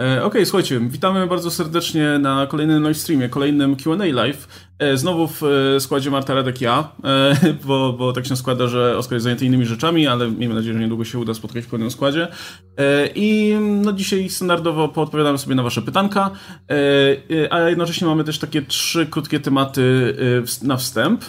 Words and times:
E, 0.00 0.04
Okej, 0.04 0.24
okay, 0.24 0.46
słuchajcie, 0.46 0.80
witamy 0.80 1.26
bardzo 1.26 1.50
serdecznie 1.50 2.18
na 2.18 2.46
kolejnym 2.46 2.82
live 2.82 2.96
streamie, 2.96 3.28
kolejnym 3.28 3.76
Q&A 3.76 4.04
live. 4.04 4.48
E, 4.78 4.96
znowu 4.96 5.28
w 5.28 5.42
e, 5.42 5.80
składzie 5.80 6.10
Marta 6.10 6.34
Radek 6.34 6.60
ja, 6.60 6.92
bo, 7.66 7.92
bo 7.92 8.12
tak 8.12 8.26
się 8.26 8.36
składa, 8.36 8.66
że 8.66 8.98
Oskar 8.98 9.12
jest 9.12 9.24
zajęty 9.24 9.46
innymi 9.46 9.66
rzeczami, 9.66 10.06
ale 10.06 10.30
miejmy 10.30 10.54
nadzieję, 10.54 10.74
że 10.74 10.80
niedługo 10.80 11.04
się 11.04 11.18
uda 11.18 11.34
spotkać 11.34 11.64
w 11.64 11.68
pełnym 11.68 11.90
składzie. 11.90 12.28
I 13.14 13.56
no, 13.60 13.92
dzisiaj 13.92 14.28
standardowo 14.28 14.88
poodpowiadamy 14.88 15.38
sobie 15.38 15.54
na 15.54 15.62
wasze 15.62 15.82
pytanka, 15.82 16.30
a 17.50 17.60
jednocześnie 17.60 18.06
mamy 18.06 18.24
też 18.24 18.38
takie 18.38 18.62
trzy 18.62 19.06
krótkie 19.06 19.40
tematy 19.40 20.16
na 20.62 20.76
wstęp 20.76 21.24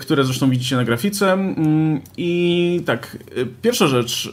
które 0.00 0.24
zresztą 0.24 0.50
widzicie 0.50 0.76
na 0.76 0.84
grafice. 0.84 1.32
Mm, 1.32 2.00
I 2.16 2.82
tak, 2.86 3.18
pierwsza 3.62 3.86
rzecz. 3.86 4.32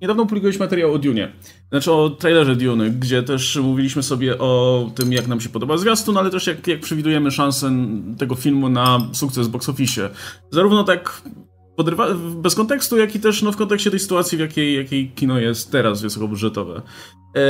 Niedawno 0.00 0.26
publikowaliśmy 0.26 0.64
materiał 0.64 0.94
o 0.94 0.98
Dune. 0.98 1.32
Znaczy 1.70 1.92
o 1.92 2.10
trailerze 2.10 2.56
Dune, 2.56 2.90
gdzie 2.90 3.22
też 3.22 3.56
mówiliśmy 3.56 4.02
sobie 4.02 4.38
o 4.38 4.90
tym, 4.94 5.12
jak 5.12 5.28
nam 5.28 5.40
się 5.40 5.48
podoba 5.48 5.76
zwiastun, 5.76 6.16
ale 6.16 6.30
też 6.30 6.46
jak, 6.46 6.66
jak 6.66 6.80
przewidujemy 6.80 7.30
szansę 7.30 7.72
tego 8.18 8.34
filmu 8.34 8.68
na 8.68 9.08
sukces 9.12 9.48
w 9.48 9.50
box 9.50 9.68
office. 9.68 10.10
Zarówno 10.50 10.84
tak 10.84 11.22
bez 12.36 12.54
kontekstu, 12.54 12.98
jak 12.98 13.14
i 13.14 13.20
też 13.20 13.42
no, 13.42 13.52
w 13.52 13.56
kontekście 13.56 13.90
tej 13.90 14.00
sytuacji, 14.00 14.38
w 14.38 14.40
jakiej, 14.40 14.76
jakiej 14.76 15.10
kino 15.10 15.38
jest 15.38 15.72
teraz 15.72 16.02
wysokobudżetowe. 16.02 16.82
E, 17.36 17.42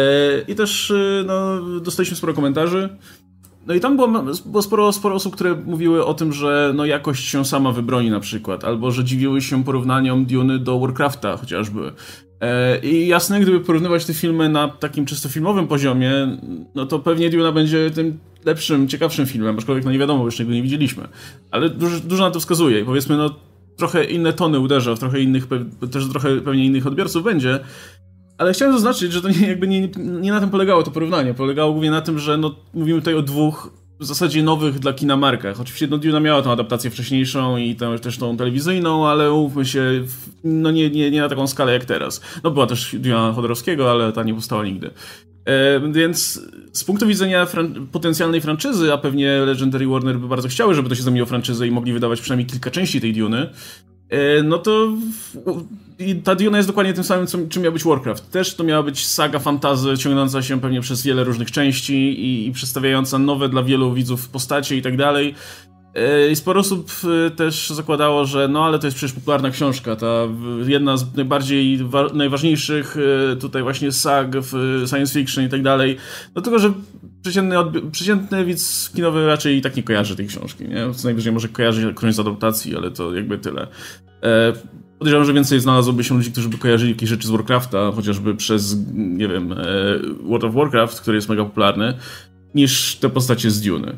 I 0.48 0.54
też 0.54 0.90
e, 0.90 1.24
no, 1.26 1.62
dostaliśmy 1.80 2.16
sporo 2.16 2.34
komentarzy. 2.34 2.88
No 3.66 3.74
i 3.74 3.80
tam 3.80 3.96
było, 3.96 4.08
było 4.46 4.62
sporo, 4.62 4.92
sporo 4.92 5.14
osób, 5.14 5.34
które 5.34 5.54
mówiły 5.54 6.04
o 6.04 6.14
tym, 6.14 6.32
że 6.32 6.72
no, 6.74 6.84
jakość 6.84 7.28
się 7.28 7.44
sama 7.44 7.72
wybroni 7.72 8.10
na 8.10 8.20
przykład, 8.20 8.64
albo 8.64 8.90
że 8.90 9.04
dziwiły 9.04 9.40
się 9.40 9.64
porównaniom 9.64 10.26
Duny 10.26 10.58
do 10.58 10.78
Warcrafta 10.78 11.36
chociażby. 11.36 11.92
E, 12.40 12.78
I 12.78 13.06
jasne, 13.06 13.40
gdyby 13.40 13.60
porównywać 13.60 14.04
te 14.04 14.14
filmy 14.14 14.48
na 14.48 14.68
takim 14.68 15.06
czysto 15.06 15.28
filmowym 15.28 15.68
poziomie, 15.68 16.12
no 16.74 16.86
to 16.86 16.98
pewnie 16.98 17.30
Duna 17.30 17.52
będzie 17.52 17.90
tym 17.90 18.18
lepszym, 18.44 18.88
ciekawszym 18.88 19.26
filmem, 19.26 19.58
aczkolwiek 19.58 19.84
no 19.84 19.92
nie 19.92 19.98
wiadomo, 19.98 20.24
jeszcze 20.24 20.44
go 20.44 20.52
nie 20.52 20.62
widzieliśmy. 20.62 21.08
Ale 21.50 21.68
dużo, 21.68 22.00
dużo 22.00 22.24
na 22.24 22.30
to 22.30 22.40
wskazuje 22.40 22.80
i 22.80 22.84
powiedzmy, 22.84 23.16
no 23.16 23.34
trochę 23.76 24.04
inne 24.04 24.32
tony 24.32 24.58
uderza, 24.58 24.94
w 24.94 24.98
trochę 24.98 25.20
innych, 25.20 25.46
też 25.92 26.08
trochę 26.08 26.40
pewnie 26.40 26.64
innych 26.64 26.86
odbiorców 26.86 27.24
będzie. 27.24 27.60
Ale 28.38 28.52
chciałem 28.52 28.74
zaznaczyć, 28.74 29.12
że 29.12 29.22
to 29.22 29.28
nie, 29.28 29.48
jakby 29.48 29.68
nie, 29.68 29.88
nie 29.96 30.30
na 30.30 30.40
tym 30.40 30.50
polegało 30.50 30.82
to 30.82 30.90
porównanie. 30.90 31.34
Polegało 31.34 31.72
głównie 31.72 31.90
na 31.90 32.00
tym, 32.00 32.18
że 32.18 32.36
no, 32.36 32.54
mówimy 32.74 32.98
tutaj 32.98 33.14
o 33.14 33.22
dwóch 33.22 33.79
w 34.00 34.04
zasadzie 34.04 34.42
nowych 34.42 34.78
dla 34.78 34.92
kina 34.92 35.16
markach. 35.16 35.60
Oczywiście 35.60 35.86
no, 35.86 35.98
Duna 35.98 36.20
miała 36.20 36.42
tą 36.42 36.52
adaptację 36.52 36.90
wcześniejszą 36.90 37.56
i 37.56 37.76
tę, 37.76 37.98
też 37.98 38.18
tą 38.18 38.36
telewizyjną, 38.36 39.08
ale 39.08 39.32
umówmy 39.32 39.64
się, 39.66 40.04
no 40.44 40.70
nie, 40.70 40.90
nie, 40.90 41.10
nie 41.10 41.20
na 41.20 41.28
taką 41.28 41.46
skalę 41.46 41.72
jak 41.72 41.84
teraz. 41.84 42.20
No 42.44 42.50
była 42.50 42.66
też 42.66 42.96
Duna 42.98 43.32
Chodorowskiego, 43.32 43.90
ale 43.90 44.12
ta 44.12 44.22
nie 44.22 44.34
powstała 44.34 44.64
nigdy. 44.64 44.90
E, 45.44 45.92
więc 45.92 46.40
z 46.72 46.84
punktu 46.84 47.06
widzenia 47.06 47.46
fran 47.46 47.86
potencjalnej 47.92 48.40
franczyzy, 48.40 48.92
a 48.92 48.98
pewnie 48.98 49.38
Legendary 49.38 49.86
Warner 49.86 50.18
by 50.18 50.28
bardzo 50.28 50.48
chciały, 50.48 50.74
żeby 50.74 50.88
to 50.88 50.94
się 50.94 51.02
zamieniło 51.02 51.26
franczyzę 51.26 51.66
i 51.66 51.70
mogli 51.70 51.92
wydawać 51.92 52.20
przynajmniej 52.20 52.46
kilka 52.46 52.70
części 52.70 53.00
tej 53.00 53.12
Duny, 53.12 53.50
e, 54.08 54.42
no 54.42 54.58
to 54.58 54.92
ta 56.24 56.34
Duna 56.34 56.56
jest 56.56 56.68
dokładnie 56.68 56.94
tym 56.94 57.04
samym, 57.04 57.26
czym 57.48 57.62
miał 57.62 57.72
być 57.72 57.84
Warcraft. 57.84 58.30
Też 58.30 58.54
to 58.54 58.64
miała 58.64 58.82
być 58.82 59.06
saga 59.06 59.38
fantazy 59.38 59.98
ciągnąca 59.98 60.42
się 60.42 60.60
pewnie 60.60 60.80
przez 60.80 61.02
wiele 61.02 61.24
różnych 61.24 61.50
części 61.50 61.94
i, 61.94 62.46
i 62.46 62.52
przedstawiająca 62.52 63.18
nowe 63.18 63.48
dla 63.48 63.62
wielu 63.62 63.94
widzów 63.94 64.28
postacie 64.28 64.76
i 64.76 64.82
tak 64.82 64.96
dalej. 64.96 65.34
E, 65.94 66.30
I 66.30 66.36
sporo 66.36 66.60
osób 66.60 66.90
e, 67.26 67.30
też 67.30 67.70
zakładało, 67.70 68.24
że 68.24 68.48
no 68.48 68.64
ale 68.64 68.78
to 68.78 68.86
jest 68.86 68.96
przecież 68.96 69.14
popularna 69.14 69.50
książka, 69.50 69.96
ta 69.96 70.28
jedna 70.66 70.96
z 70.96 71.16
najbardziej 71.16 71.78
najważniejszych 72.14 72.96
e, 73.32 73.36
tutaj 73.36 73.62
właśnie 73.62 73.92
sag 73.92 74.36
w 74.36 74.82
science 74.88 75.14
fiction 75.14 75.44
i 75.44 75.48
tak 75.48 75.62
dalej. 75.62 75.96
Tylko, 76.34 76.58
że 76.58 76.72
przeciętny, 77.22 77.56
przeciętny 77.92 78.44
widz 78.44 78.90
kinowy 78.94 79.26
raczej 79.26 79.56
i 79.56 79.62
tak 79.62 79.76
nie 79.76 79.82
kojarzy 79.82 80.16
tej 80.16 80.26
książki, 80.26 80.68
nie? 80.68 80.94
Co 80.94 81.04
najwyżej 81.04 81.32
może 81.32 81.48
kojarzy 81.48 81.94
którąś 81.94 82.14
z 82.14 82.20
adaptacji, 82.20 82.76
ale 82.76 82.90
to 82.90 83.14
jakby 83.14 83.38
tyle. 83.38 83.66
Podejrzewam, 85.00 85.26
że 85.26 85.32
więcej 85.32 85.60
znalazłoby 85.60 86.04
się 86.04 86.14
ludzi, 86.14 86.32
którzy 86.32 86.48
by 86.48 86.58
kojarzyli 86.58 86.92
jakieś 86.92 87.08
rzeczy 87.08 87.26
z 87.28 87.30
Warcrafta, 87.30 87.92
chociażby 87.92 88.34
przez, 88.34 88.76
nie 88.94 89.28
wiem, 89.28 89.54
World 90.22 90.44
of 90.44 90.54
Warcraft, 90.54 91.00
który 91.00 91.16
jest 91.16 91.28
mega 91.28 91.44
popularny, 91.44 91.94
niż 92.54 92.96
te 92.96 93.10
postacie 93.10 93.50
z 93.50 93.60
Dune. 93.60 93.96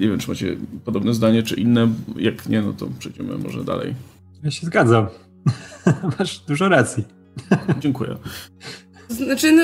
Nie 0.00 0.08
wiem, 0.08 0.18
czy 0.18 0.28
macie 0.28 0.56
podobne 0.84 1.14
zdanie, 1.14 1.42
czy 1.42 1.54
inne. 1.54 1.88
Jak 2.16 2.48
nie, 2.48 2.62
no 2.62 2.72
to 2.72 2.88
przejdziemy 2.98 3.38
może 3.38 3.64
dalej. 3.64 3.94
Ja 4.42 4.50
się 4.50 4.66
zgadzam. 4.66 5.06
Masz 6.18 6.38
dużo 6.38 6.68
racji. 6.68 7.04
Dziękuję. 7.80 8.16
Znaczy, 9.08 9.52
no, 9.52 9.62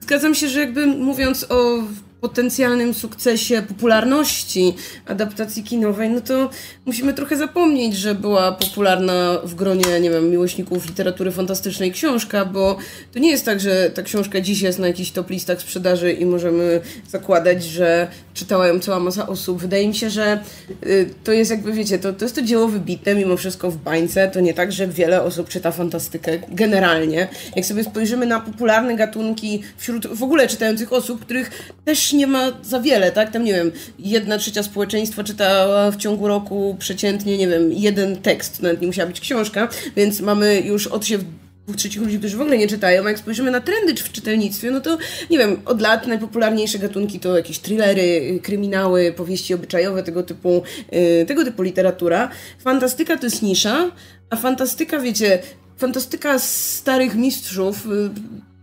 zgadzam 0.00 0.34
się, 0.34 0.48
że 0.48 0.60
jakby 0.60 0.86
mówiąc 0.86 1.46
o 1.48 1.82
potencjalnym 2.24 2.94
sukcesie 2.94 3.62
popularności 3.62 4.74
adaptacji 5.06 5.62
kinowej, 5.62 6.10
no 6.10 6.20
to 6.20 6.50
musimy 6.86 7.14
trochę 7.14 7.36
zapomnieć, 7.36 7.96
że 7.96 8.14
była 8.14 8.52
popularna 8.52 9.38
w 9.44 9.54
gronie, 9.54 10.00
nie 10.00 10.10
wiem, 10.10 10.30
miłośników 10.30 10.86
literatury 10.86 11.30
fantastycznej 11.30 11.92
książka, 11.92 12.44
bo 12.44 12.76
to 13.12 13.18
nie 13.18 13.30
jest 13.30 13.44
tak, 13.44 13.60
że 13.60 13.90
ta 13.90 14.02
książka 14.02 14.40
dziś 14.40 14.62
jest 14.62 14.78
na 14.78 14.86
jakichś 14.86 15.10
top 15.10 15.30
listach 15.30 15.60
sprzedaży 15.60 16.12
i 16.12 16.26
możemy 16.26 16.80
zakładać, 17.08 17.64
że 17.64 18.08
czytała 18.34 18.66
ją 18.66 18.80
cała 18.80 19.00
masa 19.00 19.26
osób. 19.26 19.60
Wydaje 19.60 19.88
mi 19.88 19.94
się, 19.94 20.10
że 20.10 20.40
y, 20.86 21.10
to 21.24 21.32
jest 21.32 21.50
jakby, 21.50 21.72
wiecie, 21.72 21.98
to, 21.98 22.12
to 22.12 22.24
jest 22.24 22.34
to 22.34 22.42
dzieło 22.42 22.68
wybite 22.68 23.14
mimo 23.14 23.36
wszystko 23.36 23.70
w 23.70 23.76
bańce. 23.76 24.30
To 24.30 24.40
nie 24.40 24.54
tak, 24.54 24.72
że 24.72 24.88
wiele 24.88 25.22
osób 25.22 25.48
czyta 25.48 25.72
fantastykę 25.72 26.38
generalnie. 26.48 27.28
Jak 27.56 27.64
sobie 27.64 27.84
spojrzymy 27.84 28.26
na 28.26 28.40
popularne 28.40 28.96
gatunki 28.96 29.62
wśród 29.76 30.06
w 30.06 30.22
ogóle 30.22 30.48
czytających 30.48 30.92
osób, 30.92 31.20
których 31.20 31.72
też 31.84 32.12
nie 32.12 32.26
ma 32.26 32.52
za 32.62 32.80
wiele, 32.80 33.12
tak? 33.12 33.30
Tam, 33.30 33.44
nie 33.44 33.54
wiem, 33.54 33.72
jedna 33.98 34.38
trzecia 34.38 34.62
społeczeństwa 34.62 35.24
czytała 35.24 35.90
w 35.90 35.96
ciągu 35.96 36.28
roku 36.28 36.76
przeciętnie, 36.78 37.38
nie 37.38 37.48
wiem, 37.48 37.72
jeden 37.72 38.16
tekst, 38.16 38.62
nawet 38.62 38.80
nie 38.80 38.86
musiała 38.86 39.08
być 39.08 39.20
książka, 39.20 39.68
więc 39.96 40.20
mamy 40.20 40.60
już 40.60 40.86
odsiew 40.86 41.20
dwóch 41.66 41.76
trzecich 41.76 42.02
ludzi, 42.02 42.18
którzy 42.18 42.36
w 42.36 42.40
ogóle 42.40 42.58
nie 42.58 42.68
czytają, 42.68 43.04
a 43.04 43.08
jak 43.08 43.18
spojrzymy 43.18 43.50
na 43.50 43.60
trendy 43.60 43.94
w 43.94 44.12
czytelnictwie, 44.12 44.70
no 44.70 44.80
to 44.80 44.98
nie 45.30 45.38
wiem, 45.38 45.60
od 45.64 45.80
lat 45.80 46.06
najpopularniejsze 46.06 46.78
gatunki 46.78 47.20
to 47.20 47.36
jakieś 47.36 47.58
thrillery, 47.58 48.40
kryminały, 48.42 49.12
powieści 49.12 49.54
obyczajowe, 49.54 50.02
tego 50.02 50.22
typu, 50.22 50.62
yy, 50.92 51.26
tego 51.26 51.44
typu 51.44 51.62
literatura. 51.62 52.30
Fantastyka 52.58 53.16
to 53.16 53.26
jest 53.26 53.42
nisza, 53.42 53.90
a 54.30 54.36
fantastyka, 54.36 54.98
wiecie, 54.98 55.38
fantastyka 55.76 56.38
starych 56.38 57.14
mistrzów, 57.14 57.86
yy, 57.86 58.10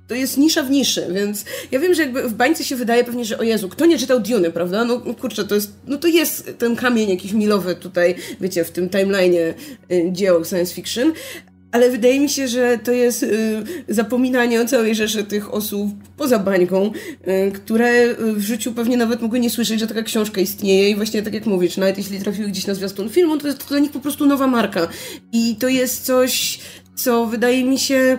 to 0.08 0.16
jest 0.16 0.38
nisza 0.38 0.64
w 0.64 0.70
niszy, 0.70 1.08
więc 1.14 1.46
ja 1.72 1.80
wiem, 1.80 1.94
że 1.94 2.02
jakby 2.02 2.30
w 2.30 2.34
bańce 2.34 2.64
się 2.64 2.76
wydaje 2.76 3.04
pewnie, 3.04 3.26
że 3.26 3.38
o 3.38 3.44
Jezu, 3.44 3.70
kto 3.70 3.86
nie 3.86 3.98
czytał 3.98 4.20
Duny, 4.20 4.52
prawda? 4.52 4.86
No, 4.86 5.02
no 5.06 5.14
kurczę, 5.14 5.46
to 5.46 5.56
jest, 5.56 5.72
no 5.88 5.98
to 5.98 6.08
jest 6.08 6.52
ten 6.58 6.76
kamień 6.76 7.10
jakiś 7.10 7.34
milowy 7.34 7.76
tutaj, 7.76 8.16
wiecie, 8.42 8.64
w 8.64 8.72
tym 8.72 8.90
timeline'ie 8.90 9.54
y, 9.92 10.10
dzieł 10.12 10.46
science 10.46 10.74
fiction, 10.74 11.14
ale 11.72 11.90
wydaje 11.90 12.20
mi 12.20 12.30
się, 12.30 12.48
że 12.48 12.80
to 12.84 12.92
jest 12.92 13.24
y, 13.24 13.64
zapominanie 13.88 14.62
o 14.62 14.66
całej 14.66 14.96
rzeszy 14.96 15.24
tych 15.24 15.54
osób 15.54 15.90
poza 16.18 16.40
bańką, 16.40 16.92
y, 17.28 17.52
które 17.52 18.16
w 18.16 18.42
życiu 18.42 18.74
pewnie 18.74 18.98
nawet 18.98 19.22
mogły 19.22 19.40
nie 19.40 19.50
słyszeć, 19.50 19.80
że 19.80 19.88
taka 19.88 20.04
książka 20.04 20.42
istnieje 20.42 20.90
i 20.90 20.96
właśnie 20.96 21.22
tak 21.22 21.34
jak 21.34 21.46
mówisz, 21.46 21.78
nawet 21.78 21.98
jeśli 21.98 22.20
trafiły 22.20 22.48
gdzieś 22.48 22.68
na 22.68 22.74
zwiastun 22.74 23.10
filmu, 23.10 23.38
to 23.38 23.48
jest 23.48 23.68
dla 23.68 23.80
nich 23.80 23.92
po 23.92 24.00
prostu 24.00 24.26
nowa 24.26 24.48
marka. 24.48 24.88
I 25.34 25.56
to 25.56 25.68
jest 25.68 26.06
coś, 26.06 26.60
co 26.96 27.26
wydaje 27.26 27.64
mi 27.64 27.80
się 27.80 28.18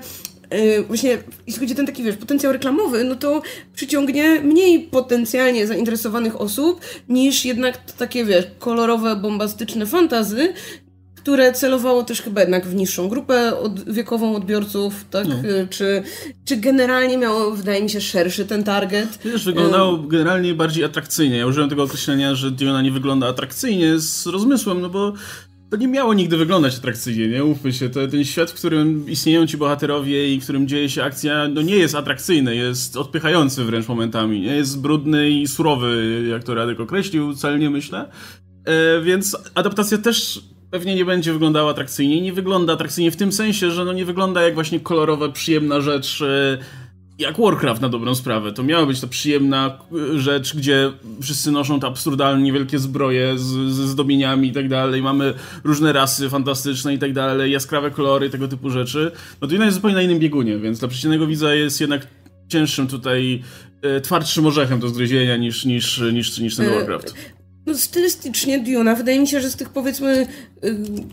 Y, 0.54 0.82
właśnie 0.82 1.18
jeśli 1.46 1.60
chodzi 1.60 1.72
o 1.72 1.76
ten 1.76 1.86
taki, 1.86 2.02
wiesz, 2.02 2.16
potencjał 2.16 2.52
reklamowy, 2.52 3.04
no 3.04 3.14
to 3.14 3.42
przyciągnie 3.74 4.40
mniej 4.40 4.80
potencjalnie 4.80 5.66
zainteresowanych 5.66 6.40
osób 6.40 6.80
niż 7.08 7.44
jednak 7.44 7.92
takie, 7.92 8.24
wiesz, 8.24 8.44
kolorowe, 8.58 9.16
bombastyczne 9.16 9.86
fantazy, 9.86 10.52
które 11.22 11.52
celowało 11.52 12.02
też 12.02 12.22
chyba 12.22 12.40
jednak 12.40 12.66
w 12.66 12.74
niższą 12.74 13.08
grupę 13.08 13.58
od, 13.58 13.92
wiekową 13.94 14.36
odbiorców, 14.36 15.04
tak? 15.10 15.28
No. 15.28 15.34
Y, 15.34 15.68
czy, 15.70 16.02
czy 16.44 16.56
generalnie 16.56 17.18
miało, 17.18 17.50
wydaje 17.50 17.82
mi 17.82 17.90
się, 17.90 18.00
szerszy 18.00 18.46
ten 18.46 18.64
target? 18.64 19.18
Wiesz, 19.24 19.44
wyglądało 19.44 19.92
um, 19.92 20.08
generalnie 20.08 20.54
bardziej 20.54 20.84
atrakcyjnie. 20.84 21.36
Ja 21.36 21.46
użyłem 21.46 21.70
tego 21.70 21.82
określenia, 21.82 22.34
że 22.34 22.50
Diona 22.50 22.82
nie 22.82 22.90
wygląda 22.90 23.28
atrakcyjnie 23.28 23.98
z 23.98 24.26
rozmysłem, 24.26 24.80
no 24.80 24.88
bo 24.88 25.12
to 25.70 25.76
nie 25.76 25.88
miało 25.88 26.14
nigdy 26.14 26.36
wyglądać 26.36 26.76
atrakcyjnie, 26.76 27.28
nie? 27.28 27.44
Ufmy 27.44 27.72
się, 27.72 27.90
to, 27.90 28.08
ten 28.08 28.24
świat, 28.24 28.50
w 28.50 28.54
którym 28.54 29.10
istnieją 29.10 29.46
ci 29.46 29.56
bohaterowie 29.56 30.34
i 30.34 30.40
w 30.40 30.42
którym 30.42 30.68
dzieje 30.68 30.88
się 30.88 31.04
akcja, 31.04 31.48
no 31.48 31.62
nie 31.62 31.76
jest 31.76 31.94
atrakcyjny, 31.94 32.56
jest 32.56 32.96
odpychający 32.96 33.64
wręcz 33.64 33.88
momentami, 33.88 34.40
nie? 34.40 34.56
Jest 34.56 34.80
brudny 34.80 35.30
i 35.30 35.48
surowy, 35.48 36.22
jak 36.30 36.44
to 36.44 36.54
Radek 36.54 36.80
określił, 36.80 37.34
celnie 37.34 37.70
myślę. 37.70 38.10
E, 38.64 39.00
więc 39.00 39.36
adaptacja 39.54 39.98
też 39.98 40.40
pewnie 40.72 40.94
nie 40.94 41.04
będzie 41.04 41.32
wyglądała 41.32 41.70
atrakcyjnie. 41.70 42.20
Nie 42.20 42.32
wygląda 42.32 42.72
atrakcyjnie 42.72 43.10
w 43.10 43.16
tym 43.16 43.32
sensie, 43.32 43.70
że 43.70 43.84
no 43.84 43.92
nie 43.92 44.04
wygląda 44.04 44.42
jak 44.42 44.54
właśnie 44.54 44.80
kolorowa, 44.80 45.28
przyjemna 45.28 45.80
rzecz 45.80 46.22
e, 46.22 46.58
jak 47.18 47.40
Warcraft 47.40 47.82
na 47.82 47.88
dobrą 47.88 48.14
sprawę. 48.14 48.52
To 48.52 48.62
miała 48.62 48.86
być 48.86 49.00
ta 49.00 49.06
przyjemna 49.06 49.78
e, 50.14 50.18
rzecz, 50.18 50.56
gdzie 50.56 50.92
wszyscy 51.22 51.50
noszą 51.50 51.80
te 51.80 51.86
absurdalnie 51.86 52.44
niewielkie 52.44 52.78
zbroje 52.78 53.38
z, 53.38 53.72
ze 53.72 53.88
zdobieniami 53.88 54.48
i 54.48 54.52
tak 54.52 54.68
dalej. 54.68 55.02
Mamy 55.02 55.34
różne 55.64 55.92
rasy 55.92 56.30
fantastyczne 56.30 56.94
i 56.94 56.98
tak 56.98 57.12
dalej, 57.12 57.52
jaskrawe 57.52 57.90
kolory, 57.90 58.30
tego 58.30 58.48
typu 58.48 58.70
rzeczy. 58.70 59.12
No 59.40 59.48
to 59.48 59.54
jest 59.54 59.74
zupełnie 59.74 59.96
na 59.96 60.02
innym 60.02 60.18
biegunie, 60.18 60.58
więc 60.58 60.78
dla 60.78 60.88
przeciętnego 60.88 61.26
widza 61.26 61.54
jest 61.54 61.80
jednak 61.80 62.06
cięższym 62.48 62.86
tutaj, 62.88 63.42
e, 63.82 64.00
twardszym 64.00 64.46
orzechem 64.46 64.80
do 64.80 64.88
zgryzienia 64.88 65.36
niż, 65.36 65.64
niż, 65.64 66.02
niż, 66.12 66.38
niż 66.38 66.56
ten 66.56 66.70
Warcraft. 66.70 67.14
No, 67.66 67.78
stylistycznie 67.78 68.58
Duna, 68.58 68.94
wydaje 68.94 69.20
mi 69.20 69.28
się, 69.28 69.40
że 69.40 69.50
z 69.50 69.56
tych 69.56 69.68
powiedzmy 69.68 70.26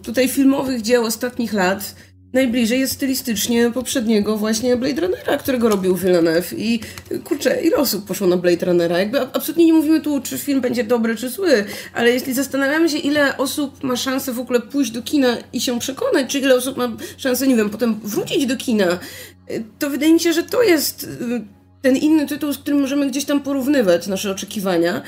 tutaj 0.04 0.28
filmowych 0.28 0.81
dzieł 0.81 1.06
ostatnich 1.06 1.54
lat 1.54 1.96
najbliżej 2.34 2.80
jest 2.80 2.94
stylistycznie 2.94 3.72
poprzedniego 3.72 4.38
właśnie 4.38 4.78
Blade 4.78 5.01
Runnera, 5.01 5.38
którego 5.38 5.69
robił 5.69 5.96
Villeneuve 5.96 6.54
i 6.57 6.80
kurczę, 7.24 7.62
ile 7.62 7.78
osób 7.78 8.06
poszło 8.06 8.28
na 8.28 8.38
Blade 8.38 8.66
Runnera? 8.66 9.00
Jakby 9.00 9.22
absolutnie 9.22 9.66
nie 9.66 9.74
mówimy 9.74 10.01
tu, 10.01 10.22
czy 10.22 10.38
film 10.38 10.62
będzie 10.62 10.84
dobry, 10.84 11.16
czy 11.16 11.30
zły, 11.30 11.66
ale 11.94 12.12
jeśli 12.12 12.34
zastanawiamy 12.34 12.90
się, 12.90 12.98
ile 12.98 13.38
osób 13.38 13.84
ma 13.84 13.96
szansę 13.96 14.34
w 14.34 14.40
ogóle 14.40 14.60
pójść 14.60 14.92
do 14.92 15.01
kina 15.01 15.38
i 15.54 15.62
się 15.62 15.80
przekonać, 15.80 16.31
czy 16.31 16.40
ile 16.40 16.56
osób 16.56 16.78
ma 16.78 16.92
szansę, 17.18 17.48
nie 17.48 17.56
wiem, 17.56 17.69
potem 17.69 18.00
wrócić 18.04 18.46
do 18.46 18.57
kina, 18.57 19.00
to 19.80 19.90
wydaje 19.90 20.13
mi 20.13 20.19
się, 20.19 20.34
że 20.34 20.44
to 20.44 20.63
jest 20.63 21.04
y, 21.04 21.07
ten 21.81 21.98
inny 21.98 22.28
tytuł, 22.28 22.54
z 22.54 22.57
którym 22.57 22.81
możemy 22.81 23.07
gdzieś 23.07 23.25
tam 23.25 23.42
porównywać 23.42 24.07
nasze 24.07 24.31
oczekiwania. 24.31 25.01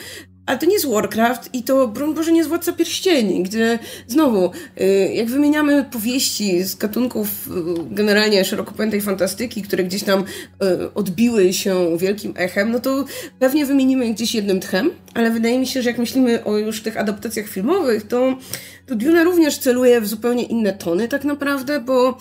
Ale 0.46 0.58
to 0.58 0.66
nie 0.66 0.74
jest 0.74 0.90
Warcraft 0.90 1.50
i 1.54 1.64
to, 1.64 1.88
broń 1.88 2.16
Boże, 2.16 2.32
nie 2.32 2.38
jest 2.38 2.50
Władca 2.50 2.74
Pierścieni, 2.74 3.44
gdzie 3.44 3.80
znowu, 4.08 4.52
y, 4.82 5.14
jak 5.14 5.28
wymieniamy 5.28 5.86
powieści 5.92 6.64
z 6.64 6.76
gatunków 6.76 7.48
y, 7.48 7.52
generalnie 7.92 8.46
szeroko 8.46 8.72
pojętej 8.72 9.02
fantastyki, 9.02 9.62
które 9.62 9.84
gdzieś 9.84 10.04
tam 10.04 10.20
y, 10.22 10.94
odbiły 10.94 11.54
się 11.54 11.98
wielkim 11.98 12.34
echem, 12.38 12.72
no 12.72 12.80
to 12.80 13.06
pewnie 13.40 13.66
wymienimy 13.66 14.14
gdzieś 14.14 14.36
jednym 14.36 14.60
tchem, 14.60 14.90
ale 15.14 15.32
wydaje 15.32 15.60
mi 15.60 15.68
się, 15.68 15.82
że 15.82 15.90
jak 15.90 16.00
myślimy 16.00 16.44
o 16.44 16.58
już 16.58 16.82
tych 16.82 16.98
adaptacjach 16.98 17.48
filmowych, 17.48 18.08
to, 18.08 18.38
to 18.86 18.96
Duna 18.96 19.24
również 19.24 19.58
celuje 19.58 20.02
w 20.02 20.08
zupełnie 20.08 20.44
inne 20.44 20.74
tony 20.74 21.08
tak 21.08 21.24
naprawdę, 21.24 21.80
bo 21.80 22.18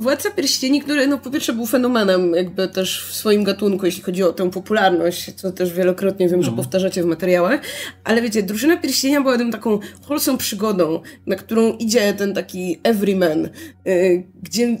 Władca 0.00 0.30
Pierścieni, 0.30 0.80
który 0.80 1.06
no 1.06 1.18
po 1.18 1.30
pierwsze 1.30 1.52
był 1.52 1.66
fenomenem 1.66 2.34
jakby 2.34 2.68
też 2.68 3.06
w 3.08 3.14
swoim 3.14 3.44
gatunku, 3.44 3.86
jeśli 3.86 4.02
chodzi 4.02 4.22
o 4.22 4.32
tę 4.32 4.50
popularność, 4.50 5.34
co 5.34 5.52
też 5.52 5.72
wielokrotnie 5.72 6.28
wiem, 6.28 6.40
no. 6.40 6.46
że 6.46 6.52
powtarzacie 6.52 7.02
w 7.02 7.06
materiałach, 7.06 7.60
ale 8.04 8.22
wiecie, 8.22 8.42
Drużyna 8.42 8.76
Pierścienia 8.76 9.20
była 9.20 9.38
tym 9.38 9.52
taką 9.52 9.78
wholesome 10.02 10.38
przygodą, 10.38 11.00
na 11.26 11.36
którą 11.36 11.72
idzie 11.72 12.12
ten 12.12 12.34
taki 12.34 12.80
everyman, 12.82 13.48
yy, 13.84 14.24
gdzie 14.42 14.78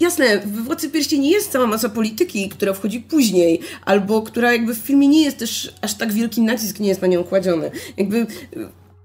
Jasne, 0.00 0.38
w 0.38 0.64
Władcy 0.64 0.90
Pierścieni 0.90 1.30
jest 1.30 1.52
cała 1.52 1.66
masa 1.66 1.88
polityki, 1.88 2.48
która 2.48 2.72
wchodzi 2.72 3.00
później, 3.00 3.60
albo 3.84 4.22
która 4.22 4.52
jakby 4.52 4.74
w 4.74 4.78
filmie 4.78 5.08
nie 5.08 5.22
jest 5.22 5.38
też 5.38 5.74
aż 5.80 5.94
tak 5.94 6.12
wielki 6.12 6.40
nacisk 6.40 6.80
nie 6.80 6.88
jest 6.88 7.02
na 7.02 7.08
nią 7.08 7.24
kładziony. 7.24 7.70
Jakby 7.96 8.26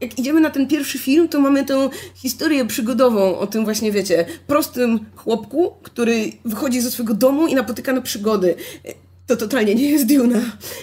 jak 0.01 0.19
idziemy 0.19 0.41
na 0.41 0.49
ten 0.49 0.67
pierwszy 0.67 0.97
film, 0.97 1.27
to 1.27 1.39
mamy 1.39 1.65
tę 1.65 1.89
historię 2.15 2.65
przygodową 2.65 3.37
o 3.37 3.47
tym 3.47 3.63
właśnie, 3.63 3.91
wiecie, 3.91 4.25
prostym 4.47 4.99
chłopku, 5.15 5.73
który 5.83 6.31
wychodzi 6.45 6.81
ze 6.81 6.91
swojego 6.91 7.13
domu 7.13 7.47
i 7.47 7.55
napotyka 7.55 7.93
na 7.93 8.01
przygody. 8.01 8.55
To 9.27 9.35
totalnie 9.35 9.75
nie 9.75 9.89
jest 9.89 10.07
Duna. 10.07 10.41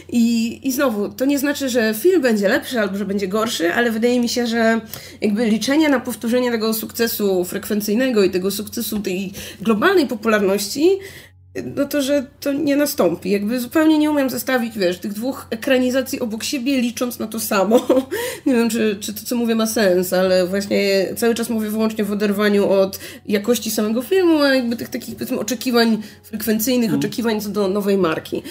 I, 0.09 0.61
I 0.69 0.73
znowu, 0.73 1.09
to 1.09 1.25
nie 1.25 1.38
znaczy, 1.38 1.69
że 1.69 1.94
film 1.94 2.23
będzie 2.23 2.49
lepszy 2.49 2.81
albo 2.81 2.97
że 2.97 3.05
będzie 3.05 3.29
gorszy, 3.29 3.73
ale 3.73 3.91
wydaje 3.91 4.20
mi 4.20 4.29
się, 4.29 4.47
że 4.47 4.81
jakby 5.20 5.47
liczenie 5.47 5.88
na 5.88 6.00
powtórzenie 6.00 6.50
tego 6.50 6.75
sukcesu 6.75 7.44
frekwencyjnego 7.44 8.25
i 8.25 8.31
tego 8.31 8.50
sukcesu 8.50 8.99
tej 8.99 9.32
globalnej 9.61 10.06
popularności 10.06 10.99
no 11.76 11.84
to, 11.84 12.02
że 12.02 12.26
to 12.40 12.52
nie 12.52 12.76
nastąpi. 12.76 13.31
Jakby 13.31 13.60
zupełnie 13.60 13.99
nie 13.99 14.10
umiem 14.10 14.31
zestawić, 14.31 14.78
wiesz, 14.78 14.99
tych 14.99 15.12
dwóch 15.12 15.46
ekranizacji 15.50 16.20
obok 16.20 16.44
siebie, 16.44 16.81
licząc 16.81 17.19
na 17.19 17.26
to 17.26 17.40
samo. 17.40 17.87
nie 18.46 18.54
wiem, 18.54 18.70
czy, 18.70 18.96
czy 19.00 19.14
to, 19.14 19.20
co 19.25 19.37
mówię, 19.37 19.54
ma 19.54 19.66
sens, 19.66 20.12
ale 20.12 20.46
właśnie 20.46 21.08
cały 21.16 21.34
czas 21.34 21.50
mówię 21.50 21.70
wyłącznie 21.70 22.04
w 22.04 22.12
oderwaniu 22.12 22.70
od 22.70 22.99
jakości 23.26 23.70
samego 23.70 24.02
filmu, 24.02 24.43
a 24.43 24.54
jakby 24.54 24.76
tych 24.76 24.88
takich, 24.88 25.14
powiedzmy, 25.14 25.38
oczekiwań 25.38 26.02
frekwencyjnych, 26.22 26.88
mm. 26.88 27.00
oczekiwań 27.00 27.40
co 27.40 27.49
do 27.49 27.69
nowej 27.69 27.99
marki. 27.99 28.43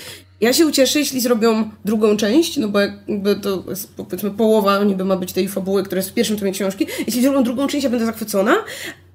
Ja 0.41 0.53
się 0.53 0.65
ucieszę, 0.65 0.99
jeśli 0.99 1.21
zrobią 1.21 1.69
drugą 1.85 2.17
część, 2.17 2.57
no 2.57 2.67
bo 2.67 2.79
jakby 2.79 3.35
to 3.35 3.63
jest 3.69 3.95
powiedzmy 3.95 4.31
połowa 4.31 4.83
niby 4.83 5.05
ma 5.05 5.17
być 5.17 5.33
tej 5.33 5.47
fabuły, 5.47 5.83
która 5.83 5.99
jest 5.99 6.09
w 6.09 6.13
pierwszym 6.13 6.37
tomie 6.37 6.51
książki. 6.51 6.87
Jeśli 7.07 7.21
zrobią 7.21 7.43
drugą 7.43 7.67
część, 7.67 7.83
ja 7.83 7.89
będę 7.89 8.05
zachwycona, 8.05 8.55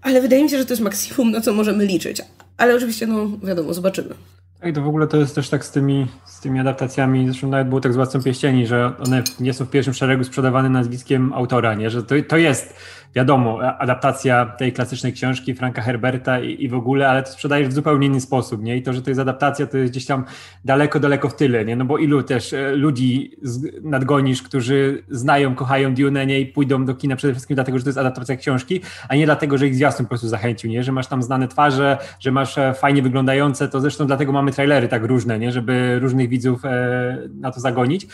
ale 0.03 0.21
wydaje 0.21 0.43
mi 0.43 0.51
się, 0.51 0.59
że 0.59 0.65
to 0.65 0.73
jest 0.73 0.83
maksimum, 0.83 1.31
na 1.31 1.41
co 1.41 1.53
możemy 1.53 1.87
liczyć. 1.87 2.23
Ale 2.57 2.75
oczywiście, 2.75 3.07
no 3.07 3.29
wiadomo, 3.43 3.75
zobaczymy. 3.75 4.15
Tak, 4.61 4.75
to 4.75 4.83
w 4.83 4.89
ogóle 4.89 5.07
to 5.07 5.17
jest 5.17 5.35
też 5.35 5.49
tak 5.49 5.65
z 5.65 5.71
tymi, 5.71 6.07
z 6.25 6.41
tymi 6.41 6.61
adaptacjami, 6.61 7.27
zresztą 7.27 7.49
nawet 7.49 7.69
było 7.69 7.81
tak 7.81 7.93
z 7.93 7.97
Władcą 7.97 8.23
Pieścieni, 8.23 8.67
że 8.67 8.93
one 8.99 9.23
nie 9.41 9.55
są 9.55 9.65
w 9.65 9.71
pierwszym 9.71 9.95
szeregu 9.95 10.25
sprzedawane 10.25 10.69
nazwiskiem 10.69 11.33
autora, 11.33 11.75
nie? 11.75 11.91
że 11.91 12.03
to, 12.03 12.15
to 12.29 12.37
jest 12.37 12.75
wiadomo, 13.15 13.61
adaptacja 13.79 14.47
tej 14.47 14.73
klasycznej 14.73 15.13
książki 15.13 15.55
Franka 15.55 15.83
Herberta 15.83 16.41
i, 16.41 16.65
i, 16.65 16.69
w 16.69 16.75
ogóle, 16.75 17.09
ale 17.09 17.23
to 17.23 17.31
sprzedajesz 17.31 17.69
w 17.69 17.73
zupełnie 17.73 18.07
inny 18.07 18.21
sposób, 18.21 18.63
nie? 18.63 18.77
I 18.77 18.83
to, 18.83 18.93
że 18.93 19.03
to 19.03 19.11
jest 19.11 19.21
adaptacja, 19.21 19.67
to 19.67 19.79
jest 19.79 19.93
gdzieś 19.93 20.07
tam 20.07 20.25
daleko, 20.65 21.01
daleko 21.01 21.29
w 21.29 21.37
tyle, 21.37 21.65
nie? 21.65 21.77
No 21.77 21.85
bo 21.85 21.99
ilu 21.99 22.23
też 22.23 22.53
e, 22.53 22.73
ludzi 22.73 23.37
nadgonisz, 23.83 24.43
którzy 24.43 25.05
znają, 25.11 25.55
kochają 25.55 25.95
Dune, 25.95 26.27
nie? 26.27 26.41
I 26.41 26.47
pójdą 26.47 26.85
do 26.85 26.95
kina 26.95 27.17
przede 27.17 27.35
wszystkim 27.35 27.55
dlatego, 27.55 27.79
że 27.79 27.85
to 27.85 27.89
jest 27.89 27.99
adaptacja 27.99 28.37
książki, 28.37 28.81
a 29.09 29.17
nie 29.17 29.25
dlatego, 29.25 29.59
że 29.59 29.67
ich 29.67 29.75
zwiastun 29.75 30.07
po 30.07 30.09
prostu 30.09 30.29
zachęcił, 30.29 30.71
nie? 30.71 30.83
Że 30.83 30.93
masz 30.93 31.07
tam 31.07 31.23
znane 31.23 31.49
twarze, 31.49 31.99
że 32.21 32.33
masz 32.33 32.59
e, 32.59 32.75
fajnie 32.75 33.03
wyglądające, 33.03 33.69
to 33.69 33.81
zresztą 33.81 34.07
dlatego 34.07 34.33
mamy 34.33 34.53
trailery 34.53 34.89
tak 34.89 35.05
różne, 35.05 35.39
nie? 35.39 35.53
Żeby 35.53 35.99
różnych 35.99 36.29
widzów 36.29 36.65
e, 36.65 37.19
na 37.41 37.51
to 37.51 37.61
zagonić. 37.61 38.07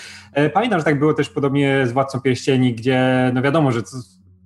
Pamiętam, 0.54 0.80
że 0.80 0.84
tak 0.84 0.98
było 0.98 1.14
też 1.14 1.28
podobnie 1.28 1.86
z 1.86 1.92
Władcą 1.92 2.20
Pierścieni, 2.20 2.74
gdzie 2.74 3.30
no 3.34 3.42
wiadomo, 3.42 3.72
że 3.72 3.82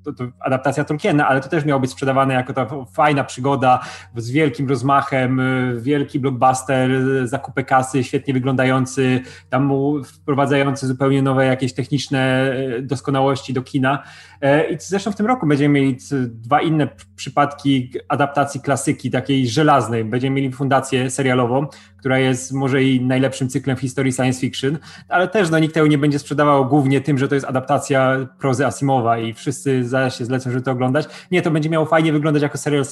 to, 0.06 0.12
to 0.12 0.32
adaptacja 0.40 0.84
Tolkiena, 0.84 1.28
ale 1.28 1.40
to 1.40 1.48
też 1.48 1.64
miało 1.64 1.80
być 1.80 1.90
sprzedawane 1.90 2.34
jako 2.34 2.52
ta 2.52 2.66
fajna 2.92 3.24
przygoda 3.24 3.80
z 4.16 4.30
wielkim 4.30 4.68
rozmachem, 4.68 5.40
y, 5.40 5.80
wielki 5.80 6.20
blockbuster, 6.20 6.90
y, 6.90 7.28
zakupy 7.28 7.64
kasy, 7.64 8.04
świetnie 8.04 8.34
wyglądający, 8.34 9.20
tam 9.50 9.72
wprowadzający 10.04 10.86
zupełnie 10.86 11.22
nowe 11.22 11.46
jakieś 11.46 11.74
techniczne 11.74 12.52
y, 12.78 12.82
doskonałości 12.82 13.52
do 13.52 13.62
kina. 13.62 14.02
E, 14.40 14.70
I 14.70 14.76
zresztą 14.80 15.12
w 15.12 15.16
tym 15.16 15.26
roku 15.26 15.46
będziemy 15.46 15.80
mieli 15.80 15.96
dwa 16.28 16.60
inne 16.60 16.88
przypadki 17.16 17.92
adaptacji 18.08 18.60
klasyki, 18.60 19.10
takiej 19.10 19.48
żelaznej. 19.48 20.04
Będziemy 20.04 20.36
mieli 20.36 20.52
fundację 20.52 21.10
serialową, 21.10 21.66
która 22.06 22.18
jest 22.18 22.52
może 22.52 22.82
i 22.82 23.00
najlepszym 23.00 23.48
cyklem 23.48 23.76
w 23.76 23.80
historii 23.80 24.12
science 24.12 24.40
fiction, 24.40 24.78
ale 25.08 25.28
też 25.28 25.50
no, 25.50 25.58
nikt 25.58 25.74
tego 25.74 25.86
nie 25.86 25.98
będzie 25.98 26.18
sprzedawał 26.18 26.66
głównie 26.66 27.00
tym, 27.00 27.18
że 27.18 27.28
to 27.28 27.34
jest 27.34 27.46
adaptacja 27.46 28.28
prozy 28.40 28.66
Asimowa 28.66 29.18
i 29.18 29.34
wszyscy 29.34 29.88
zaraz 29.88 30.18
się 30.18 30.24
zlecą, 30.24 30.50
żeby 30.50 30.62
to 30.62 30.70
oglądać. 30.70 31.06
Nie, 31.30 31.42
to 31.42 31.50
będzie 31.50 31.70
miało 31.70 31.86
fajnie 31.86 32.12
wyglądać 32.12 32.42
jako 32.42 32.58
serial 32.58 32.84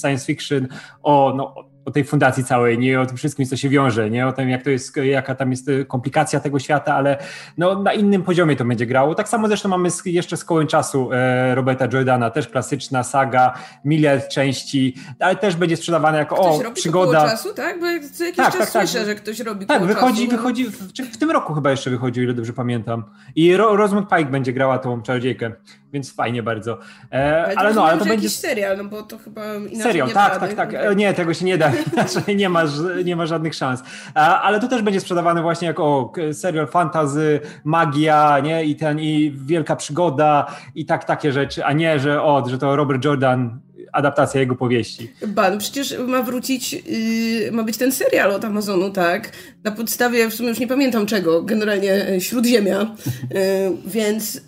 science 0.00 0.26
fiction 0.26 0.68
o 1.02 1.34
no, 1.36 1.54
o 1.84 1.90
tej 1.90 2.04
fundacji 2.04 2.44
całej, 2.44 2.78
nie 2.78 3.00
o 3.00 3.06
tym 3.06 3.16
wszystkim, 3.16 3.46
co 3.46 3.56
się 3.56 3.68
wiąże, 3.68 4.10
nie 4.10 4.26
o 4.26 4.32
tym, 4.32 4.48
jak 4.48 4.62
to 4.62 4.70
jest, 4.70 4.96
jaka 4.96 5.34
tam 5.34 5.50
jest 5.50 5.70
komplikacja 5.88 6.40
tego 6.40 6.58
świata, 6.58 6.94
ale 6.94 7.18
no, 7.58 7.82
na 7.82 7.92
innym 7.92 8.22
poziomie 8.22 8.56
to 8.56 8.64
będzie 8.64 8.86
grało. 8.86 9.14
Tak 9.14 9.28
samo 9.28 9.48
zresztą 9.48 9.68
mamy 9.68 9.88
jeszcze 10.04 10.36
z 10.36 10.44
kołem 10.44 10.66
czasu 10.66 11.12
e, 11.12 11.54
Roberta 11.54 11.88
Jordana, 11.92 12.30
też 12.30 12.48
klasyczna 12.48 13.02
saga, 13.02 13.54
miliard 13.84 14.28
części, 14.28 14.94
ale 15.18 15.36
też 15.36 15.56
będzie 15.56 15.76
sprzedawana 15.76 16.18
jako 16.18 16.34
ktoś 16.34 16.60
o, 16.60 16.62
robi 16.62 16.76
przygoda. 16.76 17.18
koło 17.18 17.30
czasu, 17.30 17.54
tak? 17.54 17.80
Bo 17.80 17.86
co 18.12 18.24
jakiś 18.24 18.36
tak, 18.36 18.52
czas 18.52 18.58
tak, 18.58 18.70
tak. 18.70 18.88
słyszę, 18.88 19.06
że 19.06 19.14
ktoś 19.14 19.40
robi 19.40 19.66
Tak, 19.66 19.84
wychodzi, 19.84 20.24
czasu. 20.24 20.36
wychodzi, 20.36 20.64
w, 20.64 20.92
w, 21.12 21.16
tym 21.16 21.30
roku 21.30 21.54
chyba 21.54 21.70
jeszcze 21.70 21.90
wychodził, 21.90 22.24
ile 22.24 22.34
dobrze 22.34 22.52
pamiętam. 22.52 23.04
I 23.34 23.56
Ro, 23.56 23.76
Rosamund 23.76 24.08
Pike 24.08 24.30
będzie 24.30 24.52
grała 24.52 24.78
tą 24.78 25.02
czarodziejkę 25.02 25.52
więc 25.92 26.14
fajnie 26.14 26.42
bardzo. 26.42 26.78
E, 27.12 27.44
ale, 27.44 27.54
ale 27.56 27.74
no, 27.74 27.84
ale 27.84 27.98
to 27.98 28.04
będzie 28.04 28.30
serial, 28.30 28.76
no 28.76 28.84
bo 28.84 29.02
to 29.02 29.18
chyba 29.18 29.54
inaczej 29.54 29.82
Serial, 29.82 30.10
tak, 30.10 30.40
tak, 30.40 30.54
tak. 30.54 30.74
E, 30.74 30.94
nie, 30.94 31.14
tego 31.14 31.34
się 31.34 31.44
nie 31.44 31.58
da, 31.58 31.71
nie 32.36 32.48
ma, 32.48 32.62
nie 33.04 33.16
ma 33.16 33.26
żadnych 33.26 33.54
szans. 33.54 33.82
Ale 34.14 34.60
to 34.60 34.68
też 34.68 34.82
będzie 34.82 35.00
sprzedawane 35.00 35.42
właśnie 35.42 35.68
jako 35.68 36.12
serial 36.32 36.66
fantazy, 36.66 37.40
magia, 37.64 38.38
nie? 38.38 38.64
I 38.64 38.76
ten 38.76 39.00
i 39.00 39.34
wielka 39.46 39.76
przygoda 39.76 40.46
i 40.74 40.86
tak 40.86 41.04
takie 41.04 41.32
rzeczy, 41.32 41.64
a 41.64 41.72
nie, 41.72 41.98
że 41.98 42.22
o, 42.22 42.48
że 42.48 42.58
to 42.58 42.76
Robert 42.76 43.04
Jordan 43.04 43.60
adaptacja 43.92 44.40
jego 44.40 44.54
powieści. 44.54 45.12
Ba, 45.26 45.50
no 45.50 45.58
przecież 45.58 45.98
ma 46.06 46.22
wrócić, 46.22 46.72
yy, 46.72 47.52
ma 47.52 47.62
być 47.62 47.76
ten 47.76 47.92
serial 47.92 48.32
od 48.32 48.44
Amazonu, 48.44 48.90
tak? 48.90 49.32
Na 49.64 49.72
podstawie, 49.72 50.30
w 50.30 50.34
sumie 50.34 50.48
już 50.48 50.58
nie 50.58 50.66
pamiętam 50.66 51.06
czego, 51.06 51.42
generalnie 51.42 52.08
e, 52.08 52.20
Śródziemia, 52.20 52.78
yy, 52.78 53.38
więc 53.86 54.40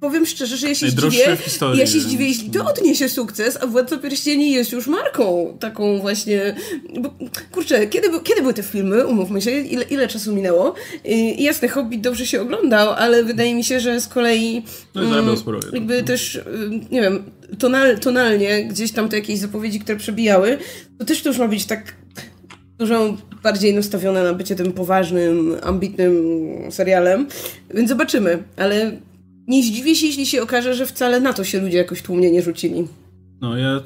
powiem 0.00 0.26
szczerze, 0.26 0.56
że 0.56 0.68
ja 0.68 0.74
się 0.74 0.90
zdziwię, 0.90 1.36
ja 1.74 1.86
się 1.86 2.00
zdziwię, 2.00 2.28
jeśli 2.28 2.50
to 2.50 2.64
odniesie 2.66 3.08
sukces, 3.08 3.58
a 3.62 3.66
Władca 3.66 3.98
Pierścieni 3.98 4.52
jest 4.52 4.72
już 4.72 4.86
marką 4.86 5.56
taką 5.60 5.98
właśnie, 5.98 6.54
bo, 7.00 7.14
kurczę, 7.52 7.86
kiedy, 7.86 8.08
kiedy 8.24 8.40
były 8.40 8.54
te 8.54 8.62
filmy, 8.62 9.06
umówmy 9.06 9.40
się, 9.40 9.50
ile, 9.50 9.84
ile 9.84 10.08
czasu 10.08 10.34
minęło? 10.34 10.74
I 11.04 11.42
jasne, 11.42 11.68
Hobbit 11.68 12.00
dobrze 12.00 12.26
się 12.26 12.40
oglądał, 12.40 12.92
ale 12.92 13.24
wydaje 13.24 13.54
mi 13.54 13.64
się, 13.64 13.80
że 13.80 14.00
z 14.00 14.08
kolei 14.08 14.62
no, 14.94 15.18
mm, 15.18 15.36
sporo, 15.36 15.60
jakby 15.72 16.02
też, 16.02 16.34
y, 16.34 16.42
nie 16.90 17.00
wiem, 17.00 17.22
tonal, 17.58 17.98
tonalnie 17.98 18.64
gdzieś 18.64 18.92
tam 18.92 19.08
te 19.08 19.16
jakieś 19.16 19.38
zapowiedzi, 19.38 19.80
które 19.80 19.98
przebijały, 19.98 20.58
to 20.98 21.04
też 21.04 21.22
to 21.22 21.28
już 21.28 21.38
ma 21.38 21.48
być 21.48 21.64
tak 21.64 21.94
dużo 22.78 23.16
bardziej 23.42 23.74
nastawione 23.74 24.24
na 24.24 24.32
bycie 24.32 24.56
tym 24.56 24.72
poważnym, 24.72 25.56
ambitnym 25.62 26.14
serialem, 26.70 27.26
więc 27.74 27.88
zobaczymy, 27.88 28.42
ale 28.56 28.92
nie 29.48 29.62
zdziwię 29.62 29.94
się, 29.94 30.06
jeśli 30.06 30.26
się 30.26 30.42
okaże, 30.42 30.74
że 30.74 30.86
wcale 30.86 31.20
na 31.20 31.32
to 31.32 31.44
się 31.44 31.60
ludzie 31.60 31.78
jakoś 31.78 32.02
tłumnie 32.02 32.30
nie 32.30 32.42
rzucili. 32.42 32.84
No, 33.40 33.56
ja 33.56 33.80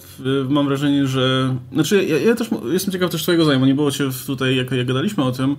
mam 0.49 0.67
wrażenie, 0.67 1.07
że. 1.07 1.57
Znaczy, 1.73 2.05
ja, 2.05 2.19
ja 2.19 2.35
też 2.35 2.49
jestem 2.73 2.93
ciekaw 2.93 3.11
też 3.11 3.23
Twojego 3.23 3.45
zajmu. 3.45 3.67
Nie 3.67 3.75
było 3.75 3.91
Cię 3.91 4.05
tutaj, 4.27 4.57
jak, 4.57 4.73
jak 4.73 4.87
gadaliśmy 4.87 5.25
o 5.25 5.33
tym, 5.33 5.57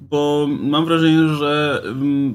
bo 0.00 0.48
mam 0.60 0.84
wrażenie, 0.84 1.28
że 1.28 1.82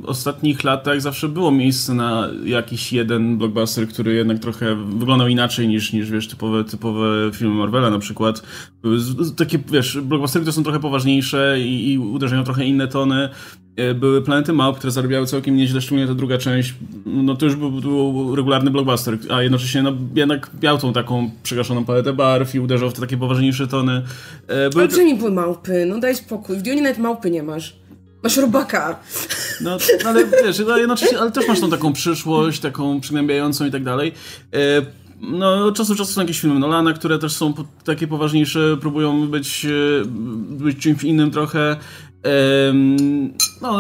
w 0.02 0.06
ostatnich 0.06 0.64
latach 0.64 1.02
zawsze 1.02 1.30
było 1.30 1.52
miejsce 1.52 1.94
na 1.94 2.30
jakiś 2.46 2.94
jeden 2.94 3.38
blockbuster, 3.38 3.88
który 3.88 4.14
jednak 4.14 4.40
trochę 4.40 4.76
wyglądał 4.76 5.28
inaczej 5.28 5.68
niż, 5.68 5.94
niż 5.94 6.12
wiesz, 6.12 6.28
typowe, 6.28 6.64
typowe 6.64 7.32
filmy 7.34 7.56
Marvela 7.56 7.90
na 7.90 8.00
przykład. 8.00 8.44
Takie, 9.38 9.60
wiesz, 9.72 9.98
blockbustery, 10.02 10.44
które 10.44 10.54
są 10.54 10.64
trochę 10.64 10.80
poważniejsze 10.80 11.60
i, 11.60 11.92
i 11.92 11.98
uderzają 11.98 12.44
trochę 12.44 12.66
inne 12.66 12.88
tony. 12.88 13.30
E, 13.76 13.94
były 13.94 14.22
Planety 14.22 14.54
Małp, 14.54 14.78
które 14.78 14.92
zarabiały 14.92 15.28
całkiem 15.28 15.56
nieźle, 15.56 15.82
szczególnie 15.82 16.08
ta 16.08 16.14
druga 16.14 16.38
część. 16.38 16.74
No 17.06 17.36
to 17.36 17.46
już 17.46 17.56
był, 17.56 17.72
był 17.72 18.36
regularny 18.36 18.72
blockbuster, 18.72 19.18
a 19.30 19.42
jednocześnie 19.42 19.84
no, 19.84 19.94
jednak 20.16 20.50
miał 20.62 20.78
tą 20.78 20.94
taką 20.94 21.32
przygaszoną 21.44 21.86
paletę 21.86 22.14
barw 22.14 22.56
i 22.56 22.60
uderzał 22.60 22.90
w 22.90 22.94
te 22.94 23.02
takie 23.02 23.18
poważniejsze 23.18 23.68
tony. 23.68 24.02
E, 24.48 24.70
były... 24.70 24.84
Ale 24.84 25.16
były 25.16 25.32
małpy, 25.32 25.86
no 25.88 26.00
daj 26.00 26.16
spokój. 26.16 26.58
W 26.58 26.62
Dionie 26.62 26.82
nawet 26.82 26.98
małpy 26.98 27.32
nie 27.32 27.44
masz. 27.44 27.76
Masz 28.24 28.38
robaka. 28.38 29.00
No, 29.62 29.78
ale 30.06 30.26
wiesz, 30.26 30.60
ale, 30.60 30.80
jednocześnie, 30.80 31.20
ale 31.20 31.32
też 31.32 31.48
masz 31.48 31.60
tą 31.60 31.70
taką 31.70 31.94
przyszłość, 31.94 32.60
taką 32.60 33.02
przygnębiającą 33.02 33.66
i 33.66 33.72
tak 33.72 33.84
dalej. 33.84 34.12
E, 34.54 34.82
no, 35.22 35.66
od 35.66 35.76
czasu 35.76 35.94
do 35.94 35.98
czasu 35.98 36.14
są 36.14 36.22
jakieś 36.22 36.40
filmy 36.40 36.60
Nolana, 36.60 36.94
które 36.94 37.20
też 37.20 37.34
są 37.34 37.54
takie 37.84 38.08
poważniejsze, 38.08 38.78
próbują 38.82 39.28
być, 39.28 39.68
być 40.50 40.78
czymś 40.78 41.04
innym 41.04 41.32
trochę. 41.32 41.78
No, 43.62 43.80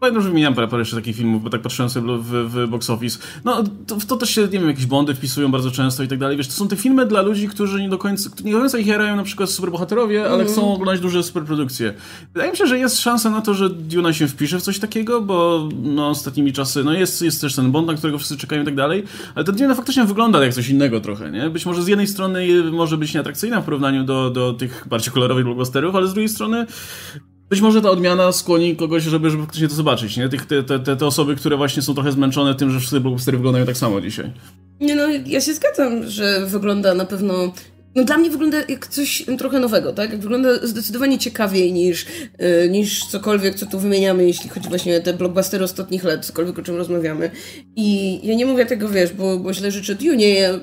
Pamiętam, 0.00 0.22
że 0.22 0.28
wymieniałem 0.28 0.54
parę, 0.54 0.68
parę 0.68 0.80
jeszcze 0.80 0.96
takich 0.96 1.16
filmów, 1.16 1.42
bo 1.42 1.50
tak 1.50 1.62
patrzyłem 1.62 1.90
sobie 1.90 2.16
w, 2.18 2.24
w 2.24 2.68
box 2.68 2.90
office. 2.90 3.18
No, 3.44 3.62
to, 3.86 3.96
to, 4.08 4.16
też 4.16 4.30
się, 4.30 4.42
nie 4.42 4.48
wiem, 4.48 4.68
jakieś 4.68 4.86
bondy 4.86 5.14
wpisują 5.14 5.50
bardzo 5.50 5.70
często 5.70 6.02
i 6.02 6.08
tak 6.08 6.18
dalej. 6.18 6.36
Wiesz, 6.36 6.46
to 6.46 6.52
są 6.52 6.68
te 6.68 6.76
filmy 6.76 7.06
dla 7.06 7.22
ludzi, 7.22 7.48
którzy 7.48 7.82
nie 7.82 7.88
do 7.88 7.98
końca, 7.98 8.30
nie 8.44 8.52
do 8.52 8.58
końca 8.58 8.78
ich 8.78 8.86
jarają 8.86 9.16
na 9.16 9.22
przykład 9.22 9.50
superbohaterowie, 9.50 10.24
ale 10.24 10.34
mm. 10.34 10.46
chcą 10.46 10.74
oglądać 10.74 11.00
duże 11.00 11.22
superprodukcje. 11.22 11.94
Wydaje 12.34 12.50
mi 12.50 12.56
się, 12.56 12.66
że 12.66 12.78
jest 12.78 13.00
szansa 13.00 13.30
na 13.30 13.40
to, 13.40 13.54
że 13.54 13.70
Duna 13.70 14.12
się 14.12 14.28
wpisze 14.28 14.58
w 14.58 14.62
coś 14.62 14.78
takiego, 14.78 15.20
bo 15.20 15.68
no, 15.82 16.08
ostatnimi 16.08 16.52
czasy, 16.52 16.84
no 16.84 16.92
jest, 16.92 17.22
jest 17.22 17.40
też 17.40 17.54
ten 17.56 17.72
bond, 17.72 17.86
na 17.86 17.94
którego 17.94 18.18
wszyscy 18.18 18.36
czekają 18.36 18.62
i 18.62 18.64
tak 18.64 18.74
dalej, 18.74 19.04
ale 19.34 19.44
ta 19.44 19.52
Duna 19.52 19.74
faktycznie 19.74 20.04
wygląda 20.04 20.44
jak 20.44 20.54
coś 20.54 20.68
innego 20.68 21.00
trochę, 21.00 21.30
nie? 21.30 21.50
Być 21.50 21.66
może 21.66 21.82
z 21.82 21.86
jednej 21.86 22.06
strony 22.06 22.46
może 22.72 22.96
być 22.96 23.14
nieatrakcyjna 23.14 23.60
w 23.60 23.64
porównaniu 23.64 24.04
do, 24.04 24.30
do 24.30 24.52
tych 24.52 24.86
bardziej 24.88 25.12
kolorowych 25.12 25.44
blockbusterów, 25.44 25.94
ale 25.94 26.06
z 26.06 26.12
drugiej 26.12 26.28
strony 26.28 26.66
być 27.50 27.60
może 27.60 27.82
ta 27.82 27.90
odmiana 27.90 28.32
skłoni 28.32 28.76
kogoś, 28.76 29.02
żeby, 29.02 29.30
żeby 29.30 29.42
faktycznie 29.42 29.68
to 29.68 29.74
zobaczyć, 29.74 30.16
nie? 30.16 30.28
Tych, 30.28 30.46
te, 30.46 30.62
te, 30.62 30.96
te 30.96 31.06
osoby, 31.06 31.36
które 31.36 31.56
właśnie 31.56 31.82
są 31.82 31.94
trochę 31.94 32.12
zmęczone 32.12 32.54
tym, 32.54 32.70
że 32.70 32.78
wszystkie 32.78 33.00
blockbustery 33.00 33.36
wyglądają 33.36 33.66
tak 33.66 33.76
samo 33.76 34.00
dzisiaj. 34.00 34.32
Nie 34.80 34.94
no, 34.94 35.08
ja 35.26 35.40
się 35.40 35.54
zgadzam, 35.54 36.10
że 36.10 36.46
wygląda 36.46 36.94
na 36.94 37.04
pewno 37.04 37.52
no 37.94 38.04
dla 38.04 38.18
mnie 38.18 38.30
wygląda 38.30 38.58
jak 38.68 38.86
coś 38.86 39.24
trochę 39.38 39.60
nowego, 39.60 39.92
tak? 39.92 40.18
Wygląda 40.18 40.66
zdecydowanie 40.66 41.18
ciekawiej 41.18 41.72
niż, 41.72 42.06
yy, 42.38 42.68
niż 42.70 43.06
cokolwiek, 43.06 43.54
co 43.54 43.66
tu 43.66 43.78
wymieniamy, 43.78 44.26
jeśli 44.26 44.50
chodzi 44.50 44.68
właśnie 44.68 44.96
o 44.96 45.00
te 45.00 45.12
blockbustery 45.12 45.64
ostatnich 45.64 46.04
lat, 46.04 46.26
cokolwiek 46.26 46.58
o 46.58 46.62
czym 46.62 46.76
rozmawiamy. 46.76 47.30
I 47.76 48.20
ja 48.28 48.34
nie 48.34 48.46
mówię 48.46 48.66
tego, 48.66 48.88
wiesz, 48.88 49.12
bo, 49.12 49.38
bo 49.38 49.54
źle 49.54 49.70
życzę 49.70 49.94
Dune. 49.94 50.22
Ja, 50.22 50.60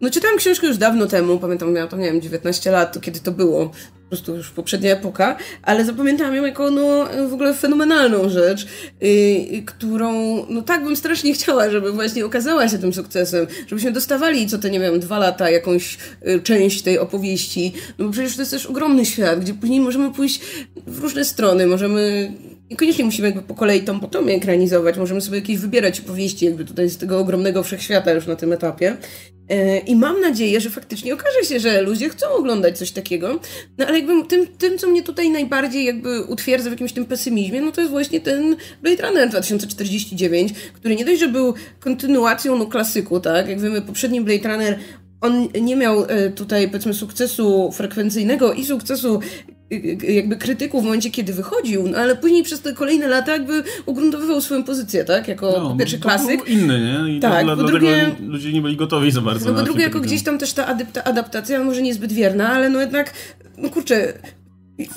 no 0.00 0.10
czytałam 0.10 0.36
książkę 0.38 0.66
już 0.66 0.76
dawno 0.76 1.06
temu, 1.06 1.38
pamiętam, 1.38 1.72
miałam 1.72 1.88
tam, 1.88 2.00
nie 2.00 2.06
wiem, 2.06 2.20
19 2.20 2.70
lat, 2.70 2.92
to 2.92 3.00
kiedy 3.00 3.20
to 3.20 3.32
było. 3.32 3.70
Po 4.02 4.10
prostu 4.10 4.36
już 4.36 4.50
poprzednia 4.50 4.92
epoka, 4.92 5.36
ale 5.62 5.84
zapamiętałam 5.84 6.34
ją 6.34 6.44
jako 6.44 6.70
no, 6.70 7.08
w 7.28 7.34
ogóle 7.34 7.54
fenomenalną 7.54 8.28
rzecz, 8.28 8.66
yy, 9.00 9.62
którą 9.62 10.12
no 10.48 10.62
tak 10.62 10.84
bym 10.84 10.96
strasznie 10.96 11.34
chciała, 11.34 11.70
żeby 11.70 11.92
właśnie 11.92 12.26
okazała 12.26 12.68
się 12.68 12.78
tym 12.78 12.92
sukcesem, 12.92 13.46
żebyśmy 13.66 13.92
dostawali 13.92 14.46
co 14.46 14.58
te, 14.58 14.70
nie 14.70 14.80
wiem, 14.80 15.00
dwa 15.00 15.18
lata 15.18 15.50
jakąś 15.50 15.98
yy, 16.22 16.40
część 16.40 16.82
tej 16.82 16.98
opowieści, 16.98 17.72
no 17.98 18.04
bo 18.04 18.12
przecież 18.12 18.36
to 18.36 18.42
jest 18.42 18.52
też 18.52 18.66
ogromny 18.66 19.06
świat, 19.06 19.40
gdzie 19.40 19.54
później 19.54 19.80
możemy 19.80 20.12
pójść 20.12 20.40
w 20.86 20.98
różne 20.98 21.24
strony, 21.24 21.66
możemy 21.66 22.32
Niekoniecznie 22.70 23.04
musimy 23.04 23.28
jakby 23.28 23.42
po 23.42 23.54
kolei 23.54 23.80
tą 23.80 24.00
potomie 24.00 24.34
ekranizować, 24.34 24.98
możemy 24.98 25.20
sobie 25.20 25.38
jakieś 25.38 25.58
wybierać 25.58 26.00
opowieści 26.00 26.44
jakby 26.44 26.64
tutaj 26.64 26.88
z 26.88 26.96
tego 26.96 27.18
ogromnego 27.18 27.62
wszechświata 27.62 28.12
już 28.12 28.26
na 28.26 28.36
tym 28.36 28.52
etapie. 28.52 28.96
E, 29.48 29.78
I 29.78 29.96
mam 29.96 30.20
nadzieję, 30.20 30.60
że 30.60 30.70
faktycznie 30.70 31.14
okaże 31.14 31.44
się, 31.44 31.60
że 31.60 31.82
ludzie 31.82 32.08
chcą 32.08 32.26
oglądać 32.28 32.78
coś 32.78 32.90
takiego. 32.90 33.40
No 33.78 33.86
ale 33.86 33.98
jakby 33.98 34.26
tym, 34.26 34.46
tym, 34.46 34.78
co 34.78 34.86
mnie 34.86 35.02
tutaj 35.02 35.30
najbardziej 35.30 35.84
jakby 35.84 36.24
utwierdza 36.24 36.70
w 36.70 36.72
jakimś 36.72 36.92
tym 36.92 37.04
pesymizmie, 37.04 37.60
no 37.60 37.72
to 37.72 37.80
jest 37.80 37.90
właśnie 37.90 38.20
ten 38.20 38.56
Blade 38.82 39.08
Runner 39.08 39.28
2049, 39.28 40.52
który 40.72 40.96
nie 40.96 41.04
dość, 41.04 41.20
że 41.20 41.28
był 41.28 41.54
kontynuacją 41.80 42.58
no 42.58 42.66
klasyku, 42.66 43.20
tak? 43.20 43.48
Jak 43.48 43.60
wiemy, 43.60 43.82
poprzedni 43.82 44.20
Blade 44.20 44.48
Runner 44.48 44.78
on 45.20 45.48
nie 45.60 45.76
miał 45.76 46.04
e, 46.04 46.30
tutaj, 46.30 46.68
powiedzmy, 46.68 46.94
sukcesu 46.94 47.72
frekwencyjnego 47.72 48.52
i 48.52 48.64
sukcesu 48.64 49.20
jakby 50.08 50.36
krytyków 50.36 50.82
w 50.82 50.84
momencie, 50.84 51.10
kiedy 51.10 51.32
wychodził, 51.32 51.88
no 51.88 51.98
ale 51.98 52.16
później 52.16 52.42
przez 52.42 52.60
te 52.60 52.72
kolejne 52.72 53.08
lata 53.08 53.32
jakby 53.32 53.62
ugruntowywał 53.86 54.40
swoją 54.40 54.64
pozycję, 54.64 55.04
tak? 55.04 55.28
Jako 55.28 55.50
no, 55.50 55.76
pierwszy 55.78 55.98
klasyk. 55.98 56.44
Był 56.44 56.54
inny, 56.54 56.80
nie? 56.80 57.16
I 57.16 57.20
tak, 57.20 57.44
dla, 57.44 57.56
dlatego 57.56 57.78
drugie, 57.78 58.16
ludzie 58.20 58.52
nie 58.52 58.62
byli 58.62 58.76
gotowi 58.76 59.10
za 59.10 59.20
bardzo. 59.20 59.52
No 59.52 59.58
po 59.58 59.62
drugie, 59.62 59.82
jako 59.82 60.00
gdzieś 60.00 60.22
tam 60.22 60.38
też 60.38 60.52
ta 60.52 60.74
adaptacja, 61.04 61.64
może 61.64 61.82
niezbyt 61.82 62.12
wierna, 62.12 62.48
ale 62.48 62.70
no 62.70 62.80
jednak, 62.80 63.12
no 63.58 63.70
kurczę, 63.70 64.12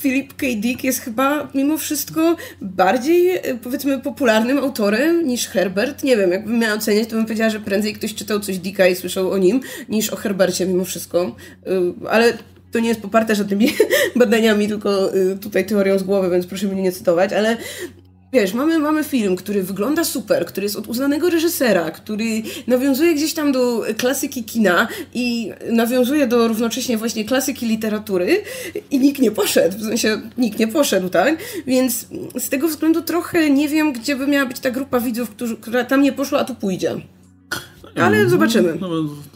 Philip 0.02 0.34
K. 0.34 0.46
Dick 0.56 0.84
jest 0.84 1.00
chyba 1.00 1.48
mimo 1.56 1.78
wszystko 1.78 2.36
bardziej, 2.62 3.30
e, 3.30 3.42
powiedzmy, 3.64 4.00
popularnym 4.00 4.58
autorem 4.58 5.28
niż 5.28 5.48
Herbert. 5.48 6.04
Nie 6.04 6.18
wiem, 6.18 6.32
jakbym 6.32 6.60
miała 6.60 6.74
oceniać, 6.74 7.08
to 7.08 7.16
bym 7.16 7.26
powiedziała, 7.26 7.50
że 7.50 7.60
prędzej 7.60 7.94
ktoś 7.94 8.16
czytał 8.16 8.40
coś 8.40 8.58
Dicka 8.58 8.88
i 8.88 8.96
słyszał 8.96 9.32
o 9.32 9.38
nim, 9.38 9.62
niż 9.90 10.10
o 10.10 10.16
Herbercie 10.16 10.66
mimo 10.66 10.86
wszystko. 10.86 11.36
E, 11.66 12.10
ale 12.10 12.34
to 12.72 12.80
nie 12.80 12.90
jest 12.90 13.02
poparte 13.02 13.36
żadnymi 13.36 13.74
badaniami, 14.16 14.68
tylko 14.68 15.16
y, 15.16 15.38
tutaj 15.38 15.66
teorią 15.66 16.00
z 16.00 16.04
głowy, 16.04 16.30
więc 16.30 16.48
proszę 16.48 16.68
mnie 16.68 16.82
nie 16.82 16.92
cytować, 16.92 17.34
ale 17.34 17.58
Wiesz, 18.34 18.54
mamy, 18.54 18.80
mamy 18.80 19.04
film, 19.04 19.36
który 19.36 19.64
wygląda 19.64 20.04
super, 20.04 20.46
który 20.46 20.66
jest 20.66 20.76
od 20.76 20.88
uznanego 20.88 21.30
reżysera, 21.30 21.92
który 21.92 22.26
nawiązuje 22.68 23.14
gdzieś 23.16 23.34
tam 23.34 23.52
do 23.52 23.84
klasyki 23.98 24.44
kina 24.44 24.88
i 25.14 25.52
nawiązuje 25.72 26.28
do 26.28 26.48
równocześnie 26.48 26.98
właśnie 26.98 27.26
klasyki 27.26 27.66
literatury 27.66 28.42
i 28.92 29.00
nikt 29.00 29.22
nie 29.22 29.32
poszedł, 29.32 29.78
w 29.78 29.84
sensie 29.84 30.22
nikt 30.38 30.60
nie 30.60 30.68
poszedł, 30.68 31.10
tak? 31.10 31.38
Więc 31.68 32.08
z 32.40 32.50
tego 32.50 32.68
względu 32.68 33.02
trochę 33.02 33.50
nie 33.50 33.70
wiem, 33.70 33.94
gdzie 33.94 34.16
by 34.16 34.28
miała 34.28 34.46
być 34.46 34.60
ta 34.60 34.72
grupa 34.72 35.00
widzów, 35.00 35.32
która 35.62 35.84
tam 35.84 36.02
nie 36.02 36.12
poszła, 36.12 36.40
a 36.40 36.46
tu 36.46 36.56
pójdzie. 36.56 36.96
Ale 37.96 38.18
mm, 38.18 38.30
zobaczymy. 38.30 38.78
No, 38.82 38.88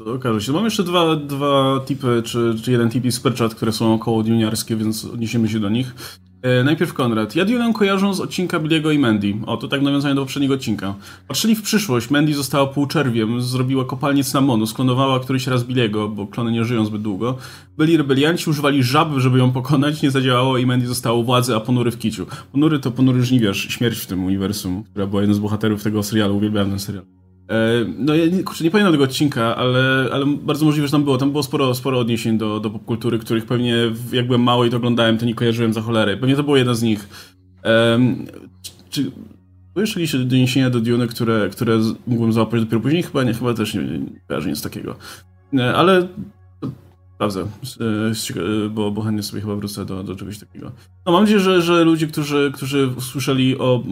no, 0.05 0.13
okaże 0.13 0.41
się. 0.41 0.51
Mam 0.51 0.65
jeszcze 0.65 0.83
dwa, 0.83 1.15
dwa 1.15 1.81
tipy, 1.86 2.22
czy, 2.25 2.55
czy 2.63 2.72
jeden 2.72 2.89
tip 2.89 3.05
i 3.05 3.12
superchat, 3.12 3.55
które 3.55 3.72
są 3.72 3.93
około 3.93 4.24
juniarskie, 4.24 4.75
więc 4.75 5.05
odniesiemy 5.05 5.50
się 5.50 5.60
do 5.60 5.69
nich. 5.69 5.95
E, 6.43 6.63
najpierw 6.63 6.93
Konrad. 6.93 7.36
Ja 7.36 7.45
Dune 7.45 7.74
kojarzą 7.74 8.13
z 8.13 8.19
odcinka 8.19 8.60
Billiego 8.60 8.91
i 8.91 9.00
Mandy. 9.00 9.33
O, 9.45 9.57
to 9.57 9.67
tak 9.67 9.81
nawiązanie 9.81 10.15
do 10.15 10.22
poprzedniego 10.22 10.53
odcinka. 10.53 10.95
Patrzyli 11.27 11.55
w 11.55 11.62
przyszłość. 11.62 12.10
Mandy 12.10 12.33
została 12.33 12.67
półczerwiem, 12.67 13.41
zrobiła 13.41 13.86
kopalnię 13.86 14.24
cynamonu, 14.24 14.67
sklonowała 14.67 15.19
któryś 15.19 15.48
raz 15.48 15.63
Billiego, 15.63 16.10
bo 16.10 16.27
klony 16.27 16.51
nie 16.51 16.65
żyją 16.65 16.86
zbyt 16.86 17.01
długo. 17.01 17.38
Byli 17.77 17.98
rebelianci, 17.98 18.50
używali 18.50 18.83
żab, 18.83 19.10
żeby 19.17 19.38
ją 19.38 19.51
pokonać, 19.51 20.01
nie 20.01 20.12
zadziałało 20.12 20.57
i 20.57 20.65
Mandy 20.65 20.88
zostało 20.88 21.24
władzy, 21.24 21.55
a 21.55 21.60
ponury 21.60 21.91
w 21.91 21.98
kiciu. 21.98 22.25
Ponury 22.51 22.79
to 22.79 22.91
ponury 22.91 23.24
żniwiarz, 23.24 23.67
śmierć 23.69 24.00
w 24.00 24.05
tym 24.05 24.24
uniwersum, 24.25 24.83
która 24.83 25.07
była 25.07 25.22
jednym 25.22 25.36
z 25.36 25.39
bohaterów 25.39 25.83
tego 25.83 26.03
serialu, 26.03 26.38
uwielbiałem 26.38 26.69
ten 26.69 26.79
serial. 26.79 27.12
E, 27.50 27.85
no 27.97 28.15
ja 28.15 28.43
kurczę, 28.43 28.63
nie 28.63 28.71
pamiętam 28.71 28.93
tego 28.93 29.03
odcinka, 29.03 29.55
ale, 29.55 30.09
ale 30.13 30.25
bardzo 30.25 30.65
możliwe, 30.65 30.88
że 30.88 30.91
tam 30.91 31.03
było. 31.03 31.17
Tam 31.17 31.31
było 31.31 31.43
sporo, 31.43 31.75
sporo 31.75 32.00
odniesień 32.00 32.38
do, 32.38 32.59
do 32.59 32.69
popkultury, 32.69 33.19
których 33.19 33.45
pewnie 33.45 33.75
jak 34.12 34.25
byłem 34.25 34.41
mały 34.41 34.67
i 34.67 34.69
to 34.69 34.77
oglądałem, 34.77 35.17
to 35.17 35.25
nie 35.25 35.35
kojarzyłem 35.35 35.73
za 35.73 35.81
cholerę. 35.81 36.17
Pewnie 36.17 36.35
to 36.35 36.43
było 36.43 36.57
jeden 36.57 36.75
z 36.75 36.81
nich. 36.81 37.09
Um, 37.63 38.25
czy 38.89 39.12
były 39.73 39.83
jeszcze 39.83 40.01
jakieś 40.01 40.25
doniesienia 40.25 40.69
do 40.69 40.79
Dune, 40.79 41.07
które, 41.07 41.50
które 41.50 41.79
mógłbym 42.07 42.33
załapać 42.33 42.62
dopiero 42.62 42.79
później? 42.79 43.03
Chyba 43.03 43.23
nie, 43.23 43.33
chyba 43.33 43.53
też 43.53 43.73
nie, 43.73 43.81
nie 43.81 44.19
kojarzę 44.27 44.50
nic 44.50 44.62
takiego. 44.62 44.95
E, 45.57 45.73
ale 45.73 46.07
sprawdzę, 47.15 47.41
e, 47.41 48.70
bo, 48.70 48.91
bo 48.91 49.01
chętnie 49.01 49.24
sobie 49.24 49.41
chyba 49.41 49.55
wrócę 49.55 49.86
do, 49.86 50.03
do 50.03 50.15
czegoś 50.15 50.38
takiego. 50.38 50.72
No 51.05 51.12
mam 51.12 51.24
nadzieję, 51.24 51.39
że, 51.39 51.62
że 51.62 51.84
ludzie, 51.84 52.08
którzy, 52.08 52.51
którzy 52.55 52.89
słyszeli 53.00 53.58
o 53.58 53.84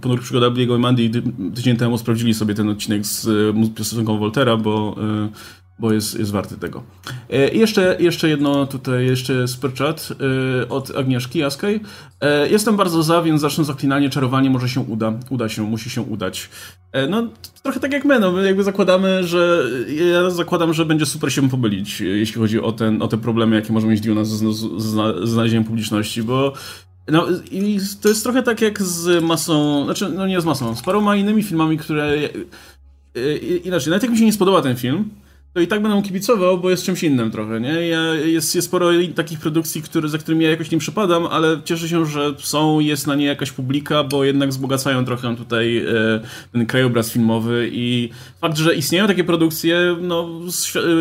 ponurych 0.00 0.24
przygodach 0.24 0.52
Bliego 0.52 0.76
i 0.76 0.78
Mandy 0.78 1.10
tydzień 1.54 1.76
temu 1.76 1.98
sprawdzili 1.98 2.34
sobie 2.34 2.54
ten 2.54 2.68
odcinek 2.68 3.06
z 3.06 3.28
piosenką 3.74 4.18
Voltera, 4.18 4.56
bo 4.56 4.96
bo 5.78 5.92
jest, 5.92 6.18
jest 6.18 6.30
warty 6.30 6.56
tego. 6.56 6.82
E, 7.30 7.54
jeszcze, 7.54 7.96
jeszcze 8.00 8.28
jedno 8.28 8.66
tutaj, 8.66 9.06
jeszcze 9.06 9.48
super 9.48 9.74
chat 9.74 10.08
e, 10.62 10.68
od 10.68 10.96
Agnieszki 10.96 11.38
Jaskiej. 11.38 11.80
E, 12.20 12.48
jestem 12.48 12.76
bardzo 12.76 13.02
za, 13.02 13.22
więc 13.22 13.40
zacznę 13.40 13.64
zaklinanie, 13.64 14.10
czarowanie 14.10 14.50
może 14.50 14.68
się 14.68 14.80
uda. 14.80 15.12
Uda 15.30 15.48
się, 15.48 15.62
musi 15.62 15.90
się 15.90 16.02
udać. 16.02 16.50
No, 17.10 17.28
trochę 17.62 17.80
tak 17.80 17.92
jak 17.92 18.04
my, 18.04 18.20
no, 18.20 18.32
my 18.32 18.46
jakby 18.46 18.64
zakładamy, 18.64 19.24
że 19.24 19.64
ja 20.12 20.30
zakładam, 20.30 20.74
że 20.74 20.84
będzie 20.84 21.06
super 21.06 21.32
się 21.32 21.50
pomylić, 21.50 22.00
jeśli 22.00 22.40
chodzi 22.40 22.60
o, 22.60 22.72
ten, 22.72 23.02
o 23.02 23.08
te 23.08 23.18
problemy, 23.18 23.56
jakie 23.56 23.72
może 23.72 23.86
mieć 23.86 24.00
Duna 24.00 24.24
z, 24.24 24.28
z, 24.28 24.82
z 24.82 25.28
znalezieniem 25.28 25.64
publiczności, 25.64 26.22
bo 26.22 26.52
no 27.08 27.26
i 27.50 27.78
to 28.02 28.08
jest 28.08 28.22
trochę 28.22 28.42
tak 28.42 28.60
jak 28.60 28.82
z 28.82 29.24
masą, 29.24 29.84
znaczy 29.84 30.08
no 30.08 30.26
nie 30.26 30.40
z 30.40 30.44
masą, 30.44 30.76
z 30.76 30.82
paroma 30.82 31.16
innymi 31.16 31.42
filmami, 31.42 31.78
które 31.78 32.16
inaczej, 33.64 33.90
nawet 33.90 34.02
jak 34.02 34.12
mi 34.12 34.18
się 34.18 34.24
nie 34.24 34.32
spodoba 34.32 34.62
ten 34.62 34.76
film, 34.76 35.10
to 35.52 35.60
i 35.60 35.66
tak 35.66 35.82
będę 35.82 35.96
mu 35.96 36.02
kibicował, 36.02 36.58
bo 36.58 36.70
jest 36.70 36.84
czymś 36.84 37.02
innym 37.02 37.30
trochę, 37.30 37.60
nie? 37.60 37.86
Ja, 37.86 38.14
jest, 38.14 38.54
jest 38.54 38.68
sporo 38.68 38.90
takich 39.14 39.40
produkcji, 39.40 39.82
które, 39.82 40.08
za 40.08 40.18
którymi 40.18 40.44
ja 40.44 40.50
jakoś 40.50 40.70
nie 40.70 40.78
przypadam, 40.78 41.26
ale 41.26 41.60
cieszę 41.64 41.88
się, 41.88 42.06
że 42.06 42.34
są, 42.38 42.80
jest 42.80 43.06
na 43.06 43.14
nie 43.14 43.26
jakaś 43.26 43.52
publika, 43.52 44.04
bo 44.04 44.24
jednak 44.24 44.48
wzbogacają 44.48 45.04
trochę 45.04 45.36
tutaj 45.36 45.78
e, 45.78 45.84
ten 46.52 46.66
krajobraz 46.66 47.12
filmowy 47.12 47.70
i 47.72 48.10
fakt, 48.40 48.58
że 48.58 48.74
istnieją 48.74 49.06
takie 49.06 49.24
produkcje, 49.24 49.96
no 50.00 50.28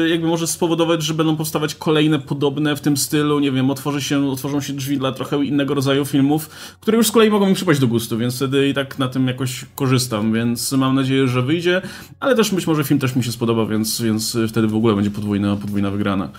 jakby 0.07 0.27
może 0.27 0.47
spowodować, 0.47 1.03
że 1.03 1.13
będą 1.13 1.35
powstawać 1.35 1.75
kolejne 1.75 2.19
podobne 2.19 2.75
w 2.75 2.81
tym 2.81 2.97
stylu, 2.97 3.39
nie 3.39 3.51
wiem, 3.51 3.71
otworzy 3.71 4.01
się, 4.01 4.29
otworzą 4.29 4.61
się 4.61 4.73
drzwi 4.73 4.97
dla 4.97 5.11
trochę 5.11 5.45
innego 5.45 5.73
rodzaju 5.73 6.05
filmów, 6.05 6.49
które 6.81 6.97
już 6.97 7.07
z 7.07 7.11
kolei 7.11 7.29
mogą 7.29 7.49
mi 7.49 7.55
przypaść 7.55 7.79
do 7.79 7.87
gustu, 7.87 8.17
więc 8.17 8.35
wtedy 8.35 8.69
i 8.69 8.73
tak 8.73 8.99
na 8.99 9.07
tym 9.07 9.27
jakoś 9.27 9.65
korzystam, 9.75 10.33
więc 10.33 10.71
mam 10.71 10.95
nadzieję, 10.95 11.27
że 11.27 11.41
wyjdzie, 11.41 11.81
ale 12.19 12.35
też 12.35 12.51
być 12.51 12.67
może 12.67 12.83
film 12.83 12.99
też 12.99 13.15
mi 13.15 13.23
się 13.23 13.31
spodoba, 13.31 13.65
więc, 13.65 14.01
więc 14.01 14.36
wtedy 14.47 14.67
w 14.67 14.75
ogóle 14.75 14.95
będzie 14.95 15.11
podwójna, 15.11 15.55
podwójna 15.55 15.91
wygrana. 15.91 16.29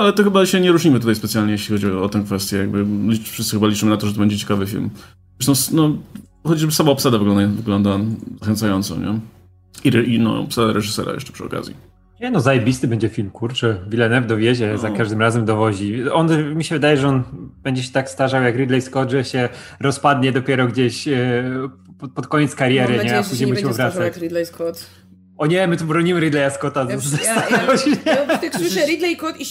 Ale 0.00 0.12
to 0.12 0.24
chyba 0.24 0.46
się 0.46 0.60
nie 0.60 0.72
różnimy 0.72 1.00
tutaj 1.00 1.14
specjalnie, 1.14 1.52
jeśli 1.52 1.74
chodzi 1.74 1.86
o, 1.86 2.02
o 2.02 2.08
tę 2.08 2.22
kwestię. 2.24 2.56
Jakby 2.56 2.86
wszyscy 3.22 3.52
chyba 3.52 3.66
liczymy 3.66 3.90
na 3.90 3.96
to, 3.96 4.06
że 4.06 4.12
to 4.12 4.20
będzie 4.20 4.38
ciekawy 4.38 4.66
film. 4.66 4.90
Zresztą, 5.40 5.76
no, 5.76 5.96
chociażby 6.44 6.72
sama 6.72 6.90
obsada 6.90 7.18
wygląda, 7.18 7.46
wygląda 7.56 7.98
zachęcająco, 8.40 8.96
nie? 8.96 9.20
I, 9.84 10.14
i 10.14 10.18
no, 10.18 10.40
obsada 10.40 10.72
reżysera 10.72 11.12
jeszcze 11.12 11.32
przy 11.32 11.44
okazji. 11.44 11.74
Nie 12.20 12.30
no, 12.30 12.40
zajebisty 12.40 12.88
będzie 12.88 13.08
film, 13.08 13.30
kurczę. 13.30 13.78
Villeneuve 13.88 14.26
dowiezie, 14.26 14.72
no. 14.72 14.78
za 14.78 14.90
każdym 14.90 15.20
razem 15.20 15.44
dowozi. 15.44 16.10
On, 16.10 16.54
mi 16.54 16.64
się 16.64 16.74
wydaje, 16.74 16.96
że 16.96 17.08
on 17.08 17.22
będzie 17.62 17.82
się 17.82 17.92
tak 17.92 18.10
starzał 18.10 18.42
jak 18.42 18.56
Ridley 18.56 18.82
Scott, 18.82 19.10
że 19.10 19.24
się 19.24 19.48
rozpadnie 19.80 20.32
dopiero 20.32 20.66
gdzieś 20.66 21.08
e, 21.08 21.44
pod, 21.98 22.12
pod, 22.12 22.26
koniec 22.26 22.54
kariery, 22.54 22.96
nadzieję, 22.96 23.12
nie? 23.12 23.18
A 23.18 23.22
później 23.22 23.52
będzie 23.52 23.72
wracać. 23.72 24.04
jak 24.04 24.16
Ridley 24.16 24.46
Scott. 24.46 24.86
O 25.38 25.46
nie, 25.46 25.66
my 25.66 25.76
tu 25.76 25.84
bronimy 25.84 26.20
Ridleya 26.20 26.50
Scotta. 26.50 26.80
Ja, 26.80 26.96
ja, 27.24 27.34
ja, 27.50 27.74
ja, 28.04 28.26
ja 28.26 28.38
tak 28.38 28.54
słyszę 28.56 28.86
Ridley 28.86 29.16
Scott 29.16 29.36
i... 29.40 29.44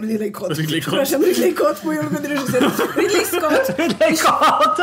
Ridley 0.00 0.30
Scott. 0.30 0.58
Ridley 0.58 0.80
Przepraszam, 0.80 1.24
Ridley 1.24 1.52
Scott, 1.52 1.84
mój 1.84 1.98
ulubiony 1.98 2.28
reżyser. 2.28 2.62
Ridley 2.96 3.26
Scott. 3.26 3.74
Ridley 3.78 4.16
Scott. 4.16 4.80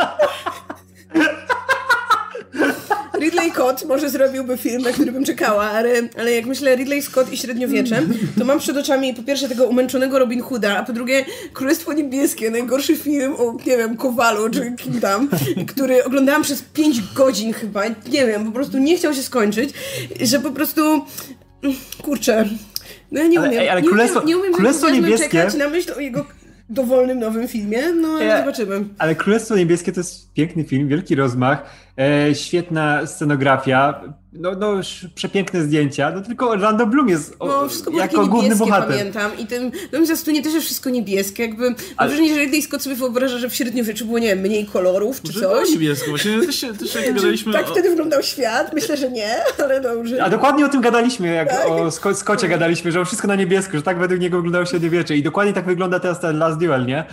Ridley 3.26 3.50
Scott 3.50 3.84
może 3.84 4.10
zrobiłby 4.10 4.56
film, 4.56 4.82
na 4.82 4.92
który 4.92 5.12
bym 5.12 5.24
czekała, 5.24 5.62
ale, 5.62 5.90
ale 6.18 6.32
jak 6.32 6.46
myślę 6.46 6.76
Ridley 6.76 7.02
Scott 7.02 7.32
i 7.32 7.36
średniowieczem, 7.36 8.14
to 8.38 8.44
mam 8.44 8.58
przed 8.58 8.76
oczami 8.76 9.14
po 9.14 9.22
pierwsze 9.22 9.48
tego 9.48 9.64
umęczonego 9.64 10.18
Robin 10.18 10.42
Hooda, 10.42 10.76
a 10.76 10.84
po 10.84 10.92
drugie 10.92 11.24
Królestwo 11.52 11.92
Niebieskie, 11.92 12.50
najgorszy 12.50 12.96
film 12.96 13.34
o, 13.38 13.56
nie 13.66 13.76
wiem, 13.76 13.96
Kowalu 13.96 14.50
czy 14.50 14.72
kim 14.72 15.00
tam, 15.00 15.28
który 15.72 16.04
oglądałam 16.04 16.42
przez 16.42 16.62
5 16.62 17.00
godzin 17.14 17.52
chyba, 17.52 17.88
nie 17.88 18.26
wiem, 18.26 18.46
po 18.46 18.52
prostu 18.52 18.78
nie 18.78 18.96
chciał 18.96 19.14
się 19.14 19.22
skończyć, 19.22 19.70
że 20.20 20.40
po 20.40 20.50
prostu, 20.50 21.04
kurczę, 22.02 22.44
no 23.12 23.20
ja 23.20 23.26
nie 23.26 23.40
umiem, 23.40 23.50
ale, 23.52 23.60
ej, 23.60 23.68
ale 23.68 23.82
nie, 23.82 23.88
królestwo, 23.88 24.20
nie, 24.20 24.26
nie 24.26 24.38
umiem 24.38 24.52
królestwo 24.52 24.90
niebieskie... 24.90 25.28
czekać 25.28 25.54
na 25.54 25.68
myśl 25.68 25.92
o 25.96 26.00
jego 26.00 26.26
dowolnym 26.68 27.18
nowym 27.18 27.48
filmie, 27.48 27.92
no 27.92 28.08
ale 28.08 28.24
ja, 28.24 28.38
zobaczymy. 28.38 28.84
Ale 28.98 29.14
Królestwo 29.14 29.56
Niebieskie 29.56 29.92
to 29.92 30.00
jest 30.00 30.32
piękny 30.32 30.64
film, 30.64 30.88
wielki 30.88 31.14
rozmach, 31.14 31.62
świetna 32.34 33.06
scenografia, 33.06 34.00
no, 34.32 34.52
no 34.54 34.80
przepiękne 35.14 35.62
zdjęcia, 35.62 36.10
no 36.10 36.20
tylko 36.20 36.50
Orlando 36.50 36.86
Bloom 36.86 37.08
jest 37.08 37.36
o, 37.38 37.46
no, 37.46 37.68
wszystko 37.68 37.90
jako 37.90 38.26
główny 38.26 38.56
bohater. 38.56 38.88
pamiętam 38.88 39.30
i 39.38 39.46
tym, 39.46 39.70
no 39.92 40.00
mi 40.00 40.06
zastunie 40.06 40.42
też 40.42 40.54
jest 40.54 40.66
wszystko 40.66 40.90
niebieskie, 40.90 41.42
jakby 41.42 41.64
mam 41.64 41.74
Ale... 41.96 42.08
wrażenie, 42.08 42.34
że 42.34 42.40
Ridley 42.40 42.62
Scott 42.62 42.82
sobie 42.82 42.96
wyobraża, 42.96 43.38
że 43.38 43.48
w 43.50 43.54
średniowieczu 43.54 44.06
było, 44.06 44.18
nie 44.18 44.26
wiem, 44.28 44.38
mniej 44.38 44.66
kolorów 44.66 45.22
czy 45.22 45.32
Może 45.32 45.40
coś. 45.40 45.70
niebiesko, 45.70 46.10
właśnie 46.10 46.40
też, 46.40 46.60
też 46.78 46.94
jak 46.94 47.06
gadaliśmy 47.14 47.52
Tak 47.52 47.66
o... 47.68 47.72
wtedy 47.72 47.90
wyglądał 47.90 48.22
świat, 48.22 48.74
myślę, 48.74 48.96
że 48.96 49.10
nie, 49.10 49.34
ale 49.64 49.80
dobrze. 49.80 50.24
A 50.24 50.30
dokładnie 50.30 50.66
o 50.66 50.68
tym 50.68 50.80
gadaliśmy, 50.80 51.28
jak 51.34 51.48
tak? 51.50 51.68
o 51.68 51.90
Sco 51.90 52.36
gadaliśmy, 52.48 52.92
że 52.92 53.04
wszystko 53.04 53.28
na 53.28 53.34
niebiesko, 53.36 53.76
że 53.76 53.82
tak 53.82 53.98
według 53.98 54.20
niego 54.20 54.36
wyglądało 54.36 54.66
średniowiecze 54.66 55.16
i 55.16 55.22
dokładnie 55.22 55.52
tak 55.52 55.64
wygląda 55.64 56.00
teraz 56.00 56.20
ten 56.20 56.38
Last 56.38 56.58
Duel, 56.58 56.86
nie? 56.86 57.04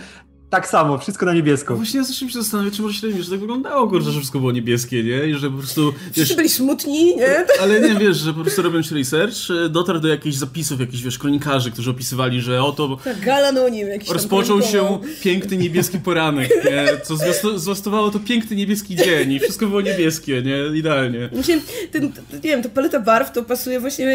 Tak 0.54 0.68
samo, 0.68 0.98
wszystko 0.98 1.26
na 1.26 1.34
niebiesko. 1.34 1.76
Właśnie 1.76 1.98
ja 1.98 2.04
zacząłem 2.04 2.30
się 2.30 2.42
zastanawiać, 2.42 2.74
czy 2.74 2.82
może 2.82 2.94
się 2.94 3.22
że 3.22 3.30
tak 3.30 3.40
wyglądało, 3.40 3.88
kurczę, 3.88 4.10
że 4.10 4.18
wszystko 4.18 4.38
było 4.38 4.52
niebieskie, 4.52 5.04
nie? 5.04 5.26
I 5.26 5.34
że 5.34 5.50
po 5.50 5.58
prostu... 5.58 5.94
Wszyscy 6.12 6.36
byli 6.36 6.48
smutni, 6.48 7.16
nie? 7.16 7.44
Ale 7.62 7.80
nie, 7.80 7.94
wiesz, 7.94 8.16
że 8.16 8.34
po 8.34 8.40
prostu 8.40 8.62
robiąc 8.62 8.92
research, 8.92 9.34
e, 9.64 9.68
dotarł 9.68 10.00
do 10.00 10.08
jakichś 10.08 10.36
zapisów, 10.36 10.80
jakichś, 10.80 11.02
wiesz, 11.02 11.18
kronikarzy, 11.18 11.70
którzy 11.70 11.90
opisywali, 11.90 12.40
że 12.40 12.62
oto... 12.62 12.98
Tak, 13.04 13.20
galanonim 13.20 13.88
jakiś 13.88 14.10
Rozpoczął 14.10 14.62
się 14.62 14.98
piękny 15.22 15.56
niebieski 15.56 15.98
poranek, 15.98 16.50
nie? 16.64 16.86
Co 17.02 17.16
zwiastowało 17.58 18.10
to 18.10 18.20
piękny 18.20 18.56
niebieski 18.56 18.96
dzień 18.96 19.32
i 19.32 19.40
wszystko 19.40 19.66
było 19.66 19.80
niebieskie, 19.80 20.42
nie? 20.42 20.78
Idealnie. 20.78 21.28
Właśnie, 21.32 21.60
ten, 21.92 22.12
nie 22.32 22.40
wiem, 22.40 22.62
ta 22.62 22.68
paleta 22.68 23.00
barw 23.00 23.32
to 23.32 23.42
pasuje 23.42 23.80
właśnie, 23.80 24.06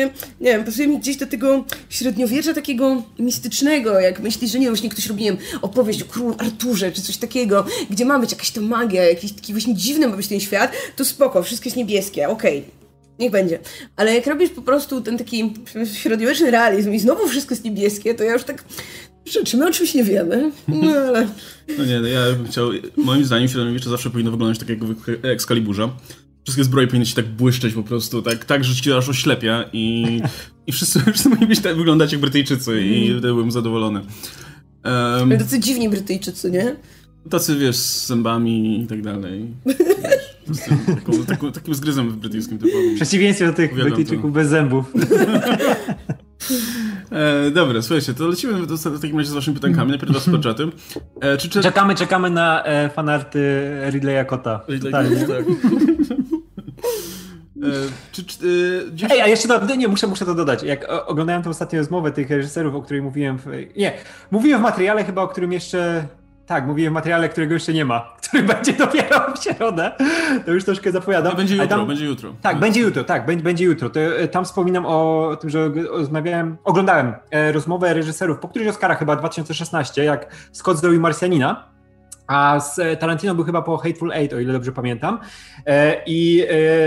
nie 0.41 0.52
wiem, 0.52 0.63
pasuje 0.63 0.88
mi 0.88 0.99
gdzieś 0.99 1.17
do 1.17 1.28
tego 1.28 1.63
średniowiecza 1.89 2.54
takiego 2.54 3.04
mistycznego, 3.19 3.99
jak 3.99 4.19
myślisz, 4.19 4.52
że 4.52 4.60
nie 4.60 4.65
wiem, 4.65 4.73
właśnie 4.73 4.89
ktoś 4.89 5.08
robi, 5.08 5.23
nie 5.23 5.32
wiem, 5.32 5.39
opowieść 5.62 6.02
o 6.02 6.06
królu 6.06 6.28
Arturze, 6.37 6.91
czy 6.91 7.01
coś 7.01 7.17
takiego, 7.17 7.65
gdzie 7.89 8.05
ma 8.05 8.19
być 8.19 8.31
jakaś 8.31 8.51
to 8.51 8.61
magia, 8.61 9.03
jakiś 9.03 9.31
taki 9.31 9.53
właśnie 9.53 9.75
dziwny 9.75 10.07
ma 10.07 10.17
być 10.17 10.27
ten 10.27 10.39
świat, 10.39 10.71
to 10.95 11.05
spoko, 11.05 11.43
wszystko 11.43 11.67
jest 11.67 11.77
niebieskie, 11.77 12.29
okej. 12.29 12.59
Okay. 12.59 12.79
Niech 13.19 13.31
będzie. 13.31 13.59
Ale 13.95 14.15
jak 14.15 14.27
robisz 14.27 14.49
po 14.49 14.61
prostu 14.61 15.01
ten 15.01 15.17
taki 15.17 15.53
średniowieczny 15.93 16.51
realizm 16.51 16.93
i 16.93 16.99
znowu 16.99 17.27
wszystko 17.27 17.53
jest 17.53 17.65
niebieskie, 17.65 18.15
to 18.15 18.23
ja 18.23 18.33
już 18.33 18.43
tak... 18.43 18.63
Rzeczy 19.25 19.57
my 19.57 19.67
oczywiście 19.67 19.99
nie 19.99 20.05
wiemy, 20.05 20.51
no 20.67 20.91
ale... 20.91 21.27
No 21.77 21.85
nie, 21.85 21.99
no 21.99 22.07
ja 22.07 22.31
bym 22.31 22.47
chciał... 22.47 22.69
Moim 22.97 23.25
zdaniem 23.25 23.47
średniowiecze 23.47 23.89
zawsze 23.89 24.09
powinno 24.09 24.31
wyglądać 24.31 24.59
tak 24.59 24.69
jak 24.69 24.85
w 24.85 25.25
Excaliburze. 25.25 25.89
Wszystkie 26.43 26.63
zbroje 26.63 26.87
powinny 26.87 27.05
się 27.05 27.15
tak 27.15 27.27
błyszczeć 27.27 27.73
po 27.73 27.83
prostu, 27.83 28.21
tak, 28.21 28.45
tak 28.45 28.63
że 28.63 28.75
ci 28.75 28.91
aż 28.91 29.09
oślepia 29.09 29.65
i, 29.73 30.21
i 30.67 30.71
wszyscy, 30.71 30.99
wszyscy 31.13 31.29
powinni 31.29 31.47
być 31.47 31.59
tak 31.59 31.77
wyglądać 31.77 32.11
jak 32.11 32.21
Brytyjczycy 32.21 32.81
i 32.81 33.07
mm. 33.07 33.21
byłem 33.21 33.51
zadowolony. 33.51 34.01
Um, 34.85 35.37
tacy 35.37 35.59
dziwni 35.59 35.89
Brytyjczycy, 35.89 36.51
nie? 36.51 36.75
Tacy, 37.29 37.55
wiesz, 37.55 37.75
z 37.75 38.07
zębami 38.07 38.83
i 38.83 38.87
tak 38.87 39.01
dalej. 39.01 39.47
taką, 40.87 41.25
taką, 41.25 41.51
takim 41.51 41.73
zgryzem 41.75 42.11
brytyjskim 42.11 42.57
typowym. 42.57 42.93
W 42.93 42.95
przeciwieństwie 42.95 43.47
do 43.47 43.53
tych 43.53 43.75
Brytyjczyków 43.75 44.31
to. 44.31 44.35
bez 44.35 44.49
zębów. 44.49 44.85
E, 47.11 47.51
dobra, 47.51 47.81
słuchajcie, 47.81 48.13
to 48.13 48.27
lecimy 48.27 48.67
do, 48.67 48.77
w 48.77 49.01
takim 49.01 49.17
razie 49.17 49.29
z 49.29 49.33
waszymi 49.33 49.55
pytankami. 49.55 49.89
Najpierw 49.89 50.13
do 50.13 50.19
superchaty. 50.19 50.67
E, 51.21 51.37
czy, 51.37 51.49
czy... 51.49 51.61
Czekamy, 51.61 51.95
czekamy 51.95 52.29
na 52.29 52.63
e, 52.63 52.89
fanarty 52.89 53.39
Ridleya 53.89 54.25
Cotta. 54.29 54.61
Ridley, 54.67 54.91
tak. 54.91 55.07
E, 57.63 57.91
czy, 58.12 58.24
czy, 58.24 58.38
e, 59.06 59.12
Ej, 59.12 59.22
a 59.22 59.28
jeszcze 59.28 59.48
do, 59.48 59.76
nie, 59.76 59.88
muszę, 59.88 60.08
muszę 60.08 60.26
to 60.26 60.36
dodać. 60.36 60.63
Jak 60.63 60.86
oglądałem 61.06 61.43
tę 61.43 61.50
ostatnią 61.50 61.80
rozmowę 61.80 62.12
tych 62.12 62.30
reżyserów, 62.30 62.76
o 62.76 62.82
której 62.82 63.02
mówiłem. 63.02 63.38
W, 63.38 63.45
nie, 63.78 63.93
mówiłem 64.32 64.60
w 64.60 64.63
materiale 64.63 65.04
chyba, 65.04 65.22
o 65.22 65.28
którym 65.28 65.52
jeszcze. 65.52 66.08
Tak, 66.45 66.67
mówiłem 66.67 66.93
w 66.93 66.95
materiale, 66.95 67.30
którego 67.30 67.54
jeszcze 67.54 67.74
nie 67.74 67.86
ma, 67.86 68.00
który 68.28 68.43
będzie 68.43 68.74
dopiero 68.74 69.34
w 69.36 69.43
środę. 69.43 69.91
To 70.45 70.52
już 70.52 70.65
troszkę 70.65 70.91
zapowiadam. 70.91 71.36
będzie 71.36 71.56
jutro, 71.56 71.78
tam, 71.78 71.88
będzie 71.88 72.06
jutro. 72.06 72.34
Tak, 72.41 72.60
będzie 72.60 72.82
jutro, 72.82 73.04
tak, 73.04 73.26
będzie, 73.26 73.43
będzie 73.43 73.65
jutro. 73.65 73.89
To, 73.89 74.00
e, 74.00 74.28
tam 74.28 74.45
wspominam 74.45 74.86
o 74.86 75.38
tym, 75.41 75.50
że 75.50 75.69
rozmawiałem, 75.89 76.58
oglądałem 76.63 77.13
rozmowę 77.52 77.93
reżyserów 77.93 78.39
po 78.39 78.48
którymś 78.48 78.69
Oscara 78.69 78.95
chyba 78.95 79.15
2016, 79.15 80.04
jak 80.04 80.50
Scott 80.52 80.78
zrobił 80.78 81.02
Marsjanina 81.02 81.69
a 82.29 82.59
z 82.59 82.79
e, 82.79 82.97
Tarantino 82.97 83.35
był 83.35 83.45
chyba 83.45 83.61
po 83.61 83.77
Hateful 83.77 84.11
Eight, 84.13 84.33
o 84.33 84.39
ile 84.39 84.53
dobrze 84.53 84.71
pamiętam. 84.71 85.19
E, 85.65 86.01
I 86.05 86.43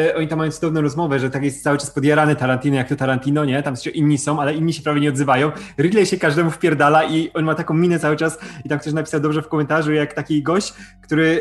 e, 0.08 0.16
oni 0.16 0.28
tam 0.28 0.38
mają 0.38 0.50
cudowną 0.50 0.80
rozmowę, 0.80 1.18
że 1.18 1.30
tak 1.30 1.42
jest 1.44 1.62
cały 1.62 1.78
czas 1.78 1.90
podjarany 1.90 2.36
Tarantino, 2.36 2.76
jak 2.76 2.88
to 2.88 2.96
Tarantino, 2.96 3.44
nie? 3.44 3.62
Tam 3.62 3.74
inni 3.94 4.18
są, 4.18 4.40
ale 4.40 4.54
inni 4.54 4.72
się 4.72 4.82
prawie 4.82 5.00
nie 5.00 5.08
odzywają. 5.08 5.52
Ridley 5.78 6.06
się 6.06 6.18
każdemu 6.18 6.50
wpierdala 6.50 7.04
i 7.04 7.30
on 7.34 7.44
ma 7.44 7.54
taką 7.54 7.74
minę 7.74 7.98
cały 7.98 8.16
czas 8.16 8.38
i 8.64 8.68
tam 8.68 8.78
ktoś 8.78 8.92
napisał 8.92 9.20
dobrze 9.20 9.42
w 9.42 9.48
komentarzu, 9.48 9.92
jak 9.92 10.12
taki 10.14 10.42
gość, 10.42 10.74
który 11.00 11.40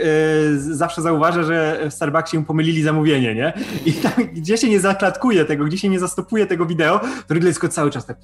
zawsze 0.57 1.01
zauważa, 1.01 1.43
że 1.43 1.79
w 1.89 1.93
Starbucksie 1.93 2.37
mu 2.37 2.43
pomylili 2.43 2.83
zamówienie, 2.83 3.35
nie? 3.35 3.53
I 3.85 3.93
tam, 3.93 4.13
gdzie 4.33 4.57
się 4.57 4.69
nie 4.69 4.79
zaklatkuje 4.79 5.45
tego, 5.45 5.65
gdzie 5.65 5.77
się 5.77 5.89
nie 5.89 5.99
zastopuje 5.99 6.45
tego 6.45 6.65
wideo, 6.65 7.01
to 7.27 7.33
Ridley 7.33 7.53
Scott 7.53 7.73
cały 7.73 7.91
czas 7.91 8.05
tak 8.05 8.17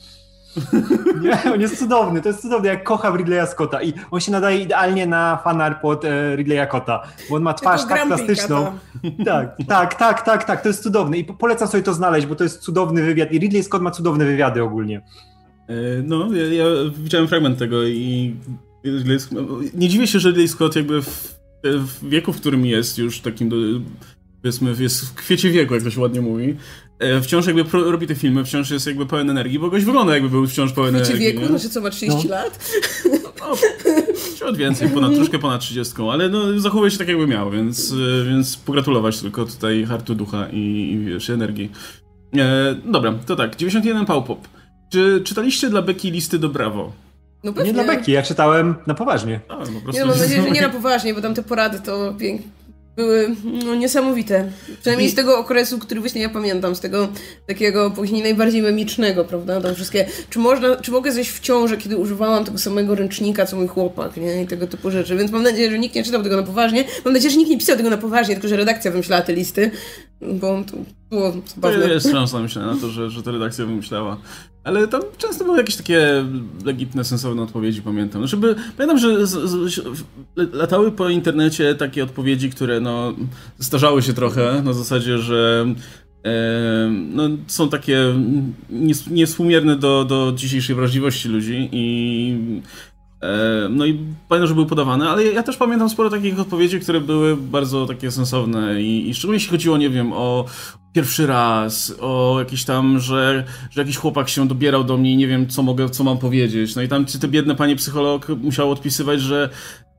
nie, 1.21 1.53
on 1.53 1.61
jest 1.61 1.79
cudowny, 1.79 2.21
to 2.21 2.29
jest 2.29 2.41
cudowny, 2.41 2.67
jak 2.67 2.83
kocha 2.83 3.17
Ridleya 3.17 3.47
Scotta 3.47 3.83
i 3.83 3.93
on 4.11 4.19
się 4.19 4.31
nadaje 4.31 4.59
idealnie 4.59 5.07
na 5.07 5.37
fanar 5.43 5.81
pod 5.81 6.05
e, 6.05 6.35
Ridleya 6.35 6.67
Scotta, 6.67 7.03
bo 7.29 7.35
on 7.35 7.41
ma 7.41 7.53
twarz 7.53 7.85
tak 7.85 8.07
plastyczną. 8.07 8.65
Tak, 9.25 9.57
tak, 9.67 9.95
tak, 9.95 10.21
tak, 10.21 10.43
tak, 10.43 10.61
to 10.61 10.67
jest 10.67 10.83
cudowne 10.83 11.17
i 11.17 11.23
polecam 11.23 11.67
sobie 11.67 11.83
to 11.83 11.93
znaleźć, 11.93 12.27
bo 12.27 12.35
to 12.35 12.43
jest 12.43 12.59
cudowny 12.59 13.03
wywiad 13.03 13.31
i 13.31 13.39
Ridley 13.39 13.63
Scott 13.63 13.81
ma 13.81 13.91
cudowne 13.91 14.25
wywiady 14.25 14.63
ogólnie. 14.63 15.01
E, 15.67 15.73
no, 16.03 16.33
ja, 16.33 16.53
ja 16.53 16.65
widziałem 16.97 17.27
fragment 17.27 17.59
tego 17.59 17.83
i 17.83 18.35
nie 19.73 19.89
dziwię 19.89 20.07
się, 20.07 20.19
że 20.19 20.29
Ridley 20.29 20.47
Scott 20.47 20.75
jakby 20.75 21.01
w, 21.01 21.35
w 21.63 22.09
wieku, 22.09 22.33
w 22.33 22.37
którym 22.37 22.65
jest 22.65 22.97
już 22.97 23.19
takim 23.19 23.49
powiedzmy, 24.41 24.83
jest 24.83 25.09
w 25.09 25.13
kwiecie 25.13 25.49
wieku, 25.49 25.73
jak 25.73 25.83
to 25.83 25.91
się 25.91 26.01
ładnie 26.01 26.21
mówi, 26.21 26.55
wciąż 27.21 27.47
jakby 27.47 27.65
pro, 27.65 27.91
robi 27.91 28.07
te 28.07 28.15
filmy, 28.15 28.45
wciąż 28.45 28.71
jest 28.71 28.87
jakby 28.87 29.05
pełen 29.05 29.29
energii, 29.29 29.59
bo 29.59 29.69
goś 29.69 29.85
wygląda 29.85 30.13
jakby 30.13 30.29
był 30.29 30.47
wciąż 30.47 30.73
pełen 30.73 30.93
Wiecie 30.93 31.05
energii. 31.05 31.33
wieku? 31.33 31.47
Znaczy 31.47 31.69
co, 31.69 31.81
ma 31.81 31.89
30 31.89 32.27
no. 32.27 32.35
lat? 32.35 32.71
No, 34.41 34.47
od 34.47 34.57
więcej, 34.57 34.89
ponad, 34.89 35.15
troszkę 35.15 35.39
ponad 35.39 35.61
30, 35.61 35.93
ale 36.11 36.29
no, 36.29 36.59
zachowuje 36.59 36.91
się 36.91 36.97
tak 36.97 37.07
jakby 37.07 37.27
miał, 37.27 37.51
więc, 37.51 37.91
e, 37.91 38.25
więc 38.25 38.57
pogratulować 38.57 39.19
tylko 39.19 39.45
tutaj 39.45 39.85
hartu 39.85 40.15
ducha 40.15 40.47
i, 40.49 40.91
i 40.91 40.99
wiesz, 40.99 41.29
energii. 41.29 41.71
E, 42.37 42.75
dobra, 42.85 43.13
to 43.25 43.35
tak, 43.35 43.55
91 43.55 44.05
Pałpop. 44.05 44.47
Czy 44.89 45.21
czytaliście 45.25 45.69
dla 45.69 45.81
Beki 45.81 46.11
listy 46.11 46.39
do 46.39 46.49
Brawo? 46.49 46.91
No 47.43 47.63
nie 47.63 47.73
dla 47.73 47.83
Beki, 47.83 48.11
ja 48.11 48.23
czytałem 48.23 48.75
na 48.87 48.93
poważnie. 48.93 49.39
A, 49.49 49.55
no 49.55 49.65
po 49.65 49.81
prostu... 49.81 49.91
Nie, 49.91 49.99
no, 49.99 50.07
mam 50.07 50.19
nadzieję, 50.23 50.41
że 50.41 50.51
nie 50.51 50.61
na 50.61 50.69
poważnie, 50.69 51.13
bo 51.13 51.21
tam 51.21 51.33
te 51.33 51.43
porady 51.43 51.79
to 51.79 52.13
pięknie 52.19 52.56
były 52.97 53.35
no, 53.65 53.75
niesamowite. 53.75 54.51
Przynajmniej 54.79 55.09
z 55.09 55.15
tego 55.15 55.39
okresu, 55.39 55.79
który 55.79 55.99
właśnie 55.99 56.21
ja 56.21 56.29
pamiętam, 56.29 56.75
z 56.75 56.79
tego 56.79 57.07
takiego 57.47 57.91
później 57.91 58.23
najbardziej 58.23 58.61
memicznego, 58.61 59.25
prawda? 59.25 59.61
Tam 59.61 59.75
wszystkie, 59.75 60.05
czy 60.29 60.39
można, 60.39 60.75
czy 60.75 60.91
mogę 60.91 61.11
zejść 61.11 61.31
w 61.31 61.39
ciążę, 61.39 61.77
kiedy 61.77 61.97
używałam 61.97 62.45
tego 62.45 62.57
samego 62.57 62.95
ręcznika, 62.95 63.45
co 63.45 63.55
mój 63.55 63.67
chłopak, 63.67 64.17
nie? 64.17 64.43
I 64.43 64.47
tego 64.47 64.67
typu 64.67 64.91
rzeczy. 64.91 65.17
Więc 65.17 65.31
mam 65.31 65.43
nadzieję, 65.43 65.71
że 65.71 65.79
nikt 65.79 65.95
nie 65.95 66.03
czytał 66.03 66.23
tego 66.23 66.35
na 66.35 66.43
poważnie. 66.43 66.83
Mam 67.05 67.13
nadzieję, 67.13 67.31
że 67.31 67.37
nikt 67.37 67.51
nie 67.51 67.57
pisał 67.57 67.77
tego 67.77 67.89
na 67.89 67.97
poważnie, 67.97 68.35
tylko 68.35 68.47
że 68.47 68.57
redakcja 68.57 68.91
wymyślała 68.91 69.21
te 69.21 69.33
listy, 69.33 69.71
bo 70.21 70.63
to 70.71 70.77
było 71.09 71.33
zabawne. 71.55 71.79
To 71.79 71.93
jest 71.93 72.11
szansa, 72.11 72.39
myślę, 72.39 72.65
na 72.65 72.75
to, 72.75 72.89
że, 72.89 73.09
że 73.09 73.23
ta 73.23 73.31
redakcja 73.31 73.65
wymyślała. 73.65 74.17
Ale 74.63 74.87
tam 74.87 75.01
często 75.17 75.45
były 75.45 75.57
jakieś 75.57 75.75
takie 75.75 76.25
legitne, 76.65 77.03
sensowne 77.03 77.41
odpowiedzi, 77.41 77.81
pamiętam. 77.81 78.21
Znaczy, 78.21 78.37
by, 78.37 78.55
pamiętam, 78.77 78.97
że 78.97 79.27
z, 79.27 79.31
z, 79.31 79.81
latały 80.53 80.91
po 80.91 81.09
internecie 81.09 81.75
takie 81.75 82.03
odpowiedzi, 82.03 82.49
które 82.49 82.79
no, 82.79 83.13
starzały 83.59 84.01
się 84.01 84.13
trochę, 84.13 84.61
na 84.61 84.73
zasadzie, 84.73 85.17
że 85.17 85.65
e, 86.25 86.89
no, 86.91 87.23
są 87.47 87.69
takie 87.69 87.97
nies, 88.69 89.07
niewspółmierne 89.07 89.75
do, 89.75 90.05
do 90.05 90.33
dzisiejszej 90.35 90.75
wrażliwości 90.75 91.29
ludzi 91.29 91.69
i 91.71 92.61
no 93.69 93.85
i 93.85 93.99
pamiętam, 94.29 94.47
że 94.47 94.53
były 94.53 94.65
podawane, 94.65 95.09
ale 95.09 95.23
ja 95.23 95.43
też 95.43 95.57
pamiętam 95.57 95.89
sporo 95.89 96.09
takich 96.09 96.39
odpowiedzi, 96.39 96.79
które 96.79 97.01
były 97.01 97.37
bardzo 97.37 97.85
takie 97.85 98.11
sensowne 98.11 98.81
i, 98.81 99.09
i 99.09 99.13
szczególnie 99.13 99.35
jeśli 99.35 99.51
chodziło, 99.51 99.77
nie 99.77 99.89
wiem, 99.89 100.13
o 100.13 100.45
pierwszy 100.93 101.27
raz, 101.27 101.95
o 102.01 102.35
jakiś 102.39 102.65
tam, 102.65 102.99
że, 102.99 103.43
że 103.69 103.81
jakiś 103.81 103.97
chłopak 103.97 104.29
się 104.29 104.47
dobierał 104.47 104.83
do 104.83 104.97
mnie 104.97 105.13
i 105.13 105.17
nie 105.17 105.27
wiem, 105.27 105.47
co 105.47 105.63
mogę, 105.63 105.89
co 105.89 106.03
mam 106.03 106.17
powiedzieć. 106.17 106.75
No 106.75 106.81
i 106.81 106.87
tam 106.87 107.05
te 107.05 107.27
biedne 107.27 107.55
panie 107.55 107.75
psycholog 107.75 108.27
musiało 108.29 108.71
odpisywać, 108.71 109.21
że 109.21 109.49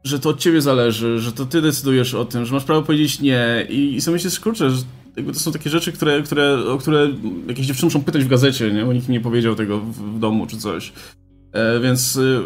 że 0.04 0.18
to 0.18 0.28
od 0.28 0.38
ciebie 0.38 0.62
zależy, 0.62 1.18
że 1.18 1.32
to 1.32 1.46
ty 1.46 1.62
decydujesz 1.62 2.14
o 2.14 2.24
tym, 2.24 2.46
że 2.46 2.54
masz 2.54 2.64
prawo 2.64 2.82
powiedzieć 2.82 3.20
nie 3.20 3.66
i, 3.68 3.94
i 3.94 4.00
sobie 4.00 4.12
myślisz, 4.12 4.40
że 4.52 4.70
jakby 5.16 5.32
to 5.32 5.38
są 5.38 5.52
takie 5.52 5.70
rzeczy, 5.70 5.92
które, 5.92 6.22
które, 6.22 6.58
o 6.68 6.78
które 6.78 7.08
jakieś 7.48 7.66
dziewczyny 7.66 7.86
muszą 7.86 8.02
pytać 8.02 8.24
w 8.24 8.28
gazecie, 8.28 8.72
nie? 8.72 8.84
bo 8.84 8.92
nikt 8.92 9.08
nie 9.08 9.20
powiedział 9.20 9.54
tego 9.54 9.78
w, 9.78 10.16
w 10.16 10.18
domu 10.18 10.46
czy 10.46 10.56
coś. 10.56 10.92
E, 11.52 11.80
więc 11.80 12.16
y, 12.16 12.42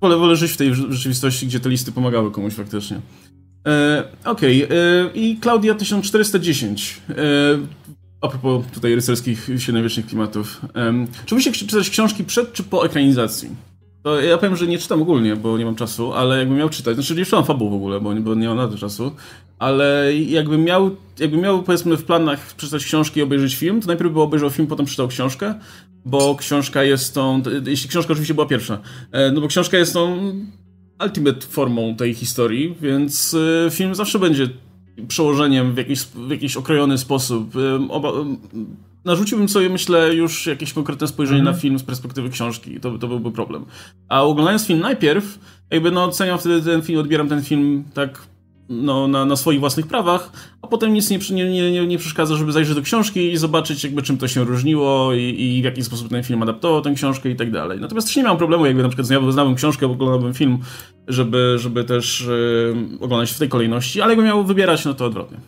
wolę, 0.00 0.16
wolę 0.16 0.36
żyć 0.36 0.52
w 0.52 0.56
tej 0.56 0.74
rzeczywistości, 0.74 1.46
gdzie 1.46 1.60
te 1.60 1.68
listy 1.68 1.92
pomagały 1.92 2.30
komuś 2.30 2.54
faktycznie. 2.54 3.00
E, 3.66 4.04
Okej, 4.24 4.64
okay. 4.64 4.78
e, 4.78 5.10
i 5.14 5.36
Klaudia 5.36 5.74
1410. 5.74 7.00
E, 7.08 7.14
a 8.20 8.28
propos 8.28 8.64
tutaj 8.74 8.94
rycerskich 8.94 9.50
średniowiecznych 9.58 10.06
klimatów. 10.06 10.60
E, 10.74 11.06
czy 11.26 11.34
musicie 11.34 11.66
czytać 11.66 11.90
książki 11.90 12.24
przed 12.24 12.52
czy 12.52 12.62
po 12.62 12.86
ekranizacji? 12.86 13.48
To 14.02 14.20
ja 14.20 14.38
powiem, 14.38 14.56
że 14.56 14.66
nie 14.66 14.78
czytam 14.78 15.02
ogólnie, 15.02 15.36
bo 15.36 15.58
nie 15.58 15.64
mam 15.64 15.76
czasu, 15.76 16.12
ale 16.12 16.38
jakbym 16.38 16.58
miał 16.58 16.68
czytać, 16.68 16.94
znaczy 16.94 17.14
nie 17.14 17.24
czytam 17.24 17.44
fabuł 17.44 17.70
w 17.70 17.74
ogóle, 17.74 18.00
bo 18.00 18.14
nie, 18.14 18.20
bo 18.20 18.34
nie 18.34 18.48
mam 18.48 18.56
na 18.56 18.68
to 18.68 18.78
czasu, 18.78 19.12
ale 19.58 20.14
jakbym 20.14 20.64
miał, 20.64 20.96
jakbym 21.18 21.40
miał 21.40 21.62
powiedzmy 21.62 21.96
w 21.96 22.04
planach 22.04 22.54
przeczytać 22.54 22.84
książki 22.84 23.20
i 23.20 23.22
obejrzeć 23.22 23.56
film, 23.56 23.80
to 23.80 23.86
najpierw 23.86 24.12
by 24.12 24.20
obejrzał 24.20 24.50
film, 24.50 24.68
potem 24.68 24.86
czytał 24.86 25.08
książkę, 25.08 25.54
bo 26.04 26.34
książka 26.34 26.84
jest 26.84 27.14
tą, 27.14 27.42
jeśli 27.66 27.88
książka 27.88 28.12
oczywiście 28.12 28.34
była 28.34 28.46
pierwsza, 28.46 28.78
e, 29.12 29.32
no 29.32 29.40
bo 29.40 29.48
książka 29.48 29.78
jest 29.78 29.92
tą 29.92 30.32
ultimate 31.04 31.40
formą 31.40 31.96
tej 31.96 32.14
historii, 32.14 32.76
więc 32.80 33.36
e, 33.66 33.70
film 33.70 33.94
zawsze 33.94 34.18
będzie 34.18 34.48
przełożeniem 35.08 35.74
w 35.74 35.76
jakiś, 35.76 36.00
w 36.00 36.30
jakiś 36.30 36.56
okrojony 36.56 36.98
sposób. 36.98 37.56
E, 37.56 37.88
oba, 37.90 38.12
narzuciłbym 39.04 39.48
sobie, 39.48 39.68
myślę, 39.68 40.14
już 40.14 40.46
jakieś 40.46 40.72
konkretne 40.72 41.08
spojrzenie 41.08 41.40
mm. 41.40 41.54
na 41.54 41.60
film 41.60 41.78
z 41.78 41.82
perspektywy 41.82 42.30
książki. 42.30 42.80
To, 42.80 42.98
to 42.98 43.08
byłby 43.08 43.32
problem. 43.32 43.64
A 44.08 44.22
oglądając 44.22 44.66
film 44.66 44.80
najpierw, 44.80 45.38
jakby 45.70 45.90
no 45.90 46.04
oceniam 46.04 46.38
wtedy 46.38 46.62
ten 46.62 46.82
film, 46.82 46.98
odbieram 46.98 47.28
ten 47.28 47.42
film 47.42 47.84
tak 47.94 48.29
no, 48.70 49.08
na, 49.08 49.24
na 49.24 49.36
swoich 49.36 49.60
własnych 49.60 49.86
prawach, 49.86 50.30
a 50.62 50.66
potem 50.66 50.92
nic 50.92 51.10
nie, 51.10 51.18
nie, 51.30 51.70
nie, 51.70 51.86
nie 51.86 51.98
przeszkadza, 51.98 52.36
żeby 52.36 52.52
zajrzeć 52.52 52.74
do 52.74 52.82
książki 52.82 53.32
i 53.32 53.36
zobaczyć 53.36 53.84
jakby 53.84 54.02
czym 54.02 54.18
to 54.18 54.28
się 54.28 54.44
różniło 54.44 55.14
i, 55.14 55.56
i 55.58 55.62
w 55.62 55.64
jaki 55.64 55.84
sposób 55.84 56.08
ten 56.08 56.22
film 56.22 56.42
adaptował 56.42 56.80
tę 56.80 56.94
książkę 56.94 57.30
i 57.30 57.36
tak 57.36 57.50
dalej. 57.50 57.80
Natomiast 57.80 58.06
też 58.06 58.16
nie 58.16 58.22
mam 58.22 58.36
problemu, 58.36 58.66
jakby 58.66 58.82
na 58.82 58.88
przykład 58.88 59.32
znałem 59.32 59.54
książkę, 59.54 59.86
oglądałbym 59.86 60.34
film, 60.34 60.58
żeby, 61.08 61.56
żeby 61.58 61.84
też 61.84 62.28
yy, 62.28 62.98
oglądać 63.00 63.30
w 63.30 63.38
tej 63.38 63.48
kolejności, 63.48 64.00
ale 64.00 64.10
jakbym 64.10 64.26
miał 64.26 64.44
wybierać, 64.44 64.84
no 64.84 64.94
to 64.94 65.06
odwrotnie. 65.06 65.38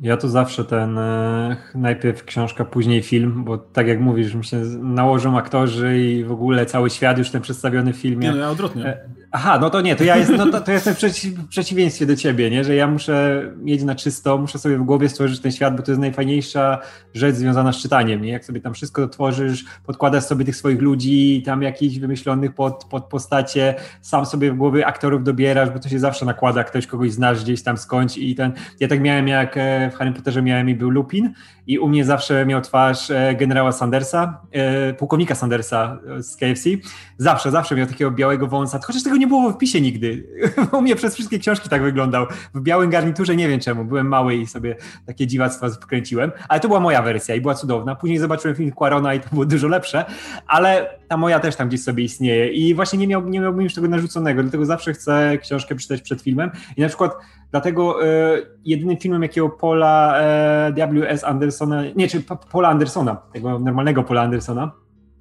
Ja 0.00 0.16
to 0.16 0.28
zawsze 0.28 0.64
ten 0.64 0.98
e, 0.98 1.56
najpierw 1.74 2.24
książka, 2.24 2.64
później 2.64 3.02
film, 3.02 3.44
bo 3.44 3.58
tak 3.58 3.86
jak 3.86 4.00
mówisz, 4.00 4.34
mi 4.34 4.44
się 4.44 4.56
nałożą 4.82 5.38
aktorzy 5.38 5.98
i 6.00 6.24
w 6.24 6.32
ogóle 6.32 6.66
cały 6.66 6.90
świat 6.90 7.18
już 7.18 7.30
ten 7.30 7.42
przedstawiony 7.42 7.92
w 7.92 7.96
filmie. 7.96 8.28
Nie, 8.28 8.32
no 8.32 8.38
ja 8.38 8.50
odwrotnie. 8.50 8.98
Aha, 9.36 9.58
no 9.60 9.70
to 9.70 9.80
nie, 9.80 9.96
to 9.96 10.04
ja 10.04 10.16
jest, 10.16 10.32
no 10.36 10.46
to, 10.46 10.60
to 10.60 10.72
jestem 10.72 10.94
w, 10.94 10.98
w 10.98 11.48
przeciwieństwie 11.48 12.06
do 12.06 12.16
ciebie, 12.16 12.50
nie? 12.50 12.64
że 12.64 12.74
ja 12.74 12.86
muszę 12.86 13.42
mieć 13.56 13.82
na 13.82 13.94
czysto, 13.94 14.38
muszę 14.38 14.58
sobie 14.58 14.78
w 14.78 14.82
głowie 14.82 15.08
stworzyć 15.08 15.40
ten 15.40 15.52
świat, 15.52 15.76
bo 15.76 15.82
to 15.82 15.90
jest 15.90 16.00
najfajniejsza 16.00 16.78
rzecz 17.14 17.34
związana 17.34 17.72
z 17.72 17.76
czytaniem. 17.76 18.22
Nie? 18.22 18.32
Jak 18.32 18.44
sobie 18.44 18.60
tam 18.60 18.74
wszystko 18.74 19.08
tworzysz, 19.08 19.64
podkładasz 19.86 20.24
sobie 20.24 20.44
tych 20.44 20.56
swoich 20.56 20.80
ludzi, 20.82 21.42
tam 21.46 21.62
jakichś 21.62 21.98
wymyślonych 21.98 22.54
pod, 22.54 22.84
pod 22.84 23.04
postacie, 23.04 23.74
sam 24.00 24.26
sobie 24.26 24.52
w 24.52 24.56
głowie 24.56 24.86
aktorów 24.86 25.24
dobierasz, 25.24 25.70
bo 25.70 25.78
to 25.78 25.88
się 25.88 25.98
zawsze 25.98 26.24
nakłada, 26.24 26.64
ktoś 26.64 26.86
kogoś 26.86 27.12
znasz 27.12 27.42
gdzieś 27.42 27.62
tam 27.62 27.76
skądś 27.76 28.16
i 28.16 28.34
ten, 28.34 28.52
ja 28.80 28.88
tak 28.88 29.00
miałem 29.00 29.28
jak 29.28 29.56
e, 29.56 29.90
w 29.90 29.94
Harry 29.94 30.12
Potterze 30.12 30.42
miałem 30.42 30.68
i 30.68 30.74
był 30.74 30.90
Lupin 30.90 31.32
i 31.66 31.78
u 31.78 31.88
mnie 31.88 32.04
zawsze 32.04 32.46
miał 32.46 32.60
twarz 32.60 33.10
e, 33.10 33.34
generała 33.34 33.72
Sandersa, 33.72 34.40
e, 34.52 34.94
pułkownika 34.94 35.34
Sandersa 35.34 35.98
z 36.18 36.36
KFC. 36.36 36.70
Zawsze, 37.18 37.50
zawsze 37.50 37.76
miał 37.76 37.86
takiego 37.86 38.10
białego 38.10 38.46
wąsa, 38.46 38.80
chociaż 38.84 39.02
tego 39.02 39.16
nie 39.16 39.23
było 39.26 39.50
w 39.50 39.54
wpisie 39.54 39.80
nigdy. 39.80 40.26
U 40.78 40.82
mnie 40.82 40.96
przez 40.96 41.14
wszystkie 41.14 41.38
książki 41.38 41.68
tak 41.68 41.82
wyglądał. 41.82 42.26
W 42.54 42.60
białym 42.60 42.90
garniturze 42.90 43.36
nie 43.36 43.48
wiem 43.48 43.60
czemu, 43.60 43.84
byłem 43.84 44.08
mały 44.08 44.34
i 44.34 44.46
sobie 44.46 44.76
takie 45.06 45.26
dziwactwa 45.26 45.68
wkręciłem, 45.70 46.32
ale 46.48 46.60
to 46.60 46.68
była 46.68 46.80
moja 46.80 47.02
wersja 47.02 47.34
i 47.34 47.40
była 47.40 47.54
cudowna. 47.54 47.94
Później 47.94 48.18
zobaczyłem 48.18 48.56
film 48.56 48.72
Quarona 48.72 49.14
i 49.14 49.20
to 49.20 49.28
było 49.32 49.44
dużo 49.44 49.68
lepsze, 49.68 50.04
ale 50.46 50.98
ta 51.08 51.16
moja 51.16 51.40
też 51.40 51.56
tam 51.56 51.68
gdzieś 51.68 51.82
sobie 51.82 52.04
istnieje 52.04 52.48
i 52.52 52.74
właśnie 52.74 52.98
nie, 52.98 53.06
miał, 53.06 53.28
nie 53.28 53.40
miałbym 53.40 53.62
już 53.62 53.74
tego 53.74 53.88
narzuconego, 53.88 54.42
dlatego 54.42 54.64
zawsze 54.64 54.92
chcę 54.92 55.38
książkę 55.42 55.74
przeczytać 55.74 56.02
przed 56.02 56.22
filmem 56.22 56.50
i 56.76 56.80
na 56.80 56.88
przykład 56.88 57.12
Dlatego 57.54 58.06
e, 58.06 58.36
jedynym 58.64 58.96
filmem, 58.96 59.22
jakiego 59.22 59.48
Paula 59.48 60.18
e, 60.20 60.72
W.S. 60.72 61.24
Andersona, 61.24 61.82
nie, 61.96 62.08
czy 62.08 62.22
Paula 62.52 62.68
Andersona, 62.68 63.16
tego 63.32 63.58
normalnego 63.58 64.02
Paula 64.02 64.22
Andersona, 64.22 64.72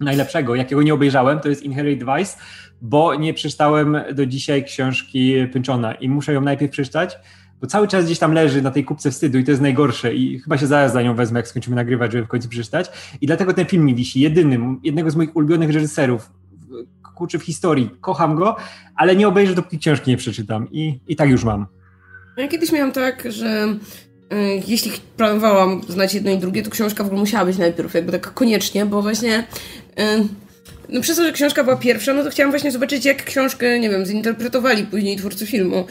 najlepszego, 0.04 0.56
jakiego 0.56 0.84
nie 0.84 0.94
obejrzałem, 0.94 1.40
to 1.40 1.50
jest 1.50 1.64
Inherit 1.64 2.00
Vice, 2.00 2.38
bo 2.82 3.16
nie 3.16 3.34
przeczytałem 3.34 3.98
do 4.14 4.26
dzisiaj 4.26 4.64
książki 4.64 5.36
Pynczona 5.54 5.94
i 5.94 6.10
muszę 6.10 6.34
ją 6.34 6.42
najpierw 6.42 6.72
przeczytać, 6.72 7.18
bo 7.62 7.68
cały 7.68 7.88
czas 7.88 8.06
gdzieś 8.06 8.20
tam 8.20 8.34
leży 8.34 8.62
na 8.62 8.72
tej 8.72 8.84
kupce 8.86 9.12
wstydu 9.12 9.38
i 9.38 9.44
to 9.44 9.52
jest 9.52 9.62
najgorsze 9.62 10.14
i 10.14 10.40
chyba 10.40 10.58
się 10.58 10.68
zaraz 10.68 10.94
za 10.94 11.02
nią 11.02 11.16
wezmę, 11.16 11.40
jak 11.40 11.48
skończymy 11.48 11.76
nagrywać, 11.76 12.12
żeby 12.12 12.26
w 12.26 12.28
końcu 12.28 12.50
przeczytać. 12.50 12.92
I 13.22 13.28
dlatego 13.28 13.54
ten 13.54 13.66
film 13.66 13.86
mi 13.86 13.96
wisi, 13.96 14.20
jedynym, 14.20 14.80
jednego 14.84 15.12
z 15.12 15.16
moich 15.16 15.36
ulubionych 15.36 15.70
reżyserów, 15.70 16.32
kurczę 17.16 17.40
w 17.40 17.44
historii, 17.44 17.90
kocham 18.02 18.36
go, 18.36 18.56
ale 18.96 19.16
nie 19.16 19.28
obejrzę, 19.28 19.56
dopóki 19.56 19.80
książki 19.80 20.12
nie 20.12 20.18
przeczytam. 20.18 20.68
I, 20.72 21.00
i 21.08 21.16
tak 21.16 21.30
już 21.30 21.44
mam. 21.44 21.66
Ja 22.38 22.48
kiedyś 22.48 22.72
miałam 22.72 22.92
tak, 22.92 23.32
że 23.32 23.76
y, 24.34 24.64
jeśli 24.68 24.92
planowałam 25.18 25.82
znać 25.90 26.14
jedno 26.14 26.32
i 26.32 26.38
drugie, 26.38 26.64
to 26.64 26.70
książka 26.70 27.04
w 27.04 27.08
ogóle 27.08 27.22
musiała 27.22 27.46
być 27.46 27.58
najpierw, 27.58 27.94
jakby 27.94 28.12
tak 28.12 28.34
koniecznie, 28.34 28.86
bo 28.86 29.02
właśnie 29.02 29.48
no 30.90 31.02
przez 31.02 31.18
to, 31.18 31.24
że 31.24 31.32
książka 31.32 31.64
była 31.64 31.76
pierwsza, 31.76 32.14
no 32.14 32.24
to 32.24 32.30
chciałam 32.30 32.52
właśnie 32.52 32.72
zobaczyć, 32.72 33.06
jak 33.06 33.24
książkę, 33.24 33.80
nie 33.80 33.90
wiem, 33.90 34.06
zinterpretowali 34.06 34.84
później 34.84 35.18
twórcy 35.18 35.46
filmu, 35.46 35.86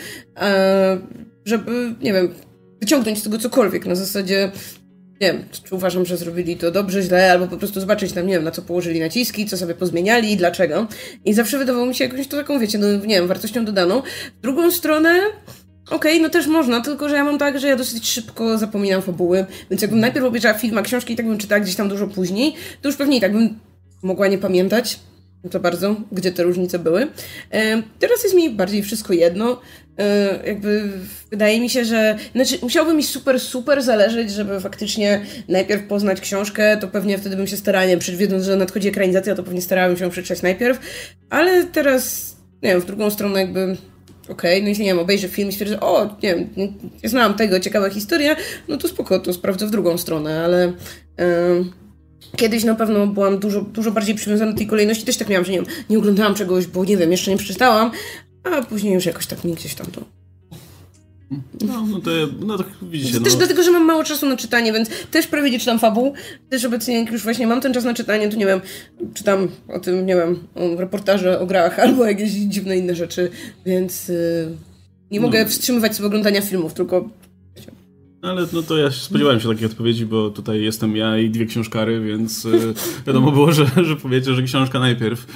żeby, 1.44 1.94
nie 2.02 2.12
wiem, 2.12 2.34
wyciągnąć 2.80 3.18
z 3.18 3.22
tego 3.22 3.38
cokolwiek, 3.38 3.86
na 3.86 3.94
zasadzie 3.94 4.52
nie 5.22 5.32
wiem, 5.32 5.44
czy 5.64 5.74
uważam, 5.74 6.06
że 6.06 6.16
zrobili 6.16 6.56
to 6.56 6.70
dobrze, 6.70 7.02
źle, 7.02 7.32
albo 7.32 7.46
po 7.46 7.56
prostu 7.56 7.80
zobaczyć 7.80 8.12
tam, 8.12 8.26
nie 8.26 8.34
wiem, 8.34 8.44
na 8.44 8.50
co 8.50 8.62
położyli 8.62 9.00
naciski, 9.00 9.46
co 9.46 9.56
sobie 9.56 9.74
pozmieniali 9.74 10.32
i 10.32 10.36
dlaczego. 10.36 10.86
I 11.24 11.34
zawsze 11.34 11.58
wydawało 11.58 11.86
mi 11.86 11.94
się 11.94 12.04
jakąś 12.04 12.28
to 12.28 12.36
taką, 12.36 12.58
wiecie, 12.58 12.78
no 12.78 12.86
nie 12.92 13.14
wiem, 13.14 13.26
wartością 13.26 13.64
dodaną. 13.64 14.02
W 14.38 14.40
drugą 14.42 14.70
stronę 14.70 15.20
Okej, 15.86 16.12
okay, 16.12 16.20
no 16.20 16.28
też 16.28 16.46
można, 16.46 16.80
tylko 16.80 17.08
że 17.08 17.16
ja 17.16 17.24
mam 17.24 17.38
tak, 17.38 17.60
że 17.60 17.68
ja 17.68 17.76
dosyć 17.76 18.08
szybko 18.08 18.58
zapominam 18.58 19.02
fabuły, 19.02 19.46
więc 19.70 19.82
jakbym 19.82 20.00
najpierw 20.00 20.26
obejrzała 20.26 20.54
film, 20.54 20.78
a 20.78 20.82
książki 20.82 21.12
i 21.12 21.16
tak 21.16 21.26
bym 21.26 21.38
czytała 21.38 21.60
gdzieś 21.60 21.76
tam 21.76 21.88
dużo 21.88 22.06
później, 22.06 22.54
to 22.82 22.88
już 22.88 22.96
pewnie 22.96 23.16
i 23.16 23.20
tak 23.20 23.32
bym 23.32 23.58
mogła 24.02 24.28
nie 24.28 24.38
pamiętać 24.38 24.98
za 25.44 25.58
bardzo, 25.58 25.96
gdzie 26.12 26.32
te 26.32 26.42
różnice 26.42 26.78
były. 26.78 27.08
Teraz 27.98 28.22
jest 28.22 28.34
mi 28.34 28.50
bardziej 28.50 28.82
wszystko 28.82 29.12
jedno. 29.12 29.60
E, 29.98 30.38
jakby 30.46 30.90
wydaje 31.30 31.60
mi 31.60 31.70
się, 31.70 31.84
że 31.84 32.18
znaczy 32.34 32.58
musiałby 32.62 32.94
mi 32.94 33.02
super, 33.02 33.40
super 33.40 33.82
zależeć, 33.82 34.30
żeby 34.30 34.60
faktycznie 34.60 35.20
najpierw 35.48 35.86
poznać 35.86 36.20
książkę, 36.20 36.76
to 36.76 36.88
pewnie 36.88 37.18
wtedy 37.18 37.36
bym 37.36 37.46
się 37.46 37.56
staranie, 37.56 37.96
wiedząc, 37.96 38.44
że 38.44 38.56
nadchodzi 38.56 38.88
ekranizacja, 38.88 39.34
to 39.34 39.42
pewnie 39.42 39.62
starałabym 39.62 39.96
się 39.96 40.10
przeczytać 40.10 40.42
najpierw, 40.42 40.78
ale 41.30 41.64
teraz, 41.64 42.36
nie 42.62 42.70
wiem, 42.70 42.80
w 42.80 42.84
drugą 42.86 43.10
stronę 43.10 43.40
jakby 43.40 43.76
okej, 44.28 44.52
okay, 44.52 44.62
no 44.62 44.68
jeśli 44.68 44.84
nie 44.84 44.90
wiem, 44.90 44.98
obejrzę 44.98 45.28
film 45.28 45.48
i 45.48 45.52
stwierdzę, 45.52 45.80
o, 45.80 46.16
nie 46.22 46.34
wiem, 46.34 46.48
nie, 46.56 47.08
znałam 47.08 47.34
tego, 47.34 47.60
ciekawa 47.60 47.90
historia, 47.90 48.36
no 48.68 48.76
to 48.76 48.88
spoko, 48.88 49.18
to 49.18 49.32
sprawdzę 49.32 49.66
w 49.66 49.70
drugą 49.70 49.98
stronę, 49.98 50.44
ale 50.44 50.72
yy, 51.18 51.64
Kiedyś 52.36 52.64
na 52.64 52.74
pewno 52.74 53.06
byłam 53.06 53.38
dużo, 53.38 53.60
dużo 53.60 53.90
bardziej 53.90 54.14
przywiązana 54.14 54.52
do 54.52 54.58
tej 54.58 54.66
kolejności. 54.66 55.04
Też 55.04 55.16
tak 55.16 55.28
miałam, 55.28 55.44
że 55.44 55.52
nie, 55.52 55.58
wiem, 55.58 55.66
nie 55.90 55.98
oglądałam 55.98 56.34
czegoś, 56.34 56.66
bo 56.66 56.84
nie 56.84 56.96
wiem, 56.96 57.12
jeszcze 57.12 57.30
nie 57.30 57.36
przeczytałam, 57.36 57.90
a 58.44 58.62
później 58.62 58.94
już 58.94 59.06
jakoś 59.06 59.26
tak 59.26 59.44
mi 59.44 59.54
gdzieś 59.54 59.74
tam 59.74 59.86
to 59.86 60.04
no, 61.66 61.86
no 61.86 62.00
to, 62.00 62.10
no 62.40 62.58
to 62.58 62.64
widzicie. 62.82 63.20
Też 63.20 63.32
no. 63.32 63.38
dlatego, 63.38 63.62
że 63.62 63.70
mam 63.70 63.84
mało 63.84 64.04
czasu 64.04 64.26
na 64.26 64.36
czytanie, 64.36 64.72
więc 64.72 64.88
też 65.10 65.26
prawie 65.26 65.50
nie 65.50 65.58
czytam 65.58 65.78
fabuł. 65.78 66.12
Też 66.50 66.64
obecnie, 66.64 67.00
jak 67.00 67.12
już 67.12 67.22
właśnie 67.22 67.46
mam 67.46 67.60
ten 67.60 67.74
czas 67.74 67.84
na 67.84 67.94
czytanie, 67.94 68.28
to 68.28 68.36
nie 68.36 68.46
wiem, 68.46 68.60
czytam 69.14 69.48
o 69.68 69.80
tym, 69.80 70.06
nie 70.06 70.16
wiem, 70.16 70.38
o 70.54 70.80
reportaże 70.80 71.40
o 71.40 71.46
grach 71.46 71.78
albo 71.84 72.04
jakieś 72.04 72.30
dziwne 72.30 72.76
inne 72.76 72.94
rzeczy, 72.94 73.30
więc 73.66 74.08
yy, 74.08 74.56
nie 75.10 75.20
mogę 75.20 75.44
no. 75.44 75.50
wstrzymywać 75.50 75.96
sobie 75.96 76.06
oglądania 76.06 76.40
filmów, 76.40 76.74
tylko 76.74 77.08
ale 78.22 78.46
no 78.52 78.62
to 78.62 78.78
ja 78.78 78.90
spodziewałem 78.90 79.40
się 79.40 79.48
takiej 79.48 79.66
odpowiedzi, 79.66 80.06
bo 80.06 80.30
tutaj 80.30 80.62
jestem 80.62 80.96
ja 80.96 81.18
i 81.18 81.30
dwie 81.30 81.46
książkary, 81.46 82.00
więc 82.00 82.44
y, 82.44 82.74
wiadomo 83.06 83.32
było, 83.32 83.52
że, 83.52 83.66
że 83.84 83.96
powiecie, 83.96 84.34
że 84.34 84.42
książka 84.42 84.78
najpierw. 84.78 85.26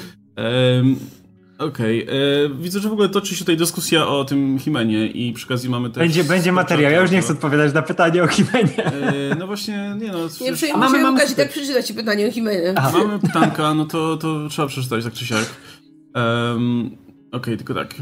Okej, 1.59 2.05
okay. 2.05 2.16
widzę, 2.61 2.81
że 2.81 2.88
w 2.88 2.92
ogóle 2.92 3.09
toczy 3.09 3.35
się 3.35 3.38
tutaj 3.38 3.57
dyskusja 3.57 4.09
o 4.09 4.25
tym 4.25 4.59
Himenie 4.59 5.07
i 5.07 5.33
przy 5.33 5.46
okazji 5.46 5.70
mamy 5.70 5.90
też... 5.90 5.99
Będzie, 5.99 6.25
będzie 6.25 6.53
materiał, 6.53 6.92
ja 6.92 7.01
już 7.01 7.11
nie 7.11 7.20
chcę 7.20 7.33
odpowiadać 7.33 7.75
na 7.75 7.83
pytanie 7.83 8.22
o 8.22 8.27
Himenie. 8.27 8.85
E, 8.85 9.35
no 9.38 9.46
właśnie, 9.46 9.96
nie 10.01 10.12
no... 10.12 10.18
Nie 10.40 10.53
przejmuj 10.53 10.81
mamy, 10.81 10.96
się, 10.96 11.03
mamy... 11.03 11.20
Łukasz, 11.20 11.35
tak 11.35 11.51
przeczytać 11.51 11.87
ci 11.87 11.94
pytanie 11.94 12.29
o 12.29 12.31
Himenie. 12.31 12.75
Aha. 12.77 12.99
Mamy 12.99 13.18
pytanka, 13.18 13.75
no 13.75 13.85
to, 13.85 14.16
to 14.16 14.49
trzeba 14.49 14.68
przeczytać 14.68 15.05
tak 15.05 15.12
czy 15.12 15.27
siak. 15.27 15.57
Um, 16.14 16.87
Okej, 16.87 17.31
okay, 17.33 17.57
tylko 17.57 17.75
tak. 17.75 17.94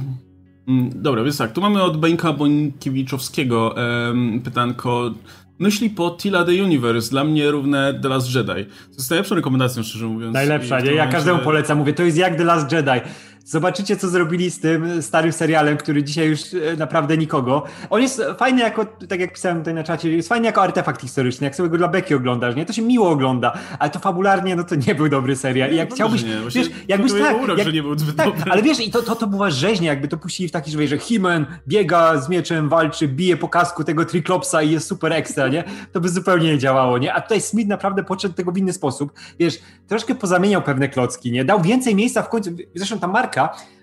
Mm, 0.68 0.90
dobra, 0.94 1.22
więc 1.24 1.38
tak, 1.38 1.52
tu 1.52 1.60
mamy 1.60 1.82
od 1.82 1.96
Beńka 1.96 2.32
Bońkiewiczowskiego 2.32 3.74
um, 4.08 4.40
pytanko... 4.40 5.10
Myśli 5.58 5.90
po 5.90 6.10
Tila 6.10 6.44
the 6.44 6.52
Universe 6.52 7.10
dla 7.10 7.24
mnie 7.24 7.50
równe 7.50 8.00
The 8.02 8.08
Last 8.08 8.34
Jedi. 8.34 8.64
To 8.64 8.96
jest 8.96 9.10
najlepszą 9.10 9.34
rekomendacją, 9.34 9.82
szczerze 9.82 10.06
mówiąc. 10.06 10.34
Najlepsza, 10.34 10.80
nie? 10.80 10.92
Ja 10.92 11.06
każdemu 11.06 11.38
polecam, 11.38 11.78
mówię, 11.78 11.92
to 11.92 12.02
jest 12.02 12.16
jak 12.16 12.36
The 12.36 12.44
Last 12.44 12.72
Jedi. 12.72 13.00
Zobaczycie, 13.44 13.96
co 13.96 14.08
zrobili 14.08 14.50
z 14.50 14.60
tym 14.60 15.02
starym 15.02 15.32
serialem, 15.32 15.76
który 15.76 16.02
dzisiaj 16.02 16.28
już 16.28 16.40
e, 16.54 16.76
naprawdę 16.76 17.16
nikogo. 17.16 17.62
On 17.90 18.02
jest 18.02 18.22
fajny 18.38 18.62
jako, 18.62 18.84
tak 18.84 19.20
jak 19.20 19.32
pisałem 19.32 19.58
tutaj 19.58 19.74
na 19.74 19.84
czacie, 19.84 20.12
jest 20.12 20.28
fajny 20.28 20.46
jako 20.46 20.62
artefakt 20.62 21.00
historyczny. 21.00 21.44
Jak 21.44 21.56
sobie 21.56 21.68
go 21.68 21.78
dla 21.78 21.88
Beki 21.88 22.14
oglądasz, 22.14 22.56
nie? 22.56 22.66
To 22.66 22.72
się 22.72 22.82
miło 22.82 23.10
ogląda, 23.10 23.52
ale 23.78 23.90
to 23.90 23.98
fabularnie, 23.98 24.56
no 24.56 24.64
to 24.64 24.74
nie 24.74 24.94
był 24.94 25.08
dobry 25.08 25.36
serial. 25.36 25.72
I 25.72 25.76
jak 25.76 25.90
no 25.90 25.94
chciałbyś, 25.94 26.22
nie. 26.22 26.36
wiesz, 26.54 26.70
jakbyś 26.88 27.12
tak, 27.12 27.42
urok, 27.42 27.58
jak, 27.58 27.66
że 27.66 27.72
nie 27.72 27.82
był 27.82 27.98
zbyt 27.98 28.16
tak, 28.16 28.26
dobry. 28.26 28.52
ale 28.52 28.62
wiesz, 28.62 28.80
i 28.80 28.90
to, 28.90 29.02
to, 29.02 29.16
to 29.16 29.26
była 29.26 29.50
rzeźnia, 29.50 29.90
jakby 29.90 30.08
to 30.08 30.16
puścili 30.16 30.48
w 30.48 30.52
taki, 30.52 30.70
że, 30.70 30.86
że 30.86 30.98
Himen 30.98 31.46
biega 31.68 32.20
z 32.20 32.28
mieczem, 32.28 32.68
walczy, 32.68 33.08
bije 33.08 33.36
po 33.36 33.48
kasku 33.48 33.84
tego 33.84 34.04
Triklopsa 34.04 34.62
i 34.62 34.70
jest 34.70 34.88
super 34.88 35.12
ekstra, 35.12 35.48
nie? 35.48 35.64
To 35.92 36.00
by 36.00 36.08
zupełnie 36.08 36.52
nie 36.52 36.58
działało, 36.58 36.98
nie? 36.98 37.14
A 37.14 37.20
tutaj 37.20 37.40
Smith 37.40 37.68
naprawdę 37.68 38.04
podszedł 38.04 38.34
tego 38.34 38.52
w 38.52 38.58
inny 38.58 38.72
sposób. 38.72 39.12
Wiesz, 39.38 39.58
troszkę 39.88 40.14
pozamieniał 40.14 40.62
pewne 40.62 40.88
klocki, 40.88 41.32
nie? 41.32 41.44
Dał 41.44 41.62
więcej 41.62 41.94
miejsca 41.94 42.22
w 42.22 42.28
końcu, 42.28 42.50
zresztą 42.74 42.98
ta 42.98 43.06
marka 43.06 43.33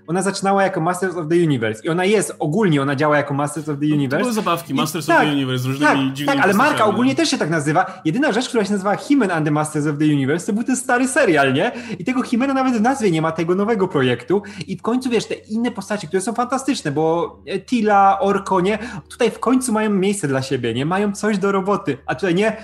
ona 0.08 0.22
zaczynała 0.22 0.64
jako 0.64 0.82
Masters 0.82 1.16
of 1.16 1.28
the 1.28 1.36
Universe 1.36 1.84
i 1.84 1.90
ona 1.90 2.06
jest, 2.06 2.36
ogólnie 2.40 2.82
ona 2.82 2.96
działa 2.96 3.18
jako 3.18 3.34
Masters 3.34 3.70
of 3.70 3.80
the 3.80 3.86
Universe. 3.86 4.18
To 4.18 4.24
były 4.24 4.34
zabawki, 4.34 4.74
Masters 4.74 5.08
I, 5.08 5.12
of 5.12 5.18
tak, 5.18 5.28
the 5.28 5.34
Universe 5.34 5.64
z 5.64 5.66
różnymi 5.66 6.06
tak, 6.06 6.14
dziwnymi 6.14 6.38
Tak, 6.38 6.46
ale 6.46 6.54
marka 6.54 6.86
ogólnie 6.86 7.16
też 7.16 7.30
się 7.30 7.38
tak 7.38 7.50
nazywa. 7.50 8.02
Jedyna 8.06 8.32
rzecz, 8.32 8.48
która 8.48 8.66
się 8.66 8.72
nazywa 8.72 8.96
He-Man 8.96 9.32
and 9.32 9.46
the 9.46 9.52
Masters 9.52 9.88
of 9.88 9.98
the 9.98 10.06
Universe, 10.06 10.46
to 10.46 10.54
był 10.54 10.64
ten 10.64 10.76
stary 10.76 11.08
serial, 11.08 11.54
nie? 11.54 11.72
I 12.00 12.06
tego 12.06 12.22
He-Mana 12.22 12.54
nawet 12.54 12.74
w 12.74 12.82
nazwie 12.82 13.12
nie 13.12 13.22
ma, 13.22 13.32
tego 13.32 13.56
nowego 13.56 13.88
projektu. 13.88 14.42
I 14.68 14.78
w 14.78 14.82
końcu, 14.82 15.10
wiesz, 15.10 15.26
te 15.26 15.34
inne 15.34 15.72
postacie, 15.72 16.08
które 16.08 16.22
są 16.22 16.34
fantastyczne, 16.34 16.92
bo 16.92 17.38
Tila, 17.66 18.20
Orko, 18.20 18.62
nie? 18.62 18.80
Tutaj 19.10 19.32
w 19.32 19.40
końcu 19.40 19.74
mają 19.74 19.90
miejsce 19.90 20.28
dla 20.28 20.42
siebie, 20.42 20.74
nie? 20.74 20.86
Mają 20.86 21.12
coś 21.12 21.38
do 21.38 21.52
roboty, 21.52 21.98
a 22.06 22.16
tutaj 22.16 22.36
nie 22.36 22.58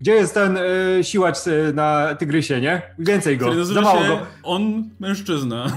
gdzie 0.00 0.12
jest 0.12 0.34
ten 0.34 0.56
y, 0.56 1.04
siłacz 1.04 1.46
y, 1.46 1.72
na 1.74 2.14
tygrysie, 2.14 2.60
nie? 2.60 2.82
Więcej 2.98 3.38
go, 3.38 3.64
za 3.64 3.80
mało 3.80 4.00
go. 4.00 4.18
On 4.42 4.84
mężczyzna. 5.00 5.66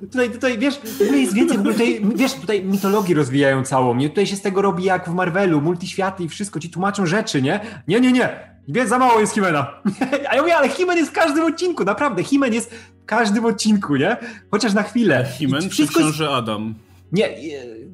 Tutaj, 0.00 0.30
tutaj, 0.30 0.58
wiesz, 0.58 0.78
tutaj 0.78 1.20
jest 1.20 1.34
więcej, 1.34 1.58
tutaj, 1.58 2.02
wiesz, 2.14 2.34
tutaj 2.34 2.64
mitologii 2.64 3.14
rozwijają 3.14 3.64
całą, 3.64 3.94
nie? 3.94 4.08
Tutaj 4.08 4.26
się 4.26 4.36
z 4.36 4.42
tego 4.42 4.62
robi 4.62 4.84
jak 4.84 5.08
w 5.08 5.14
Marvelu, 5.14 5.60
multiświaty 5.60 6.24
i 6.24 6.28
wszystko, 6.28 6.60
ci 6.60 6.70
tłumaczą 6.70 7.06
rzeczy, 7.06 7.42
nie? 7.42 7.60
Nie, 7.88 8.00
nie, 8.00 8.12
nie, 8.12 8.28
więc 8.68 8.90
za 8.90 8.98
mało 8.98 9.20
jest 9.20 9.34
Himena. 9.34 9.66
A 10.30 10.34
ja 10.34 10.42
mówię, 10.42 10.56
ale 10.56 10.68
Himen 10.68 10.96
jest 10.96 11.10
w 11.10 11.14
każdym 11.14 11.44
odcinku, 11.44 11.84
naprawdę, 11.84 12.22
Himen 12.22 12.54
jest 12.54 12.74
w 12.74 13.06
każdym 13.06 13.44
odcinku, 13.44 13.96
nie? 13.96 14.16
Chociaż 14.50 14.72
na 14.74 14.82
chwilę. 14.82 15.26
Himen 15.38 15.70
czy 15.70 15.88
książę 15.88 16.24
jest... 16.24 16.34
Adam? 16.34 16.74
Nie, 17.14 17.28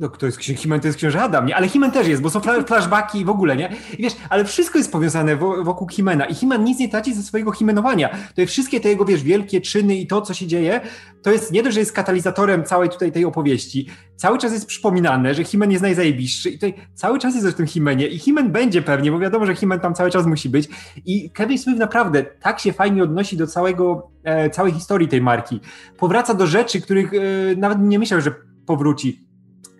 no 0.00 0.08
to 0.08 0.26
jest 0.26 0.38
Himen, 0.42 0.80
to 0.80 0.86
jest 0.86 0.98
książę 0.98 1.22
Adam, 1.22 1.46
nie? 1.46 1.56
Ale 1.56 1.68
Himen 1.68 1.90
też 1.90 2.08
jest, 2.08 2.22
bo 2.22 2.30
są 2.30 2.40
flashbacki 2.66 3.20
i 3.20 3.24
w 3.24 3.30
ogóle, 3.30 3.56
nie? 3.56 3.76
I 3.98 4.02
wiesz, 4.02 4.12
ale 4.28 4.44
wszystko 4.44 4.78
jest 4.78 4.92
powiązane 4.92 5.36
wokół 5.36 5.88
Himena 5.88 6.24
i 6.24 6.34
Himen 6.34 6.64
nic 6.64 6.78
nie 6.78 6.88
traci 6.88 7.14
ze 7.14 7.22
swojego 7.22 7.52
himenowania. 7.52 8.08
To 8.36 8.46
wszystkie 8.46 8.80
te 8.80 8.88
jego, 8.88 9.04
wiesz, 9.04 9.22
wielkie 9.22 9.60
czyny 9.60 9.96
i 9.96 10.06
to, 10.06 10.22
co 10.22 10.34
się 10.34 10.46
dzieje, 10.46 10.80
to 11.22 11.32
jest 11.32 11.52
nie 11.52 11.62
dość, 11.62 11.74
że 11.74 11.80
jest 11.80 11.92
katalizatorem 11.92 12.64
całej 12.64 12.88
tutaj 12.88 13.12
tej 13.12 13.24
opowieści, 13.24 13.86
cały 14.16 14.38
czas 14.38 14.52
jest 14.52 14.66
przypominane, 14.66 15.34
że 15.34 15.44
Himen 15.44 15.70
jest 15.70 15.82
najzajebistszy 15.82 16.50
i 16.50 16.52
tutaj 16.52 16.74
cały 16.94 17.18
czas 17.18 17.34
jest 17.34 17.46
o 17.46 17.52
tym 17.52 17.66
Himenie 17.66 18.06
i 18.06 18.18
Himen 18.18 18.52
będzie 18.52 18.82
pewnie, 18.82 19.12
bo 19.12 19.18
wiadomo, 19.18 19.46
że 19.46 19.54
Himen 19.54 19.80
tam 19.80 19.94
cały 19.94 20.10
czas 20.10 20.26
musi 20.26 20.48
być 20.48 20.68
i 21.06 21.30
Kevin 21.30 21.58
Smith 21.58 21.78
naprawdę 21.78 22.22
tak 22.22 22.60
się 22.60 22.72
fajnie 22.72 23.02
odnosi 23.02 23.36
do 23.36 23.46
całego, 23.46 24.10
e, 24.24 24.50
całej 24.50 24.72
historii 24.72 25.08
tej 25.08 25.22
marki. 25.22 25.60
Powraca 25.98 26.34
do 26.34 26.46
rzeczy, 26.46 26.80
których 26.80 27.12
e, 27.14 27.18
nawet 27.56 27.78
nie 27.80 27.98
myślał, 27.98 28.20
że 28.20 28.49
powróci 28.70 29.30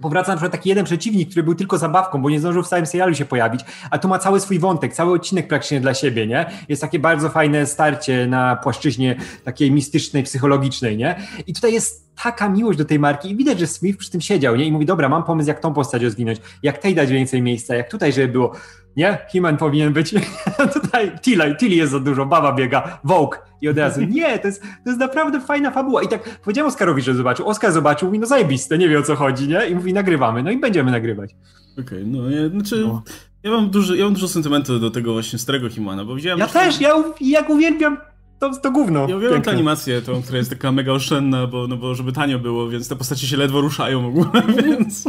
powraca 0.00 0.33
na 0.33 0.37
przykład 0.37 0.53
taki 0.53 0.68
jeden 0.68 0.85
przeciwnik, 0.85 1.31
który 1.31 1.42
był 1.42 1.55
tylko 1.55 1.79
zabawką, 1.79 2.22
bo 2.22 2.31
nie 2.31 2.40
zdążył 2.40 2.62
w 2.62 2.68
całym 2.68 2.87
serialu 2.87 3.14
się 3.14 3.24
pojawić, 3.24 3.61
a 3.90 3.98
tu 3.98 4.09
ma 4.09 4.18
cały 4.18 4.40
swój 4.40 4.59
wątek, 4.59 4.94
cały 4.94 5.12
odcinek 5.12 5.48
praktycznie 5.48 5.81
dla 5.81 5.94
siebie, 5.94 6.26
nie? 6.26 6.50
Jest 6.68 6.83
takie 6.83 6.98
bardzo 6.98 7.29
fajne 7.29 7.66
starcie 7.66 8.26
na 8.26 8.57
płaszczyźnie 8.57 9.16
takiej 9.44 9.72
mistycznej, 9.72 10.22
psychologicznej, 10.22 10.96
nie? 10.96 11.16
I 11.46 11.55
tutaj 11.55 11.72
jest 11.72 12.14
taka 12.22 12.48
miłość 12.48 12.79
do 12.79 12.85
tej 12.85 12.98
marki 12.98 13.31
i 13.31 13.37
widać, 13.37 13.59
że 13.59 13.66
Smith 13.66 13.98
przy 13.98 14.11
tym 14.11 14.20
siedział, 14.20 14.57
nie? 14.57 14.64
I 14.64 14.72
mówi, 14.72 14.87
dobra, 14.87 15.09
mam 15.09 15.24
pomysł, 15.24 15.48
jak 15.48 15.61
tą 15.61 15.74
postać 15.74 16.03
rozwinąć, 16.03 16.40
jak 16.62 16.79
tej 16.79 16.94
dać 16.94 17.11
więcej 17.11 17.42
miejsca, 17.42 17.74
jak 17.74 17.90
tutaj, 17.90 18.12
żeby 18.12 18.29
było, 18.29 18.53
nie? 18.96 19.18
He-Man 19.33 19.57
powinien 19.57 19.92
być, 19.92 20.14
tutaj 20.74 21.18
Tilly, 21.22 21.57
Tilly 21.57 21.74
jest 21.74 21.92
za 21.92 22.00
dużo, 22.00 22.26
baba 22.26 22.53
biega, 22.53 23.00
Vogue 23.05 23.37
i 23.61 23.68
od 23.68 23.79
razu, 23.79 24.00
nie, 24.00 24.38
to 24.38 24.46
jest, 24.46 24.62
to 24.62 24.90
jest 24.90 25.00
naprawdę 25.00 25.40
fajna 25.40 25.70
fabuła. 25.70 26.03
I 26.03 26.09
tak 26.09 26.40
powiedziałem 26.40 26.68
Oskarowi, 26.68 27.03
że 27.03 27.14
zobaczył, 27.14 27.48
Oskar 27.48 27.72
zobaczył, 27.72 28.09
mówi, 28.09 28.18
no 28.18 28.26
zajebiste, 28.26 28.79
nie 28.79 28.88
wie 28.88 28.98
o 28.98 29.03
co 29.03 29.16
chodzi, 29.16 29.48
nie? 29.48 29.66
I 29.66 29.74
mówi, 29.74 29.92
nagrywamy, 29.92 30.42
no 30.42 30.50
i 30.50 30.59
będziemy 30.59 30.90
nagrywać. 30.90 31.31
Okej, 31.72 31.85
okay, 31.85 32.05
no, 32.07 32.31
ja, 32.31 32.48
znaczy... 32.48 32.85
No. 32.87 33.03
Ja 33.42 33.50
mam, 33.50 33.70
duży, 33.70 33.96
ja 33.96 34.05
mam 34.05 34.14
dużo 34.14 34.29
sentymentu 34.29 34.79
do 34.79 34.90
tego 34.90 35.12
właśnie 35.12 35.38
starego 35.38 35.68
Himana, 35.68 36.05
bo 36.05 36.14
widziałem... 36.14 36.38
Ja 36.38 36.46
też, 36.46 36.81
ja 36.81 36.94
jak 37.20 37.50
uwielbiam 37.50 37.96
to, 38.40 38.57
to 38.57 38.70
gówno. 38.70 39.09
Ja 39.09 39.16
uwielbiam 39.16 39.42
tę 39.42 39.50
animację, 39.50 40.03
tą, 40.03 40.22
która 40.22 40.38
jest 40.38 40.50
taka 40.50 40.72
mega 40.72 40.92
oszczędna, 40.92 41.46
bo, 41.46 41.66
no 41.66 41.76
bo 41.76 41.94
żeby 41.94 42.12
tanio 42.12 42.38
było, 42.38 42.68
więc 42.68 42.88
te 42.88 42.96
postacie 42.96 43.26
się 43.26 43.37
ledwo 43.37 43.61
ruszają 43.61 44.03
w 44.03 44.07
ogóle, 44.07 44.42
więc... 44.66 45.05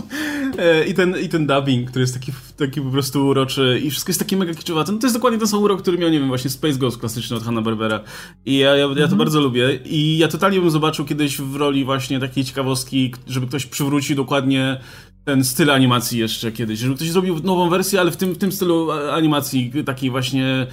E, 0.58 0.86
I 0.86 0.94
ten, 0.94 1.16
I 1.24 1.30
ten 1.30 1.48
dubbing, 1.48 1.90
który 1.90 2.04
jest 2.04 2.14
taki, 2.14 2.32
taki 2.58 2.82
po 2.82 2.90
prostu 2.90 3.28
uroczy 3.28 3.82
i 3.84 3.92
wszystko 3.92 4.10
jest 4.10 4.20
takie 4.20 4.38
mega 4.38 4.54
kiczowate. 4.54 4.92
No 4.92 4.98
to 4.98 5.08
jest 5.08 5.16
dokładnie 5.16 5.40
ten 5.40 5.48
sam 5.48 5.64
urok, 5.64 5.82
który 5.82 5.98
miał, 5.98 6.10
nie 6.10 6.20
wiem, 6.20 6.28
właśnie 6.28 6.50
Space 6.50 6.80
Ghost 6.80 6.98
klasyczny 6.98 7.38
od 7.38 7.44
Hanna-Barbera. 7.44 8.00
I 8.46 8.58
ja, 8.58 8.76
ja, 8.76 8.76
ja 8.76 8.88
to 8.88 9.02
mhm. 9.02 9.18
bardzo 9.18 9.42
lubię. 9.42 9.80
I 9.86 10.18
ja 10.18 10.28
totalnie 10.28 10.62
bym 10.62 10.72
zobaczył 10.72 11.06
kiedyś 11.06 11.38
w 11.38 11.56
roli 11.56 11.86
właśnie 11.86 12.20
takiej 12.20 12.44
ciekawostki, 12.44 13.14
żeby 13.28 13.48
ktoś 13.48 13.66
przywrócił 13.66 14.16
dokładnie 14.16 14.78
ten 15.26 15.44
styl 15.44 15.72
animacji 15.72 16.20
jeszcze 16.20 16.52
kiedyś, 16.52 16.80
żeby 16.80 16.96
ktoś 16.96 17.12
zrobił 17.12 17.40
nową 17.44 17.70
wersję, 17.70 18.00
ale 18.00 18.12
w 18.12 18.18
tym, 18.18 18.34
w 18.34 18.38
tym 18.38 18.52
stylu 18.52 18.92
animacji 18.92 19.72
takiej 19.86 20.10
właśnie 20.10 20.68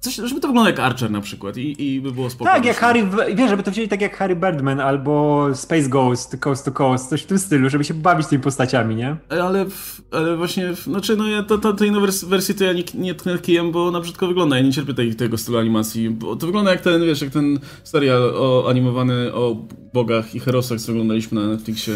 Coś, 0.00 0.14
żeby 0.14 0.40
to 0.40 0.48
wyglądało 0.48 0.66
jak 0.66 0.80
Archer 0.80 1.10
na 1.10 1.20
przykład 1.20 1.56
i, 1.56 1.82
i 1.82 2.00
by 2.00 2.12
było 2.12 2.30
spokojnie. 2.30 2.56
Tak, 2.56 2.66
jak 2.66 2.76
Harry, 2.76 3.08
wiesz, 3.34 3.50
żeby 3.50 3.62
to 3.62 3.70
wzięli 3.70 3.88
tak 3.88 4.00
jak 4.00 4.16
Harry 4.16 4.36
Birdman 4.36 4.80
albo 4.80 5.46
Space 5.54 5.88
Ghost, 5.88 6.36
Coast 6.40 6.64
to 6.64 6.72
Coast, 6.72 7.08
coś 7.08 7.22
w 7.22 7.26
tym 7.26 7.38
stylu, 7.38 7.70
żeby 7.70 7.84
się 7.84 7.94
bawić 7.94 8.26
tymi 8.26 8.42
postaciami, 8.42 8.96
nie? 8.96 9.16
Ale, 9.28 9.66
ale 10.10 10.36
właśnie, 10.36 10.74
znaczy, 10.74 11.16
no 11.16 11.28
ja 11.28 11.42
to, 11.42 11.58
to, 11.58 11.72
tej 11.72 11.90
nowej 11.90 12.10
wersji 12.26 12.54
to 12.54 12.64
ja 12.64 12.72
nie, 12.72 12.82
nie 12.94 13.14
tknę 13.14 13.38
kijem, 13.38 13.72
bo 13.72 13.90
na 13.90 14.00
brzydko 14.00 14.26
wygląda, 14.26 14.56
ja 14.56 14.62
nie 14.62 14.72
cierpię 14.72 14.94
tej, 14.94 15.14
tego 15.14 15.38
stylu 15.38 15.58
animacji, 15.58 16.10
bo 16.10 16.36
to 16.36 16.46
wygląda 16.46 16.70
jak 16.70 16.80
ten, 16.80 17.04
wiesz, 17.04 17.20
jak 17.20 17.30
ten 17.30 17.58
serial 17.84 18.22
o, 18.22 18.64
animowany 18.68 19.34
o 19.34 19.56
bogach 19.94 20.34
i 20.34 20.40
herosach, 20.40 20.80
co 20.80 20.92
oglądaliśmy 20.92 21.40
na 21.40 21.48
Netflixie. 21.48 21.94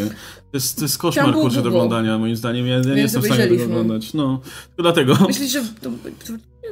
To 0.51 0.57
jest, 0.57 0.77
to 0.77 0.85
jest 0.85 0.99
koszmar, 0.99 1.33
kurczę, 1.33 1.63
do 1.63 1.69
oglądania, 1.69 2.19
moim 2.19 2.37
zdaniem, 2.37 2.67
ja, 2.67 2.75
ja 2.75 2.95
nie 2.95 3.03
jestem 3.03 3.23
w 3.23 3.25
stanie 3.25 3.47
tego 3.47 3.65
oglądać, 3.65 4.15
no, 4.15 4.41
to 4.77 4.83
dlatego. 4.83 5.17
Myślisz, 5.29 5.53
że 5.53 5.63
to, 5.81 5.91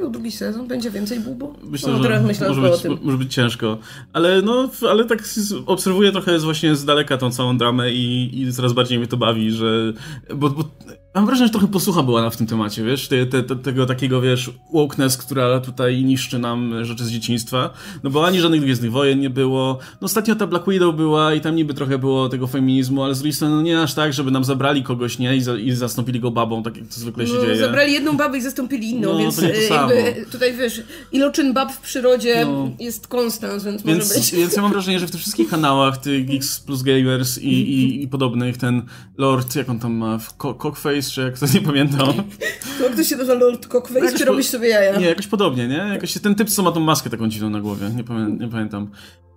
no, 0.00 0.10
drugi 0.10 0.30
sezon 0.30 0.68
będzie 0.68 0.90
więcej 0.90 1.20
bubo? 1.20 1.54
Myślę, 1.62 1.92
no, 1.92 2.02
że 2.02 2.20
myślę 2.20 2.48
może, 2.48 2.60
być, 2.60 3.00
może 3.02 3.18
być 3.18 3.34
ciężko. 3.34 3.78
Ale 4.12 4.42
no, 4.42 4.70
ale 4.90 5.04
tak 5.04 5.22
obserwuję 5.66 6.12
trochę 6.12 6.38
właśnie 6.38 6.76
z 6.76 6.84
daleka 6.84 7.16
tą 7.16 7.30
całą 7.30 7.58
dramę 7.58 7.92
i, 7.92 8.40
i 8.42 8.52
coraz 8.52 8.72
bardziej 8.72 8.98
mnie 8.98 9.06
to 9.06 9.16
bawi, 9.16 9.50
że... 9.50 9.92
Bo, 10.34 10.50
bo 10.50 10.64
Mam 11.14 11.26
wrażenie, 11.26 11.46
że 11.46 11.52
trochę 11.52 11.68
posłucha 11.68 12.02
była 12.02 12.30
w 12.30 12.36
tym 12.36 12.46
temacie, 12.46 12.84
wiesz, 12.84 13.08
te, 13.08 13.26
te, 13.26 13.42
te, 13.42 13.56
tego 13.56 13.86
takiego, 13.86 14.20
wiesz, 14.20 14.50
wokeness, 14.72 15.16
która 15.16 15.60
tutaj 15.60 16.04
niszczy 16.04 16.38
nam 16.38 16.84
rzeczy 16.84 17.04
z 17.04 17.10
dzieciństwa, 17.10 17.70
no 18.02 18.10
bo 18.10 18.26
ani 18.26 18.40
żadnych 18.40 18.60
Gwiezdnych 18.60 18.92
Wojen 18.92 19.20
nie 19.20 19.30
było, 19.30 19.78
no 20.00 20.04
ostatnio 20.04 20.34
ta 20.34 20.46
Black 20.46 20.68
Widow 20.68 20.96
była 20.96 21.34
i 21.34 21.40
tam 21.40 21.56
niby 21.56 21.74
trochę 21.74 21.98
było 21.98 22.28
tego 22.28 22.46
feminizmu, 22.46 23.02
ale 23.04 23.14
z 23.14 23.18
drugiej 23.18 23.32
strony 23.32 23.54
no 23.54 23.62
nie 23.62 23.82
aż 23.82 23.94
tak, 23.94 24.12
żeby 24.12 24.30
nam 24.30 24.44
zabrali 24.44 24.82
kogoś, 24.82 25.18
nie, 25.18 25.36
i, 25.36 25.40
za, 25.42 25.56
i 25.56 25.72
zastąpili 25.72 26.20
go 26.20 26.30
babą, 26.30 26.62
tak 26.62 26.76
jak 26.76 26.86
to 26.88 26.94
zwykle 26.94 27.26
się 27.26 27.32
No, 27.34 27.40
dzieje. 27.40 27.56
zabrali 27.56 27.92
jedną 27.92 28.16
babę 28.16 28.38
i 28.38 28.42
zastąpili 28.42 28.90
inną, 28.90 29.12
No, 29.12 29.18
więc 29.18 29.36
to 29.36 29.42
to 29.42 29.48
e, 29.48 29.62
jakby 29.64 30.26
tutaj 30.32 30.56
wiesz, 30.56 30.82
iloczyn 31.12 31.52
bab 31.54 31.72
w 31.72 31.80
przyrodzie 31.80 32.44
No. 32.44 32.70
jest 32.80 33.08
konstans, 33.08 33.64
więc, 33.64 33.84
może 33.84 33.96
Więc, 33.98 34.14
być. 34.14 34.32
więc 34.34 34.56
ja 34.56 34.62
mam 34.62 34.72
wrażenie, 34.72 34.98
że 35.00 35.06
w 35.06 35.10
tych 35.10 35.20
wszystkich 35.20 35.48
kanałach, 35.48 35.98
tych 35.98 36.26
Geeks 36.26 36.60
plus 36.60 36.82
Gamers 36.82 37.38
i, 37.38 37.48
i, 37.48 38.02
i 38.02 38.08
podobnych, 38.08 38.56
ten 38.56 38.82
Lord, 39.18 39.56
jak 39.56 39.68
on 39.70 39.78
tam 39.78 39.92
ma, 39.94 40.18
Co- 40.38 40.54
Cockface, 41.02 41.14
czy 41.14 41.20
jak 41.20 41.38
to 41.38 41.46
nie 41.54 41.60
pamiętam. 41.66 42.08
No, 42.80 42.86
ktoś 42.92 43.08
się 43.08 43.16
nazywa 43.16 43.34
Lord 43.38 43.66
Cockface, 43.66 44.00
Jakoś 44.00 44.18
czy 44.18 44.24
po- 44.26 44.32
robisz 44.32 44.46
sobie 44.46 44.68
jaja? 44.68 44.98
Nie, 44.98 45.06
jakoś 45.06 45.26
podobnie, 45.26 45.68
nie? 45.68 45.76
Jakoś 45.92 46.12
ten 46.12 46.34
typ, 46.34 46.50
co 46.50 46.62
ma 46.62 46.72
tą 46.72 46.80
maskę 46.80 47.10
taką 47.10 47.28
dziwną 47.28 47.50
na 47.50 47.60
głowie, 47.60 47.90
nie, 47.96 48.04
pamię 48.04 48.36
nie 48.40 48.48
pamiętam. 48.48 48.90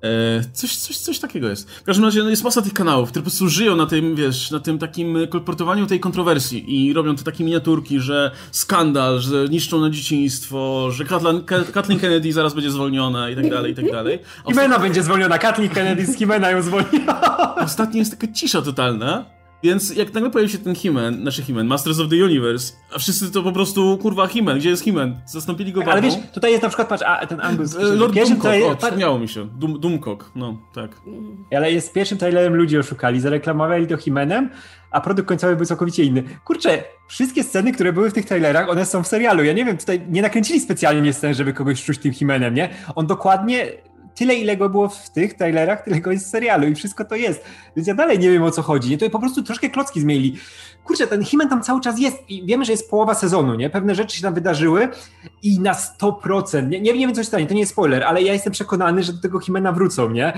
E, 0.03 0.43
coś, 0.53 0.75
coś, 0.75 0.97
coś 0.97 1.19
takiego 1.19 1.49
jest. 1.49 1.71
W 1.71 1.83
każdym 1.83 2.05
razie 2.05 2.23
no 2.23 2.29
jest 2.29 2.43
masa 2.43 2.61
tych 2.61 2.73
kanałów, 2.73 3.09
które 3.09 3.23
po 3.23 3.29
prostu 3.29 3.49
żyją 3.49 3.75
na 3.75 3.85
tym, 3.85 4.15
wiesz, 4.15 4.51
na 4.51 4.59
tym 4.59 4.79
takim 4.79 5.17
kolportowaniu 5.29 5.85
tej 5.85 5.99
kontrowersji 5.99 6.87
i 6.87 6.93
robią 6.93 7.15
te 7.15 7.23
takie 7.23 7.43
miniaturki, 7.43 7.99
że 7.99 8.31
skandal, 8.51 9.19
że 9.19 9.45
niszczą 9.49 9.81
na 9.81 9.89
dzieciństwo, 9.89 10.87
że 10.91 11.05
Kathleen, 11.05 11.43
Ka- 11.43 11.63
Kathleen 11.73 11.99
Kennedy 11.99 12.33
zaraz 12.33 12.53
będzie 12.53 12.71
zwolniona 12.71 13.29
i 13.29 13.35
tak 13.35 13.49
dalej, 13.49 13.71
i 13.71 13.75
tak 13.75 13.91
dalej. 13.91 14.19
A 14.45 14.49
Himena 14.49 14.79
będzie 14.79 15.03
zwolniona, 15.03 15.37
Kathleen 15.37 15.69
Kennedy 15.69 16.05
z 16.05 16.17
Himena 16.17 16.49
ją 16.51 16.61
zwolniła. 16.61 17.55
Ostatnio 17.55 17.99
jest 17.99 18.11
taka 18.19 18.33
cisza 18.33 18.61
totalna, 18.61 19.25
więc 19.63 19.95
jak 19.95 20.13
nagle 20.13 20.29
pojawił 20.29 20.49
się 20.51 20.57
ten 20.57 20.73
He-Man, 20.73 21.21
znaczy 21.21 21.43
He-Man, 21.43 21.65
Masters 21.65 21.99
of 21.99 22.09
the 22.09 22.15
Universe, 22.15 22.73
a 22.95 22.99
wszyscy 22.99 23.31
to 23.31 23.43
po 23.43 23.51
prostu, 23.51 23.97
kurwa, 23.97 24.27
He-Man, 24.27 24.57
gdzie 24.57 24.69
jest 24.69 24.85
He-Man? 24.85 25.15
Zastąpili 25.25 25.71
go 25.73 25.79
babą. 25.79 25.91
Ale 25.91 26.01
wiesz, 26.01 26.13
tutaj 26.33 26.51
jest 26.51 26.63
na 26.63 26.69
przykład, 26.69 26.87
patrz, 26.89 27.03
a 27.07 27.27
ten 27.27 27.41
Angus, 27.41 27.75
E, 27.75 27.83
Lord 27.83 28.13
pierwszym 28.13 28.37
Doomcock, 28.37 28.81
trailer- 28.81 29.09
o, 29.09 29.19
mi 29.19 29.27
się. 29.27 29.47
Doom, 29.47 29.79
Doomcock, 29.79 30.31
no, 30.35 30.57
tak. 30.73 31.01
Ale 31.55 31.71
jest 31.71 31.93
pierwszym 31.93 32.17
trailerem 32.17 32.55
ludzi 32.55 32.77
oszukali, 32.77 33.19
zareklamowali 33.19 33.87
to 33.87 33.97
Himenem, 33.97 34.49
a 34.91 35.01
produkt 35.01 35.27
końcowy 35.27 35.55
był 35.55 35.65
całkowicie 35.65 36.03
inny. 36.03 36.23
Kurczę, 36.45 36.83
wszystkie 37.07 37.43
sceny, 37.43 37.71
które 37.71 37.93
były 37.93 38.09
w 38.09 38.13
tych 38.13 38.25
trailerach, 38.25 38.69
one 38.69 38.85
są 38.85 39.03
w 39.03 39.07
serialu. 39.07 39.43
Ja 39.43 39.53
nie 39.53 39.65
wiem, 39.65 39.77
tutaj 39.77 40.01
nie 40.09 40.21
nakręcili 40.21 40.59
specjalnie 40.59 41.13
scen, 41.13 41.33
żeby 41.33 41.53
kogoś 41.53 41.83
czuć 41.83 41.97
tym 41.97 42.13
Himenem, 42.13 42.53
nie? 42.53 42.69
On 42.95 43.07
dokładnie 43.07 43.67
tyle, 44.15 44.35
ile 44.35 44.57
go 44.57 44.69
było 44.69 44.89
w 44.89 45.09
tych 45.09 45.33
trailerach, 45.33 45.83
tyle 45.83 45.99
go 45.99 46.11
jest 46.11 46.25
w 46.25 46.29
serialu 46.29 46.67
i 46.67 46.75
wszystko 46.75 47.05
to 47.05 47.15
jest. 47.15 47.43
Więc 47.75 47.87
ja 47.87 47.95
dalej 47.95 48.19
nie 48.19 48.31
wiem, 48.31 48.43
o 48.43 48.51
co 48.51 48.61
chodzi. 48.61 48.89
Nie? 48.89 48.97
To 48.97 49.09
po 49.09 49.19
prostu 49.19 49.43
troszkę 49.43 49.69
klocki 49.69 50.01
zmienili. 50.01 50.37
Kurczę, 50.83 51.07
ten 51.07 51.23
Himen 51.23 51.49
tam 51.49 51.63
cały 51.63 51.81
czas 51.81 51.99
jest 51.99 52.17
i 52.29 52.45
wiemy, 52.45 52.65
że 52.65 52.71
jest 52.71 52.89
połowa 52.89 53.13
sezonu, 53.13 53.55
nie? 53.55 53.69
Pewne 53.69 53.95
rzeczy 53.95 54.17
się 54.17 54.21
tam 54.21 54.33
wydarzyły 54.33 54.87
i 55.43 55.59
na 55.59 55.73
100%, 55.73 56.69
nie, 56.69 56.81
nie 56.81 56.93
wiem, 56.93 57.15
co 57.15 57.21
się 57.21 57.27
stanie, 57.27 57.47
to 57.47 57.53
nie 57.53 57.59
jest 57.59 57.71
spoiler, 57.71 58.03
ale 58.03 58.21
ja 58.21 58.33
jestem 58.33 58.53
przekonany, 58.53 59.03
że 59.03 59.13
do 59.13 59.21
tego 59.21 59.39
Himena 59.39 59.71
wrócą, 59.71 60.09
nie? 60.09 60.27
E, 60.27 60.33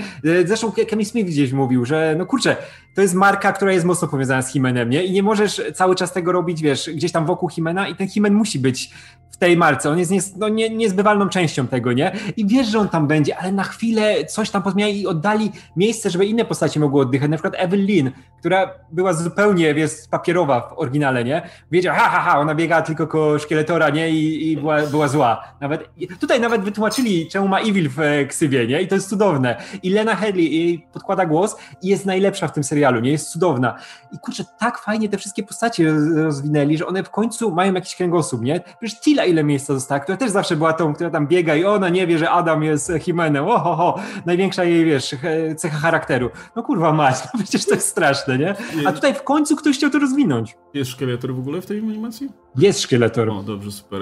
Zresztą 0.45 0.71
Kevin 0.71 1.05
Smith 1.05 1.29
gdzieś 1.29 1.51
mówił, 1.51 1.85
że 1.85 2.15
no 2.17 2.25
kurczę, 2.25 2.57
to 2.95 3.01
jest 3.01 3.13
marka, 3.13 3.51
która 3.51 3.71
jest 3.71 3.85
mocno 3.85 4.07
powiązana 4.07 4.41
z 4.41 4.51
Himenem, 4.51 4.89
nie? 4.89 5.03
I 5.03 5.11
nie 5.11 5.23
możesz 5.23 5.61
cały 5.73 5.95
czas 5.95 6.13
tego 6.13 6.31
robić, 6.31 6.61
wiesz, 6.61 6.89
gdzieś 6.93 7.11
tam 7.11 7.25
wokół 7.25 7.49
Himena 7.49 7.87
i 7.87 7.95
ten 7.95 8.07
Himen 8.07 8.33
musi 8.33 8.59
być 8.59 8.91
w 9.35 9.37
tej 9.37 9.57
marce, 9.57 9.89
on 9.89 9.99
jest 9.99 10.11
nie, 10.11 10.19
no, 10.37 10.49
nie, 10.49 10.69
niezbywalną 10.69 11.29
częścią 11.29 11.67
tego, 11.67 11.93
nie? 11.93 12.11
I 12.37 12.45
wiesz, 12.47 12.67
że 12.67 12.79
on 12.79 12.89
tam 12.89 13.07
będzie, 13.07 13.37
ale 13.37 13.51
na 13.51 13.63
chwilę 13.63 14.25
coś 14.25 14.49
tam 14.49 14.63
pozmieniali 14.63 15.01
i 15.01 15.07
oddali 15.07 15.51
miejsce, 15.75 16.09
żeby 16.09 16.25
inne 16.25 16.45
postacie 16.45 16.79
mogły 16.79 17.01
oddychać, 17.01 17.29
na 17.29 17.37
przykład 17.37 17.53
Evelyn, 17.57 18.11
która 18.39 18.71
była 18.91 19.13
zupełnie, 19.13 19.73
wiesz, 19.73 19.91
papierowa 20.11 20.61
w 20.61 20.79
oryginale, 20.79 21.23
nie? 21.23 21.41
Wiedział, 21.71 21.95
ha, 21.95 22.09
ha, 22.09 22.19
ha, 22.19 22.39
ona 22.39 22.55
biegała 22.55 22.81
tylko 22.81 23.07
koło 23.07 23.39
szkieletora, 23.39 23.89
nie? 23.89 24.09
I, 24.09 24.51
i 24.51 24.57
była, 24.57 24.81
była 24.81 25.07
zła. 25.07 25.43
Nawet, 25.61 25.89
tutaj 26.19 26.39
nawet 26.39 26.61
wytłumaczyli, 26.61 27.27
czemu 27.27 27.47
ma 27.47 27.59
Evil 27.59 27.89
w 27.89 27.99
e, 27.99 28.25
ksywie, 28.25 28.67
nie? 28.67 28.81
I 28.81 28.87
to 28.87 28.95
jest 28.95 29.09
cudowne. 29.09 29.61
I 29.83 29.89
Lena 29.89 30.15
Headley 30.15 30.55
jej 30.55 30.87
podkłada 30.93 31.25
głos 31.25 31.55
i 31.81 31.87
jest 31.87 32.05
najlepsza 32.05 32.47
w 32.47 32.53
tym 32.53 32.63
serialu, 32.63 32.84
nie? 32.91 33.11
Jest 33.11 33.29
cudowna. 33.31 33.75
I 34.11 34.19
kurczę, 34.19 34.43
tak 34.59 34.79
fajnie 34.79 35.09
te 35.09 35.17
wszystkie 35.17 35.43
postacie 35.43 35.91
roz- 35.91 36.15
rozwinęli, 36.23 36.77
że 36.77 36.85
one 36.87 37.03
w 37.03 37.09
końcu 37.09 37.51
mają 37.51 37.73
jakiś 37.73 37.95
kręgosłup, 37.95 38.41
nie? 38.41 38.61
Przecież 38.81 38.99
Tila 38.99 39.25
ile 39.25 39.43
miejsca 39.43 39.73
została, 39.73 39.99
która 39.99 40.17
też 40.17 40.31
zawsze 40.31 40.55
była 40.55 40.73
tą, 40.73 40.93
która 40.93 41.09
tam 41.09 41.27
biega 41.27 41.55
i 41.55 41.65
ona 41.65 41.89
nie 41.89 42.07
wie, 42.07 42.17
że 42.17 42.29
Adam 42.29 42.63
jest 42.63 42.91
Himenem. 42.99 43.45
Oho, 43.47 43.75
ho, 43.75 43.99
największa 44.25 44.63
jej, 44.63 44.85
wiesz, 44.85 45.15
cecha 45.57 45.77
charakteru. 45.77 46.29
No 46.55 46.63
kurwa 46.63 46.93
mać, 46.93 47.15
no 47.33 47.39
przecież 47.43 47.65
to 47.65 47.75
jest 47.75 47.87
straszne, 47.87 48.37
nie? 48.37 48.55
A 48.85 48.91
tutaj 48.91 49.13
w 49.13 49.23
końcu 49.23 49.55
ktoś 49.55 49.77
chciał 49.77 49.89
to 49.89 49.99
rozwinąć. 49.99 50.55
Jest 50.73 50.91
szkieletor 50.91 51.35
w 51.35 51.39
ogóle 51.39 51.61
w 51.61 51.65
tej 51.65 51.79
animacji? 51.79 52.29
Jest 52.57 52.81
szkieletor. 52.81 53.29
O, 53.29 53.43
dobrze, 53.43 53.71
super. 53.71 54.01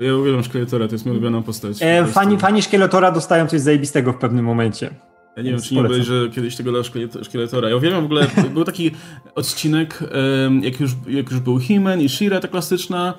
Ja 0.00 0.14
uwielbiam 0.16 0.44
szkieletora, 0.44 0.88
to 0.88 0.94
jest 0.94 1.04
moja 1.06 1.12
ulubiona 1.18 1.42
postać. 1.42 1.78
Po 1.78 1.84
E, 1.84 2.06
fani, 2.06 2.38
fani 2.38 2.62
szkieletora 2.62 3.10
dostają 3.10 3.46
coś 3.46 3.60
zajebistego 3.60 4.12
w 4.12 4.16
pewnym 4.16 4.44
momencie. 4.44 4.90
Ja 5.36 5.42
nie 5.42 5.50
wiem, 5.50 5.58
Więc 5.58 5.68
czy 5.68 5.74
nie 5.74 5.82
polecam. 5.82 6.06
byłeś, 6.06 6.22
że 6.22 6.30
kiedyś 6.34 6.56
tego 6.56 6.72
szkieleto- 6.82 7.24
szkieletora. 7.24 7.68
Ja 7.68 7.76
uwielbiam 7.76 8.02
w 8.02 8.04
ogóle, 8.04 8.26
był 8.54 8.64
taki 8.64 8.90
odcinek, 9.34 9.98
jak 10.62 10.80
już, 10.80 10.90
jak 11.08 11.30
już 11.30 11.40
był 11.40 11.58
He-Man 11.58 12.00
i 12.02 12.08
She-Ra, 12.08 12.40
ta 12.40 12.48
klasyczna, 12.48 13.14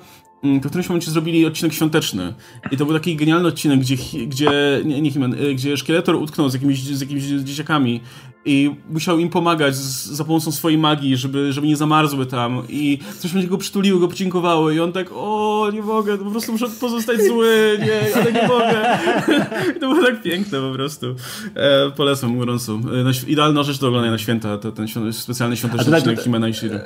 to 0.62 0.68
w 0.68 0.70
którymś 0.70 0.88
momencie 0.88 1.10
zrobili 1.10 1.46
odcinek 1.46 1.72
świąteczny. 1.72 2.34
I 2.70 2.76
to 2.76 2.86
był 2.86 2.94
taki 2.94 3.16
genialny 3.16 3.48
odcinek, 3.48 3.80
gdzie, 3.80 3.96
gdzie 4.26 4.80
nie, 4.84 5.00
nie 5.02 5.10
y, 5.10 5.54
gdzie 5.54 5.76
szkieletor 5.76 6.14
utknął 6.14 6.48
z 6.48 6.54
jakimiś, 6.54 6.82
z 6.82 7.00
jakimiś 7.00 7.24
dzieciakami 7.24 8.00
i 8.46 8.70
musiał 8.90 9.18
im 9.18 9.28
pomagać 9.28 9.76
z, 9.76 10.06
za 10.06 10.24
pomocą 10.24 10.52
swojej 10.52 10.78
magii, 10.78 11.16
żeby, 11.16 11.52
żeby 11.52 11.66
nie 11.66 11.76
zamarzły 11.76 12.26
tam 12.26 12.62
i 12.68 12.98
coś 13.18 13.32
będzie 13.32 13.48
go 13.48 13.58
przytuliły, 13.58 14.00
go 14.00 14.08
podziękowały 14.08 14.74
i 14.74 14.80
on 14.80 14.92
tak, 14.92 15.06
o, 15.12 15.70
nie 15.72 15.82
mogę, 15.82 16.18
po 16.18 16.30
prostu 16.30 16.52
muszę 16.52 16.66
pozostać 16.80 17.22
zły, 17.22 17.78
nie, 17.80 18.16
ale 18.16 18.32
nie 18.32 18.48
mogę. 18.48 18.98
I 19.76 19.80
to 19.80 19.94
było 19.94 20.06
tak 20.06 20.22
piękne 20.22 20.60
po 20.60 20.72
prostu. 20.72 21.06
E, 21.54 21.90
polecam 21.90 22.38
gorąco. 22.38 22.72
E, 22.72 23.30
idealna 23.30 23.62
rzecz 23.62 23.78
do 23.78 23.86
oglądania 23.86 24.12
na 24.12 24.18
święta, 24.18 24.58
to, 24.58 24.72
ten 24.72 24.88
świąt, 24.88 25.16
specjalny 25.16 25.56
świąteczny 25.56 25.84
tutaj- 25.84 26.00
odcinek 26.00 26.20
Himena 26.20 26.48
i 26.48 26.54
Shira. 26.54 26.80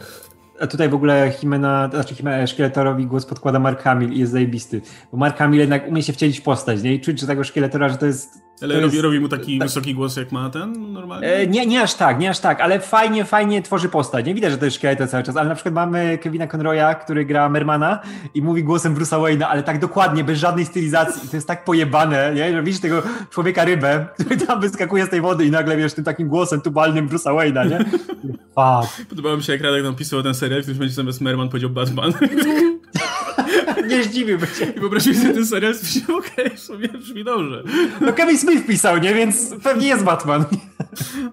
A 0.60 0.66
tutaj 0.66 0.88
w 0.88 0.94
ogóle 0.94 1.32
Himena, 1.40 1.88
znaczy 1.92 2.14
Himena, 2.14 2.46
szkieletorowi 2.46 3.06
głos 3.06 3.26
podkłada 3.26 3.58
Mark 3.58 3.82
Hamill 3.82 4.12
i 4.12 4.18
jest 4.18 4.32
zajebisty. 4.32 4.82
Bo 5.12 5.18
Mark 5.18 5.38
Hamill 5.38 5.60
jednak 5.60 5.88
umie 5.88 6.02
się 6.02 6.12
wcielić 6.12 6.40
w 6.40 6.42
postać, 6.42 6.82
nie? 6.82 6.94
I 6.94 7.00
czuć, 7.00 7.20
że 7.20 7.26
tego 7.26 7.44
szkieletora, 7.44 7.88
że 7.88 7.96
to 7.96 8.06
jest... 8.06 8.50
Ale 8.62 8.74
to 8.74 8.80
robi, 8.80 8.92
jest, 8.92 9.04
robi 9.04 9.20
mu 9.20 9.28
taki 9.28 9.58
tak. 9.58 9.68
wysoki 9.68 9.94
głos, 9.94 10.16
jak 10.16 10.32
ma 10.32 10.50
ten 10.50 10.92
normalnie? 10.92 11.28
E, 11.28 11.46
nie, 11.46 11.66
nie 11.66 11.82
aż 11.82 11.94
tak, 11.94 12.18
nie 12.18 12.30
aż 12.30 12.38
tak, 12.38 12.60
ale 12.60 12.80
fajnie, 12.80 13.24
fajnie 13.24 13.62
tworzy 13.62 13.88
postać. 13.88 14.26
Nie 14.26 14.34
widać, 14.34 14.52
że 14.52 14.58
to 14.58 14.64
jest 14.64 14.76
szkieletor 14.76 15.08
cały 15.08 15.22
czas, 15.22 15.36
ale 15.36 15.48
na 15.48 15.54
przykład 15.54 15.74
mamy 15.74 16.18
Kevina 16.18 16.46
Conroya, 16.46 16.94
który 16.94 17.24
gra 17.24 17.48
Mermana 17.48 18.00
i 18.34 18.42
mówi 18.42 18.64
głosem 18.64 18.94
Bruce'a 18.94 19.20
Wayne'a, 19.22 19.44
ale 19.44 19.62
tak 19.62 19.78
dokładnie, 19.78 20.24
bez 20.24 20.38
żadnej 20.38 20.64
stylizacji. 20.64 21.26
I 21.26 21.28
to 21.28 21.36
jest 21.36 21.48
tak 21.48 21.64
pojebane, 21.64 22.34
nie? 22.34 22.52
Że 22.52 22.62
widzisz 22.62 22.80
tego 22.80 23.02
człowieka 23.30 23.64
rybę, 23.64 24.06
który 24.18 24.36
tam 24.36 24.60
wyskakuje 24.60 25.06
z 25.06 25.08
tej 25.08 25.20
wody 25.20 25.44
i 25.44 25.50
nagle 25.50 25.76
wiesz 25.76 25.94
tym 25.94 26.04
takim 26.04 26.28
głosem 26.28 26.60
tubalnym 26.60 27.08
Bruce'a 27.08 27.36
Wayne'a, 27.36 27.70
nie? 27.70 27.78
Fuck. 28.56 29.06
Podobało 29.08 29.36
mi 29.36 29.42
się, 29.42 29.52
jak 29.52 29.62
Radek 29.62 29.84
napisał 29.84 30.22
ten 30.22 30.34
serial, 30.34 30.49
w 30.58 30.62
którym 30.62 30.78
będzie 30.78 30.94
zamiast 30.94 31.20
Merman 31.20 31.48
powiedział 31.48 31.70
Batman. 31.70 32.12
Nie 33.90 34.04
zdziwiłby 34.04 34.46
się. 34.46 34.64
I 34.76 34.80
wyobraziłem 34.80 35.20
sobie 35.20 35.34
ten 35.34 35.46
serial 35.46 35.72
i 35.72 35.76
stwierdziłem, 35.76 36.20
okej, 36.20 36.50
w 36.56 36.60
sumie 36.60 36.88
brzmi 36.88 37.24
dobrze. 37.24 37.62
No 38.00 38.12
Kevin 38.12 38.38
Smith 38.38 38.66
pisał, 38.66 38.98
nie? 38.98 39.14
Więc 39.14 39.54
pewnie 39.62 39.88
jest 39.88 40.04
Batman. 40.04 40.44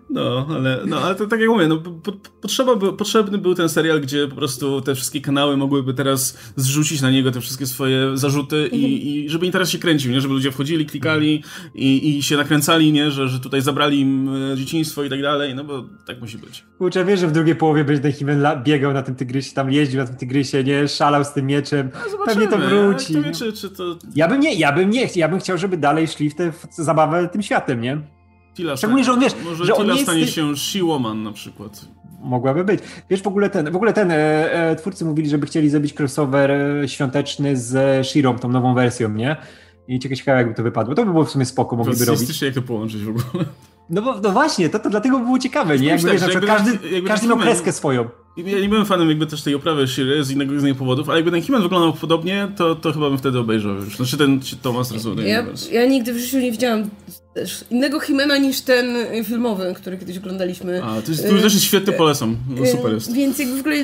No, 0.10 0.48
ale, 0.50 0.80
no, 0.86 1.02
ale 1.02 1.16
to 1.16 1.28
tak 1.28 1.40
jak 1.40 1.50
mówię, 1.50 1.68
no, 1.68 1.78
po, 1.78 2.12
potrzeba, 2.42 2.76
by, 2.76 2.94
potrzebny 2.94 3.38
był 3.38 3.56
ten 3.56 3.70
serial, 3.70 4.02
gdzie 4.02 4.28
po 4.28 4.36
prostu 4.36 4.82
te 4.82 4.96
wszystkie 4.96 5.22
kanały 5.22 5.58
mogłyby 5.58 5.94
teraz 5.94 6.38
zrzucić 6.56 7.02
na 7.02 7.12
niego 7.12 7.32
te 7.32 7.42
wszystkie 7.42 7.66
swoje 7.66 8.18
zarzuty 8.18 8.70
i, 8.72 9.16
i 9.26 9.30
żeby 9.30 9.46
interes 9.46 9.70
się 9.70 9.80
kręcił, 9.80 10.12
nie? 10.12 10.22
Żeby 10.22 10.34
ludzie 10.34 10.52
wchodzili, 10.52 10.86
klikali 10.86 11.44
i, 11.76 12.18
i 12.18 12.24
się 12.24 12.38
nakręcali, 12.38 12.92
nie? 12.92 13.12
Że, 13.12 13.28
że 13.28 13.40
tutaj 13.40 13.62
zabrali 13.62 14.00
im 14.00 14.30
e, 14.54 14.58
dzieciństwo 14.58 15.04
i 15.04 15.10
tak 15.10 15.22
dalej, 15.22 15.56
no 15.56 15.64
bo 15.64 15.86
tak 16.06 16.22
musi 16.22 16.38
być. 16.38 16.64
Kurczę, 16.78 17.06
wiesz, 17.06 17.20
że 17.20 17.28
w 17.28 17.32
drugiej 17.32 17.56
połowie 17.56 17.84
będzie 17.84 18.02
ten 18.02 18.12
Himen 18.12 18.44
biegał 18.64 18.94
na 18.94 19.04
tym 19.04 19.16
tygrysie, 19.16 19.54
tam 19.56 19.72
jeździł 19.72 20.00
na 20.00 20.08
tym 20.08 20.16
tygrysie, 20.16 20.64
nie? 20.64 20.88
Szalał 20.88 21.24
z 21.24 21.34
tym 21.34 21.46
mieczem. 21.46 21.90
Pewnie 22.26 22.48
to 22.48 22.58
wróci. 22.58 23.14
Kto 23.14 23.24
wie, 23.24 23.32
czy, 23.32 23.54
czy 23.54 23.70
to 23.70 23.84
Ja 24.16 24.28
bym 24.28 24.40
nie, 24.40 24.54
ja 24.54 24.72
bym 24.72 24.90
nie, 24.90 25.10
ja 25.16 25.28
bym 25.30 25.40
chciał, 25.40 25.58
żeby 25.58 25.78
dalej 25.78 26.08
szli 26.08 26.30
w 26.30 26.36
tę 26.36 26.52
zabawę 26.72 27.28
tym 27.28 27.42
światem, 27.42 27.82
nie? 27.82 28.02
Tila 28.54 28.78
Szczególnie, 28.78 29.04
że 29.04 29.12
on, 29.12 29.20
wiesz, 29.20 29.34
może 29.46 29.66
że 29.66 29.74
on 29.76 29.82
Tila 29.82 29.94
jest 29.94 30.06
stanie 30.06 30.26
ty- 30.26 30.32
się 30.32 30.44
She-Woman 30.56 31.24
na 31.24 31.32
przykład. 31.32 31.86
Mogłaby 32.22 32.64
być. 32.64 32.80
Wiesz, 33.10 33.22
w 33.22 33.28
ogóle 33.28 33.50
ten, 33.50 33.72
w 33.72 33.76
ogóle 33.76 33.94
ten, 33.94 34.12
e, 34.12 34.16
e, 34.54 34.76
twórcy 34.76 35.06
mówili, 35.06 35.30
żeby 35.30 35.46
chcieli 35.48 35.70
zrobić 35.70 35.94
crossover 36.00 36.52
e, 36.52 36.88
świąteczny 36.88 37.58
z 37.58 38.08
Shirą, 38.08 38.40
tą 38.40 38.50
nową 38.50 38.74
wersją, 38.74 39.10
nie? 39.10 39.36
I 39.88 40.00
ciekawe, 40.00 40.16
ciekawe, 40.18 40.38
jakby 40.38 40.54
to 40.54 40.64
wypadło. 40.64 40.96
To 40.96 41.06
by 41.06 41.12
było 41.12 41.26
w 41.26 41.30
sumie 41.30 41.46
spoko, 41.46 41.76
mogliby 41.76 42.06
robić. 42.06 42.42
Jak 42.42 42.54
to 42.54 42.62
połączyć 42.62 43.04
w 43.04 43.10
ogóle? 43.10 43.46
No 43.90 44.02
bo 44.02 44.20
no 44.20 44.32
właśnie, 44.32 44.70
to, 44.70 44.80
to 44.80 44.90
dlatego 44.90 45.20
by 45.20 45.26
było 45.26 45.40
ciekawe, 45.40 45.80
nie? 45.80 45.88
Jakby, 45.88 46.04
tak, 46.10 46.20
wiesz, 46.20 46.30
jakby- 46.34 46.48
każdy, 46.48 46.90
jakby 46.92 47.10
każdy 47.10 47.28
miał 47.28 47.38
kreskę 47.38 47.72
swoją. 47.72 48.10
Ja 48.38 48.60
nie 48.60 48.70
byłem 48.70 48.86
fanem 48.86 49.10
jakby 49.10 49.28
też 49.28 49.42
tej 49.42 49.56
oprawy 49.56 49.88
Shiry 49.88 50.24
z 50.24 50.32
innego, 50.32 50.60
z 50.60 50.64
innych 50.64 50.78
powodów, 50.78 51.10
ale 51.10 51.18
jakby 51.18 51.32
ten 51.32 51.42
Himen 51.42 51.62
wyglądał 51.62 51.94
podobnie, 51.94 52.48
to, 52.56 52.76
to 52.76 52.94
chyba 52.94 53.10
bym 53.10 53.18
wtedy 53.18 53.40
obejrzał 53.40 53.76
już. 53.76 53.96
Znaczy 53.96 54.18
ten 54.18 54.40
Thomas 54.62 54.92
Result 54.92 55.20
ja, 55.20 55.46
ja 55.72 55.86
nigdy 55.86 56.14
w 56.14 56.18
życiu 56.18 56.38
nie 56.38 56.52
widziałam 56.52 56.90
innego 57.72 58.00
Himena 58.00 58.38
niż 58.38 58.62
ten 58.62 58.96
filmowy, 59.24 59.74
który 59.76 59.98
kiedyś 59.98 60.18
oglądaliśmy. 60.18 60.84
A, 60.84 61.02
to, 61.02 61.12
jest, 61.12 61.30
to 61.30 61.36
też 61.42 61.54
jest 61.54 61.66
świetny, 61.66 61.94
polecam. 61.94 62.38
No, 62.50 62.66
super 62.66 62.94
jest. 62.94 63.14
Więc 63.14 63.40
jakby 63.40 63.58
w 63.58 63.60
ogóle 63.60 63.76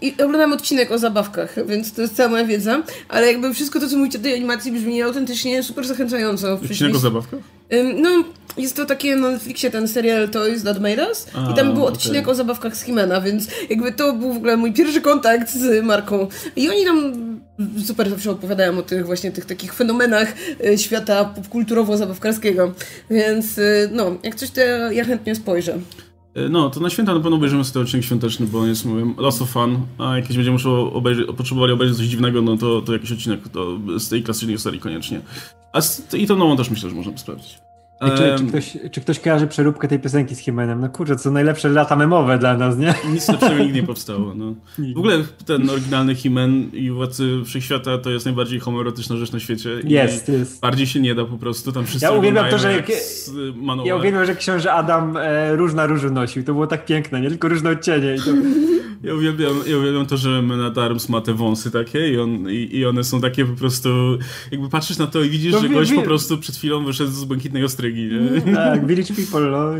i 0.00 0.12
oglądam 0.12 0.52
odcinek 0.52 0.90
o 0.90 0.98
zabawkach, 0.98 1.66
więc 1.66 1.92
to 1.92 2.02
jest 2.02 2.16
cała 2.16 2.28
moja 2.28 2.44
wiedza, 2.44 2.82
ale 3.08 3.26
jakby 3.26 3.54
wszystko 3.54 3.80
to, 3.80 3.88
co 3.88 3.96
mówicie 3.96 4.18
o 4.18 4.22
tej 4.22 4.34
animacji 4.34 4.72
brzmi 4.72 5.02
autentycznie 5.02 5.62
super 5.62 5.86
zachęcająco. 5.86 6.52
Odcinek 6.52 6.94
o 6.94 6.98
zabawkach? 6.98 7.40
No, 7.94 8.24
jest 8.58 8.76
to 8.76 8.84
takie 8.84 9.16
na 9.16 9.30
Netflixie 9.30 9.70
ten 9.70 9.88
serial 9.88 10.28
Toys 10.28 10.62
That 10.62 10.80
Made 10.80 11.08
Us 11.08 11.26
A, 11.34 11.52
i 11.52 11.54
tam 11.54 11.74
był 11.74 11.86
odcinek 11.86 12.22
okay. 12.22 12.32
o 12.32 12.34
zabawkach 12.34 12.76
z 12.76 12.82
Himena, 12.82 13.20
więc 13.20 13.48
jakby 13.70 13.92
to 13.92 14.12
był 14.12 14.32
w 14.32 14.36
ogóle 14.36 14.56
mój 14.56 14.72
pierwszy 14.72 15.00
kontakt 15.00 15.50
z 15.50 15.84
marką. 15.84 16.28
I 16.56 16.70
oni 16.70 16.84
tam 16.84 17.12
super 17.84 18.10
zawsze 18.10 18.30
opowiadają 18.30 18.78
o 18.78 18.82
tych 18.82 19.06
właśnie 19.06 19.32
tych 19.32 19.44
takich 19.44 19.74
fenomenach 19.74 20.34
e, 20.64 20.78
świata 20.78 21.34
popkulturowo-zabawkarskiego, 21.36 22.72
więc 23.10 23.58
e, 23.58 23.62
no, 23.92 24.16
jak 24.22 24.34
coś 24.34 24.50
to 24.50 24.60
ja 24.90 25.04
chętnie 25.04 25.34
spojrzę. 25.34 25.78
E, 26.34 26.48
no, 26.48 26.70
to 26.70 26.80
na 26.80 26.90
święta 26.90 27.14
na 27.14 27.20
pewno 27.20 27.36
obejrzymy 27.36 27.64
sobie 27.64 27.82
odcinek 27.82 28.04
świąteczny, 28.04 28.46
bo 28.46 28.58
on 28.58 28.68
jest, 28.68 28.84
mówię, 28.84 29.14
lots 29.18 29.42
of 29.42 29.50
fun, 29.50 29.78
a 29.98 30.16
jak 30.16 30.26
będziemy 30.26 30.58
obejrzeć, 30.92 31.26
potrzebowali 31.36 31.72
obejrzeć 31.72 31.96
coś 31.96 32.06
dziwnego, 32.06 32.42
no 32.42 32.56
to, 32.56 32.82
to 32.82 32.92
jakiś 32.92 33.12
odcinek 33.12 33.40
to 33.48 33.78
z 33.98 34.08
tej 34.08 34.22
klasycznej 34.22 34.58
serii 34.58 34.80
koniecznie. 34.80 35.20
A 35.72 35.80
z, 35.80 36.14
i 36.14 36.26
tą 36.26 36.36
nową 36.36 36.56
też 36.56 36.70
myślę, 36.70 36.90
że 36.90 36.96
można 36.96 37.18
sprawdzić. 37.18 37.58
Czy, 38.10 38.38
czy, 38.38 38.46
ktoś, 38.46 38.78
czy 38.90 39.00
ktoś 39.00 39.20
kojarzy 39.20 39.46
przeróbkę 39.46 39.88
tej 39.88 39.98
piosenki 39.98 40.34
z 40.34 40.38
Himenem? 40.38 40.80
No 40.80 40.88
kurczę, 40.88 41.18
są 41.18 41.30
najlepsze 41.30 41.68
lata 41.68 41.96
memowe 41.96 42.38
dla 42.38 42.56
nas, 42.56 42.78
nie? 42.78 42.94
Nic 43.12 43.28
lepszego 43.28 43.58
nigdy 43.58 43.80
nie 43.80 43.86
powstało. 43.86 44.34
No. 44.34 44.54
W 44.94 44.98
ogóle 44.98 45.16
ten 45.46 45.70
oryginalny 45.70 46.14
Himen 46.14 46.70
i 46.72 46.90
Władcy 46.90 47.40
Wszechświata 47.44 47.98
to 47.98 48.10
jest 48.10 48.24
najbardziej 48.24 48.60
homoerotyczna 48.60 49.16
rzecz 49.16 49.32
na 49.32 49.40
świecie. 49.40 49.70
Jest, 49.84 50.28
jest. 50.28 50.60
Bardziej 50.60 50.86
się 50.86 51.00
nie 51.00 51.14
da 51.14 51.24
po 51.24 51.38
prostu, 51.38 51.72
tam 51.72 51.86
wszyscy 51.86 52.06
Ja 52.06 52.12
uwielbiam 52.12 52.50
to, 52.50 52.58
że 52.58 52.72
jak, 52.72 52.88
ja 53.84 53.96
uwielbiam, 53.96 54.26
że 54.26 54.34
książę 54.34 54.72
Adam 54.72 55.16
e, 55.16 55.56
różna 55.56 55.86
różu 55.86 56.10
nosił. 56.10 56.44
To 56.44 56.52
było 56.52 56.66
tak 56.66 56.84
piękne, 56.84 57.20
nie? 57.20 57.28
Tylko 57.28 57.48
różne 57.48 57.70
odcienie. 57.70 58.14
I 58.14 58.18
to... 58.18 58.30
Ja 59.02 59.14
uwielbiam, 59.14 59.54
ja 59.66 59.78
uwielbiam 59.78 60.06
to, 60.06 60.16
że 60.16 60.42
Man 60.42 60.78
Arms 60.78 61.08
ma 61.08 61.20
te 61.20 61.34
wąsy 61.34 61.70
takie 61.70 62.12
i, 62.12 62.18
on, 62.18 62.50
i, 62.50 62.76
i, 62.76 62.86
one 62.86 63.04
są 63.04 63.20
takie 63.20 63.44
po 63.44 63.56
prostu... 63.56 64.18
Jakby 64.50 64.68
patrzysz 64.68 64.98
na 64.98 65.06
to 65.06 65.22
i 65.22 65.30
widzisz, 65.30 65.52
to 65.52 65.60
że 65.60 65.68
gość 65.68 65.92
po 65.92 66.02
prostu 66.02 66.38
przed 66.38 66.56
chwilą 66.56 66.84
wyszedł 66.84 67.10
z 67.10 67.24
błękitnej 67.24 67.64
ostrygi, 67.64 68.08
nie? 68.08 68.54
Tak, 68.54 68.86
Village 68.86 69.14
People, 69.14 69.50
no. 69.50 69.72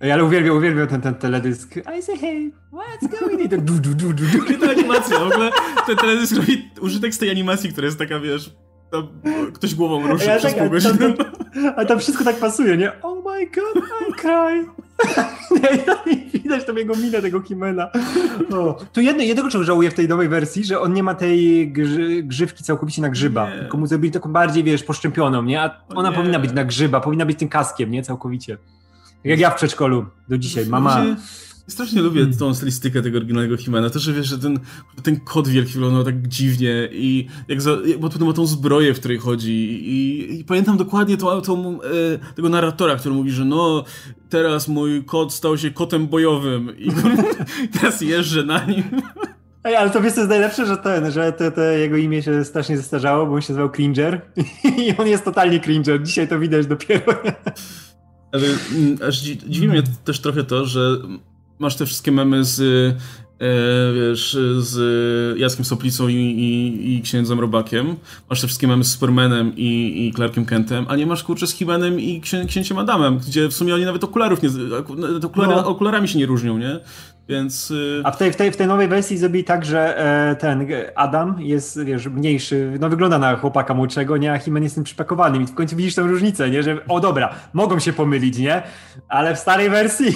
Ja 0.00 0.14
ale 0.14 0.24
uwielbiam, 0.24 0.56
uwielbiam 0.56 0.88
ten, 0.88 1.00
ten 1.00 1.14
teledysk. 1.14 1.76
I 1.76 2.02
say 2.02 2.16
hey, 2.16 2.52
what's 2.72 3.20
going 3.20 3.52
on? 3.52 3.64
Du, 3.64 3.80
du, 3.80 3.94
du, 3.94 4.12
du, 4.12 4.26
du. 4.26 4.58
Ta 4.58 4.70
animacja, 4.70 5.18
w 5.18 5.32
ogóle 5.32 5.50
ten 5.86 5.96
teledysk 5.96 6.36
robi 6.36 6.70
użytek 6.80 7.14
z 7.14 7.18
tej 7.18 7.30
animacji, 7.30 7.72
która 7.72 7.86
jest 7.86 7.98
taka, 7.98 8.20
wiesz, 8.20 8.50
tam 8.90 9.08
ktoś 9.52 9.74
głową 9.74 10.08
ruszy 10.08 10.26
ja 10.26 10.38
przez 10.38 10.54
tak, 10.54 10.62
pół 10.62 10.70
godziny. 10.70 11.14
A 11.76 11.84
tam 11.84 11.98
wszystko 11.98 12.24
tak 12.24 12.36
pasuje, 12.36 12.76
nie? 12.76 13.02
Oh 13.02 13.22
my 13.30 13.46
god, 13.46 13.84
I 14.08 14.12
cry. 14.12 14.66
Widać 16.48 16.66
tam 16.66 16.76
jego 16.76 16.96
minę, 16.96 17.22
tego 17.22 17.40
Himena. 17.42 17.90
O. 18.52 18.76
Tu 18.92 19.00
jedno, 19.00 19.22
jednego 19.22 19.50
czego 19.50 19.64
żałuję 19.64 19.90
w 19.90 19.94
tej 19.94 20.08
nowej 20.08 20.28
wersji, 20.28 20.64
że 20.64 20.80
on 20.80 20.92
nie 20.92 21.02
ma 21.02 21.14
tej 21.14 21.72
grzy, 21.72 22.22
grzywki 22.22 22.64
całkowicie 22.64 23.02
na 23.02 23.08
grzyba. 23.08 23.50
Nie. 23.50 23.58
Tylko 23.58 23.78
mu 23.78 23.86
zrobili 23.86 24.12
taką 24.12 24.32
bardziej, 24.32 24.64
wiesz, 24.64 24.82
poszczepioną, 24.82 25.42
nie? 25.42 25.62
A 25.62 25.80
ona 25.94 26.10
nie. 26.10 26.16
powinna 26.16 26.38
być 26.38 26.52
na 26.52 26.64
grzyba, 26.64 27.00
powinna 27.00 27.26
być 27.26 27.38
tym 27.38 27.48
kaskiem, 27.48 27.90
nie? 27.90 28.02
Całkowicie. 28.02 28.56
Tak 28.56 29.24
jak 29.24 29.40
ja 29.40 29.50
w 29.50 29.54
przedszkolu 29.54 30.06
do 30.28 30.38
dzisiaj. 30.38 30.66
Mama... 30.66 31.04
Strasznie 31.68 32.02
lubię 32.02 32.20
hmm. 32.20 32.38
tą 32.38 32.54
stylistykę 32.54 33.02
tego 33.02 33.16
oryginalnego 33.16 33.56
Himena. 33.56 33.90
To, 33.90 33.98
że 33.98 34.12
wiesz, 34.12 34.26
że 34.26 34.38
ten, 34.38 34.60
ten 35.02 35.20
kod 35.20 35.48
wielki 35.48 35.72
wyglądał 35.72 36.04
tak 36.04 36.28
dziwnie 36.28 36.88
i 36.92 37.26
jak 37.48 37.62
za, 37.62 37.76
bo 37.98 38.08
potem 38.10 38.28
ma 38.28 38.32
tą 38.32 38.46
zbroję, 38.46 38.94
w 38.94 38.98
której 38.98 39.18
chodzi 39.18 39.52
i, 39.88 40.40
i 40.40 40.44
pamiętam 40.44 40.76
dokładnie 40.76 41.16
tą, 41.16 41.42
tą, 41.42 41.82
e, 41.82 42.34
tego 42.34 42.48
narratora, 42.48 42.96
który 42.96 43.14
mówi, 43.14 43.30
że 43.30 43.44
no 43.44 43.84
teraz 44.28 44.68
mój 44.68 45.04
kot 45.04 45.32
stał 45.32 45.58
się 45.58 45.70
kotem 45.70 46.06
bojowym 46.06 46.72
i 46.78 46.90
teraz 47.72 48.00
jeżdżę 48.00 48.44
na 48.44 48.64
nim. 48.64 48.82
Ej, 49.64 49.76
ale 49.76 49.90
to 49.90 50.00
wiesz, 50.00 50.12
co 50.12 50.20
jest 50.20 50.30
najlepsze, 50.30 50.66
że 50.66 50.76
ten, 50.76 51.10
że 51.10 51.32
to, 51.32 51.50
to 51.50 51.60
jego 51.60 51.96
imię 51.96 52.22
się 52.22 52.44
strasznie 52.44 52.76
zestarzało, 52.76 53.26
bo 53.26 53.34
on 53.34 53.40
się 53.40 53.52
nazywał 53.52 53.70
Cringer 53.70 54.20
i 54.78 54.96
on 54.98 55.06
jest 55.06 55.24
totalnie 55.24 55.60
Cringer. 55.60 56.02
Dzisiaj 56.02 56.28
to 56.28 56.38
widać 56.38 56.66
dopiero. 56.66 57.14
Ale 58.32 58.46
mm, 58.76 58.98
aż 59.08 59.18
dziwi 59.20 59.68
mnie 59.68 59.82
też 60.04 60.20
trochę 60.20 60.44
to, 60.44 60.64
że 60.64 60.98
masz 61.58 61.76
te 61.76 61.86
wszystkie 61.86 62.12
memy 62.12 62.44
z, 62.44 62.60
e, 62.60 63.92
wiesz, 63.94 64.38
z 64.58 65.38
Jackiem 65.38 65.64
Soplicą 65.64 66.08
i, 66.08 66.14
i, 66.14 66.94
i 66.94 67.02
księdzem 67.02 67.40
Robakiem. 67.40 67.96
Masz 68.30 68.40
te 68.40 68.46
wszystkie 68.46 68.68
memy 68.68 68.84
z 68.84 68.92
Supermanem 68.92 69.52
i, 69.56 70.06
i 70.06 70.12
Clarkiem 70.14 70.46
Kentem, 70.46 70.86
a 70.88 70.96
nie 70.96 71.06
masz 71.06 71.22
kurczę 71.22 71.46
z 71.46 71.52
Himenem 71.52 72.00
i 72.00 72.20
księ, 72.20 72.44
księciem 72.48 72.78
Adamem, 72.78 73.18
gdzie 73.18 73.48
w 73.48 73.52
sumie 73.54 73.74
oni 73.74 73.84
nawet 73.84 74.04
okularów 74.04 74.42
nie, 74.42 74.48
okulary, 75.26 75.54
no. 75.54 75.66
okularami 75.66 76.08
się 76.08 76.18
nie 76.18 76.26
różnią, 76.26 76.58
nie? 76.58 76.80
Więc... 77.28 77.70
Y, 77.70 78.02
A 78.04 78.10
w 78.10 78.16
tej, 78.16 78.32
w, 78.32 78.36
tej, 78.36 78.52
w 78.52 78.56
tej 78.56 78.66
nowej 78.66 78.88
wersji 78.88 79.18
zrobili 79.18 79.44
tak, 79.44 79.64
że 79.64 79.98
e, 80.30 80.36
ten 80.36 80.66
Adam 80.94 81.36
jest, 81.38 81.84
wiesz, 81.84 82.06
mniejszy, 82.06 82.76
no 82.80 82.88
wygląda 82.88 83.18
na 83.18 83.36
chłopaka 83.36 83.74
młodszego, 83.74 84.16
nie? 84.16 84.32
A 84.32 84.38
Himen 84.38 84.62
jest 84.62 84.74
tym 84.74 84.84
przypakowanym 84.84 85.42
i 85.42 85.46
w 85.46 85.54
końcu 85.54 85.76
widzisz 85.76 85.94
tę 85.94 86.02
różnicę, 86.02 86.50
nie? 86.50 86.62
Że, 86.62 86.86
o 86.88 87.00
dobra, 87.00 87.34
mogą 87.52 87.78
się 87.78 87.92
pomylić, 87.92 88.38
nie? 88.38 88.62
Ale 89.08 89.34
w 89.34 89.38
starej 89.38 89.70
wersji... 89.70 90.06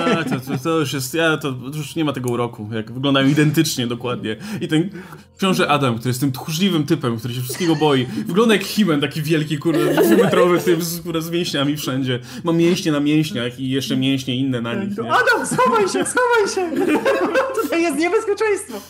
A, 0.00 0.24
to, 0.24 0.40
to, 0.40 0.58
to, 0.64 0.78
już 0.78 0.92
jest, 0.92 1.14
ja, 1.14 1.36
to, 1.36 1.52
to, 1.52 1.78
już 1.78 1.96
nie 1.96 2.04
ma 2.04 2.12
tego 2.12 2.30
uroku, 2.30 2.68
jak 2.72 2.92
wyglądają 2.92 3.28
identycznie 3.28 3.86
dokładnie. 3.86 4.36
I 4.60 4.68
ten 4.68 4.90
książę 5.38 5.68
Adam, 5.68 5.94
który 5.94 6.10
jest 6.10 6.20
tym 6.20 6.32
tchórzliwym 6.32 6.86
typem, 6.86 7.18
który 7.18 7.34
się 7.34 7.40
wszystkiego 7.40 7.76
boi, 7.76 8.06
wygląda 8.26 8.54
jak 8.54 8.64
Himen, 8.64 9.00
taki 9.00 9.22
wielki, 9.22 9.58
kurde, 9.58 9.94
dwumetrowy 9.94 10.58
typ 10.58 10.82
z, 10.82 11.00
kurde, 11.00 11.22
z 11.22 11.30
mięśniami 11.30 11.76
wszędzie. 11.76 12.20
Ma 12.44 12.52
mięśnie 12.52 12.92
na 12.92 13.00
mięśniach 13.00 13.60
i 13.60 13.70
jeszcze 13.70 13.96
mięśnie 13.96 14.36
inne 14.36 14.60
na 14.60 14.74
nich, 14.74 14.98
nie? 14.98 15.12
Adam, 15.12 15.46
schowaj 15.46 15.82
się, 15.82 16.04
schowaj 16.04 16.48
się! 16.54 16.55
Się! 16.56 16.70
Tutaj 17.62 17.82
jest 17.82 17.98
niebezpieczeństwo! 17.98 18.80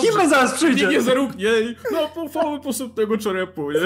Kim 0.00 0.28
zaraz 0.28 0.54
przyjdzie? 0.54 0.82
Nikt 0.82 0.92
nie 0.92 1.02
zaruknie 1.02 1.50
no 1.92 2.08
pochwały 2.08 2.60
posób 2.60 2.94
tego 2.94 3.18
czorepu, 3.18 3.70
nie? 3.70 3.80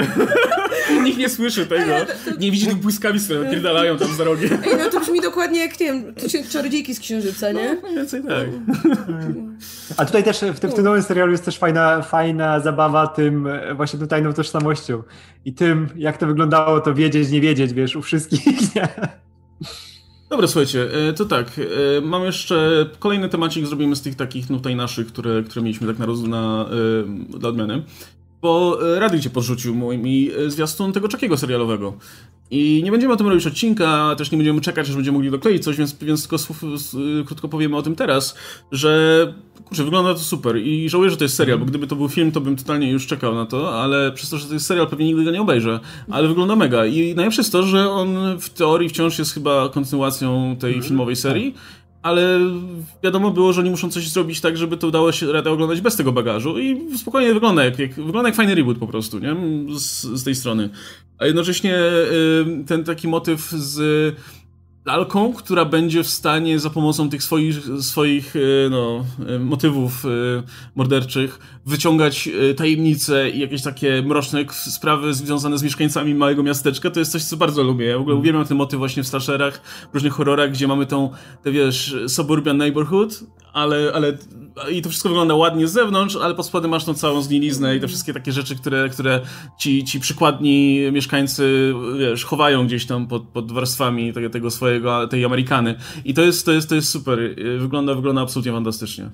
Nikt 1.04 1.18
nie 1.18 1.28
słyszy 1.28 1.66
tego. 1.66 1.92
Nie 2.38 2.50
widzi 2.50 2.66
tych 2.66 2.76
błyskawic, 2.76 3.24
które 3.24 3.40
napierdalają 3.40 3.98
tam 3.98 4.14
za 4.14 4.24
rogiem. 4.24 4.58
Ej, 4.66 4.76
no 4.78 4.90
to 4.90 5.00
brzmi 5.00 5.20
dokładnie 5.20 5.60
jak, 5.60 5.80
nie 5.80 5.86
wiem, 5.86 6.14
czarodziejki 6.50 6.94
z 6.94 7.00
Księżyca, 7.00 7.52
nie? 7.52 7.76
No, 7.82 7.88
więcej 7.88 8.22
tak. 8.22 8.46
A 9.96 10.04
tutaj 10.04 10.24
też, 10.24 10.40
w 10.40 10.60
tym, 10.60 10.70
w 10.70 10.74
tym 10.74 10.84
nowym 10.84 11.02
serialu 11.02 11.32
jest 11.32 11.44
też 11.44 11.58
fajna, 11.58 12.02
fajna 12.02 12.60
zabawa 12.60 13.06
tym 13.06 13.48
właśnie 13.76 13.98
tą 13.98 14.06
tajną 14.06 14.32
tożsamością. 14.32 15.02
I 15.44 15.54
tym, 15.54 15.88
jak 15.96 16.18
to 16.18 16.26
wyglądało, 16.26 16.80
to 16.80 16.94
wiedzieć, 16.94 17.30
nie 17.30 17.40
wiedzieć, 17.40 17.72
wiesz, 17.72 17.96
u 17.96 18.02
wszystkich, 18.02 18.74
nie? 18.74 18.88
Dobra, 20.28 20.46
słuchajcie, 20.46 21.08
e, 21.08 21.12
to 21.12 21.24
tak, 21.24 21.60
e, 21.98 22.00
mam 22.00 22.24
jeszcze 22.24 22.86
kolejny 22.98 23.28
temacik, 23.28 23.66
zrobimy 23.66 23.96
z 23.96 24.02
tych 24.02 24.14
takich 24.14 24.50
no, 24.50 24.56
tutaj 24.56 24.76
naszych, 24.76 25.06
które, 25.06 25.42
które 25.42 25.62
mieliśmy 25.62 25.86
tak 25.86 25.98
na, 25.98 26.06
na 26.28 26.66
e, 27.34 27.38
dla 27.38 27.48
odmiany. 27.48 27.82
Bo 28.42 28.78
Radio 28.98 29.20
cię 29.20 29.30
podrzucił 29.30 29.74
moimi 29.74 30.30
zwiastun 30.46 30.92
tego 30.92 31.08
czekiego 31.08 31.36
serialowego. 31.36 31.98
I 32.50 32.80
nie 32.84 32.90
będziemy 32.90 33.14
o 33.14 33.16
tym 33.16 33.28
robić 33.28 33.46
odcinka, 33.46 34.14
też 34.18 34.30
nie 34.30 34.38
będziemy 34.38 34.60
czekać, 34.60 34.88
aż 34.88 34.94
będziemy 34.94 35.14
mogli 35.18 35.30
dokleić 35.30 35.64
coś, 35.64 35.76
więc, 35.76 35.94
więc 35.94 36.22
tylko 36.22 36.38
słów, 36.38 36.62
krótko 37.26 37.48
powiemy 37.48 37.76
o 37.76 37.82
tym 37.82 37.96
teraz, 37.96 38.34
że 38.72 39.34
kurczę, 39.64 39.84
wygląda 39.84 40.14
to 40.14 40.20
super 40.20 40.56
i 40.56 40.88
żałuję, 40.88 41.10
że 41.10 41.16
to 41.16 41.24
jest 41.24 41.36
serial, 41.36 41.58
bo 41.58 41.64
gdyby 41.64 41.86
to 41.86 41.96
był 41.96 42.08
film, 42.08 42.32
to 42.32 42.40
bym 42.40 42.56
totalnie 42.56 42.90
już 42.90 43.06
czekał 43.06 43.34
na 43.34 43.46
to, 43.46 43.82
ale 43.82 44.12
przez 44.12 44.30
to, 44.30 44.38
że 44.38 44.46
to 44.46 44.54
jest 44.54 44.66
serial, 44.66 44.86
pewnie 44.86 45.06
nigdy 45.06 45.24
go 45.24 45.30
nie 45.30 45.40
obejrzę, 45.40 45.80
ale 46.10 46.28
wygląda 46.28 46.56
mega. 46.56 46.86
I 46.86 47.14
najlepsze 47.14 47.40
jest 47.40 47.52
to, 47.52 47.62
że 47.62 47.90
on 47.90 48.38
w 48.40 48.50
teorii 48.50 48.88
wciąż 48.88 49.18
jest 49.18 49.34
chyba 49.34 49.68
kontynuacją 49.68 50.56
tej 50.60 50.70
mhm. 50.70 50.88
filmowej 50.88 51.16
serii, 51.16 51.54
ale 52.06 52.40
wiadomo 53.02 53.30
było, 53.30 53.52
że 53.52 53.60
oni 53.60 53.70
muszą 53.70 53.90
coś 53.90 54.08
zrobić 54.08 54.40
tak, 54.40 54.56
żeby 54.56 54.76
to 54.76 54.86
udało 54.86 55.12
się 55.12 55.32
radę 55.32 55.50
oglądać 55.50 55.80
bez 55.80 55.96
tego 55.96 56.12
bagażu 56.12 56.58
i 56.58 56.98
spokojnie 56.98 57.34
wygląda 57.34 57.64
jak, 57.64 57.78
jak, 57.78 57.94
wygląda 57.94 58.28
jak 58.28 58.36
fajny 58.36 58.54
reboot 58.54 58.78
po 58.78 58.86
prostu, 58.86 59.18
nie? 59.18 59.36
Z, 59.78 60.02
z 60.02 60.24
tej 60.24 60.34
strony. 60.34 60.70
A 61.18 61.26
jednocześnie 61.26 61.76
y, 61.78 62.64
ten 62.66 62.84
taki 62.84 63.08
motyw 63.08 63.50
z 63.50 64.14
lalką, 64.86 65.32
która 65.32 65.64
będzie 65.64 66.02
w 66.02 66.08
stanie 66.08 66.58
za 66.58 66.70
pomocą 66.70 67.10
tych 67.10 67.22
swoich, 67.22 67.56
swoich 67.80 68.36
y, 68.36 68.68
no, 68.70 69.04
y, 69.30 69.38
motywów 69.38 70.04
morderczych 70.76 71.38
wyciągać 71.66 72.28
tajemnice 72.56 73.30
i 73.30 73.38
jakieś 73.38 73.62
takie 73.62 74.02
mroczne 74.02 74.44
sprawy 74.50 75.14
związane 75.14 75.58
z 75.58 75.62
mieszkańcami 75.62 76.14
małego 76.14 76.42
miasteczka, 76.42 76.90
to 76.90 77.00
jest 77.00 77.12
coś, 77.12 77.24
co 77.24 77.36
bardzo 77.36 77.62
lubię. 77.62 77.86
Ja 77.86 77.98
w 77.98 78.00
ogóle 78.00 78.12
mm. 78.12 78.20
uwielbiam 78.20 78.46
ten 78.46 78.56
motyw 78.56 78.78
właśnie 78.78 79.02
w 79.02 79.08
slasherach, 79.08 79.60
w 79.90 79.94
różnych 79.94 80.12
horrorach, 80.12 80.50
gdzie 80.50 80.68
mamy 80.68 80.86
tą, 80.86 81.10
te 81.42 81.52
wiesz, 81.52 81.96
suburban 82.08 82.56
neighborhood, 82.56 83.24
ale, 83.56 83.92
ale 83.94 84.12
i 84.70 84.82
to 84.82 84.88
wszystko 84.88 85.08
wygląda 85.08 85.34
ładnie 85.34 85.68
z 85.68 85.72
zewnątrz, 85.72 86.16
ale 86.16 86.34
pod 86.34 86.46
spodem 86.46 86.70
masz 86.70 86.84
tą 86.84 86.94
całą 86.94 87.22
zgniliznę 87.22 87.76
i 87.76 87.80
te 87.80 87.88
wszystkie 87.88 88.14
takie 88.14 88.32
rzeczy, 88.32 88.56
które, 88.56 88.88
które 88.88 89.20
ci, 89.58 89.84
ci 89.84 90.00
przykładni 90.00 90.80
mieszkańcy 90.92 91.74
wiesz, 91.98 92.24
chowają 92.24 92.66
gdzieś 92.66 92.86
tam 92.86 93.06
pod, 93.06 93.22
pod 93.28 93.52
warstwami 93.52 94.12
tego, 94.12 94.30
tego 94.30 94.50
swojego, 94.50 95.08
tej 95.08 95.24
Amerykany. 95.24 95.74
I 96.04 96.14
to 96.14 96.22
jest, 96.22 96.46
to 96.46 96.52
jest, 96.52 96.68
to 96.68 96.74
jest 96.74 96.88
super. 96.88 97.18
Wygląda, 97.58 97.94
wygląda 97.94 98.22
absolutnie 98.22 98.52
fantastycznie. 98.52 99.10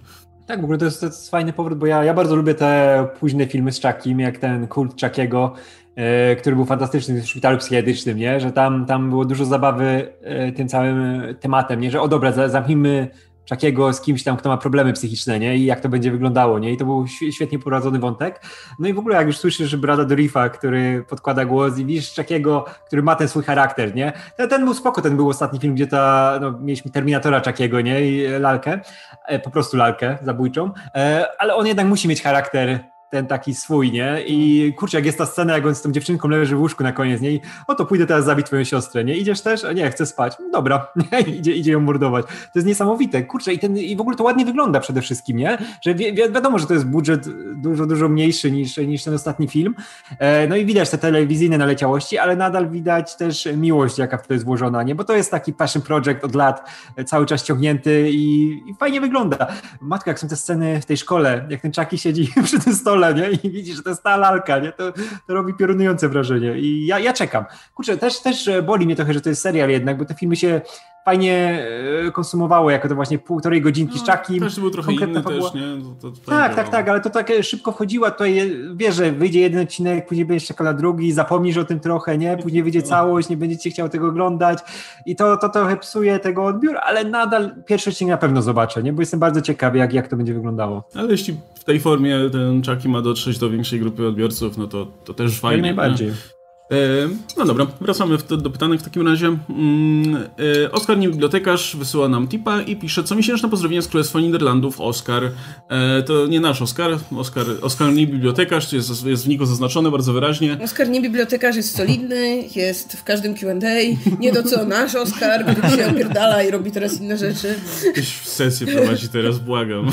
Tak, 0.46 0.60
w 0.60 0.64
ogóle 0.64 0.78
to 0.78 0.84
jest, 0.84 1.00
to 1.00 1.06
jest 1.06 1.30
fajny 1.30 1.52
powrót, 1.52 1.78
bo 1.78 1.86
ja, 1.86 2.04
ja 2.04 2.14
bardzo 2.14 2.36
lubię 2.36 2.54
te 2.54 3.06
późne 3.20 3.46
filmy 3.46 3.72
z 3.72 3.82
Chuckiem, 3.82 4.20
jak 4.20 4.38
ten 4.38 4.66
kult 4.66 5.00
Chuckiego, 5.00 5.54
e, 5.96 6.36
który 6.36 6.56
był 6.56 6.64
fantastyczny 6.64 7.22
w 7.22 7.28
szpitalu 7.28 7.58
psychiatrycznym, 7.58 8.18
nie? 8.18 8.40
że 8.40 8.52
tam, 8.52 8.86
tam 8.86 9.10
było 9.10 9.24
dużo 9.24 9.44
zabawy 9.44 10.12
e, 10.22 10.52
tym 10.52 10.68
całym 10.68 11.22
tematem, 11.40 11.80
nie? 11.80 11.90
że 11.90 12.00
o 12.00 12.08
dobra, 12.08 12.48
zamknijmy 12.48 13.08
takiego 13.48 13.92
z 13.92 14.00
kimś 14.00 14.22
tam, 14.22 14.36
kto 14.36 14.48
ma 14.48 14.56
problemy 14.56 14.92
psychiczne, 14.92 15.38
nie? 15.38 15.56
I 15.56 15.64
jak 15.64 15.80
to 15.80 15.88
będzie 15.88 16.10
wyglądało, 16.10 16.58
nie? 16.58 16.72
I 16.72 16.76
to 16.76 16.84
był 16.84 17.06
świetnie 17.30 17.58
prowadzony 17.58 17.98
wątek. 17.98 18.42
No 18.78 18.88
i 18.88 18.92
w 18.92 18.98
ogóle 18.98 19.16
jak 19.16 19.26
już 19.26 19.38
słyszysz 19.38 19.76
Brada 19.76 20.04
Dorifa, 20.04 20.48
który 20.48 21.04
podkłada 21.08 21.44
głos 21.44 21.78
i 21.78 21.84
widzisz 21.84 22.14
takiego, 22.14 22.64
który 22.86 23.02
ma 23.02 23.14
ten 23.14 23.28
swój 23.28 23.42
charakter, 23.42 23.94
nie? 23.94 24.12
Ten, 24.36 24.48
ten 24.48 24.64
był 24.64 24.74
spoko, 24.74 25.02
ten 25.02 25.16
był 25.16 25.28
ostatni 25.28 25.58
film, 25.58 25.74
gdzie 25.74 25.86
ta, 25.86 26.38
no, 26.40 26.58
mieliśmy 26.60 26.90
Terminatora 26.90 27.40
takiego, 27.40 27.80
nie? 27.80 28.00
I 28.00 28.28
lalkę, 28.28 28.80
e, 29.26 29.38
po 29.38 29.50
prostu 29.50 29.76
lalkę 29.76 30.18
zabójczą, 30.22 30.70
e, 30.94 31.26
ale 31.38 31.54
on 31.54 31.66
jednak 31.66 31.86
musi 31.86 32.08
mieć 32.08 32.22
charakter 32.22 32.91
ten 33.12 33.26
taki 33.26 33.54
swój, 33.54 33.92
nie? 33.92 34.22
I 34.26 34.72
kurczę, 34.74 34.96
jak 34.96 35.06
jest 35.06 35.18
ta 35.18 35.26
scena, 35.26 35.54
jak 35.54 35.66
on 35.66 35.74
z 35.74 35.82
tą 35.82 35.92
dziewczynką 35.92 36.28
leży 36.28 36.56
w 36.56 36.60
łóżku 36.60 36.82
na 36.82 36.92
koniec, 36.92 37.20
nie? 37.20 37.30
I 37.30 37.40
o 37.66 37.74
to 37.74 37.86
pójdę 37.86 38.06
teraz 38.06 38.24
zabić 38.24 38.46
twoją 38.46 38.64
siostrę, 38.64 39.04
nie? 39.04 39.16
Idziesz 39.16 39.40
też? 39.40 39.62
Nie, 39.74 39.90
chcę 39.90 40.06
spać. 40.06 40.36
No 40.40 40.48
dobra? 40.52 40.86
Idzie, 41.38 41.52
idzie 41.52 41.72
ją 41.72 41.80
mordować. 41.80 42.26
To 42.26 42.50
jest 42.54 42.66
niesamowite, 42.66 43.22
kurczę, 43.22 43.52
i, 43.52 43.58
ten, 43.58 43.76
i 43.76 43.96
w 43.96 44.00
ogóle 44.00 44.16
to 44.16 44.24
ładnie 44.24 44.44
wygląda 44.44 44.80
przede 44.80 45.02
wszystkim, 45.02 45.36
nie? 45.36 45.58
Że 45.82 45.94
wi 45.94 46.12
wi 46.12 46.32
wiadomo, 46.32 46.58
że 46.58 46.66
to 46.66 46.74
jest 46.74 46.86
budżet 46.86 47.28
dużo, 47.54 47.86
dużo 47.86 48.08
mniejszy 48.08 48.50
niż, 48.50 48.76
niż 48.76 49.04
ten 49.04 49.14
ostatni 49.14 49.48
film. 49.48 49.74
E, 50.18 50.48
no 50.48 50.56
i 50.56 50.64
widać 50.64 50.90
te 50.90 50.98
telewizyjne 50.98 51.58
naleciałości, 51.58 52.18
ale 52.18 52.36
nadal 52.36 52.70
widać 52.70 53.16
też 53.16 53.48
miłość, 53.56 53.98
jaka 53.98 54.18
w 54.18 54.26
to 54.26 54.32
jest 54.32 54.44
włożona, 54.44 54.82
nie? 54.82 54.94
Bo 54.94 55.04
to 55.04 55.16
jest 55.16 55.30
taki 55.30 55.52
passion 55.52 55.82
project 55.82 56.24
od 56.24 56.34
lat, 56.34 56.70
e, 56.96 57.04
cały 57.04 57.26
czas 57.26 57.44
ciągnięty 57.44 58.10
i, 58.10 58.52
i 58.70 58.74
fajnie 58.74 59.00
wygląda. 59.00 59.46
Matka, 59.80 60.10
jak 60.10 60.18
są 60.18 60.28
te 60.28 60.36
sceny 60.36 60.80
w 60.80 60.86
tej 60.86 60.96
szkole, 60.96 61.46
jak 61.50 61.60
ten 61.60 61.72
Chucky 61.72 61.98
siedzi 61.98 62.32
przy 62.44 62.60
tym 62.60 62.74
stole, 62.74 63.01
nie? 63.10 63.30
I 63.42 63.50
widzi, 63.50 63.74
że 63.74 63.82
to 63.82 63.90
jest 63.90 64.02
ta 64.02 64.16
lalka, 64.16 64.58
nie? 64.58 64.72
To, 64.72 64.92
to 65.26 65.34
robi 65.34 65.54
piorunujące 65.54 66.08
wrażenie. 66.08 66.58
I 66.58 66.86
ja, 66.86 66.98
ja 66.98 67.12
czekam. 67.12 67.44
Kurczę, 67.74 67.96
też, 67.96 68.20
też 68.20 68.50
boli 68.62 68.86
mnie 68.86 68.96
trochę, 68.96 69.14
że 69.14 69.20
to 69.20 69.28
jest 69.28 69.42
serial 69.42 69.70
jednak, 69.70 69.98
bo 69.98 70.04
te 70.04 70.14
filmy 70.14 70.36
się 70.36 70.60
fajnie 71.04 71.64
e, 72.06 72.10
konsumowało 72.10 72.70
jako 72.70 72.88
to 72.88 72.94
właśnie 72.94 73.18
półtorej 73.18 73.62
godzinki 73.62 73.94
no, 73.94 74.02
szczaki. 74.02 74.40
Też 74.40 74.60
był 74.60 74.70
trochę 74.70 74.92
inny 74.92 75.22
fabuła. 75.22 75.50
też, 75.50 75.54
nie? 75.54 75.82
To, 76.00 76.10
to 76.10 76.30
tak, 76.30 76.54
tak, 76.54 76.68
tak, 76.68 76.88
ale 76.88 77.00
to 77.00 77.10
tak 77.10 77.32
szybko 77.42 77.72
wchodziła, 77.72 78.10
tutaj 78.10 78.56
wiesz, 78.74 78.94
że 78.94 79.12
wyjdzie 79.12 79.40
jeden 79.40 79.62
odcinek, 79.62 80.06
później 80.06 80.26
będziesz 80.26 80.48
czekał 80.48 80.64
na 80.64 80.72
drugi, 80.72 81.12
zapomnisz 81.12 81.56
o 81.56 81.64
tym 81.64 81.80
trochę, 81.80 82.18
nie? 82.18 82.36
Później 82.36 82.62
wyjdzie 82.62 82.82
całość, 82.82 83.28
nie 83.28 83.36
będziecie 83.36 83.70
chciał 83.70 83.88
tego 83.88 84.06
oglądać 84.08 84.58
i 85.06 85.16
to, 85.16 85.36
to 85.36 85.48
trochę 85.48 85.76
psuje 85.76 86.18
tego 86.18 86.44
odbiór, 86.44 86.76
ale 86.82 87.04
nadal 87.04 87.54
pierwszy 87.66 87.90
odcinek 87.90 88.10
na 88.10 88.18
pewno 88.18 88.42
zobaczę, 88.42 88.82
nie? 88.82 88.92
Bo 88.92 89.02
jestem 89.02 89.20
bardzo 89.20 89.40
ciekawy, 89.40 89.78
jak, 89.78 89.92
jak 89.92 90.08
to 90.08 90.16
będzie 90.16 90.34
wyglądało. 90.34 90.88
Ale 90.94 91.10
jeśli 91.10 91.36
w 91.54 91.64
tej 91.64 91.80
formie 91.80 92.30
ten 92.32 92.62
Chucky 92.64 92.88
ma 92.88 93.02
dotrzeć 93.02 93.38
do 93.38 93.50
większej 93.50 93.80
grupy 93.80 94.06
odbiorców, 94.06 94.58
no 94.58 94.66
to, 94.66 94.86
to 95.04 95.14
też 95.14 95.40
fajnie. 95.40 95.68
Jak 95.68 95.76
najbardziej. 95.76 96.08
Nie? 96.08 96.41
E, 96.72 97.08
no 97.36 97.44
dobra, 97.44 97.66
wracamy 97.80 98.16
do 98.38 98.50
pytanek 98.50 98.80
w 98.80 98.82
takim 98.82 99.08
razie. 99.08 99.26
Mm, 99.26 100.16
e, 100.64 100.72
Oskar 100.72 100.98
nie 100.98 101.08
bibliotekarz 101.08 101.76
wysyła 101.76 102.08
nam 102.08 102.28
tipa 102.28 102.62
i 102.62 102.76
pisze, 102.76 103.04
co 103.04 103.14
miesięczne 103.14 103.50
pozdrowienie 103.50 103.82
z 103.82 103.88
Królestwa 103.88 104.20
Niderlandów, 104.20 104.80
Oskar. 104.80 105.30
E, 105.68 106.02
to 106.02 106.26
nie 106.26 106.40
nasz 106.40 106.62
Oskar, 106.62 106.90
Oskar, 107.16 107.46
Oskar 107.62 107.92
nie 107.92 108.06
bibliotekarz, 108.06 108.72
jest, 108.72 109.06
jest 109.06 109.24
w 109.24 109.28
niku 109.28 109.46
zaznaczone 109.46 109.90
bardzo 109.90 110.12
wyraźnie. 110.12 110.58
Oskar 110.64 110.88
nie 110.88 111.00
bibliotekarz 111.00 111.56
jest 111.56 111.76
solidny, 111.76 112.44
jest 112.56 112.92
w 112.92 113.04
każdym 113.04 113.34
Q&A, 113.34 113.98
nie 114.20 114.32
do 114.32 114.42
co 114.42 114.64
nasz 114.64 114.94
Oskar, 114.94 115.44
który 115.46 115.76
się 115.76 115.90
opierdala 115.90 116.42
i 116.42 116.50
robi 116.50 116.70
teraz 116.70 117.00
inne 117.00 117.16
rzeczy. 117.16 117.54
Jakieś 117.86 118.20
sesję 118.20 118.66
prowadzi 118.66 119.08
teraz, 119.08 119.38
błagam. 119.38 119.88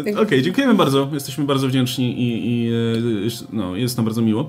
Okej, 0.00 0.16
okay, 0.16 0.42
dziękujemy 0.42 0.74
bardzo, 0.74 1.10
jesteśmy 1.12 1.44
bardzo 1.44 1.68
wdzięczni 1.68 2.22
i, 2.22 2.46
i 2.46 2.70
no, 3.52 3.76
jest 3.76 3.96
nam 3.96 4.06
bardzo 4.06 4.22
miło. 4.22 4.48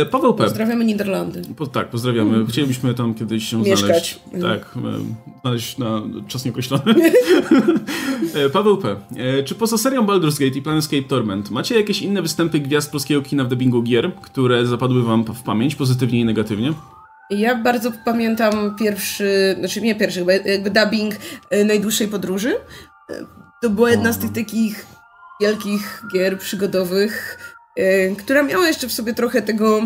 E, 0.00 0.06
Paweł 0.06 0.34
P. 0.34 0.44
Pozdrawiamy 0.44 0.84
Niderlandy. 0.84 1.42
Po, 1.56 1.66
tak, 1.66 1.88
pozdrawiamy. 1.88 2.34
Mm. 2.34 2.46
Chcielibyśmy 2.46 2.94
tam 2.94 3.14
kiedyś 3.14 3.48
się 3.48 3.62
Mieszkać. 3.62 4.20
znaleźć. 4.34 4.64
Tak, 4.64 4.76
e, 4.76 5.40
znaleźć 5.40 5.78
na 5.78 6.02
czas 6.28 6.44
nieokreślony. 6.44 6.94
E, 8.34 8.50
Paweł 8.50 8.76
P. 8.76 8.96
Czy 9.44 9.54
poza 9.54 9.78
serią 9.78 10.06
Baldur's 10.06 10.40
Gate 10.40 10.58
i 10.58 10.62
Planescape 10.62 11.02
Torment 11.02 11.50
macie 11.50 11.74
jakieś 11.74 12.02
inne 12.02 12.22
występy 12.22 12.60
gwiazd 12.60 12.92
polskiego 12.92 13.22
kina 13.22 13.44
w 13.44 13.48
dubbingu 13.48 13.82
gier, 13.82 14.14
które 14.22 14.66
zapadły 14.66 15.02
wam 15.02 15.24
w 15.24 15.42
pamięć, 15.42 15.74
pozytywnie 15.74 16.20
i 16.20 16.24
negatywnie? 16.24 16.72
Ja 17.30 17.54
bardzo 17.54 17.92
pamiętam 18.04 18.76
pierwszy, 18.78 19.56
znaczy 19.58 19.80
nie 19.80 19.94
pierwszy, 19.94 20.24
jakby 20.44 20.70
dubbing 20.70 21.14
najdłuższej 21.64 22.08
podróży. 22.08 22.56
To 23.62 23.70
była 23.70 23.90
jedna 23.90 24.12
z 24.12 24.18
tych 24.18 24.32
takich 24.32 24.86
wielkich 25.40 26.02
gier 26.12 26.38
przygodowych, 26.38 27.38
która 28.18 28.42
miała 28.42 28.68
jeszcze 28.68 28.88
w 28.88 28.92
sobie 28.92 29.14
trochę 29.14 29.42
tego 29.42 29.82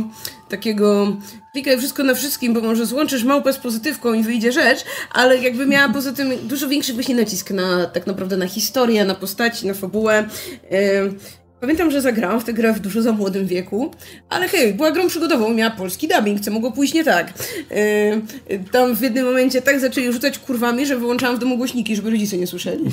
takiego 0.48 1.16
klikaj 1.52 1.78
wszystko 1.78 2.02
na 2.02 2.14
wszystkim, 2.14 2.54
bo 2.54 2.60
może 2.60 2.86
złączysz 2.86 3.24
małpę 3.24 3.52
z 3.52 3.58
pozytywką 3.58 4.12
i 4.12 4.22
wyjdzie 4.22 4.52
rzecz, 4.52 4.84
ale 5.12 5.38
jakby 5.38 5.66
miała 5.66 5.92
poza 5.94 6.12
tym 6.12 6.32
dużo 6.42 6.68
większy 6.68 6.94
właśnie 6.94 7.14
nacisk 7.14 7.50
na 7.50 7.86
tak 7.86 8.06
naprawdę 8.06 8.36
na 8.36 8.46
historię, 8.46 9.04
na 9.04 9.14
postaci, 9.14 9.66
na 9.66 9.74
fabułę. 9.74 10.28
Pamiętam, 11.60 11.90
że 11.90 12.00
zagrałam 12.00 12.40
w 12.40 12.44
tę 12.44 12.52
grę 12.52 12.72
w 12.72 12.80
dużo 12.80 13.02
za 13.02 13.12
młodym 13.12 13.46
wieku, 13.46 13.90
ale 14.28 14.48
hej, 14.48 14.74
była 14.74 14.90
grą 14.90 15.08
przygodową, 15.08 15.54
miała 15.54 15.70
polski 15.70 16.08
dubbing, 16.08 16.40
co 16.40 16.50
mogło 16.50 16.72
pójść 16.72 16.94
nie 16.94 17.04
tak. 17.04 17.32
Yy, 18.48 18.58
tam 18.72 18.96
w 18.96 19.02
jednym 19.02 19.24
momencie 19.24 19.62
tak 19.62 19.80
zaczęli 19.80 20.12
rzucać 20.12 20.38
kurwami, 20.38 20.86
że 20.86 20.96
wyłączałam 20.96 21.36
w 21.36 21.38
domu 21.38 21.56
głośniki, 21.56 21.96
żeby 21.96 22.10
rodzice 22.10 22.36
nie 22.36 22.46
słyszeli, 22.46 22.84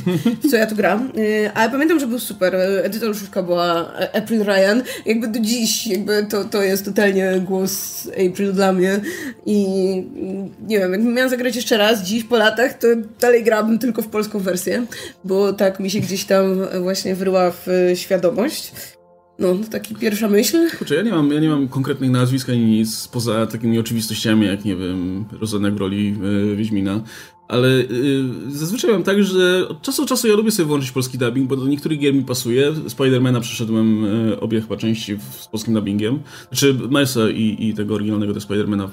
co 0.51 0.57
ja 0.57 0.68
tu 0.68 0.76
gram. 0.76 1.11
Yy, 1.15 1.51
ale 1.53 1.72
pamiętam, 1.72 1.99
że 1.99 2.07
był 2.07 2.20
super. 2.20 2.55
Edytorszówka 2.84 3.43
była 3.43 3.93
April 4.13 4.43
Ryan. 4.43 4.84
Jakby 5.05 5.28
do 5.28 5.39
dziś 5.39 5.88
jakby 5.88 6.26
to, 6.30 6.43
to 6.43 6.61
jest 6.61 6.86
totalnie 6.86 7.41
głos 7.45 8.07
April 8.32 8.53
dla 8.53 8.74
mnie 8.74 8.99
i 9.45 9.65
nie 10.68 10.80
wiem, 10.80 10.91
jakbym 10.91 11.13
miała 11.13 11.30
zagrać 11.30 11.55
jeszcze 11.55 11.78
raz 11.78 12.03
dziś 12.03 12.24
po 12.24 12.38
latach, 12.38 12.78
to 12.78 12.88
dalej 13.20 13.43
grałabym 13.43 13.80
tylko 13.80 14.01
w 14.01 14.07
polską 14.07 14.39
wersję, 14.39 14.86
bo 15.24 15.53
tak 15.53 15.80
mi 15.80 15.91
się 15.91 15.99
gdzieś 15.99 16.26
tam 16.26 16.68
właśnie 16.82 17.15
wryła 17.15 17.51
w 17.51 17.68
świadomość. 17.95 18.57
No, 19.39 19.55
taki 19.72 19.95
pierwsza 19.95 20.30
myśl. 20.30 20.70
Kurczę, 20.78 20.95
ja 20.95 21.01
nie 21.01 21.12
mam, 21.12 21.32
ja 21.32 21.39
nie 21.39 21.49
mam 21.49 21.68
konkretnych 21.68 22.12
nazwisk 22.12 22.49
ani 22.49 22.66
nic 22.66 23.08
poza 23.08 23.47
takimi 23.47 23.80
oczywistościami, 23.80 24.47
jak 24.47 24.66
nie 24.66 24.76
wiem, 24.76 25.26
rozenek 25.41 25.74
w 25.74 25.78
roli 25.78 26.16
y, 26.51 26.55
Wiedźmina. 26.55 27.01
Ale 27.47 27.68
y, 27.68 28.24
zazwyczaj 28.47 28.91
mam 28.91 29.03
tak, 29.03 29.24
że 29.24 29.68
od 29.70 29.82
czasu 29.82 30.01
do 30.01 30.08
czasu 30.08 30.28
ja 30.28 30.36
lubię 30.36 30.51
sobie 30.51 30.68
włączyć 30.68 30.91
polski 30.91 31.18
dubbing, 31.18 31.49
bo 31.49 31.55
do 31.55 31.68
niektórych 31.68 31.99
gier 31.99 32.14
mi 32.14 32.24
pasuje. 32.24 32.74
Spidermana 32.88 33.39
przeszedłem 33.39 34.05
y, 34.05 34.39
obie 34.39 34.62
chyba 34.62 34.78
części 34.78 35.16
w, 35.16 35.24
z 35.24 35.47
polskim 35.47 35.74
dubbingiem. 35.74 36.20
Znaczy 36.47 36.74
Milesa 36.89 37.30
i, 37.30 37.55
i 37.60 37.74
tego 37.74 37.95
oryginalnego 37.95 38.34
do 38.34 38.41
Spidermana 38.41 38.88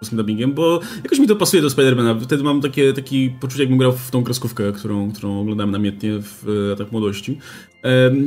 polskim 0.00 0.16
dubbingiem, 0.18 0.52
bo 0.52 0.80
jakoś 1.04 1.18
mi 1.18 1.26
to 1.26 1.36
pasuje 1.36 1.62
do 1.62 1.70
Spidermana. 1.70 2.14
Wtedy 2.20 2.42
mam 2.42 2.60
takie, 2.60 2.92
taki 2.92 3.30
poczucie, 3.40 3.62
jakbym 3.62 3.78
grał 3.78 3.92
w 3.92 4.10
tą 4.10 4.24
kreskówkę, 4.24 4.72
którą, 4.72 5.12
którą 5.12 5.40
oglądałem 5.40 5.70
namiętnie 5.70 6.10
w 6.20 6.44
latach 6.70 6.92
młodości. 6.92 7.38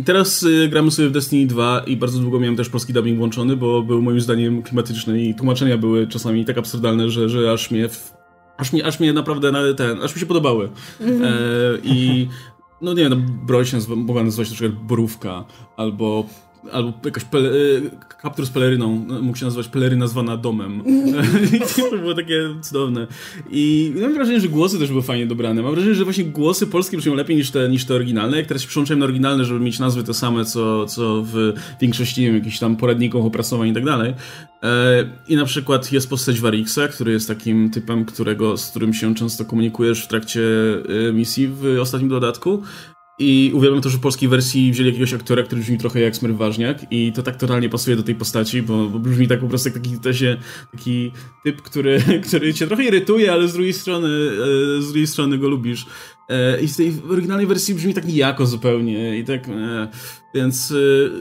Teraz 0.05 0.43
y, 0.43 0.67
gramy 0.67 0.91
sobie 0.91 1.09
w 1.09 1.11
Destiny 1.11 1.47
2 1.47 1.83
i 1.87 1.97
bardzo 1.97 2.19
długo 2.19 2.39
miałem 2.39 2.55
też 2.55 2.69
polski 2.69 2.93
dubbing 2.93 3.17
włączony, 3.17 3.55
bo 3.55 3.81
był 3.81 4.01
moim 4.01 4.21
zdaniem 4.21 4.63
klimatyczny 4.63 5.23
i 5.23 5.35
tłumaczenia 5.35 5.77
były 5.77 6.07
czasami 6.07 6.45
tak 6.45 6.57
absurdalne, 6.57 7.09
że, 7.09 7.29
że 7.29 7.51
aż 7.51 7.71
mnie 7.71 7.89
w, 7.89 8.13
aż 8.57 8.73
mnie, 8.73 8.85
aż 8.85 8.99
mnie 8.99 9.13
naprawdę 9.13 9.51
na 9.51 9.73
ten, 9.73 10.01
aż 10.01 10.15
mi 10.15 10.19
się 10.19 10.25
podobały. 10.25 10.69
Mm 10.99 11.23
e, 11.23 11.27
I 11.83 12.27
no 12.81 12.93
nie 12.93 13.03
wiem, 13.03 13.09
no, 13.09 13.45
broń 13.45 13.65
się 13.65 13.77
mogła 13.95 14.23
nazywać 14.23 14.49
na 14.49 14.55
przykład 14.55 14.83
Borówka, 14.83 15.45
albo 15.77 16.25
albo 16.71 16.93
jakaś 17.05 17.23
pele, 17.23 17.51
kaptur 18.21 18.45
z 18.45 18.49
peleryną, 18.49 19.05
no, 19.07 19.21
mógł 19.21 19.37
się 19.37 19.45
nazywać 19.45 19.67
peleryna 19.67 20.07
zwana 20.07 20.37
domem. 20.37 20.83
To 21.91 21.97
było 21.97 22.15
takie 22.15 22.41
cudowne. 22.61 23.07
I 23.51 23.93
mam 24.01 24.13
wrażenie, 24.13 24.39
że 24.39 24.47
głosy 24.47 24.79
też 24.79 24.89
były 24.89 25.01
fajnie 25.01 25.27
dobrane. 25.27 25.61
Mam 25.61 25.71
wrażenie, 25.73 25.95
że 25.95 26.03
właśnie 26.03 26.23
głosy 26.23 26.67
polskie 26.67 26.97
brzmią 26.97 27.15
lepiej 27.15 27.35
niż 27.35 27.51
te, 27.51 27.69
niż 27.69 27.85
te 27.85 27.95
oryginalne. 27.95 28.37
Jak 28.37 28.47
teraz 28.47 28.61
się 28.61 28.67
przyłączyłem 28.67 28.99
na 28.99 29.05
oryginalne, 29.05 29.45
żeby 29.45 29.59
mieć 29.59 29.79
nazwy 29.79 30.03
te 30.03 30.13
same, 30.13 30.45
co, 30.45 30.85
co 30.85 31.23
w 31.25 31.53
większości, 31.81 32.21
nie 32.21 32.27
wiem, 32.27 32.35
jakichś 32.35 32.59
tam 32.59 32.75
poradników 32.75 33.25
opracowań 33.25 33.69
i 33.69 33.73
tak 33.73 33.85
dalej. 33.85 34.13
E, 34.63 35.09
I 35.27 35.35
na 35.35 35.45
przykład 35.45 35.91
jest 35.91 36.09
postać 36.09 36.39
Varixa, 36.39 36.87
który 36.91 37.11
jest 37.11 37.27
takim 37.27 37.69
typem, 37.69 38.05
którego, 38.05 38.57
z 38.57 38.69
którym 38.69 38.93
się 38.93 39.15
często 39.15 39.45
komunikujesz 39.45 40.03
w 40.03 40.07
trakcie 40.07 40.41
e, 41.09 41.13
misji 41.13 41.47
w 41.47 41.77
ostatnim 41.81 42.09
dodatku. 42.09 42.63
I 43.19 43.51
uwielbiam 43.53 43.81
to, 43.81 43.89
że 43.89 43.97
w 43.97 44.01
polskiej 44.01 44.29
wersji 44.29 44.71
wzięli 44.71 44.89
jakiegoś 44.89 45.13
aktora, 45.13 45.43
który 45.43 45.61
brzmi 45.61 45.77
trochę 45.77 45.99
jak 45.99 46.15
Smyr 46.15 46.35
Ważniak 46.35 46.85
i 46.91 47.13
to 47.13 47.23
tak 47.23 47.35
totalnie 47.35 47.69
pasuje 47.69 47.95
do 47.95 48.03
tej 48.03 48.15
postaci, 48.15 48.61
bo, 48.61 48.89
bo 48.89 48.99
brzmi 48.99 49.27
tak 49.27 49.39
po 49.39 49.47
prostu 49.47 49.69
jak 49.69 49.77
taki, 49.77 49.99
tesie, 49.99 50.37
taki 50.71 51.11
typ, 51.43 51.61
który, 51.61 52.03
który 52.27 52.53
cię 52.53 52.67
trochę 52.67 52.83
irytuje, 52.83 53.31
ale 53.31 53.47
z 53.47 53.53
drugiej 53.53 53.73
strony, 53.73 54.07
e, 54.07 54.81
z 54.81 54.85
drugiej 54.85 55.07
strony 55.07 55.37
go 55.37 55.49
lubisz. 55.49 55.85
E, 56.29 56.61
I 56.61 56.67
w 56.67 56.77
tej 56.77 56.93
oryginalnej 57.09 57.47
wersji 57.47 57.75
brzmi 57.75 57.93
tak 57.93 58.05
nijako 58.05 58.45
zupełnie 58.45 59.17
i 59.17 59.23
tak... 59.23 59.49
E, 59.49 59.87
więc 60.33 60.71
y, 60.71 61.11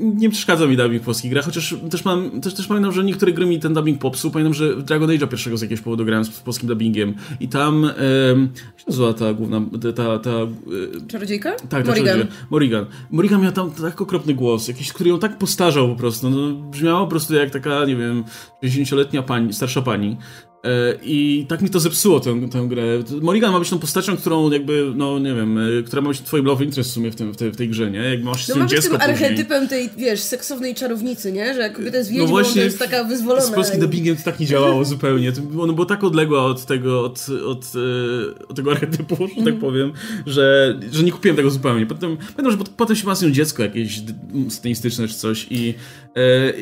nie 0.00 0.30
przeszkadza 0.30 0.66
mi 0.66 0.76
dubbing 0.76 1.02
w 1.02 1.04
polskich 1.04 1.30
grach, 1.30 1.44
chociaż 1.44 1.74
też 1.90 2.04
mam, 2.04 2.40
też, 2.40 2.54
też 2.54 2.66
pamiętam, 2.66 2.92
że 2.92 3.04
niektóre 3.04 3.32
gry 3.32 3.46
mi 3.46 3.60
ten 3.60 3.74
dubbing 3.74 4.00
popsuł. 4.00 4.30
Pamiętam, 4.30 4.54
że 4.54 4.76
w 4.76 4.82
Dragon 4.82 5.10
Age'a 5.10 5.28
pierwszego 5.28 5.56
z 5.56 5.62
jakiegoś 5.62 5.84
powodu 5.84 6.04
grałem 6.04 6.24
z, 6.24 6.34
z 6.34 6.40
polskim 6.40 6.68
dubbingiem 6.68 7.14
i 7.40 7.48
tam 7.48 7.84
y, 7.84 7.88
jak 8.66 8.78
się 8.80 8.84
nazywa 8.86 9.12
ta 9.12 9.34
główna, 9.34 9.60
ta... 9.96 10.18
ta 10.18 10.30
y, 10.30 11.06
Czarodziejka? 11.08 11.52
Tak, 11.68 11.68
ta 11.68 11.90
Morrigan. 11.90 12.26
Morrigan. 12.50 12.86
Morrigan 13.10 13.40
miała 13.40 13.52
tam 13.52 13.70
tak 13.70 14.00
okropny 14.00 14.34
głos, 14.34 14.68
jakiś, 14.68 14.92
który 14.92 15.10
ją 15.10 15.18
tak 15.18 15.38
postarzał 15.38 15.88
po 15.88 15.96
prostu. 15.96 16.30
No, 16.30 16.52
brzmiało 16.52 17.04
po 17.04 17.10
prostu 17.10 17.34
jak 17.34 17.50
taka, 17.50 17.84
nie 17.84 17.96
wiem, 17.96 18.24
60-letnia 18.64 19.22
pani, 19.22 19.52
starsza 19.52 19.82
pani. 19.82 20.16
E, 20.66 20.98
I 21.02 21.46
tak 21.48 21.62
mi 21.62 21.70
to 21.70 21.80
zepsuło 21.80 22.20
tę, 22.20 22.48
tę 22.50 22.66
grę. 22.68 22.82
Morrigan 23.22 23.52
ma 23.52 23.58
być 23.58 23.70
tą 23.70 23.78
postacią, 23.78 24.16
którą 24.16 24.50
jakby, 24.50 24.92
no 24.96 25.18
nie 25.18 25.34
wiem, 25.34 25.58
e, 25.58 25.82
która 25.82 26.02
ma 26.02 26.08
być 26.08 26.20
twoim 26.20 26.44
love 26.44 26.64
interest 26.64 26.90
w 26.90 26.92
sumie 26.92 27.10
w, 27.10 27.16
tym, 27.16 27.32
w, 27.32 27.36
tej, 27.36 27.50
w 27.50 27.56
tej 27.56 27.68
grze, 27.68 27.90
nie? 27.90 27.98
Jak 27.98 28.22
masz 28.22 28.48
no 28.48 28.56
ma 28.56 28.64
być 28.64 28.82
tym 28.82 28.96
archetypem 29.00 29.68
tej, 29.68 29.90
wiesz, 29.96 30.20
seksownej 30.20 30.74
czarownicy, 30.74 31.32
nie? 31.32 31.54
Że 31.54 31.60
jak 31.60 31.72
kobieta 31.76 31.98
jest 31.98 32.10
no 32.10 32.14
wiedźmą, 32.14 32.26
no 32.26 32.30
właśnie, 32.30 32.60
to 32.60 32.64
jest 32.64 32.78
taka 32.78 33.04
wyzwolona. 33.04 33.46
Z 33.46 33.50
polskim 33.50 33.80
dubbingiem 33.80 34.16
to 34.16 34.22
tak 34.22 34.40
nie 34.40 34.46
działało 34.46 34.84
zupełnie. 34.84 35.32
Ono 35.60 35.72
było 35.72 35.86
tak 35.86 36.04
odległe 36.04 36.40
od 36.40 36.66
tego, 36.66 37.04
od, 37.04 37.26
od, 37.46 37.64
e, 37.64 38.46
od 38.48 38.56
tego 38.56 38.70
archetypu, 38.70 39.16
że 39.28 39.28
tak 39.28 39.38
mhm. 39.38 39.58
powiem, 39.58 39.92
że, 40.26 40.78
że 40.92 41.02
nie 41.02 41.12
kupiłem 41.12 41.36
tego 41.36 41.50
zupełnie. 41.50 41.86
Potem, 41.86 42.16
pamiętam, 42.36 42.50
że 42.50 42.72
potem 42.76 42.96
się 42.96 43.06
ma 43.06 43.14
dziecko 43.30 43.62
jakieś 43.62 44.00
satanistyczne 44.48 45.08
czy 45.08 45.14
coś 45.14 45.46
i, 45.50 45.74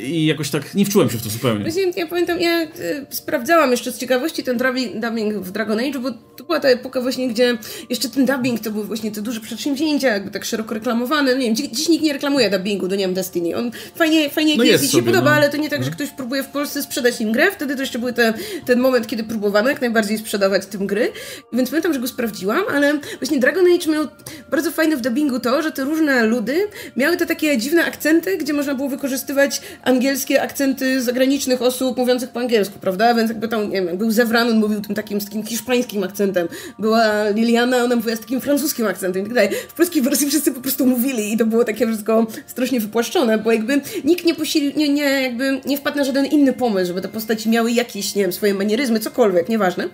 i 0.04 0.26
jakoś 0.26 0.50
tak 0.50 0.74
nie 0.74 0.84
wczułem 0.84 1.10
się 1.10 1.18
w 1.18 1.22
to 1.22 1.30
zupełnie. 1.30 1.62
Właśnie, 1.62 1.92
ja 1.96 2.06
pamiętam, 2.06 2.40
ja 2.40 2.66
sprawdzałam 3.10 3.70
jeszcze 3.70 3.92
z 3.94 3.98
ciekawości 3.98 4.42
ten 4.42 4.58
dubbing 4.94 5.34
w 5.34 5.50
Dragon 5.50 5.78
Age, 5.78 5.98
bo 5.98 6.10
to 6.36 6.44
była 6.44 6.60
ta 6.60 6.68
epoka 6.68 7.00
właśnie, 7.00 7.28
gdzie 7.28 7.58
jeszcze 7.90 8.08
ten 8.08 8.26
dubbing 8.26 8.60
to 8.60 8.70
były 8.70 8.84
właśnie 8.84 9.10
te 9.10 9.22
duże 9.22 9.40
przedsięwzięcia, 9.40 10.08
jakby 10.08 10.30
tak 10.30 10.44
szeroko 10.44 10.74
reklamowane. 10.74 11.32
No 11.32 11.38
nie 11.38 11.54
wiem, 11.54 11.56
dziś 11.72 11.88
nikt 11.88 12.04
nie 12.04 12.12
reklamuje 12.12 12.50
dubbingu 12.50 12.88
do, 12.88 12.96
nie 12.96 13.04
wiem, 13.04 13.14
Destiny. 13.14 13.56
On 13.56 13.70
fajnie, 13.94 14.30
fajnie 14.30 14.56
no 14.56 14.64
jest, 14.64 14.84
i 14.84 14.88
się 14.88 15.02
podoba, 15.02 15.30
no. 15.30 15.36
ale 15.36 15.50
to 15.50 15.56
nie 15.56 15.70
tak, 15.70 15.82
że 15.82 15.90
mhm. 15.90 15.94
ktoś 15.94 16.16
próbuje 16.16 16.42
w 16.42 16.48
Polsce 16.48 16.82
sprzedać 16.82 17.20
im 17.20 17.32
grę. 17.32 17.50
Wtedy 17.50 17.74
to 17.74 17.80
jeszcze 17.80 17.98
był 17.98 18.12
te, 18.12 18.34
ten 18.66 18.80
moment, 18.80 19.06
kiedy 19.06 19.24
próbowano 19.24 19.68
jak 19.68 19.80
najbardziej 19.80 20.18
sprzedawać 20.18 20.66
tym 20.66 20.86
gry. 20.86 21.12
Więc 21.52 21.70
pamiętam, 21.70 21.92
że 21.92 22.00
go 22.00 22.08
sprawdziłam, 22.08 22.64
ale 22.74 23.00
właśnie 23.20 23.38
Dragon 23.38 23.66
Age 23.66 23.92
miał 23.92 24.06
bardzo 24.50 24.70
fajne 24.70 24.96
w 24.96 25.00
dubbingu 25.00 25.40
to, 25.40 25.62
że 25.62 25.72
te 25.72 25.84
różne 25.84 26.24
ludy 26.26 26.68
miały 26.96 27.16
te 27.16 27.26
takie 27.26 27.58
dziwne 27.58 27.84
akcenty, 27.84 28.36
gdzie 28.36 28.52
można 28.52 28.74
było 28.74 28.88
wykorzystywać 28.88 29.60
angielskie 29.82 30.42
akcenty 30.42 31.02
zagranicznych 31.02 31.62
osób 31.62 31.96
mówiących 31.96 32.30
po 32.30 32.40
angielsku, 32.40 32.78
prawda? 32.78 33.14
Więc 33.14 33.30
jakby 33.30 33.48
tam, 33.48 33.73
nie 33.74 33.82
wiem, 33.82 33.98
był 33.98 34.10
Zewran, 34.10 34.48
on 34.48 34.58
mówił 34.58 34.80
tym 34.80 34.94
takim, 34.94 35.20
takim 35.20 35.42
hiszpańskim 35.42 36.04
akcentem. 36.04 36.48
Była 36.78 37.28
Liliana, 37.28 37.84
ona 37.84 37.96
mówiła 37.96 38.16
z 38.16 38.20
takim 38.20 38.40
francuskim 38.40 38.86
akcentem 38.86 39.22
i 39.22 39.24
tak 39.24 39.34
dalej. 39.34 39.50
W 39.68 39.74
polskiej 39.74 40.02
wersji 40.02 40.28
wszyscy 40.28 40.52
po 40.52 40.60
prostu 40.60 40.86
mówili 40.86 41.32
i 41.32 41.36
to 41.36 41.46
było 41.46 41.64
takie 41.64 41.86
wszystko 41.86 42.26
strasznie 42.46 42.80
wypłaszczone, 42.80 43.38
bo 43.38 43.52
jakby 43.52 43.80
nikt 44.04 44.24
nie 44.24 44.34
posilił, 44.34 44.72
nie, 44.76 44.88
nie, 44.88 45.22
jakby 45.22 45.60
nie 45.66 45.76
wpadł 45.76 45.96
na 45.96 46.04
żaden 46.04 46.26
inny 46.26 46.52
pomysł, 46.52 46.86
żeby 46.86 47.00
te 47.00 47.08
postaci 47.08 47.48
miały 47.48 47.72
jakieś, 47.72 48.14
nie 48.14 48.22
wiem, 48.22 48.32
swoje 48.32 48.54
manieryzmy, 48.54 49.00
cokolwiek, 49.00 49.48
nieważne. 49.48 49.88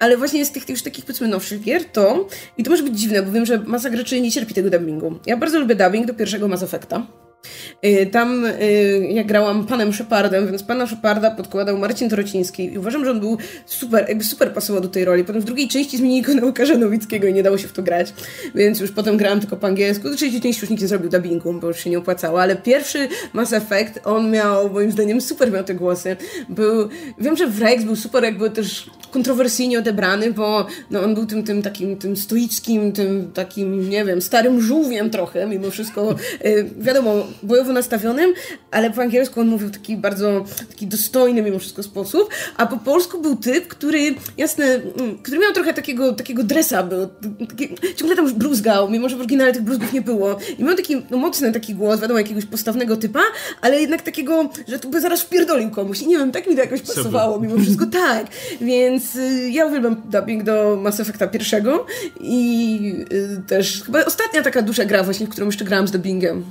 Ale 0.00 0.16
właśnie 0.16 0.44
z 0.44 0.52
tych 0.52 0.68
już 0.68 0.82
takich, 0.82 1.04
powiedzmy, 1.04 1.28
nowszych 1.28 1.60
gier 1.60 1.84
to, 1.84 2.28
i 2.58 2.62
to 2.62 2.70
może 2.70 2.82
być 2.82 3.00
dziwne, 3.00 3.22
bo 3.22 3.32
wiem, 3.32 3.46
że 3.46 3.58
masa 3.58 3.90
graczy 3.90 4.20
nie 4.20 4.30
cierpi 4.32 4.54
tego 4.54 4.70
dubbingu. 4.70 5.18
Ja 5.26 5.36
bardzo 5.36 5.60
lubię 5.60 5.74
dubbing 5.74 6.06
do 6.06 6.14
pierwszego 6.14 6.48
Mass 6.48 6.62
Effecta. 6.62 7.06
Y, 7.84 8.06
tam 8.06 8.44
y, 8.44 9.08
ja 9.10 9.24
grałam 9.24 9.66
panem 9.66 9.92
Shepardem, 9.92 10.46
więc 10.46 10.62
pana 10.62 10.86
Sheparda 10.86 11.30
podkładał 11.30 11.78
Marcin 11.78 12.10
Torociński 12.10 12.72
i 12.72 12.78
uważam, 12.78 13.04
że 13.04 13.10
on 13.10 13.20
był 13.20 13.38
super, 13.66 14.08
jakby 14.08 14.24
super 14.24 14.52
pasował 14.52 14.82
do 14.82 14.88
tej 14.88 15.04
roli. 15.04 15.24
Potem 15.24 15.42
w 15.42 15.44
drugiej 15.44 15.68
części 15.68 15.96
zmienili 15.96 16.22
go 16.22 16.34
na 16.34 16.44
Łukasza 16.44 16.76
Nowickiego 16.76 17.26
i 17.26 17.32
nie 17.32 17.42
dało 17.42 17.58
się 17.58 17.68
w 17.68 17.72
to 17.72 17.82
grać, 17.82 18.14
więc 18.54 18.80
już 18.80 18.92
potem 18.92 19.16
grałam 19.16 19.40
tylko 19.40 19.56
po 19.56 19.66
angielsku. 19.66 20.08
Do 20.08 20.16
trzeciej 20.16 20.40
części 20.40 20.60
już 20.60 20.70
nikt 20.70 20.82
nie 20.82 20.88
zrobił 20.88 21.10
dubbingu, 21.10 21.52
bo 21.52 21.68
już 21.68 21.78
się 21.78 21.90
nie 21.90 21.98
opłacało, 21.98 22.42
ale 22.42 22.56
pierwszy 22.56 23.08
Mass 23.32 23.52
Effect, 23.52 24.00
on 24.04 24.30
miał, 24.30 24.70
moim 24.70 24.92
zdaniem, 24.92 25.20
super 25.20 25.52
miał 25.52 25.64
te 25.64 25.74
głosy. 25.74 26.16
Był, 26.48 26.88
wiem, 27.18 27.36
że 27.36 27.46
Wrex 27.46 27.84
był 27.84 27.96
super 27.96 28.24
jakby 28.24 28.50
też 28.50 28.90
kontrowersyjnie 29.10 29.78
odebrany, 29.78 30.32
bo 30.32 30.66
no, 30.90 31.02
on 31.02 31.14
był 31.14 31.26
tym, 31.26 31.44
tym 31.44 31.62
takim 31.62 31.96
tym 31.96 32.16
stoickim, 32.16 32.92
tym 32.92 33.30
takim, 33.34 33.90
nie 33.90 34.04
wiem, 34.04 34.22
starym 34.22 34.60
żółwiem 34.60 35.10
trochę, 35.10 35.46
mimo 35.46 35.70
wszystko, 35.70 36.14
y, 36.44 36.70
wiadomo, 36.78 37.26
bojowo 37.42 37.72
nastawionym, 37.72 38.34
ale 38.70 38.90
po 38.90 39.02
angielsku 39.02 39.40
on 39.40 39.46
mówił 39.46 39.70
taki 39.70 39.96
bardzo 39.96 40.44
taki 40.68 40.86
dostojny 40.86 41.42
mimo 41.42 41.58
wszystko 41.58 41.82
sposób, 41.82 42.28
a 42.56 42.66
po 42.66 42.76
polsku 42.76 43.20
był 43.20 43.36
typ, 43.36 43.68
który, 43.68 44.14
jasne, 44.38 44.64
mm, 44.64 45.18
który 45.22 45.38
miał 45.38 45.52
trochę 45.52 45.74
takiego, 45.74 46.12
takiego 46.12 46.44
dresa, 46.44 46.82
był, 46.82 47.08
taki, 47.48 47.68
ciągle 47.96 48.16
tam 48.16 48.34
bruzgał, 48.34 48.90
mimo 48.90 49.08
że 49.08 49.16
w 49.16 49.20
oryginale 49.20 49.52
tych 49.52 49.62
bruzgów 49.62 49.92
nie 49.92 50.02
było. 50.02 50.38
I 50.58 50.64
miał 50.64 50.76
taki 50.76 51.02
no, 51.10 51.16
mocny 51.16 51.52
taki 51.52 51.74
głos, 51.74 52.00
wiadomo, 52.00 52.18
jakiegoś 52.18 52.44
postawnego 52.44 52.96
typa, 52.96 53.20
ale 53.60 53.80
jednak 53.80 54.02
takiego, 54.02 54.50
że 54.68 54.78
tu 54.78 54.88
by 54.88 55.00
zaraz 55.00 55.22
wpierdolił 55.22 55.70
komuś. 55.70 56.02
I 56.02 56.06
nie 56.06 56.18
wiem, 56.18 56.32
tak 56.32 56.46
mi 56.46 56.54
to 56.54 56.60
jakoś 56.60 56.80
pasowało, 56.80 57.40
mimo 57.40 57.58
wszystko 57.58 57.86
tak. 58.06 58.26
Więc 58.60 59.16
y, 59.16 59.50
ja 59.50 59.66
uwielbiam 59.66 60.02
dubbing 60.10 60.42
do 60.42 60.78
Mass 60.82 61.00
Effecta 61.00 61.26
pierwszego 61.26 61.86
i 62.20 63.04
y, 63.12 63.42
też 63.46 63.82
chyba 63.82 64.04
ostatnia 64.04 64.42
taka 64.42 64.62
duża 64.62 64.84
gra 64.84 65.02
właśnie, 65.02 65.26
w 65.26 65.30
którą 65.30 65.46
jeszcze 65.46 65.64
grałam 65.64 65.88
z 65.88 65.90
dubbingiem. 65.90 66.44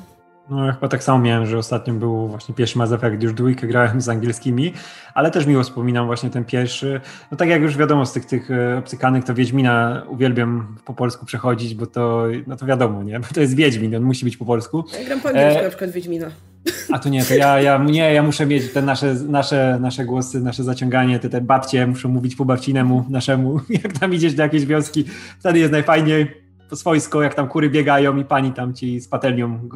No 0.49 0.65
ja 0.65 0.73
chyba 0.73 0.87
tak 0.87 1.03
samo 1.03 1.19
miałem, 1.19 1.45
że 1.45 1.57
ostatnim 1.57 1.99
był 1.99 2.27
właśnie 2.27 2.55
pierwszy 2.55 2.77
Mass 2.77 2.91
Effect, 2.91 3.23
już 3.23 3.33
dwójkę 3.33 3.67
grałem 3.67 4.01
z 4.01 4.09
angielskimi, 4.09 4.73
ale 5.13 5.31
też 5.31 5.45
miło 5.45 5.63
wspominam 5.63 6.05
właśnie 6.05 6.29
ten 6.29 6.45
pierwszy. 6.45 7.01
No 7.31 7.37
tak 7.37 7.49
jak 7.49 7.61
już 7.61 7.77
wiadomo 7.77 8.05
z 8.05 8.13
tych, 8.13 8.25
tych 8.25 8.51
e, 8.51 8.77
obcykanych, 8.77 9.23
to 9.23 9.33
Wiedźmina 9.33 10.03
uwielbiam 10.07 10.75
po 10.85 10.93
polsku 10.93 11.25
przechodzić, 11.25 11.75
bo 11.75 11.85
to, 11.85 12.23
no 12.47 12.55
to 12.55 12.65
wiadomo, 12.65 13.03
nie? 13.03 13.19
Bo 13.19 13.27
to 13.33 13.41
jest 13.41 13.55
Wiedźmin, 13.55 13.95
on 13.95 14.03
musi 14.03 14.25
być 14.25 14.37
po 14.37 14.45
polsku. 14.45 14.83
Ja 14.99 15.05
gram 15.05 15.21
po 15.21 15.29
angielsku 15.29 15.59
e... 15.59 15.63
na 15.63 15.69
przykład 15.69 15.91
Wiedźmina. 15.91 16.27
A 16.91 16.99
tu 16.99 17.09
nie, 17.09 17.25
to 17.25 17.35
ja, 17.35 17.61
ja, 17.61 17.77
nie, 17.77 18.13
ja 18.13 18.23
muszę 18.23 18.45
mieć 18.45 18.73
te 18.73 18.81
nasze, 18.81 19.13
nasze, 19.13 19.77
nasze 19.81 20.05
głosy, 20.05 20.41
nasze 20.41 20.63
zaciąganie, 20.63 21.19
te, 21.19 21.29
te 21.29 21.41
babcie 21.41 21.87
muszą 21.87 22.09
mówić 22.09 22.35
po 22.35 22.45
babcinemu 22.45 23.05
naszemu, 23.09 23.59
jak 23.83 23.99
tam 23.99 24.13
idziesz 24.13 24.33
do 24.33 24.43
jakiejś 24.43 24.65
wioski, 24.65 25.05
wtedy 25.39 25.59
jest 25.59 25.71
najfajniej 25.71 26.50
swojsko, 26.75 27.21
jak 27.21 27.33
tam 27.33 27.47
kury 27.47 27.69
biegają 27.69 28.17
i 28.17 28.25
pani 28.25 28.53
tam 28.53 28.73
ci 28.73 28.99
z 28.99 29.07
patelnią 29.07 29.69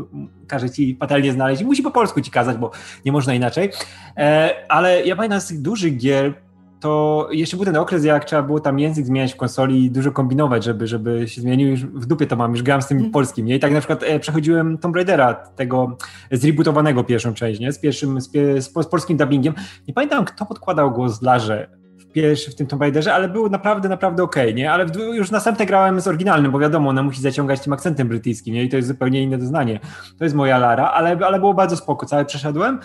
każe 0.48 0.70
ci 0.70 0.96
patelnię 0.96 1.32
znaleźć 1.32 1.64
musi 1.64 1.84
po 1.84 1.92
polsku 1.92 2.22
ci 2.22 2.32
kazać, 2.32 2.58
bo 2.58 2.72
nie 3.06 3.12
można 3.12 3.34
inaczej. 3.34 3.72
E, 4.18 4.56
ale 4.70 5.06
ja 5.06 5.16
pamiętam 5.16 5.42
z 5.42 5.48
tych 5.48 5.62
dużych 5.62 5.98
gier, 5.98 6.34
to 6.80 7.28
jeszcze 7.32 7.58
był 7.58 7.66
ten 7.66 7.76
okres, 7.76 8.06
jak 8.06 8.26
trzeba 8.26 8.42
było 8.42 8.60
tam 8.60 8.80
język 8.80 9.06
zmieniać 9.06 9.34
w 9.34 9.36
konsoli 9.36 9.86
i 9.86 9.92
dużo 9.92 10.12
kombinować, 10.12 10.64
żeby, 10.64 10.88
żeby 10.88 11.28
się 11.28 11.42
zmienił. 11.42 11.70
Już 11.70 11.86
w 11.86 12.06
dupie 12.06 12.28
to 12.28 12.36
mam, 12.36 12.52
już 12.52 12.64
grałem 12.64 12.82
z 12.82 12.88
tym 12.88 12.98
mm. 12.98 13.12
polskim. 13.12 13.46
Nie? 13.46 13.56
I 13.56 13.60
tak 13.60 13.72
na 13.72 13.80
przykład 13.80 14.04
e, 14.04 14.20
przechodziłem 14.20 14.78
Tomb 14.78 14.96
Raidera, 14.96 15.34
tego 15.34 15.98
zrebootowanego 16.32 17.04
pierwszą 17.04 17.34
część, 17.34 17.60
nie? 17.60 17.72
Z 17.72 17.80
pierwszym, 17.80 18.22
z, 18.22 18.32
z, 18.32 18.64
z 18.64 18.88
polskim 18.88 19.18
dubbingiem. 19.18 19.54
Nie 19.88 19.94
pamiętam, 19.94 20.26
kto 20.26 20.46
podkładał 20.46 20.92
głos 20.92 21.22
Larze 21.22 21.75
pierwszy 22.16 22.52
w 22.52 22.56
tym 22.56 22.68
Tomb 22.68 22.82
Raiderze, 22.82 23.14
ale 23.14 23.30
było 23.30 23.50
naprawdę, 23.50 23.90
naprawdę 23.90 24.24
okej, 24.24 24.44
okay, 24.44 24.54
nie? 24.54 24.72
Ale 24.72 24.86
już 25.16 25.32
następne 25.32 25.66
grałem 25.66 26.02
z 26.02 26.08
oryginalnym, 26.08 26.52
bo 26.52 26.60
wiadomo, 26.60 26.90
ona 26.90 27.04
musi 27.04 27.22
zaciągać 27.22 27.62
tym 27.62 27.74
akcentem 27.74 28.08
brytyjskim, 28.08 28.54
nie? 28.54 28.64
I 28.64 28.70
to 28.70 28.76
jest 28.76 28.88
zupełnie 28.88 29.24
inne 29.24 29.38
doznanie. 29.38 29.80
To 30.18 30.24
jest 30.24 30.36
moja 30.36 30.58
Lara, 30.58 30.88
ale, 30.92 31.18
ale 31.26 31.40
było 31.40 31.54
bardzo 31.54 31.78
spoko, 31.78 32.06
całe 32.06 32.26
przeszedłem. 32.26 32.80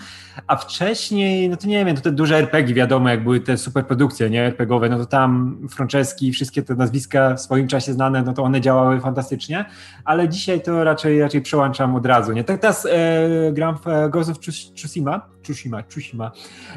A 0.47 0.57
wcześniej, 0.57 1.49
no 1.49 1.57
to 1.57 1.67
nie 1.67 1.85
wiem, 1.85 1.97
to 1.97 2.03
te 2.03 2.13
duże 2.13 2.37
RPG, 2.37 2.75
wiadomo, 2.75 3.09
jak 3.09 3.23
były 3.23 3.41
te 3.41 3.57
superprodukcje, 3.57 4.31
nie? 4.31 4.47
RPGowe, 4.47 4.89
no 4.89 4.99
to 4.99 5.07
tam 5.07 5.59
Franceski, 5.71 6.33
wszystkie 6.33 6.63
te 6.63 6.75
nazwiska 6.75 7.35
w 7.35 7.41
swoim 7.41 7.69
czasie 7.69 7.93
znane, 7.93 8.23
no 8.23 8.33
to 8.33 8.43
one 8.43 8.61
działały 8.61 9.01
fantastycznie, 9.01 9.65
ale 10.05 10.29
dzisiaj 10.29 10.61
to 10.61 10.85
raczej, 10.85 11.21
raczej 11.21 11.43
przełączam 11.43 11.95
od 11.95 12.07
razu, 12.07 12.33
nie? 12.33 12.45
Tak 12.45 12.61
teraz 12.61 12.87
e, 12.87 13.53
gram 13.53 13.79
w 13.79 13.89
e, 13.89 14.11
Ghost 14.11 14.31
of 14.31 14.39
Tsushima, 14.39 15.21
Tsushima, 15.43 15.83
Tsushima 15.83 16.31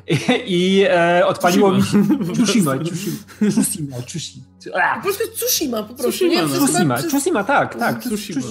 i, 0.08 0.18
i 0.48 0.86
e, 0.90 1.28
odpaliło 1.28 1.72
mi 1.72 1.82
się 1.82 1.98
Tsushima, 2.44 2.78
Tsushima, 2.78 3.18
Tsushima, 3.52 4.02
Tsushima. 4.02 4.96
Po 4.96 5.02
prostu 5.02 5.24
Tsushima, 5.36 5.84
po 5.84 5.94
prostu. 5.94 6.12
Tsushima, 6.12 6.34
nie? 6.34 6.42
No. 6.42 6.68
Tsushima, 6.68 6.98
Tsushima, 6.98 7.44
tak, 7.44 7.76
tak. 7.76 8.00
Tsushima. 8.02 8.42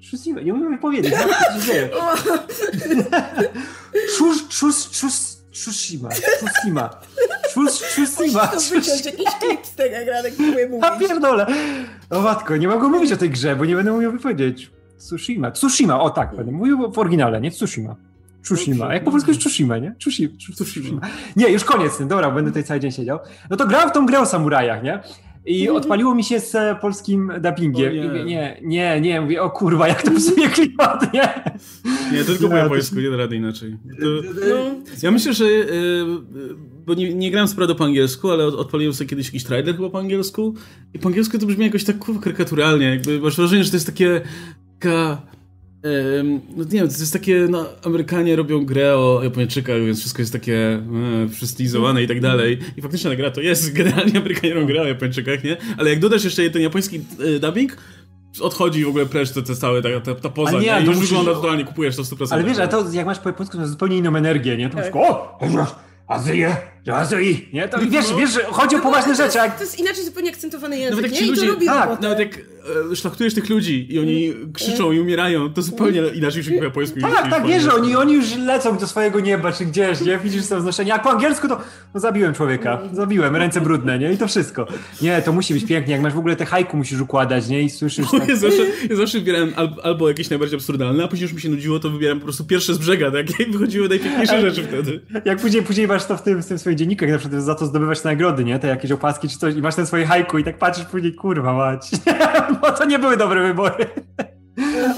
Tsushima, 0.00 0.40
nie 0.40 0.54
umiem 0.54 0.78
powiedzieć. 0.78 1.14
Czus, 4.16 4.48
czus, 4.48 4.90
czus, 4.90 5.36
Tsushima, 5.52 6.08
Tsushima, 6.08 6.90
Tsushima. 7.82 8.46
Wyciąć 8.70 9.04
jakiś 9.06 9.34
klip 9.40 9.66
z 9.66 9.74
tego, 9.74 9.96
jak 9.96 10.08
Radek 10.08 10.36
próbuje 10.36 10.68
mówić. 10.68 10.84
A 10.84 10.98
pierdolę. 10.98 11.46
O 12.10 12.20
matko, 12.20 12.56
nie 12.56 12.68
mogę 12.68 12.88
mówić 12.88 13.12
o 13.12 13.16
tej 13.16 13.30
grze, 13.30 13.56
bo 13.56 13.64
nie 13.64 13.76
będę 13.76 13.92
umiał 13.92 14.12
wypowiedzieć. 14.12 14.70
Tsushima, 14.98 15.50
Tsushima, 15.50 16.00
o 16.00 16.10
tak, 16.10 16.36
będę 16.36 16.52
mówił 16.52 16.92
w 16.92 16.98
oryginale, 16.98 17.40
nie? 17.40 17.50
Tsushima. 17.50 17.96
Tsushima. 18.46 18.94
Jak 18.94 19.04
po 19.04 19.10
polsku 19.10 19.30
jest 19.30 19.40
Tsushima, 19.40 19.78
nie? 19.78 19.94
Tsushima. 19.98 21.00
Nie, 21.36 21.48
już 21.48 21.64
koniec 21.64 22.06
dobra, 22.06 22.30
będę 22.30 22.50
tutaj 22.50 22.64
cały 22.64 22.80
dzień 22.80 22.92
siedział. 22.92 23.18
No 23.50 23.56
to 23.56 23.66
grałem 23.66 23.90
w 23.90 23.92
tą 23.92 24.06
grę 24.06 24.20
o 24.20 24.26
samurajach, 24.26 24.82
nie? 24.82 25.00
I 25.46 25.60
mhm. 25.60 25.76
odpaliło 25.76 26.14
mi 26.14 26.24
się 26.24 26.40
z 26.40 26.80
polskim 26.80 27.32
dubbingiem. 27.40 27.92
Nie. 27.92 28.24
nie, 28.24 28.60
nie, 28.62 29.00
nie, 29.00 29.20
mówię, 29.20 29.42
o 29.42 29.50
kurwa, 29.50 29.88
jak 29.88 30.02
to 30.02 30.10
psuje 30.10 30.48
klimat, 30.48 31.14
nie? 31.14 31.28
Nie, 32.12 32.24
to 32.24 32.32
tylko 32.32 32.48
po 32.48 32.56
japońsku, 32.56 33.00
nie 33.00 33.10
da 33.10 33.16
rady 33.16 33.36
inaczej. 33.36 33.76
To, 34.00 34.06
no. 34.48 34.74
Ja 35.02 35.10
myślę, 35.10 35.32
że 35.32 35.44
e, 35.44 35.48
bo 36.86 36.94
nie, 36.94 37.14
nie 37.14 37.30
grałem 37.30 37.48
sprawę 37.48 37.74
po 37.74 37.84
angielsku, 37.84 38.30
ale 38.30 38.46
odpaliłem 38.46 38.94
sobie 38.94 39.10
kiedyś 39.10 39.26
jakiś 39.26 39.44
trailer 39.44 39.76
chyba 39.76 39.90
po 39.90 39.98
angielsku 39.98 40.54
i 40.94 40.98
po 40.98 41.08
angielsku 41.08 41.38
to 41.38 41.46
brzmi 41.46 41.64
jakoś 41.64 41.84
tak 41.84 41.96
karykaturalnie, 42.20 42.86
jakby 42.86 43.20
masz 43.20 43.36
wrażenie, 43.36 43.64
że 43.64 43.70
to 43.70 43.76
jest 43.76 43.86
takie 43.86 44.20
taka 44.78 45.22
no 46.56 46.64
nie 46.64 46.70
wiem, 46.70 46.88
to 46.88 46.98
jest 46.98 47.12
takie, 47.12 47.46
no 47.50 47.66
Amerykanie 47.84 48.36
robią 48.36 48.64
grę 48.64 48.96
o 48.96 49.20
Japończykach, 49.22 49.80
więc 49.80 50.00
wszystko 50.00 50.22
jest 50.22 50.32
takie 50.32 50.56
e, 50.56 51.28
przystylizowane 51.32 52.02
i 52.02 52.08
tak 52.08 52.20
dalej. 52.20 52.58
I 52.76 52.82
faktycznie 52.82 53.10
ta 53.10 53.16
gra 53.16 53.30
to 53.30 53.40
jest, 53.40 53.72
generalnie 53.78 54.18
Amerykanie 54.18 54.54
robią 54.54 54.66
grę 54.66 54.82
o 54.82 54.86
Japończykach, 54.86 55.44
nie? 55.44 55.56
Ale 55.78 55.90
jak 55.90 56.00
dodasz 56.00 56.24
jeszcze 56.24 56.50
ten 56.50 56.62
japoński 56.62 57.00
e, 57.36 57.38
dubbing, 57.38 57.76
odchodzi 58.40 58.84
w 58.84 58.88
ogóle 58.88 59.06
precz 59.06 59.32
to 59.32 59.42
całe 59.42 59.82
ta, 59.82 60.00
ta, 60.00 60.14
ta 60.14 60.28
poza, 60.28 60.52
nie, 60.52 60.66
nie? 60.66 60.80
Już 60.80 60.86
musisz... 60.86 61.00
wygląda 61.00 61.34
totalnie, 61.34 61.64
kupujesz 61.64 61.96
to 61.96 62.02
100%. 62.02 62.26
Ale 62.30 62.44
wiesz, 62.44 62.58
a 62.58 62.66
to 62.66 62.92
jak 62.92 63.06
masz 63.06 63.18
po 63.18 63.28
japońsku, 63.28 63.56
to 63.56 63.60
jest 63.60 63.72
zupełnie 63.72 63.96
inną 63.96 64.16
energię, 64.16 64.56
nie? 64.56 64.70
To 64.70 64.76
tak. 64.76 64.96
o! 64.96 65.38
Azyje, 66.94 67.20
Azyi, 67.20 67.48
nie? 67.52 67.68
To 67.68 67.78
wiesz, 67.78 68.06
wiesz, 68.18 68.30
że 68.30 68.44
chodzi 68.44 68.76
o 68.76 68.78
poważne 68.78 69.14
rzeczy. 69.14 69.38
Jak... 69.38 69.56
To 69.56 69.64
jest 69.64 69.78
inaczej 69.78 70.04
zupełnie 70.04 70.30
akcentowany 70.30 70.78
język, 70.78 70.96
nawet 70.96 71.12
jak 71.12 71.20
nie? 71.20 71.32
I 71.32 71.36
to 71.36 71.46
robi 71.46 71.66
tak, 71.66 72.00
Nawet 72.00 72.18
jak 72.18 72.38
e, 72.92 72.96
szlachtujesz 72.96 73.34
tych 73.34 73.48
ludzi 73.48 73.94
i 73.94 73.98
oni 73.98 74.34
krzyczą 74.52 74.92
i 74.92 75.00
umierają, 75.00 75.52
to 75.52 75.62
zupełnie 75.62 76.02
inaczej 76.14 76.42
się 76.42 76.50
mówi 76.50 76.66
po 76.66 76.72
polsku. 76.72 77.00
Tak, 77.00 77.30
tak, 77.30 77.46
wiesz, 77.46 77.62
że 77.62 77.74
oni, 77.74 77.96
oni 77.96 78.14
już 78.14 78.36
lecą 78.36 78.78
do 78.78 78.86
swojego 78.86 79.20
nieba 79.20 79.52
czy 79.52 79.64
gdzieś, 79.64 80.00
nie? 80.00 80.18
Widzisz 80.18 80.44
są 80.44 80.58
wznoszenia. 80.58 80.94
Jak 80.94 81.02
po 81.02 81.10
angielsku 81.10 81.48
to 81.48 81.60
no, 81.94 82.00
zabiłem 82.00 82.34
człowieka, 82.34 82.78
zabiłem, 82.92 83.36
ręce 83.36 83.60
brudne, 83.60 83.98
nie? 83.98 84.12
I 84.12 84.18
to 84.18 84.28
wszystko. 84.28 84.66
Nie, 85.02 85.22
to 85.22 85.32
musi 85.32 85.54
być 85.54 85.64
pięknie. 85.64 85.92
Jak 85.92 86.02
masz 86.02 86.12
w 86.12 86.18
ogóle 86.18 86.36
te 86.36 86.46
hajku 86.46 86.76
musisz 86.76 87.00
układać, 87.00 87.48
nie? 87.48 87.62
I 87.62 87.70
słyszysz... 87.70 88.06
Tak... 88.16 88.28
Ja, 88.28 88.36
zawsze, 88.36 88.62
ja 88.90 88.96
zawsze 88.96 89.18
wybierałem 89.18 89.52
albo 89.82 90.08
jakieś 90.08 90.30
najbardziej 90.30 90.56
absurdalne, 90.56 91.04
a 91.04 91.08
później 91.08 91.22
już 91.22 91.32
mi 91.32 91.40
się 91.40 91.48
nudziło, 91.48 91.78
to 91.78 91.90
wybieram 91.90 92.18
po 92.18 92.24
prostu 92.24 92.44
pierwsze 92.44 92.74
z 92.74 92.78
brzega, 92.78 93.10
tak? 93.10 93.26
I 93.40 93.52
wychodziły 93.52 93.88
najpiękniejsze 93.88 94.40
rzeczy 94.40 94.62
wtedy. 94.62 95.00
Jak 95.24 95.40
później, 95.40 95.62
później 95.62 95.88
masz 95.88 96.04
to 96.04 96.16
w 96.16 96.22
tym, 96.22 96.42
w 96.42 96.46
tym 96.46 96.58
swoim 96.58 96.75
dzienniku, 96.76 97.04
jak 97.04 97.12
na 97.12 97.18
przykład 97.18 97.42
za 97.42 97.54
to 97.54 97.66
zdobywać 97.66 98.04
nagrody, 98.04 98.44
nie? 98.44 98.58
Te 98.58 98.68
jakieś 98.68 98.92
opaski 98.92 99.28
czy 99.28 99.38
coś 99.38 99.54
i 99.54 99.62
masz 99.62 99.74
ten 99.74 99.86
swoje 99.86 100.06
hajku 100.06 100.38
i 100.38 100.44
tak 100.44 100.58
patrzysz 100.58 100.84
później, 100.84 101.14
kurwa 101.14 101.52
mać. 101.52 101.90
Bo 102.60 102.72
to 102.72 102.84
nie 102.84 102.98
były 102.98 103.16
dobre 103.16 103.42
wybory. 103.42 103.86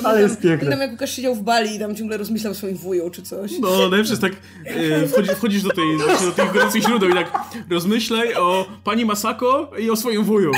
Ale 0.04 0.22
jest 0.22 0.40
piękne. 0.40 0.70
Tam 0.70 0.80
jak 0.80 0.90
Łukasz 0.90 1.12
siedział 1.12 1.34
w 1.34 1.42
Bali 1.42 1.76
i 1.76 1.78
tam 1.78 1.96
ciągle 1.96 2.16
rozmyślał 2.16 2.54
swoim 2.54 2.76
wują 2.76 3.10
czy 3.10 3.22
coś. 3.22 3.52
No, 3.60 3.88
najlepsze 3.88 4.12
jest 4.12 4.22
tak, 4.22 4.32
e, 4.64 5.06
wchodzisz, 5.06 5.32
wchodzisz 5.32 5.62
do, 5.62 5.70
tej, 5.70 5.98
do 6.24 6.32
tych 6.32 6.52
gorących 6.52 6.82
źródeł 6.82 7.08
i 7.08 7.14
tak 7.14 7.32
rozmyślaj 7.70 8.34
o 8.34 8.66
pani 8.84 9.04
Masako 9.04 9.70
i 9.78 9.90
o 9.90 9.96
swoim 9.96 10.24
wuju. 10.24 10.52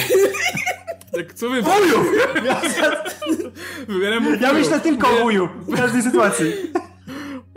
Tak, 1.13 1.35
co 1.35 1.49
wy... 1.49 1.63
Wuju! 1.63 2.05
Ja, 2.45 4.37
ja 4.41 4.53
myślę 4.53 4.81
tylko 4.81 5.09
o 5.09 5.21
wuju 5.21 5.49
w 5.69 5.77
każdej 5.77 6.03
sytuacji. 6.03 6.53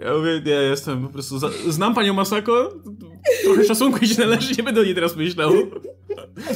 Ja 0.06 0.14
mówię, 0.14 0.41
nie, 0.45 0.51
jestem 0.51 1.08
po 1.08 1.14
prostu... 1.14 1.39
Za... 1.39 1.49
Znam 1.70 1.95
panią 1.95 2.14
Masako, 2.14 2.74
trochę 3.43 3.64
szacunku 3.64 3.99
jej 4.01 4.08
się 4.08 4.22
należy, 4.22 4.56
nie 4.58 4.64
będę 4.64 4.82
o 4.82 4.84
niej 4.84 4.95
teraz 4.95 5.16
myślał. 5.16 5.51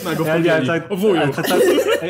Na 0.06 0.16
go 0.16 0.26
ja, 0.26 0.38
ja, 0.38 0.66
tak, 0.66 0.92
o 0.92 0.96
wuju. 0.96 1.22
Ale, 1.22 1.34
ta, 1.34 1.44
ta, 1.44 1.56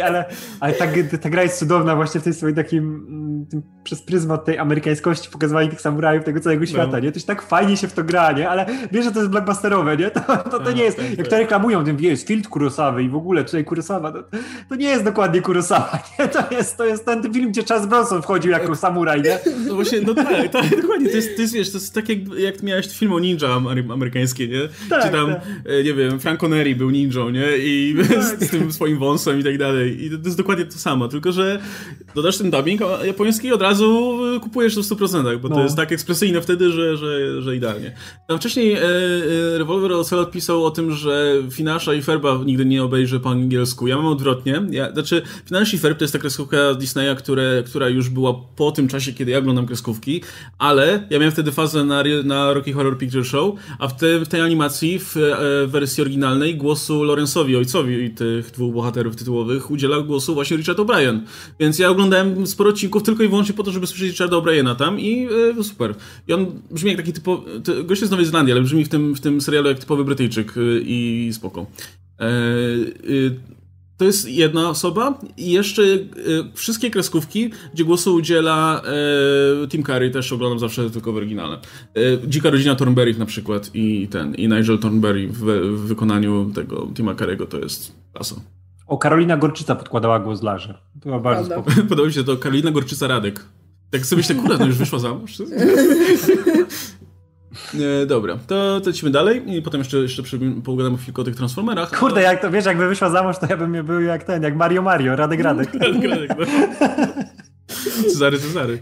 ale, 0.05 0.25
ale 0.59 0.73
ta, 0.73 0.85
ta, 1.21 1.29
gra 1.29 1.43
jest 1.43 1.59
cudowna 1.59 1.95
właśnie 1.95 2.21
w 2.21 2.23
tej 2.23 2.33
swojej 2.33 2.55
takim, 2.55 3.07
tym, 3.49 3.61
przez 3.83 4.01
pryzmat 4.01 4.45
tej 4.45 4.57
amerykańskości, 4.57 5.29
pokazywania 5.29 5.69
tych 5.69 5.81
samurajów, 5.81 6.23
tego 6.23 6.39
całego 6.39 6.61
no. 6.61 6.65
świata, 6.65 6.91
no. 6.91 6.99
nie? 6.99 7.11
To 7.11 7.19
się 7.19 7.25
tak 7.25 7.41
fajnie 7.41 7.77
się 7.77 7.87
w 7.87 7.93
to 7.93 8.03
gra, 8.03 8.31
nie? 8.31 8.49
Ale 8.49 8.65
wiesz, 8.91 9.05
że 9.05 9.11
to 9.11 9.19
jest 9.19 9.31
blockbusterowe, 9.31 9.97
nie? 9.97 10.11
To, 10.11 10.21
to, 10.51 10.59
to 10.59 10.71
nie 10.71 10.83
jest, 10.83 10.97
tak, 10.97 11.09
jak 11.09 11.17
tak. 11.17 11.27
to 11.27 11.37
reklamują, 11.37 11.85
tym 11.85 11.99
jest 11.99 12.27
field 12.27 12.47
Kurosawy 12.47 13.03
i 13.03 13.09
w 13.09 13.15
ogóle 13.15 13.43
tutaj 13.43 13.65
Kurosawa, 13.65 14.11
to, 14.11 14.23
to 14.69 14.75
nie 14.75 14.89
jest 14.89 15.03
dokładnie 15.03 15.41
Kurosawa, 15.41 15.99
nie? 16.19 16.27
To 16.27 16.43
jest, 16.51 16.77
to 16.77 16.85
jest 16.85 17.05
ten, 17.05 17.33
film, 17.33 17.51
gdzie 17.51 17.63
Charles 17.63 17.87
Bronson 17.87 18.21
wchodził 18.21 18.51
jako 18.51 18.75
samuraj, 18.75 19.21
nie? 19.21 19.39
No 19.67 19.75
właśnie, 19.75 20.01
no 20.01 20.13
tak, 20.13 20.49
tak 20.51 20.69
dokładnie, 20.81 21.09
to 21.09 21.15
jest, 21.15 21.35
to 21.35 21.41
jest, 21.41 21.53
wiesz, 21.53 21.71
to 21.71 21.77
jest 21.77 21.93
tak 21.93 22.09
jak, 22.09 22.19
jak 22.37 22.63
miałeś 22.63 22.87
film 22.87 23.13
o 23.13 23.19
ninja 23.19 23.47
amerykańskie, 23.93 24.47
nie? 24.47 24.61
Tak, 24.89 25.03
Czy 25.03 25.09
tam, 25.09 25.27
tak. 25.27 25.41
E, 25.65 25.83
nie 25.83 25.93
wiem, 25.93 26.19
Frank 26.19 26.39
Connery 26.39 26.75
był 26.75 26.89
ninją, 26.89 27.29
nie? 27.29 27.57
I 27.57 27.95
tak. 28.09 28.23
z, 28.23 28.49
tym 28.49 28.71
swoim 28.71 28.97
wąsem 28.97 29.39
i 29.39 29.43
tak 29.43 29.57
dalej. 29.57 30.05
I 30.05 30.11
to, 30.11 30.17
to, 30.17 30.23
jest 30.25 30.37
dokładnie 30.37 30.65
to 30.65 30.77
samo, 30.77 31.07
tylko 31.07 31.31
że 31.31 31.59
dodasz 32.15 32.37
ten 32.37 32.51
dubbing 32.51 32.81
japoński 33.05 33.36
i 33.43 33.53
od 33.53 33.61
razu 33.61 34.19
kupujesz 34.41 34.75
to 34.75 34.81
w 34.81 34.85
100%, 34.85 35.37
bo 35.39 35.49
no. 35.49 35.55
to 35.55 35.63
jest 35.63 35.75
tak 35.75 35.91
ekspresyjne 35.91 36.41
wtedy, 36.41 36.71
że, 36.71 36.97
że, 36.97 37.41
że 37.41 37.55
idealnie. 37.55 37.91
Tam 38.27 38.37
wcześniej 38.37 38.73
e, 38.73 38.79
e, 38.79 39.57
Revolver 39.57 39.91
Ocelot 39.91 40.31
pisał 40.31 40.65
o 40.65 40.71
tym, 40.71 40.91
że 40.91 41.33
Finasza 41.51 41.93
i 41.93 42.01
Ferba 42.01 42.39
nigdy 42.45 42.65
nie 42.65 42.83
obejrzy 42.83 43.19
po 43.19 43.29
angielsku. 43.29 43.87
Ja 43.87 43.95
mam 43.95 44.05
odwrotnie. 44.05 44.61
Ja, 44.69 44.93
znaczy, 44.93 45.21
Finasz 45.45 45.73
i 45.73 45.77
Ferb 45.77 45.97
to 45.97 46.03
jest 46.03 46.13
ta 46.13 46.19
kreskówka 46.19 46.73
Disneya, 46.73 47.15
które, 47.15 47.63
która 47.65 47.89
już 47.89 48.09
była 48.09 48.33
po 48.55 48.71
tym 48.71 48.87
czasie, 48.87 49.13
kiedy 49.13 49.31
ja 49.31 49.37
oglądam 49.37 49.65
kreskówki, 49.65 50.21
ale 50.57 51.07
ja 51.09 51.19
miałem 51.19 51.31
wtedy 51.31 51.51
fazę 51.51 51.83
na, 51.83 52.03
na 52.23 52.53
Rocky 52.53 52.73
Horror 52.73 52.97
Picture 52.97 53.25
Show, 53.25 53.55
a 53.79 53.87
w, 53.87 53.97
te, 53.97 54.19
w 54.19 54.27
tej 54.27 54.41
animacji, 54.41 54.99
w 54.99 55.17
e, 55.17 55.67
wersji 55.67 56.01
oryginalnej, 56.01 56.55
głosu 56.55 57.03
Lawrence'owi, 57.03 57.57
ojcowi 57.57 58.09
tych 58.09 58.51
dwóch 58.51 58.73
bohaterów 58.73 59.15
tytułowych, 59.15 59.71
udziela 59.71 60.01
głosu 60.01 60.33
właśnie 60.33 60.57
Richard 60.57 60.79
O'Brien. 60.79 61.19
Więc 61.59 61.79
ja 61.79 61.89
oglądałem 61.89 62.47
sporo 62.47 62.69
odcinków 62.69 63.03
tylko 63.03 63.16
i 63.23 63.27
wyłącznie 63.27 63.53
po 63.53 63.63
to, 63.63 63.71
żeby 63.71 63.87
słyszeć 63.87 64.09
Richarda 64.09 64.37
O'Briena 64.37 64.75
tam 64.75 64.99
i 64.99 65.27
e, 65.59 65.63
super. 65.63 65.95
I 66.27 66.33
on 66.33 66.45
brzmi 66.71 66.89
jak 66.89 66.97
taki 66.97 67.13
typowy... 67.13 67.59
Gość 67.83 68.01
jest 68.01 68.09
z 68.09 68.11
Nowej 68.11 68.25
Zelandii, 68.25 68.51
ale 68.53 68.61
brzmi 68.61 68.85
w 68.85 68.89
tym, 68.89 69.15
w 69.15 69.21
tym 69.21 69.41
serialu 69.41 69.67
jak 69.67 69.79
typowy 69.79 70.03
Brytyjczyk 70.03 70.53
e, 70.57 70.61
i 70.81 71.29
spoko. 71.33 71.65
E, 72.19 72.25
e, 72.25 72.27
to 73.97 74.05
jest 74.05 74.29
jedna 74.29 74.69
osoba 74.69 75.19
i 75.37 75.51
jeszcze 75.51 75.83
e, 75.83 75.97
wszystkie 76.53 76.89
kreskówki, 76.89 77.49
gdzie 77.73 77.83
głosu 77.83 78.15
udziela 78.15 78.81
Tim 79.69 79.83
Curry, 79.83 80.11
też 80.11 80.33
oglądam 80.33 80.59
zawsze 80.59 80.89
tylko 80.89 81.13
w 81.13 81.17
oryginale. 81.17 81.59
Dzika 82.27 82.49
rodzina 82.49 82.75
Thornberry 82.75 83.13
na 83.13 83.25
przykład 83.25 83.71
i 83.73 84.07
ten, 84.11 84.35
i 84.35 84.47
Nigel 84.47 84.79
Thornberry 84.79 85.27
w, 85.27 85.41
w 85.43 85.87
wykonaniu 85.87 86.51
tego 86.55 86.87
Tima 86.95 87.13
Curry'ego 87.13 87.47
to 87.47 87.59
jest 87.59 87.95
klasa. 88.13 88.35
O, 88.87 88.97
Karolina 88.97 89.37
Gorczyca 89.37 89.75
podkładała 89.75 90.19
głos 90.19 90.43
Larze. 90.43 90.77
Była 90.95 91.19
bardzo 91.19 91.45
spokojna. 91.45 91.83
Podoba 91.89 92.07
mi 92.07 92.13
się 92.13 92.23
to 92.23 92.37
Karolina 92.37 92.71
Gorczyca 92.71 93.07
Radek. 93.07 93.45
Tak 93.91 94.05
sobie 94.05 94.17
myślę, 94.17 94.35
kurde, 94.35 94.57
no 94.57 94.65
już 94.65 94.77
wyszła 94.77 94.99
za 94.99 95.09
mąż. 95.13 95.37
E, 98.01 98.05
dobra, 98.05 98.37
to, 98.47 98.81
to 98.81 98.89
lecimy 98.89 99.11
dalej 99.11 99.55
i 99.55 99.61
potem 99.61 99.81
jeszcze, 99.81 99.97
jeszcze 99.97 100.23
pogadamy 100.63 100.97
chwilkę 100.97 101.21
o 101.21 101.25
tych 101.25 101.35
Transformerach. 101.35 101.99
Kurde, 101.99 102.21
jak 102.21 102.41
to 102.41 102.51
wiesz, 102.51 102.65
jakby 102.65 102.87
wyszła 102.87 103.09
za 103.09 103.23
mąż, 103.23 103.37
to 103.37 103.47
ja 103.49 103.57
bym 103.57 103.85
był 103.85 104.01
jak 104.01 104.23
ten, 104.23 104.43
jak 104.43 104.55
Mario 104.55 104.81
Mario, 104.81 105.15
Radek 105.15 105.39
Radek. 105.39 105.73
Radek 105.81 106.03
Radek, 106.03 106.31
no. 106.39 106.45
Cezary 108.03 108.39
Cezary. 108.39 108.79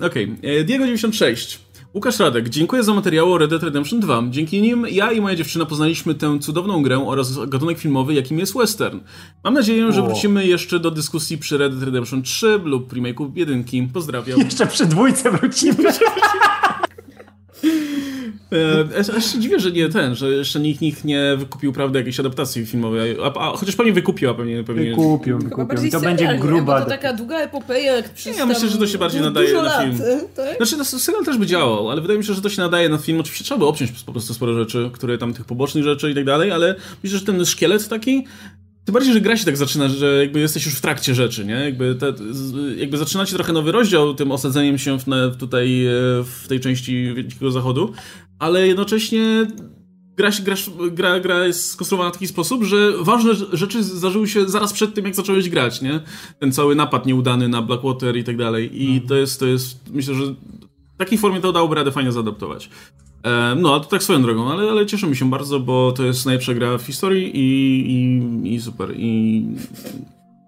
E, 0.00 0.06
Okej, 0.06 0.36
okay. 0.38 0.64
Diego 0.64 0.84
96. 0.84 1.63
Łukasz 1.94 2.18
Radek, 2.18 2.48
dziękuję 2.48 2.82
za 2.82 2.94
materiał 2.94 3.32
o 3.32 3.38
Red 3.38 3.50
Dead 3.50 3.62
Redemption 3.62 4.00
2. 4.00 4.22
Dzięki 4.30 4.62
nim 4.62 4.86
ja 4.90 5.12
i 5.12 5.20
moja 5.20 5.36
dziewczyna 5.36 5.66
poznaliśmy 5.66 6.14
tę 6.14 6.38
cudowną 6.40 6.82
grę 6.82 7.06
oraz 7.06 7.46
gatunek 7.46 7.78
filmowy, 7.78 8.14
jakim 8.14 8.38
jest 8.38 8.54
western. 8.54 9.00
Mam 9.44 9.54
nadzieję, 9.54 9.92
że 9.92 10.02
wrócimy 10.02 10.46
jeszcze 10.46 10.80
do 10.80 10.90
dyskusji 10.90 11.38
przy 11.38 11.58
Red 11.58 11.72
Dead 11.72 11.84
Redemption 11.84 12.22
3 12.22 12.60
lub 12.64 12.92
remake'u 12.92 13.30
jedynki. 13.34 13.88
Pozdrawiam. 13.92 14.38
Jeszcze 14.38 14.66
przy 14.66 14.86
dwójce 14.86 15.30
wrócimy. 15.30 15.76
E, 18.52 19.16
aż 19.16 19.32
się 19.32 19.38
dziwię, 19.38 19.60
że 19.60 19.70
nie 19.70 19.88
ten, 19.88 20.14
że 20.14 20.30
jeszcze 20.30 20.60
nikt, 20.60 20.80
nikt 20.80 21.04
nie 21.04 21.36
wykupił 21.38 21.72
prawda 21.72 21.98
jakiejś 21.98 22.20
adaptacji 22.20 22.66
filmowej, 22.66 23.16
a, 23.22 23.32
a 23.40 23.56
chociaż 23.56 23.76
pewnie 23.76 23.92
wykupił, 23.92 24.30
a 24.30 24.34
pewnie... 24.34 24.64
pewnie... 24.64 24.90
Wykupił, 24.90 25.38
wykupił. 25.38 25.84
I 25.84 25.90
to 25.90 26.00
będzie 26.00 26.38
gruba... 26.38 26.80
to 26.80 26.88
taka 26.88 27.12
długa 27.12 27.38
epopeja, 27.38 27.96
jak 27.96 28.08
przez 28.08 28.38
Ja 28.38 28.46
myślę, 28.46 28.68
że 28.68 28.78
to 28.78 28.86
się 28.86 28.98
bardziej 28.98 29.20
nadaje 29.20 29.54
na 29.54 29.80
film. 29.80 29.98
tak? 30.36 30.56
Znaczy, 30.56 30.76
no, 30.76 30.84
serial 30.84 31.24
też 31.24 31.38
by 31.38 31.46
działał, 31.46 31.90
ale 31.90 32.00
wydaje 32.00 32.18
mi 32.18 32.24
się, 32.24 32.34
że 32.34 32.42
to 32.42 32.48
się 32.48 32.62
nadaje 32.62 32.88
na 32.88 32.98
film. 32.98 33.20
Oczywiście 33.20 33.44
trzeba 33.44 33.58
by 33.58 33.66
obciąć 33.66 33.90
po 34.06 34.12
prostu 34.12 34.34
sporo 34.34 34.54
rzeczy, 34.54 34.90
które 34.92 35.18
tam, 35.18 35.34
tych 35.34 35.44
pobocznych 35.44 35.84
rzeczy 35.84 36.10
i 36.10 36.14
tak 36.14 36.24
dalej, 36.24 36.50
ale 36.50 36.74
myślę, 37.02 37.18
że 37.18 37.24
ten 37.24 37.44
szkielet 37.46 37.88
taki 37.88 38.24
tym 38.84 38.92
bardziej, 38.92 39.12
że 39.12 39.20
gra 39.20 39.36
się 39.36 39.44
tak 39.44 39.56
zaczyna, 39.56 39.88
że 39.88 40.20
jakby 40.20 40.40
jesteś 40.40 40.66
już 40.66 40.74
w 40.74 40.80
trakcie 40.80 41.14
rzeczy, 41.14 41.44
nie? 41.44 41.54
Jakby, 41.54 41.94
te, 41.94 42.12
jakby 42.76 42.98
zaczynacie 42.98 43.34
trochę 43.34 43.52
nowy 43.52 43.72
rozdział 43.72 44.14
tym 44.14 44.32
osadzeniem 44.32 44.78
się 44.78 44.98
w, 44.98 45.04
tutaj 45.38 45.86
e, 45.86 45.90
w 46.24 46.44
tej 46.48 46.60
części 46.60 47.14
Dzikiego 47.26 47.50
Zachodu, 47.50 47.92
ale 48.38 48.66
jednocześnie 48.66 49.46
gra, 50.16 50.30
gra, 50.44 50.56
gra, 50.90 51.20
gra 51.20 51.46
jest 51.46 51.70
skonstruowana 51.70 52.10
w 52.10 52.12
taki 52.12 52.26
sposób, 52.26 52.64
że 52.64 52.92
ważne 53.00 53.34
rzeczy 53.52 53.84
zdarzyły 53.84 54.28
się 54.28 54.48
zaraz 54.48 54.72
przed 54.72 54.94
tym, 54.94 55.04
jak 55.04 55.14
zacząłeś 55.14 55.48
grać, 55.48 55.82
nie? 55.82 56.00
Ten 56.38 56.52
cały 56.52 56.74
napad 56.74 57.06
nieudany 57.06 57.48
na 57.48 57.62
Blackwater 57.62 58.16
i 58.16 58.24
tak 58.24 58.36
dalej. 58.36 58.82
I 58.82 58.86
mhm. 58.86 59.08
to 59.08 59.14
jest, 59.14 59.40
to 59.40 59.46
jest, 59.46 59.90
myślę, 59.92 60.14
że 60.14 60.24
w 60.94 60.96
takiej 60.98 61.18
formie 61.18 61.40
to 61.40 61.52
dałoby 61.52 61.74
radę 61.74 61.92
fajnie 61.92 62.12
zaadaptować. 62.12 62.70
No, 63.56 63.74
a 63.74 63.80
to 63.80 63.86
tak 63.86 64.02
swoją 64.02 64.22
drogą, 64.22 64.52
ale, 64.52 64.70
ale 64.70 64.86
cieszę 64.86 65.06
mi 65.06 65.16
się 65.16 65.30
bardzo, 65.30 65.60
bo 65.60 65.92
to 65.92 66.04
jest 66.04 66.26
najlepsza 66.26 66.54
gra 66.54 66.78
w 66.78 66.82
historii 66.82 67.30
i, 67.34 67.90
i, 67.92 68.54
i 68.54 68.60
super. 68.60 68.88
I, 68.96 69.46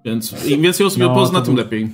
więc 0.04 0.46
im 0.46 0.62
więcej 0.62 0.86
osób 0.86 0.98
no, 0.98 1.14
pozna, 1.14 1.40
tym 1.40 1.56
lepiej. 1.56 1.90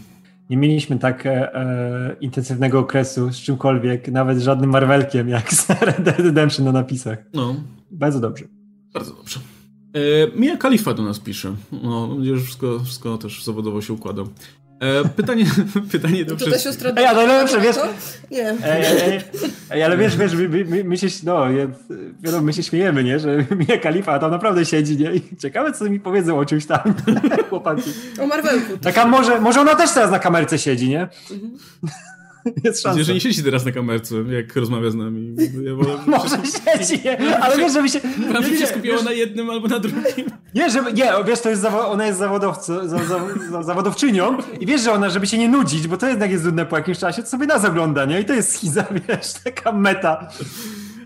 Nie 0.51 0.57
mieliśmy 0.57 0.99
tak 0.99 1.27
e, 1.27 1.55
e, 1.55 2.17
intensywnego 2.21 2.79
okresu 2.79 3.33
z 3.33 3.37
czymkolwiek, 3.37 4.09
nawet 4.09 4.39
z 4.39 4.43
żadnym 4.43 4.71
Marvelkiem, 4.71 5.29
jak 5.29 5.55
z 5.55 5.69
Red 5.81 6.19
Redemption 6.19 6.65
na 6.65 6.73
napisach. 6.73 7.19
No. 7.35 7.55
Bardzo 7.91 8.21
dobrze. 8.21 8.45
Bardzo 8.95 9.15
dobrze. 9.15 9.41
E, 9.95 10.01
Mia 10.41 10.57
Khalifa 10.57 10.95
do 10.95 11.03
nas 11.03 11.19
pisze. 11.19 11.55
No, 11.83 12.17
że 12.23 12.37
wszystko, 12.37 12.81
wszystko 12.85 13.19
też 13.19 13.45
zawodowo 13.45 13.83
się 13.83 13.93
układa. 13.93 14.23
E, 14.83 15.09
pytanie, 15.17 15.45
pytanie 15.93 16.25
do 16.25 16.37
To 16.37 16.45
ta 16.45 16.51
wszystkich. 16.51 16.63
siostra... 16.73 16.93
Ej, 16.97 17.07
ale 17.07 17.27
lepsze, 17.27 17.61
wiesz- 17.61 17.77
To? 17.77 17.87
Nie. 18.31 18.49
Ej, 18.65 19.21
ej, 19.71 19.83
ale 19.83 19.97
wiesz, 19.97 20.17
wiesz, 20.17 20.35
my, 20.35 20.49
my, 20.65 20.85
my 20.85 20.99
się, 20.99 21.07
no, 21.25 21.45
wiadomo, 22.23 22.43
my 22.43 22.53
się 22.53 22.63
śmiejemy, 22.63 23.05
nie, 23.05 23.19
że 23.19 23.37
Mia 23.69 23.79
Khalifa 23.79 24.19
tam 24.19 24.31
naprawdę 24.31 24.65
siedzi, 24.65 24.97
nie, 24.97 25.15
i 25.15 25.37
ciekawe, 25.37 25.73
co 25.73 25.85
mi 25.85 26.01
powiedzą 26.01 26.39
o 26.39 26.45
czymś 26.45 26.67
tam, 26.67 26.81
chłopaki. 27.51 27.91
O 28.21 28.27
Marvelku. 28.27 28.79
Taka 28.79 29.07
może, 29.07 29.41
może 29.41 29.61
ona 29.61 29.75
też 29.75 29.91
teraz 29.93 30.11
na 30.11 30.19
kamerce 30.19 30.59
siedzi, 30.59 30.89
nie? 30.89 31.09
Jest 32.65 32.83
szansa. 32.83 33.13
Nie 33.13 33.21
siedzi 33.21 33.45
teraz 33.45 33.65
na 33.65 33.73
kamerce, 33.73 34.15
jak 34.29 34.57
rozmawia 34.57 34.91
z 34.91 34.95
nami. 34.95 35.37
Ja 35.63 35.75
wolę, 35.75 35.99
Może 36.07 36.37
siedzi? 36.37 37.09
Ale 37.41 37.57
wiesz, 37.57 37.73
żeby 37.73 37.89
się... 37.89 38.01
By 38.41 38.45
się 38.45 38.51
nie, 38.51 38.67
skupiła 38.67 38.97
wiesz, 38.97 39.05
na 39.05 39.13
jednym 39.13 39.51
albo 39.51 39.69
na 39.69 39.79
drugim. 39.79 40.27
Nie, 40.55 40.71
żeby, 40.71 40.93
nie, 40.93 41.11
wiesz, 41.27 41.41
to 41.41 41.51
jest 41.51 41.65
ona 41.65 42.07
jest 42.07 42.19
zawodowcą, 42.19 42.89
za, 42.89 42.99
za, 43.05 43.21
za, 43.51 43.63
zawodowczynią 43.63 44.39
i 44.61 44.67
wiesz, 44.67 44.83
że 44.83 44.93
ona, 44.93 45.11
żeby 45.11 45.27
się 45.27 45.39
nie 45.39 45.49
nudzić, 45.49 45.89
bo 45.89 45.97
to 45.97 46.09
jednak 46.09 46.31
jest 46.31 46.45
nudne 46.45 46.67
po 46.67 46.77
jakimś 46.77 46.99
czasie, 46.99 47.23
to 47.23 47.29
sobie 47.29 47.47
nas 47.47 47.65
ogląda, 47.65 48.05
nie? 48.05 48.21
I 48.21 48.25
to 48.25 48.35
jest 48.35 48.53
schiza, 48.53 48.85
wiesz, 49.09 49.33
taka 49.45 49.73
meta. 49.73 50.29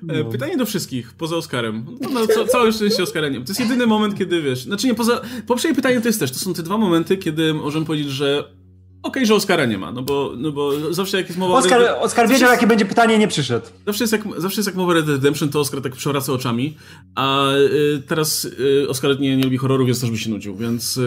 E, 0.09 0.25
Pytanie 0.25 0.57
do 0.57 0.67
wszystkich, 0.67 1.13
poza 1.13 1.37
Oscarem. 1.37 1.87
No, 2.01 2.09
no, 2.11 2.27
ca 2.27 2.45
całe 2.45 2.73
szczęście 2.73 3.03
Oscara 3.03 3.29
nie. 3.29 3.41
To 3.41 3.51
jest 3.51 3.61
jedyny 3.61 3.87
moment, 3.87 4.19
kiedy 4.19 4.43
wiesz. 4.43 4.65
Znaczy 4.65 4.87
nie, 4.87 4.95
poza. 4.95 5.21
Poprzednie 5.47 5.75
pytanie 5.75 6.01
to 6.01 6.09
jest 6.09 6.21
też. 6.21 6.33
To 6.33 6.39
są 6.39 6.55
te 6.55 6.63
dwa 6.63 6.79
momenty, 6.79 7.17
kiedy 7.17 7.55
możemy 7.55 7.87
powiedzieć, 7.87 8.09
że. 8.11 8.56
Okej, 9.07 9.27
że 9.27 9.35
Oscara 9.35 9.65
nie 9.65 9.79
ma, 9.79 9.93
no 9.93 10.03
bo, 10.03 10.33
no 10.37 10.53
bo 10.53 10.93
zawsze 10.95 11.17
jak 11.17 11.27
jest 11.27 11.39
mowa 11.39 11.55
Oskar, 11.55 11.83
o... 11.83 12.01
Oskar 12.01 12.29
wiedział, 12.29 12.51
jakie 12.51 12.67
będzie 12.67 12.85
pytanie, 12.85 13.19
nie 13.19 13.29
przyszedł. 13.29 13.67
Zawsze 13.87 14.05
jest, 14.05 14.13
jak, 14.13 14.23
zawsze 14.39 14.61
jest 14.61 14.67
jak 14.67 14.77
mowa 14.77 14.91
o 14.91 14.95
Red 14.95 15.09
Redemption, 15.09 15.49
to 15.49 15.61
Oscar 15.61 15.83
tak 15.83 15.93
przewraca 15.93 16.33
oczami, 16.33 16.77
a 17.15 17.53
y, 17.55 18.03
teraz 18.09 18.45
y, 18.45 18.87
Oscar 18.89 19.21
nie, 19.21 19.37
nie 19.37 19.45
lubi 19.45 19.57
horroru, 19.57 19.87
więc 19.87 20.01
też 20.01 20.11
by 20.11 20.19
się 20.19 20.31
nudził, 20.31 20.57
więc 20.57 20.97
y, 20.97 21.01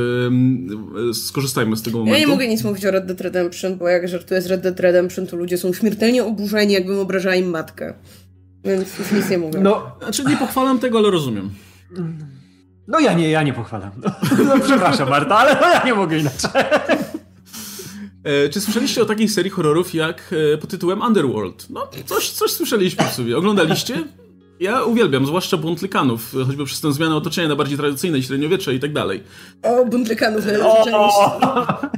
y, 1.10 1.14
skorzystajmy 1.14 1.78
z 1.78 1.82
tego 1.82 1.98
momentu. 1.98 2.20
Ja 2.20 2.26
nie 2.26 2.32
mogę 2.32 2.48
nic 2.48 2.64
mówić 2.64 2.86
o 2.86 2.92
Red 2.92 3.06
Dead 3.06 3.22
Redemption, 3.22 3.78
bo 3.78 3.88
jak 3.88 4.08
żartuję 4.08 4.42
z 4.42 4.46
Red 4.46 4.62
Dead 4.62 4.80
Redemption, 4.80 5.28
to 5.28 5.38
ludzie 5.38 5.58
są 5.58 5.74
śmiertelnie 5.74 6.24
oburzeni, 6.24 6.74
jakbym 6.74 7.00
obrażała 7.00 7.36
im 7.36 7.50
matkę. 7.50 7.94
Więc 8.64 9.00
już 9.00 9.12
nic 9.12 9.30
nie 9.30 9.38
mówię. 9.38 9.60
No, 9.60 9.92
Znaczy 10.04 10.24
nie 10.24 10.38
pochwalam 10.38 10.80
tego, 10.80 10.98
ale 10.98 11.12
rozumiem. 11.12 11.50
no 12.88 13.00
ja 13.00 13.14
nie, 13.14 13.30
ja 13.30 13.44
nie 13.44 13.54
pochwalam. 13.54 13.92
No, 14.04 14.12
no 14.46 14.60
przepraszam, 14.64 15.10
Marta, 15.10 15.38
ale 15.38 15.58
no 15.62 15.70
ja 15.70 15.84
nie 15.86 15.94
mogę 15.94 16.18
inaczej. 16.20 16.50
E, 18.24 18.50
czy 18.50 18.62
słyszeliście 18.62 19.02
o 19.02 19.06
takiej 19.06 19.28
serii 19.30 19.52
horrorów 19.52 19.94
jak 19.94 20.36
e, 20.54 20.58
pod 20.58 20.70
tytułem 20.70 21.02
Underworld? 21.02 21.68
No, 21.70 21.88
coś, 22.06 22.30
coś 22.30 22.52
słyszeliśmy 22.52 23.06
w 23.06 23.14
sobie. 23.14 23.38
Oglądaliście? 23.38 24.04
Ja 24.60 24.84
uwielbiam, 24.84 25.26
zwłaszcza 25.26 25.58
bunt 25.58 25.82
lykanów, 25.82 26.32
choćby 26.48 26.66
przez 26.66 26.82
tę 26.82 26.94
zmianę 26.94 27.16
otoczenia 27.16 27.48
na 27.48 27.56
bardziej 27.56 27.78
tradycyjne, 27.78 28.24
średniowiecze 28.24 28.76
i 28.76 28.80
tak 28.80 28.94
dalej. 28.94 29.24
O, 30.66 30.84
część. 30.84 31.16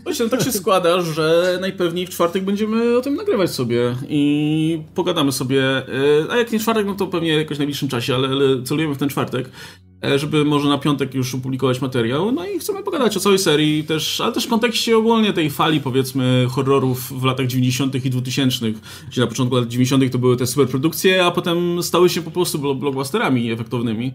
Właśnie, 0.03 0.30
tak 0.30 0.41
się 0.43 0.51
składa, 0.51 1.01
że 1.01 1.57
najpewniej 1.61 2.07
w 2.07 2.09
czwartek 2.09 2.43
będziemy 2.43 2.97
o 2.97 3.01
tym 3.01 3.15
nagrywać 3.15 3.51
sobie 3.51 3.95
i 4.09 4.82
pogadamy 4.95 5.32
sobie. 5.32 5.63
e, 5.78 5.84
A 6.32 6.38
jak 6.38 6.51
nie 6.51 6.59
czwartek, 6.59 6.86
no 6.86 6.95
to 6.95 7.07
pewnie 7.07 7.38
jakoś 7.38 7.57
w 7.57 7.59
najbliższym 7.59 7.89
czasie, 7.89 8.15
ale, 8.15 8.28
ale 8.28 8.63
celujemy 8.63 8.95
w 8.95 8.97
ten 8.97 9.09
czwartek, 9.09 9.45
e, 9.47 9.90
żeby 10.15 10.45
może 10.45 10.69
na 10.69 10.77
piątek 10.77 11.13
już 11.13 11.35
opublikować 11.35 11.81
materiał. 11.81 12.31
No 12.31 12.45
i 12.45 12.59
chcemy 12.59 12.83
pogadać 12.83 13.17
o 13.17 13.19
całej 13.19 13.39
serii 13.39 13.83
też, 13.83 14.21
ale 14.21 14.31
też 14.33 14.45
w 14.45 14.49
kontekście 14.49 14.97
ogólnie 14.97 15.33
tej 15.33 15.49
fali, 15.49 15.81
powiedzmy, 15.81 16.47
horrorów 16.49 17.21
w 17.21 17.23
latach 17.23 17.47
90. 17.47 18.05
i 18.05 18.09
2000, 18.09 18.65
gdzie 19.09 19.21
na 19.21 19.27
początku 19.27 19.55
lat 19.55 19.67
90. 19.67 20.11
to 20.11 20.17
były 20.17 20.37
te 20.37 20.47
superprodukcje, 20.47 21.25
a 21.25 21.31
potem 21.31 21.83
stały 21.83 22.09
się 22.09 22.21
po 22.21 22.31
prostu 22.31 22.59
blo- 22.59 22.79
blockbusterami 22.79 23.51
efektownymi. 23.51 24.13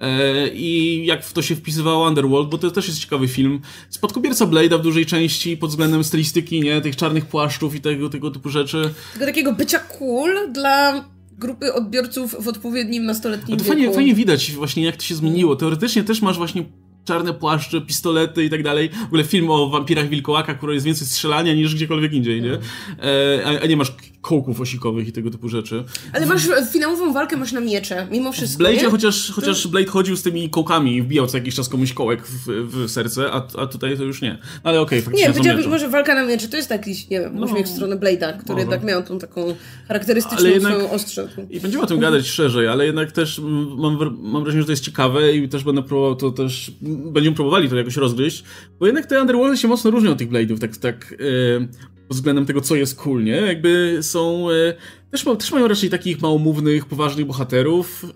E, 0.00 0.48
I 0.48 1.02
jak 1.06 1.24
w 1.24 1.32
to 1.32 1.42
się 1.42 1.56
wpisywało 1.56 2.08
Underworld, 2.08 2.48
bo 2.48 2.58
to 2.58 2.70
też 2.70 2.88
jest 2.88 3.00
ciekawy 3.00 3.28
film. 3.28 3.60
Spadkobierca 3.90 4.46
Blade'a 4.46 4.78
w 4.78 4.82
dużej 4.82 5.06
części 5.06 5.56
pod 5.56 5.70
względem 5.70 6.04
stylistyki, 6.04 6.60
nie? 6.60 6.80
Tych 6.80 6.96
czarnych 6.96 7.26
płaszczów 7.26 7.74
i 7.74 7.80
tego, 7.80 8.10
tego 8.10 8.30
typu 8.30 8.48
rzeczy. 8.48 8.94
Tylko 9.12 9.26
takiego 9.26 9.52
bycia 9.52 9.78
cool 9.78 10.52
dla 10.52 11.04
grupy 11.38 11.72
odbiorców 11.72 12.44
w 12.44 12.48
odpowiednim 12.48 13.04
nastoletnim 13.04 13.58
to 13.58 13.64
wieku. 13.64 13.76
fajnie, 13.76 13.94
fajnie 13.94 14.14
widać 14.14 14.52
właśnie 14.52 14.84
jak 14.84 14.96
to 14.96 15.02
się 15.02 15.14
zmieniło. 15.14 15.56
Teoretycznie 15.56 16.04
też 16.04 16.22
masz 16.22 16.36
właśnie 16.36 16.64
czarne 17.04 17.34
płaszcze, 17.34 17.80
pistolety 17.80 18.44
i 18.44 18.50
tak 18.50 18.62
dalej. 18.62 18.88
W 18.88 19.04
ogóle 19.04 19.24
film 19.24 19.50
o 19.50 19.68
wampirach 19.70 20.08
wilkołaka, 20.08 20.54
który 20.54 20.74
jest 20.74 20.86
więcej 20.86 21.06
strzelania 21.06 21.54
niż 21.54 21.74
gdziekolwiek 21.74 22.12
indziej, 22.12 22.42
nie? 22.42 22.52
E, 22.52 23.44
a, 23.44 23.62
a 23.62 23.66
nie 23.66 23.76
masz 23.76 23.92
kołków 24.24 24.60
osikowych 24.60 25.08
i 25.08 25.12
tego 25.12 25.30
typu 25.30 25.48
rzeczy. 25.48 25.84
Ale 26.12 26.26
masz 26.26 26.42
finałową 26.72 27.12
walkę 27.12 27.36
masz 27.36 27.52
na 27.52 27.60
miecze, 27.60 28.06
mimo 28.10 28.32
W 28.32 28.34
wszystko, 28.36 28.64
Blade'zie 28.64 28.82
nie? 28.82 28.90
chociaż, 28.90 29.30
chociaż 29.34 29.66
Blade 29.66 29.86
chodził 29.86 30.16
z 30.16 30.22
tymi 30.22 30.50
kołkami 30.50 30.96
i 30.96 31.02
wbijał 31.02 31.26
co 31.26 31.36
jakiś 31.38 31.54
czas 31.54 31.68
komuś 31.68 31.92
kołek 31.92 32.26
w, 32.26 32.46
w 32.46 32.90
serce, 32.90 33.30
a, 33.32 33.46
a 33.58 33.66
tutaj 33.66 33.96
to 33.96 34.04
już 34.04 34.22
nie. 34.22 34.38
Ale 34.62 34.80
okej, 34.80 35.02
faktycznie 35.02 35.28
Nie, 35.44 35.56
miecze. 35.56 35.68
może 35.68 35.88
walka 35.88 36.14
na 36.14 36.24
miecze 36.26 36.48
to 36.48 36.56
jest 36.56 36.68
taki, 36.68 36.90
nie 37.10 37.20
wiem, 37.20 37.32
No. 37.34 37.46
uśmiech 37.46 37.66
w 37.66 37.68
stronę 37.68 37.96
Blade'a, 37.96 38.32
który 38.38 38.48
Może. 38.48 38.60
jednak 38.60 38.84
miał 38.84 39.02
tą 39.02 39.18
taką 39.18 39.54
charakterystyczną 39.88 40.48
jednak- 40.48 40.72
swoją 40.72 40.90
ostrze. 40.90 41.28
I 41.50 41.60
będziemy 41.60 41.84
o 41.84 41.86
tym 41.86 41.98
gadać 42.00 42.26
szerzej, 42.26 42.68
ale 42.68 42.86
jednak 42.86 43.12
też 43.12 43.40
mam, 43.76 43.98
mam 44.22 44.42
wrażenie, 44.42 44.62
że 44.62 44.66
to 44.66 44.72
jest 44.72 44.84
ciekawe 44.84 45.32
i 45.36 45.48
też 45.48 45.64
będę 45.64 45.82
próbował 45.82 46.16
to 46.16 46.30
też, 46.30 46.72
będziemy 47.12 47.36
próbowali 47.36 47.68
to 47.68 47.76
jakoś 47.76 47.96
rozgryźć, 47.96 48.44
bo 48.80 48.86
jednak 48.86 49.06
te 49.06 49.20
Underworldy 49.20 49.56
się 49.56 49.68
mocno 49.68 49.90
różnią 49.90 50.10
od 50.10 50.18
tych 50.18 50.30
Blade'ów, 50.30 50.58
tak, 50.58 50.76
tak 50.76 51.14
e, 51.60 51.93
względem 52.14 52.46
tego, 52.46 52.60
co 52.60 52.76
jest 52.76 52.96
cool, 52.96 53.24
nie? 53.24 53.36
Jakby 53.36 53.98
są, 54.02 54.50
e, 54.50 54.74
też, 55.10 55.26
ma, 55.26 55.36
też 55.36 55.52
mają 55.52 55.68
raczej 55.68 55.90
takich 55.90 56.22
małomównych, 56.22 56.86
poważnych 56.86 57.26
bohaterów, 57.26 58.04
e, 58.04 58.10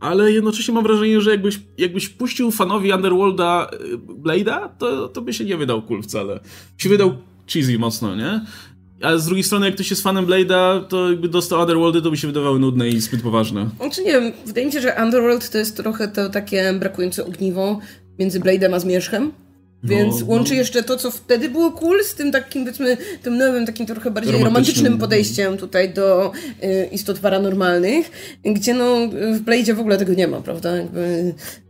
ale 0.00 0.32
jednocześnie 0.32 0.74
mam 0.74 0.84
wrażenie, 0.84 1.20
że 1.20 1.30
jakbyś, 1.30 1.60
jakbyś 1.78 2.08
puścił 2.08 2.50
fanowi 2.50 2.92
Underworlda 2.92 3.70
e, 3.72 3.96
Blade'a, 3.96 4.68
to, 4.78 5.08
to 5.08 5.22
by 5.22 5.34
się 5.34 5.44
nie 5.44 5.56
wydał 5.56 5.82
cool 5.82 6.02
wcale. 6.02 6.40
Się 6.78 6.88
wydał 6.88 7.16
cheesy 7.52 7.78
mocno, 7.78 8.16
nie? 8.16 8.40
A 9.02 9.16
z 9.16 9.26
drugiej 9.26 9.44
strony, 9.44 9.66
jak 9.66 9.74
ktoś 9.74 9.90
jest 9.90 10.02
fanem 10.02 10.26
Blade'a, 10.26 10.84
to 10.84 11.10
jakby 11.10 11.28
dostał 11.28 11.60
Underworldy, 11.60 12.02
to 12.02 12.10
by 12.10 12.16
się 12.16 12.26
wydawały 12.26 12.58
nudne 12.58 12.88
i 12.88 13.00
zbyt 13.00 13.22
poważne. 13.22 13.70
Znaczy 13.76 14.04
nie 14.04 14.12
wiem, 14.12 14.32
wydaje 14.46 14.66
mi 14.66 14.72
się, 14.72 14.80
że 14.80 14.96
Underworld 15.04 15.50
to 15.50 15.58
jest 15.58 15.76
trochę 15.76 16.08
to 16.08 16.28
takie 16.28 16.74
brakujące 16.80 17.26
ogniwo 17.26 17.80
między 18.18 18.40
Blade'em 18.40 18.74
a 18.74 18.80
Zmierzchem. 18.80 19.32
Więc 19.82 20.20
No, 20.20 20.26
łączy 20.26 20.52
no. 20.52 20.58
jeszcze 20.58 20.82
to, 20.82 20.96
co 20.96 21.10
wtedy 21.10 21.48
było 21.48 21.72
cool, 21.72 22.04
z 22.04 22.14
tym 22.14 22.32
takim, 22.32 22.62
powiedzmy, 22.64 22.96
tym 23.22 23.38
nowym, 23.38 23.66
takim 23.66 23.86
trochę 23.86 24.10
bardziej 24.10 24.32
Romantycznym. 24.32 24.54
romantycznym 24.54 24.98
podejściem 24.98 25.56
tutaj 25.56 25.90
do 25.90 26.32
y, 26.64 26.88
istot 26.92 27.18
paranormalnych, 27.18 28.10
gdzie 28.44 28.74
no 28.74 29.08
w 29.32 29.40
Blade'zie 29.44 29.74
w 29.74 29.80
ogóle 29.80 29.98
tego 29.98 30.14
nie 30.14 30.28
ma, 30.28 30.40
prawda? 30.40 30.76
Jakby, 30.76 31.00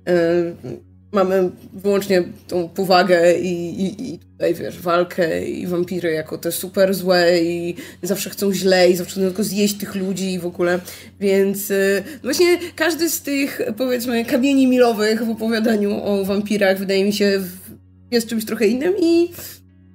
y, 0.09 0.79
mamy 1.13 1.51
wyłącznie 1.73 2.23
tą 2.49 2.69
powagę 2.69 3.39
i, 3.39 3.83
i, 3.83 4.15
i 4.15 4.19
tutaj, 4.19 4.55
wiesz, 4.55 4.79
walkę 4.81 5.45
i 5.49 5.67
wampiry 5.67 6.13
jako 6.13 6.39
te 6.39 6.53
super 6.53 6.95
złe 6.95 7.43
i 7.43 7.75
zawsze 8.03 8.31
chcą 8.31 8.53
źle 8.55 8.91
i 8.91 8.97
zawsze 8.97 9.13
chcą 9.13 9.21
tylko 9.21 9.45
zjeść 9.45 9.75
tych 9.75 9.95
ludzi 9.95 10.33
i 10.33 10.39
w 10.39 10.47
ogóle. 10.47 10.79
Więc 11.21 11.71
y, 11.71 12.03
właśnie 12.23 12.59
każdy 12.77 13.11
z 13.11 13.23
tych, 13.23 13.61
powiedzmy, 13.77 14.25
kamieni 14.25 14.67
milowych 14.67 15.25
w 15.25 15.31
opowiadaniu 15.31 16.03
o 16.05 16.25
wampirach 16.25 16.79
wydaje 16.79 17.05
mi 17.05 17.13
się 17.13 17.39
w- 17.39 17.68
jest 18.11 18.29
czymś 18.29 18.45
trochę 18.45 18.67
innym 18.67 18.95
i 19.03 19.29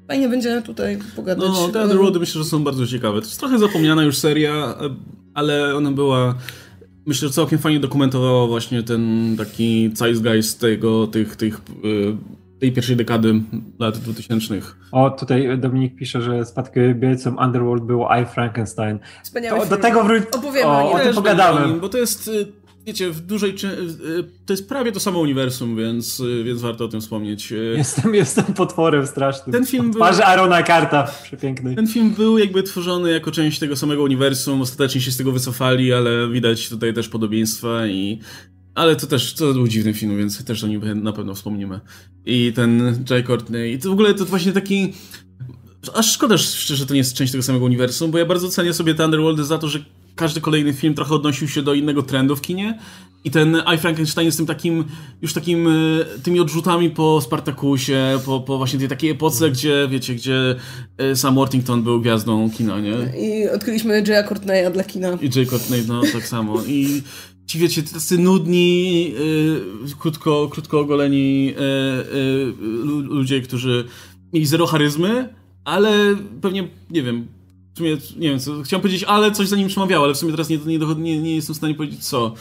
fajnie 0.07 0.29
będzie 0.29 0.61
tutaj 0.61 0.97
pogadać. 1.15 1.49
No, 1.49 1.67
te 1.67 1.81
Underworldy 1.81 2.19
myślę, 2.19 2.43
że 2.43 2.49
są 2.49 2.63
bardzo 2.63 2.87
ciekawe. 2.87 3.21
To 3.21 3.27
jest 3.27 3.39
trochę 3.39 3.59
zapomniana 3.59 4.03
już 4.03 4.17
seria, 4.17 4.75
ale 5.33 5.75
ona 5.75 5.91
była... 5.91 6.35
Myślę, 7.05 7.27
że 7.27 7.33
całkiem 7.33 7.59
fajnie 7.59 7.79
dokumentowała 7.79 8.47
właśnie 8.47 8.83
ten 8.83 9.35
taki 9.37 9.91
zeitgeist 9.93 10.59
tego, 10.59 11.07
tych, 11.07 11.35
tych, 11.35 11.55
e, 11.55 12.59
tej 12.59 12.71
pierwszej 12.71 12.95
dekady 12.95 13.41
lat 13.79 13.97
2000. 13.97 14.61
O, 14.91 15.09
tutaj 15.09 15.57
Dominik 15.57 15.95
pisze, 15.95 16.21
że 16.21 16.45
spadkobiercą 16.45 17.35
Underworld 17.45 17.83
było 17.83 18.09
I, 18.15 18.25
Frankenstein. 18.25 18.99
Wspaniały 19.23 19.59
To, 19.59 19.65
do 19.65 19.69
film. 19.69 19.81
tego 19.81 20.03
wróć... 20.03 20.23
Opowiemy 20.31 20.67
o, 20.67 20.91
o 20.91 20.91
o 20.91 20.99
tym 20.99 21.13
pogadamy. 21.13 21.79
Bo 21.79 21.89
to 21.89 21.97
jest, 21.97 22.27
y, 22.27 22.47
wiecie, 22.85 23.11
w 23.11 23.21
dużej... 23.21 23.51
y, 23.51 24.23
To 24.45 24.53
jest 24.53 24.69
prawie 24.69 24.91
to 24.91 24.99
samo 24.99 25.19
uniwersum, 25.19 25.77
więc, 25.77 26.19
y, 26.19 26.43
więc 26.43 26.61
warto 26.61 26.85
o 26.85 26.87
tym 26.87 27.01
wspomnieć. 27.01 27.51
Y, 27.51 27.55
Jestem, 27.77 28.15
jestem 28.15 28.45
potworem 28.45 29.07
strasznym. 29.07 29.53
Ten 29.53 29.65
film 29.65 29.91
był- 29.91 30.01
Twarzy 30.01 30.23
Arona 30.25 30.63
Karta, 30.63 31.11
przepiękny. 31.23 31.75
Ten 31.75 31.87
film 31.87 32.09
był 32.13 32.37
jakby 32.37 32.63
tworzony 32.63 33.11
jako 33.11 33.31
część 33.31 33.59
tego 33.59 33.75
samego 33.75 34.03
uniwersum, 34.03 34.61
ostatecznie 34.61 35.01
się 35.01 35.11
z 35.11 35.17
tego 35.17 35.31
wycofali, 35.31 35.93
ale 35.93 36.29
widać 36.29 36.69
tutaj 36.69 36.93
też 36.93 37.09
podobieństwa 37.09 37.87
i... 37.87 38.19
Ale 38.75 38.95
to 38.95 39.07
też, 39.07 39.33
to 39.33 39.53
był 39.53 39.67
dziwny 39.67 39.93
film, 39.93 40.17
więc 40.17 40.45
też 40.45 40.63
o 40.63 40.67
nim 40.67 41.03
na 41.03 41.13
pewno 41.13 41.35
wspomnimy. 41.35 41.79
I 42.25 42.51
ten 42.55 43.03
Jay 43.09 43.23
Courtney, 43.23 43.73
i 43.73 43.79
to 43.79 43.89
w 43.89 43.91
ogóle 43.93 44.13
to 44.13 44.25
właśnie 44.25 44.51
taki... 44.51 44.93
Aż 45.93 46.11
szkoda 46.13 46.37
że 46.37 46.85
to 46.85 46.93
nie 46.93 46.97
jest 46.97 47.13
część 47.13 47.31
tego 47.31 47.43
samego 47.43 47.65
uniwersum, 47.65 48.11
bo 48.11 48.17
ja 48.17 48.25
bardzo 48.25 48.49
cenię 48.49 48.73
sobie 48.73 48.95
te 48.95 49.05
Underworldy 49.05 49.43
za 49.43 49.57
to, 49.57 49.67
że 49.67 49.79
każdy 50.15 50.41
kolejny 50.41 50.73
film 50.73 50.93
trochę 50.93 51.15
odnosił 51.15 51.47
się 51.47 51.61
do 51.61 51.73
innego 51.73 52.03
trendu 52.03 52.35
w 52.35 52.41
kinie. 52.41 52.79
I 53.25 53.31
ten 53.31 53.61
I 53.75 53.77
Frankenstein 53.77 54.25
jest 54.25 54.37
tym 54.37 54.47
takim, 54.47 54.83
już 55.21 55.33
takim, 55.33 55.67
e, 55.67 55.71
tymi 56.23 56.39
odrzutami 56.39 56.89
po 56.89 57.21
Spartakusie, 57.21 58.19
po, 58.25 58.39
po 58.39 58.57
właśnie 58.57 58.79
tej 58.79 58.87
takiej 58.87 59.09
epoce, 59.09 59.51
gdzie, 59.51 59.87
wiecie, 59.89 60.15
gdzie 60.15 60.55
e, 60.97 61.15
Sam 61.15 61.35
Worthington 61.35 61.83
był 61.83 62.01
gwiazdą 62.01 62.49
kina, 62.49 62.79
nie? 62.79 62.91
I 63.19 63.49
odkryliśmy 63.49 64.03
Jaya 64.07 64.23
Courtneya 64.27 64.71
dla 64.73 64.83
kina. 64.83 65.17
I 65.21 65.29
Jay 65.35 65.45
Courtney, 65.45 65.83
no 65.87 66.01
tak 66.13 66.27
samo. 66.27 66.63
I 66.67 67.01
ci, 67.45 67.59
wiecie, 67.59 67.83
tacy 67.83 68.17
nudni, 68.17 69.13
e, 69.87 69.95
krótko, 69.99 70.47
krótko 70.51 70.79
ogoleni 70.79 71.53
e, 71.57 71.59
lu- 72.59 72.99
ludzie, 72.99 73.41
którzy 73.41 73.85
mieli 74.33 74.45
zero 74.45 74.65
charyzmy, 74.67 75.29
ale 75.65 76.15
pewnie, 76.41 76.67
nie 76.89 77.03
wiem, 77.03 77.27
w 77.73 77.77
sumie, 77.77 77.97
nie 78.17 78.29
wiem, 78.29 78.39
co, 78.39 78.61
chciałem 78.61 78.81
powiedzieć, 78.81 79.03
ale 79.03 79.31
coś 79.31 79.47
za 79.47 79.55
nim 79.55 79.67
przemawiało, 79.67 80.05
ale 80.05 80.13
w 80.13 80.17
sumie 80.17 80.31
teraz 80.31 80.49
nie, 80.49 80.57
nie, 80.57 80.77
nie, 80.77 81.21
nie 81.21 81.35
jestem 81.35 81.53
w 81.53 81.57
stanie 81.57 81.75
powiedzieć 81.75 82.07
co. 82.07 82.33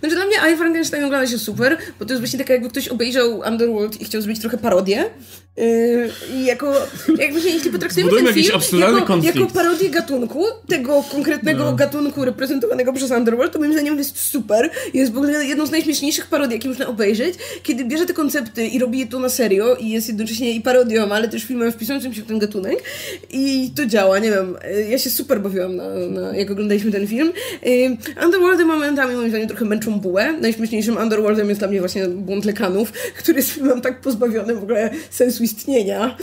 Znaczy 0.00 0.14
dla 0.14 0.26
mnie 0.26 0.36
I 0.54 0.56
Frankenstein 0.56 1.04
ogląda 1.04 1.26
się 1.26 1.38
super, 1.38 1.78
bo 1.98 2.04
to 2.06 2.12
jest 2.12 2.22
właśnie 2.22 2.38
taka 2.38 2.52
jakby 2.52 2.68
ktoś 2.68 2.88
obejrzał 2.88 3.42
Underworld 3.48 4.00
i 4.00 4.04
chciał 4.04 4.22
zrobić 4.22 4.40
trochę 4.40 4.58
parodię. 4.58 5.10
Yy, 5.58 6.44
jako, 6.44 6.74
jakby 7.18 7.40
się, 7.40 7.48
jeśli 7.48 7.70
potraktujemy 7.70 8.12
ten 8.12 8.34
film 8.34 8.46
jako, 8.80 9.16
jako 9.22 9.46
parodię 9.46 9.90
gatunku, 9.90 10.44
tego 10.68 11.04
konkretnego 11.12 11.64
no. 11.64 11.72
gatunku 11.72 12.24
reprezentowanego 12.24 12.92
przez 12.92 13.10
Underworld, 13.10 13.52
to 13.52 13.58
moim 13.58 13.72
zdaniem 13.72 13.98
jest 13.98 14.18
super. 14.18 14.70
Jest 14.94 15.12
w 15.12 15.16
ogóle 15.16 15.44
jedną 15.44 15.66
z 15.66 15.70
najśmieszniejszych 15.70 16.26
parodii, 16.26 16.54
jakie 16.54 16.68
można 16.68 16.86
obejrzeć, 16.86 17.34
kiedy 17.62 17.84
bierze 17.84 18.06
te 18.06 18.14
koncepty 18.14 18.66
i 18.66 18.78
robi 18.78 18.98
je 18.98 19.06
to 19.06 19.18
na 19.18 19.28
serio 19.28 19.74
i 19.74 19.90
jest 19.90 20.08
jednocześnie 20.08 20.52
i 20.52 20.60
parodią, 20.60 21.12
ale 21.12 21.28
też 21.28 21.44
filmem 21.44 21.72
wpisującym 21.72 22.14
się 22.14 22.22
w 22.22 22.26
ten 22.26 22.38
gatunek 22.38 22.82
i 23.30 23.70
to 23.76 23.86
działa, 23.86 24.18
nie 24.18 24.30
wiem. 24.30 24.56
Yy, 24.74 24.88
ja 24.90 24.98
się 24.98 25.10
super 25.10 25.40
bawiłam, 25.40 25.76
na, 25.76 25.88
na, 25.88 26.36
jak 26.36 26.50
oglądaliśmy 26.50 26.92
ten 26.92 27.06
film. 27.06 27.32
Yy, 27.62 27.96
Underworld 28.24 28.60
momentami 28.66 29.14
moim 29.14 29.28
zdaniem 29.28 29.48
trochę 29.48 29.64
męczą 29.64 30.00
bułę. 30.00 30.32
Najśmieszniejszym 30.40 30.96
Underworldem 30.96 31.48
jest 31.48 31.60
dla 31.60 31.68
mnie 31.68 31.80
właśnie 31.80 32.08
Błąd 32.08 32.44
Lekanów, 32.44 32.92
który 33.18 33.38
jest 33.38 33.50
filmem 33.50 33.80
tak 33.80 34.00
pozbawionym 34.00 34.60
w 34.60 34.62
ogóle 34.62 34.90
sensu 35.10 35.42
istnienia, 35.52 36.16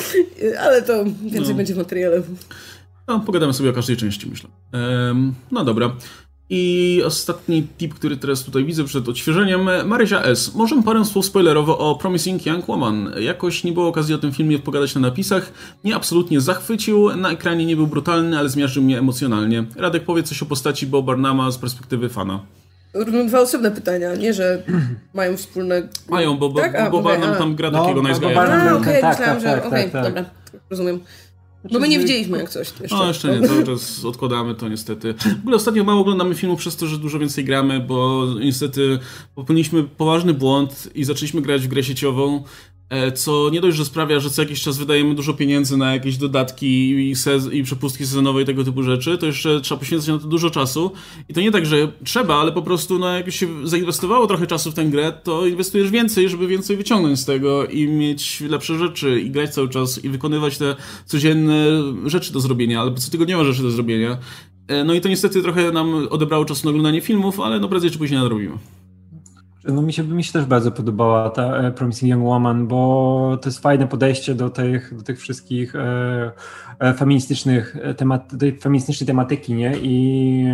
ale 0.59 0.81
to 0.81 1.03
więcej 1.05 1.49
no. 1.49 1.55
będzie 1.55 1.73
w 1.73 1.77
materiale. 1.77 2.21
No, 3.07 3.19
pogadamy 3.19 3.53
sobie 3.53 3.69
o 3.69 3.73
każdej 3.73 3.97
części, 3.97 4.29
myślę. 4.29 4.49
Um, 4.73 5.33
no 5.51 5.65
dobra. 5.65 5.95
I 6.49 7.01
ostatni 7.05 7.67
tip, 7.77 7.93
który 7.93 8.17
teraz 8.17 8.43
tutaj 8.43 8.65
widzę 8.65 8.83
przed 8.83 9.09
odświeżeniem. 9.09 9.69
Marysia 9.85 10.23
S. 10.23 10.55
Może 10.55 10.81
parę 10.83 11.05
słów 11.05 11.25
spoilerowo 11.25 11.77
o 11.77 11.95
Promising 11.95 12.45
Young 12.45 12.67
Woman. 12.67 13.11
Jakoś 13.19 13.63
nie 13.63 13.71
było 13.71 13.87
okazji 13.87 14.15
o 14.15 14.17
tym 14.17 14.31
filmie 14.31 14.59
pogadać 14.59 14.95
na 14.95 15.01
napisach. 15.01 15.53
Mnie 15.83 15.95
absolutnie 15.95 16.41
zachwycił. 16.41 17.15
Na 17.15 17.31
ekranie 17.31 17.65
nie 17.65 17.75
był 17.75 17.87
brutalny, 17.87 18.39
ale 18.39 18.49
zmiażdżył 18.49 18.83
mnie 18.83 18.99
emocjonalnie. 18.99 19.65
Radek 19.75 20.03
powie 20.03 20.23
coś 20.23 20.41
o 20.41 20.45
postaci 20.45 20.87
Bo 20.87 21.03
Barnama 21.03 21.51
z 21.51 21.57
perspektywy 21.57 22.09
fana. 22.09 22.39
Dwa 23.27 23.39
osobne 23.39 23.71
pytania, 23.71 24.15
nie, 24.15 24.33
że 24.33 24.63
mają 25.13 25.37
wspólne... 25.37 25.87
Mają, 26.09 26.37
bo, 26.37 26.49
bo, 26.49 26.59
tak? 26.59 26.91
bo 26.91 27.01
Barnum 27.01 27.35
tam 27.37 27.55
gra 27.55 27.71
no, 27.71 27.81
takiego 27.81 28.01
nice 28.01 28.21
guy'a. 28.21 28.37
A, 28.37 28.77
okej, 28.77 28.97
okay, 28.99 29.09
myślałam, 29.09 29.39
że... 29.39 29.45
Tak, 29.45 29.65
okej, 29.65 29.89
okay, 29.89 29.91
tak, 29.91 30.03
dobra, 30.03 30.25
rozumiem. 30.69 30.99
Bo 31.71 31.79
my 31.79 31.87
nie 31.87 31.99
widzieliśmy 31.99 32.37
jak 32.37 32.49
coś 32.49 32.73
jeszcze. 32.81 32.95
No, 32.95 33.07
jeszcze 33.07 33.39
nie, 33.39 33.47
cały 33.47 33.63
czas 33.65 34.05
odkładamy 34.05 34.55
to 34.55 34.69
niestety. 34.69 35.13
W 35.13 35.39
ogóle 35.39 35.55
ostatnio 35.55 35.83
mało 35.83 36.01
oglądamy 36.01 36.35
filmów 36.35 36.59
przez 36.59 36.75
to, 36.75 36.87
że 36.87 36.97
dużo 36.97 37.19
więcej 37.19 37.45
gramy, 37.45 37.79
bo 37.79 38.25
niestety 38.39 38.99
popełniliśmy 39.35 39.83
poważny 39.83 40.33
błąd 40.33 40.89
i 40.95 41.03
zaczęliśmy 41.03 41.41
grać 41.41 41.61
w 41.61 41.67
grę 41.67 41.83
sieciową, 41.83 42.43
co 43.15 43.49
nie 43.49 43.61
dość, 43.61 43.77
że 43.77 43.85
sprawia, 43.85 44.19
że 44.19 44.29
co 44.29 44.41
jakiś 44.41 44.61
czas 44.61 44.77
wydajemy 44.77 45.15
dużo 45.15 45.33
pieniędzy 45.33 45.77
na 45.77 45.93
jakieś 45.93 46.17
dodatki 46.17 46.89
i, 47.09 47.15
sez 47.15 47.53
i 47.53 47.63
przepustki 47.63 48.05
sezonowe 48.05 48.41
i 48.41 48.45
tego 48.45 48.63
typu 48.63 48.83
rzeczy, 48.83 49.17
to 49.17 49.25
jeszcze 49.25 49.61
trzeba 49.61 49.79
poświęcać 49.79 50.07
na 50.07 50.19
to 50.19 50.27
dużo 50.27 50.49
czasu. 50.49 50.91
I 51.29 51.33
to 51.33 51.41
nie 51.41 51.51
tak, 51.51 51.65
że 51.65 51.91
trzeba, 52.03 52.35
ale 52.35 52.51
po 52.51 52.61
prostu 52.61 52.99
no, 52.99 53.17
jak 53.17 53.31
się 53.31 53.67
zainwestowało 53.67 54.27
trochę 54.27 54.47
czasu 54.47 54.71
w 54.71 54.73
tę 54.73 54.85
grę, 54.85 55.13
to 55.23 55.47
inwestujesz 55.47 55.91
więcej, 55.91 56.29
żeby 56.29 56.47
więcej 56.47 56.77
wyciągnąć 56.77 57.19
z 57.19 57.25
tego 57.25 57.65
i 57.65 57.87
mieć 57.87 58.41
lepsze 58.41 58.77
rzeczy 58.77 59.21
i 59.21 59.31
grać 59.31 59.53
cały 59.53 59.69
czas 59.69 60.03
i 60.03 60.09
wykonywać 60.09 60.57
te 60.57 60.75
codzienne 61.05 61.65
rzeczy 62.05 62.33
do 62.33 62.39
zrobienia, 62.39 62.81
albo 62.81 62.97
co 62.97 63.11
tygodniowe 63.11 63.45
rzeczy 63.45 63.61
do 63.61 63.71
zrobienia. 63.71 64.17
E, 64.67 64.83
no 64.83 64.93
i 64.93 65.01
to 65.01 65.09
niestety 65.09 65.41
trochę 65.41 65.71
nam 65.71 66.07
odebrało 66.09 66.45
czasu 66.45 66.65
na 66.65 66.69
oglądanie 66.69 67.01
filmów, 67.01 67.39
ale 67.39 67.59
no 67.59 67.69
prędzej 67.69 67.91
czy 67.91 67.97
później 67.97 68.19
nadrobimy. 68.19 68.57
No 69.67 69.81
mi 69.81 69.93
się, 69.93 70.03
mi 70.03 70.23
się 70.23 70.33
też 70.33 70.45
bardzo 70.45 70.71
podobała 70.71 71.29
ta 71.29 71.57
e, 71.57 71.71
Promising 71.71 72.11
Young 72.11 72.23
Woman, 72.23 72.67
bo 72.67 73.37
to 73.41 73.49
jest 73.49 73.59
fajne 73.59 73.87
podejście 73.87 74.35
do 74.35 74.49
tych, 74.49 74.97
do 74.97 75.03
tych 75.03 75.19
wszystkich 75.19 75.75
e, 75.75 76.31
e 76.79 76.93
feministycznych 76.93 77.77
temat, 77.97 78.39
tej 78.39 78.59
feministycznej 78.59 79.07
tematyki, 79.07 79.53
nie? 79.53 79.77
I 79.77 80.45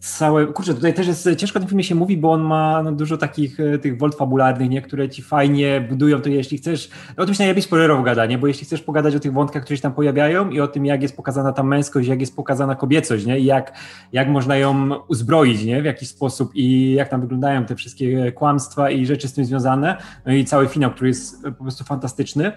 całe, 0.00 0.46
kurczę, 0.46 0.74
tutaj 0.74 0.94
też 0.94 1.06
jest 1.06 1.28
ciężko 1.36 1.58
o 1.58 1.60
tym 1.60 1.68
filmie 1.68 1.84
się 1.84 1.94
mówi, 1.94 2.16
bo 2.16 2.32
on 2.32 2.42
ma 2.42 2.82
no, 2.82 2.92
dużo 2.92 3.16
takich 3.16 3.60
e, 3.60 3.78
tych 3.78 3.98
volt 3.98 4.14
fabularnych, 4.14 4.70
nie, 4.70 4.82
które 4.82 5.08
ci 5.08 5.22
fajnie 5.22 5.80
budują 5.88 6.20
to, 6.20 6.28
jeśli 6.28 6.58
chcesz, 6.58 6.90
o 7.16 7.24
tym 7.24 7.34
się 7.34 7.38
najlepiej 7.38 7.62
spoilerowo 7.62 8.02
gada, 8.02 8.26
nie, 8.26 8.38
bo 8.38 8.46
jeśli 8.46 8.66
chcesz 8.66 8.82
pogadać 8.82 9.14
o 9.14 9.20
tych 9.20 9.32
wątkach, 9.32 9.62
które 9.62 9.76
się 9.76 9.82
tam 9.82 9.92
pojawiają 9.92 10.50
i 10.50 10.60
o 10.60 10.68
tym, 10.68 10.86
jak 10.86 11.02
jest 11.02 11.16
pokazana 11.16 11.52
ta 11.52 11.62
męskość, 11.62 12.08
jak 12.08 12.20
jest 12.20 12.36
pokazana 12.36 12.74
kobiecość, 12.74 13.26
nie, 13.26 13.38
i 13.38 13.44
jak, 13.44 13.72
jak 14.12 14.28
można 14.28 14.56
ją 14.56 14.90
uzbroić, 15.08 15.64
nie, 15.64 15.82
w 15.82 15.84
jakiś 15.84 16.08
sposób 16.08 16.50
i 16.54 16.92
jak 16.92 17.08
tam 17.08 17.20
wyglądają 17.20 17.64
te 17.64 17.76
wszystkie 17.76 18.32
kłamstwa 18.32 18.90
i 18.90 19.06
rzeczy 19.06 19.28
z 19.28 19.32
tym 19.32 19.44
związane, 19.44 19.96
no 20.26 20.32
i 20.32 20.44
cały 20.44 20.68
finał, 20.68 20.90
który 20.90 21.08
jest 21.08 21.42
po 21.42 21.64
prostu 21.64 21.84
fantastyczny, 21.84 22.52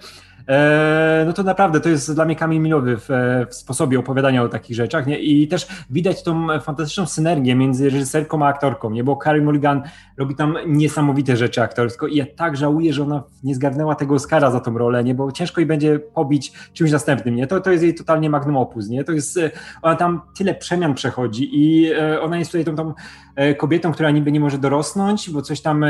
E, 0.48 1.24
no 1.26 1.32
to 1.32 1.42
naprawdę 1.42 1.80
to 1.80 1.88
jest 1.88 2.14
dla 2.14 2.24
mnie 2.24 2.36
kamień 2.36 2.60
milowy 2.60 2.96
w, 2.96 3.08
w, 3.50 3.54
sposobie 3.54 3.98
opowiadania 3.98 4.42
o 4.42 4.48
takich 4.48 4.76
rzeczach. 4.76 5.06
Nie? 5.06 5.18
I 5.18 5.48
też 5.48 5.66
widać 5.90 6.22
tą 6.22 6.60
fantastyczną 6.60 7.06
synergię 7.06 7.31
między 7.40 7.90
reżyserką 7.90 8.44
a 8.44 8.48
aktorką, 8.48 8.90
nie? 8.90 9.04
bo 9.04 9.18
Carey 9.24 9.42
Mulligan 9.42 9.82
robi 10.16 10.34
tam 10.34 10.56
niesamowite 10.66 11.36
rzeczy 11.36 11.62
aktorsko 11.62 12.06
i 12.06 12.16
ja 12.16 12.26
tak 12.36 12.56
żałuję, 12.56 12.92
że 12.92 13.02
ona 13.02 13.22
nie 13.44 13.54
zgarnęła 13.54 13.94
tego 13.94 14.14
Oscara 14.14 14.50
za 14.50 14.60
tą 14.60 14.78
rolę, 14.78 15.04
nie? 15.04 15.14
bo 15.14 15.32
ciężko 15.32 15.60
jej 15.60 15.66
będzie 15.66 15.98
pobić 15.98 16.52
czymś 16.72 16.90
następnym. 16.90 17.34
Nie? 17.34 17.46
To, 17.46 17.60
to 17.60 17.70
jest 17.70 17.84
jej 17.84 17.94
totalnie 17.94 18.30
magnum 18.30 18.56
opus. 18.56 18.88
Nie? 18.88 19.04
To 19.04 19.12
jest, 19.12 19.40
ona 19.82 19.96
tam 19.96 20.20
tyle 20.36 20.54
przemian 20.54 20.94
przechodzi 20.94 21.48
i 21.52 21.92
e, 21.92 22.20
ona 22.20 22.38
jest 22.38 22.50
tutaj 22.50 22.64
tą, 22.64 22.76
tą 22.76 22.94
e, 23.36 23.54
kobietą, 23.54 23.92
która 23.92 24.10
niby 24.10 24.32
nie 24.32 24.40
może 24.40 24.58
dorosnąć, 24.58 25.30
bo 25.30 25.42
coś 25.42 25.60
tam 25.60 25.84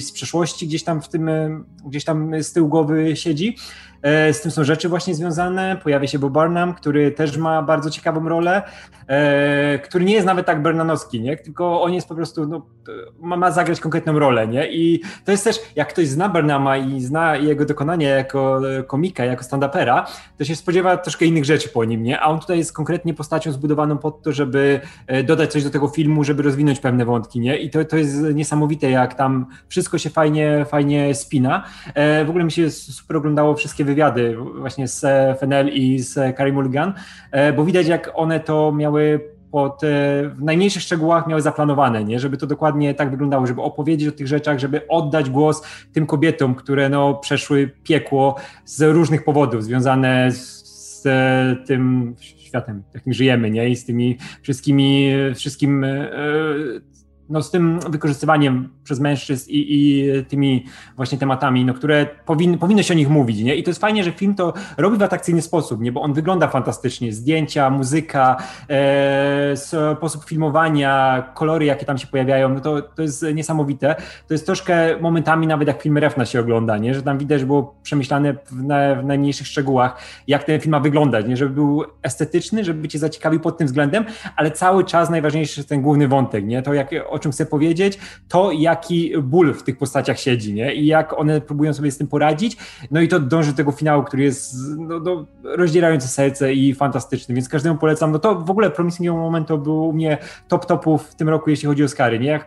z 0.00 0.12
przeszłości 0.12 0.66
gdzieś 0.66 0.84
tam 0.84 1.02
w 1.02 1.08
tym, 1.08 1.30
gdzieś 1.86 2.04
tam 2.04 2.42
z 2.42 2.52
tyłu 2.52 2.68
głowy 2.68 3.16
siedzi, 3.16 3.56
E, 3.87 3.87
z 4.02 4.40
tym 4.40 4.50
są 4.50 4.64
rzeczy 4.64 4.88
właśnie 4.88 5.14
związane. 5.14 5.76
Pojawia 5.82 6.08
się 6.08 6.18
Bob 6.18 6.32
Burnham, 6.32 6.74
który 6.74 7.10
też 7.10 7.36
ma 7.36 7.62
bardzo 7.62 7.90
ciekawą 7.90 8.28
rolę, 8.28 8.62
e, 9.06 9.78
który 9.78 10.04
nie 10.04 10.14
jest 10.14 10.26
nawet 10.26 10.46
tak 10.46 10.62
bernanowski, 10.62 11.20
nie? 11.20 11.36
tylko 11.36 11.82
on 11.82 11.94
jest 11.94 12.08
po 12.08 12.14
prostu, 12.14 12.46
no, 12.46 12.66
ma, 13.20 13.50
zagrać 13.50 13.80
konkretną 13.80 14.18
rolę. 14.18 14.48
Nie? 14.48 14.72
I 14.72 15.02
to 15.24 15.30
jest 15.30 15.44
też, 15.44 15.60
jak 15.76 15.88
ktoś 15.88 16.08
zna 16.08 16.28
Burnhama 16.28 16.76
i 16.76 17.00
zna 17.00 17.36
jego 17.36 17.64
dokonanie 17.64 18.06
jako 18.06 18.60
komika, 18.86 19.24
jako 19.24 19.44
stand-upera, 19.44 20.04
to 20.38 20.44
się 20.44 20.56
spodziewa 20.56 20.96
troszkę 20.96 21.24
innych 21.24 21.44
rzeczy 21.44 21.68
po 21.68 21.84
nim, 21.84 22.02
nie? 22.02 22.20
a 22.20 22.26
on 22.26 22.40
tutaj 22.40 22.58
jest 22.58 22.72
konkretnie 22.72 23.14
postacią 23.14 23.52
zbudowaną 23.52 23.98
pod 23.98 24.22
to, 24.22 24.32
żeby 24.32 24.80
e, 25.06 25.22
dodać 25.22 25.52
coś 25.52 25.64
do 25.64 25.70
tego 25.70 25.88
filmu, 25.88 26.24
żeby 26.24 26.42
rozwinąć 26.42 26.80
pewne 26.80 27.04
wątki. 27.04 27.40
Nie? 27.40 27.56
I 27.56 27.70
to, 27.70 27.84
to 27.84 27.96
jest 27.96 28.22
niesamowite, 28.34 28.90
jak 28.90 29.14
tam 29.14 29.46
wszystko 29.68 29.98
się 29.98 30.10
fajnie, 30.10 30.66
fajnie 30.68 31.14
spina. 31.14 31.64
W 32.24 32.26
ogóle 32.28 32.44
mi 32.44 32.52
się 32.52 32.70
super 32.70 33.16
oglądało 33.16 33.54
wszystkie 33.54 33.84
wywiady 33.88 34.36
właśnie 34.36 34.88
z 34.88 35.04
FNL 35.38 35.68
i 35.68 35.98
z 35.98 36.36
Carrie 36.36 36.52
Mulligan, 36.52 36.92
e, 37.30 37.52
bo 37.52 37.64
widać 37.64 37.86
jak 37.86 38.10
one 38.14 38.40
to 38.40 38.72
miały 38.72 39.20
pod, 39.50 39.84
e, 39.84 39.86
w 40.28 40.42
najmniejszych 40.42 40.82
szczegółach 40.82 41.26
miały 41.26 41.42
zaplanowane, 41.42 42.04
nie? 42.04 42.20
żeby 42.20 42.36
to 42.36 42.46
dokładnie 42.46 42.94
tak 42.94 43.10
wyglądało, 43.10 43.46
żeby 43.46 43.62
opowiedzieć 43.62 44.08
o 44.08 44.12
tych 44.12 44.26
rzeczach, 44.26 44.58
żeby 44.58 44.88
oddać 44.88 45.30
głos 45.30 45.62
tym 45.92 46.06
kobietom, 46.06 46.54
które 46.54 46.88
no, 46.88 47.14
przeszły 47.14 47.70
piekło 47.82 48.36
z 48.64 48.82
różnych 48.82 49.24
powodów, 49.24 49.64
związane 49.64 50.32
z, 50.32 50.64
z 50.68 51.02
tym 51.66 52.14
światem, 52.18 52.82
w 52.90 52.94
jakim 52.94 53.12
żyjemy, 53.12 53.50
nie? 53.50 53.68
I 53.68 53.76
z 53.76 53.84
tymi 53.84 54.18
wszystkimi, 54.42 55.10
wszystkim 55.34 55.84
e, 55.84 56.10
no, 57.30 57.42
z 57.42 57.50
tym 57.50 57.80
wykorzystywaniem 57.80 58.68
przez 58.84 59.00
mężczyzn 59.00 59.50
i, 59.50 59.66
i 59.68 60.24
tymi 60.24 60.64
właśnie 60.96 61.18
tematami, 61.18 61.64
no, 61.64 61.74
które 61.74 62.06
powin, 62.26 62.58
powinno 62.58 62.82
się 62.82 62.94
o 62.94 62.96
nich 62.96 63.08
mówić. 63.08 63.38
Nie? 63.38 63.54
I 63.54 63.62
to 63.62 63.70
jest 63.70 63.80
fajnie, 63.80 64.04
że 64.04 64.12
film 64.12 64.34
to 64.34 64.52
robi 64.76 64.96
w 64.96 65.02
atrakcyjny 65.02 65.42
sposób, 65.42 65.80
nie? 65.80 65.92
bo 65.92 66.02
on 66.02 66.12
wygląda 66.12 66.48
fantastycznie. 66.48 67.12
Zdjęcia, 67.12 67.70
muzyka, 67.70 68.36
e, 68.70 69.54
sposób 69.56 70.24
filmowania, 70.24 71.22
kolory, 71.34 71.64
jakie 71.64 71.86
tam 71.86 71.98
się 71.98 72.06
pojawiają, 72.06 72.48
no 72.48 72.60
to, 72.60 72.82
to 72.82 73.02
jest 73.02 73.24
niesamowite. 73.34 73.94
To 74.28 74.34
jest 74.34 74.46
troszkę 74.46 75.00
momentami 75.00 75.46
nawet 75.46 75.68
jak 75.68 75.82
film 75.82 75.98
Refna 75.98 76.26
się 76.26 76.40
ogląda, 76.40 76.78
nie? 76.78 76.94
że 76.94 77.02
tam 77.02 77.18
widać, 77.18 77.44
było 77.44 77.74
przemyślane 77.82 78.34
w, 78.34 78.62
na, 78.62 78.94
w 78.94 79.04
najmniejszych 79.04 79.46
szczegółach, 79.46 80.00
jak 80.26 80.44
ten 80.44 80.60
film 80.60 80.70
ma 80.70 80.80
wyglądać, 80.80 81.26
nie? 81.26 81.36
żeby 81.36 81.54
był 81.54 81.84
estetyczny, 82.02 82.64
żeby 82.64 82.88
cię 82.88 82.98
zaciekawił 82.98 83.40
pod 83.40 83.58
tym 83.58 83.66
względem, 83.66 84.04
ale 84.36 84.50
cały 84.50 84.84
czas 84.84 85.10
najważniejszy 85.10 85.60
jest 85.60 85.68
ten 85.68 85.82
główny 85.82 86.08
wątek, 86.08 86.44
nie? 86.44 86.62
to 86.62 86.74
jak, 86.74 86.92
o 87.18 87.22
czym 87.22 87.32
chcę 87.32 87.46
powiedzieć, 87.46 87.98
to 88.28 88.52
jaki 88.52 89.12
ból 89.22 89.54
w 89.54 89.62
tych 89.62 89.78
postaciach 89.78 90.18
siedzi, 90.18 90.54
nie? 90.54 90.74
I 90.74 90.86
jak 90.86 91.18
one 91.18 91.40
próbują 91.40 91.74
sobie 91.74 91.90
z 91.90 91.98
tym 91.98 92.06
poradzić. 92.06 92.56
No 92.90 93.00
i 93.00 93.08
to 93.08 93.20
dąży 93.20 93.50
do 93.50 93.56
tego 93.56 93.72
finału, 93.72 94.02
który 94.02 94.22
jest 94.22 94.54
no, 94.78 95.00
no, 95.00 95.26
rozdzierający 95.44 96.08
serce 96.08 96.52
i 96.52 96.74
fantastyczny, 96.74 97.34
więc 97.34 97.48
każdemu 97.48 97.78
polecam. 97.78 98.12
No 98.12 98.18
to 98.18 98.34
w 98.34 98.50
ogóle 98.50 98.70
Promising 98.70 99.10
Moment 99.10 99.48
to 99.48 99.58
był 99.58 99.88
u 99.88 99.92
mnie 99.92 100.18
top 100.48 100.66
topów 100.66 101.02
w 101.02 101.14
tym 101.14 101.28
roku, 101.28 101.50
jeśli 101.50 101.68
chodzi 101.68 101.82
o 101.82 101.86
Oscary, 101.86 102.18
nie? 102.18 102.40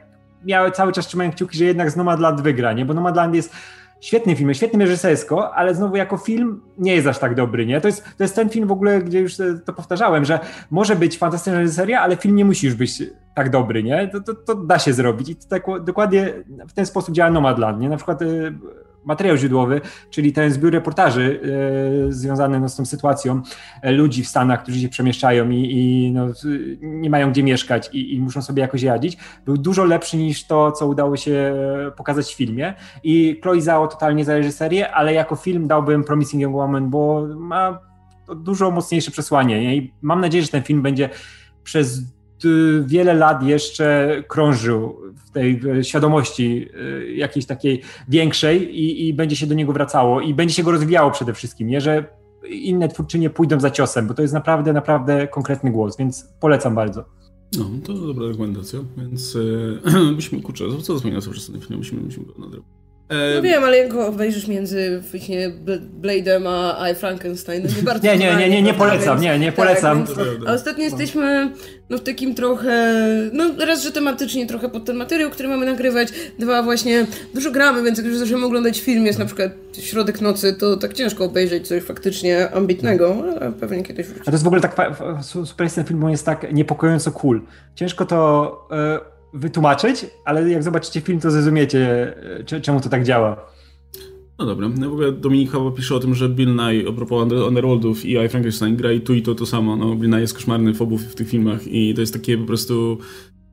Miały 0.46 0.72
cały 0.72 0.92
czas 0.92 1.08
trzymałem 1.08 1.32
kciuki, 1.32 1.58
że 1.58 1.66
jednak 1.66 1.92
z 1.92 1.96
Nomadland 1.96 2.42
wygra, 2.42 2.74
nie? 2.74 2.86
Bo 2.86 2.94
Nomadland 2.94 3.36
jest 3.36 3.54
świetnym 4.02 4.36
filmem, 4.36 4.54
świetnym 4.54 4.82
reżysersko, 4.82 5.56
ale 5.56 5.76
znowu 5.76 5.96
jako 5.96 6.18
film 6.18 6.62
nie 6.78 6.96
jest 6.96 7.08
aż 7.08 7.20
tak 7.20 7.36
dobry, 7.36 7.66
nie? 7.66 7.82
To 7.82 7.88
jest, 7.88 8.04
to 8.18 8.24
jest 8.24 8.36
ten 8.36 8.50
film 8.50 8.68
w 8.68 8.72
ogóle, 8.72 9.02
gdzie 9.02 9.20
już 9.20 9.34
to 9.66 9.74
powtarzałem, 9.74 10.26
że 10.26 10.40
może 10.72 10.96
być 10.96 11.18
fantastyczna 11.18 11.60
reżyseria, 11.60 12.02
ale 12.02 12.16
film 12.16 12.36
nie 12.36 12.46
musi 12.46 12.66
już 12.66 12.76
być 12.76 13.04
tak 13.36 13.50
dobry, 13.50 13.84
nie? 13.84 14.08
To, 14.08 14.22
to, 14.22 14.34
to 14.34 14.56
da 14.56 14.80
się 14.80 14.94
zrobić 14.94 15.30
i 15.30 15.36
tak 15.36 15.64
dokładnie 15.86 16.34
w 16.68 16.74
ten 16.74 16.86
sposób 16.86 17.16
działa 17.16 17.32
Nomadland, 17.32 17.82
nie? 17.82 17.90
Na 17.90 17.98
przykład 17.98 18.22
y, 18.22 18.54
materiał 19.06 19.38
źródłowy, 19.38 19.82
czyli 20.10 20.34
ten 20.34 20.52
zbiór 20.52 20.74
reportaży 20.74 21.42
e, 22.10 22.12
związany 22.14 22.60
no, 22.60 22.70
z 22.70 22.76
tą 22.76 22.86
sytuacją 22.86 23.42
e, 23.82 23.92
ludzi 23.92 24.24
w 24.24 24.28
Stanach, 24.28 24.64
którzy 24.64 24.80
się 24.80 24.90
przemieszczają 24.90 25.50
i, 25.50 25.72
i 25.72 26.12
no, 26.12 26.28
nie 26.82 27.10
mają 27.10 27.32
gdzie 27.32 27.44
mieszkać 27.44 27.90
i, 27.94 28.16
i, 28.16 28.20
muszą 28.20 28.42
sobie 28.42 28.62
jakoś 28.62 28.84
radzić, 28.84 29.18
był 29.46 29.58
dużo 29.58 29.86
lepszy 29.86 30.18
niż 30.18 30.48
to, 30.48 30.72
co 30.72 30.88
udało 30.88 31.18
się 31.18 31.56
pokazać 31.98 32.34
w 32.34 32.38
filmie. 32.38 32.74
I 33.04 33.40
Chloe 33.44 33.62
Zhao 33.62 33.88
totalnie 33.88 34.26
za 34.26 34.38
reżyserię, 34.38 34.92
ale 34.92 35.14
jako 35.14 35.36
film 35.36 35.68
dałbym 35.68 36.04
Promising 36.04 36.44
Young 36.44 36.56
Woman, 36.56 36.90
bo 36.90 37.28
ma 37.36 37.80
dużo 38.36 38.72
mocniejsze 38.72 39.12
przesłanie. 39.12 39.62
Nie? 39.62 39.76
I 39.76 39.94
mam 40.02 40.22
nadzieję, 40.22 40.44
że 40.44 40.50
ten 40.50 40.64
film 40.64 40.82
będzie 40.82 41.10
przez 41.64 42.02
wiele 42.86 43.14
lat 43.14 43.44
jeszcze 43.44 44.16
krążył 44.28 45.02
w 45.26 45.32
tej 45.32 45.62
świadomości 45.84 46.70
y, 46.76 47.14
jakiejś 47.16 47.46
takiej 47.46 47.82
większej 48.10 48.80
i, 48.80 49.08
i, 49.08 49.14
będzie 49.14 49.36
się 49.36 49.48
do 49.48 49.56
niego 49.56 49.74
wracało 49.74 50.22
i 50.22 50.34
będzie 50.34 50.56
się 50.56 50.64
go 50.64 50.72
rozwijało 50.72 51.12
przede 51.12 51.34
wszystkim, 51.34 51.68
nie? 51.68 51.82
że 51.82 52.06
inne 52.50 52.88
twórczynie 52.88 53.30
pójdą 53.30 53.60
za 53.60 53.72
ciosem, 53.72 54.08
bo 54.08 54.14
to 54.14 54.22
jest 54.22 54.34
naprawdę, 54.34 54.74
naprawdę 54.74 55.28
konkretny 55.28 55.72
głos, 55.72 55.98
więc 55.98 56.28
polecam 56.40 56.76
bardzo. 56.76 57.06
No, 57.58 57.66
to 57.84 57.94
dobra 57.94 58.28
rekomendacja, 58.28 58.80
więc 58.98 59.34
yy, 59.94 60.16
byśmy, 60.16 60.42
kurczę, 60.42 60.66
co 60.82 61.00
zmienia 61.00 61.22
sobie 61.22 61.34
przez 61.34 61.52
ten 61.52 61.62
film, 61.62 61.78
musimy, 61.78 62.02
musimy 62.02 62.26
go 62.26 62.34
nadrobić. 62.40 62.81
No 63.36 63.42
wiem, 63.42 63.64
ale 63.64 63.78
jak 63.78 63.90
go 63.90 64.08
obejrzysz 64.08 64.48
między 64.48 65.02
właśnie 65.12 65.52
Blade'em 66.02 66.48
a 66.48 66.90
I 66.90 66.96
Frankenstein, 66.96 67.64
no 67.64 67.70
nie 67.78 67.84
bardzo... 67.92 68.08
Nie, 68.08 68.18
nie, 68.18 68.36
nie, 68.36 68.50
nie, 68.50 68.62
nie 68.62 68.74
polecam, 68.74 69.22
nie, 69.22 69.40
nie 69.40 69.46
tak, 69.46 69.56
polecam. 69.56 70.08
Tak, 70.08 70.18
więc, 70.18 70.48
a 70.48 70.54
ostatnio 70.54 70.84
jesteśmy 70.84 71.52
no, 71.90 71.98
w 71.98 72.02
takim 72.02 72.36
trochę, 72.36 72.96
no 73.34 73.44
raz, 73.66 73.84
że 73.84 73.92
tematycznie 73.92 74.48
trochę 74.48 74.70
pod 74.70 74.86
ten 74.86 74.96
materiał, 74.96 75.30
który 75.30 75.50
mamy 75.50 75.66
nagrywać, 75.66 76.08
dwa 76.40 76.64
właśnie, 76.64 77.06
dużo 77.34 77.52
gramy, 77.52 77.84
więc 77.84 77.98
jak 77.98 78.08
już 78.08 78.18
zaczniemy 78.18 78.46
oglądać 78.46 78.80
film, 78.80 79.06
jest 79.06 79.20
na 79.20 79.26
przykład 79.26 79.52
środek 79.80 80.22
nocy, 80.22 80.54
to 80.54 80.78
tak 80.78 80.94
ciężko 80.94 81.26
obejrzeć 81.26 81.68
coś 81.68 81.84
faktycznie 81.84 82.52
ambitnego, 82.52 83.24
ale 83.42 83.52
pewnie 83.52 83.84
kiedyś 83.84 84.06
wróci. 84.08 84.22
A 84.22 84.26
to 84.26 84.32
jest 84.32 84.44
w 84.44 84.48
ogóle 84.48 84.62
tak, 84.62 84.76
super 85.22 85.64
jest 85.64 85.76
ten 85.76 85.86
film, 85.86 86.00
bo 86.00 86.06
on 86.06 86.12
jest 86.12 86.26
tak 86.26 86.54
niepokojąco 86.54 87.12
cool. 87.12 87.42
Ciężko 87.76 88.06
to... 88.06 88.68
Y 89.08 89.21
wytłumaczyć, 89.34 90.06
ale 90.26 90.50
jak 90.50 90.64
zobaczycie 90.64 91.02
film, 91.02 91.20
to 91.20 91.32
zrozumiecie, 91.32 92.14
e, 92.54 92.62
czemu 92.62 92.82
to 92.82 92.90
tak 92.90 93.04
działa. 93.04 93.52
No 94.40 94.46
dobra, 94.46 94.70
no 94.70 94.90
w 94.90 94.94
ogóle 94.94 95.12
Dominik 95.12 95.52
Hawa 95.52 95.72
pisze 95.72 95.96
o 95.96 96.00
tym, 96.00 96.16
że 96.16 96.30
Bill 96.30 96.56
Nye, 96.56 96.90
a 96.90 96.92
propos 96.92 97.32
Underworldów 97.48 98.06
i 98.06 98.12
I 98.26 98.30
Frankenstein 98.30 98.76
gra 98.76 98.92
i 98.92 99.02
tu 99.02 99.14
i 99.14 99.22
to 99.22 99.36
to 99.36 99.46
samo. 99.46 99.76
No, 99.76 99.96
Bill 99.96 100.10
Nye 100.10 100.22
jest 100.22 100.34
koszmarny 100.34 100.74
w 100.74 100.82
obu 100.82 100.98
w 100.98 101.16
tych 101.16 101.30
filmach 101.30 101.68
i 101.68 101.94
to 101.94 102.02
jest 102.02 102.14
takie 102.14 102.38
po 102.38 102.46
prostu 102.46 102.98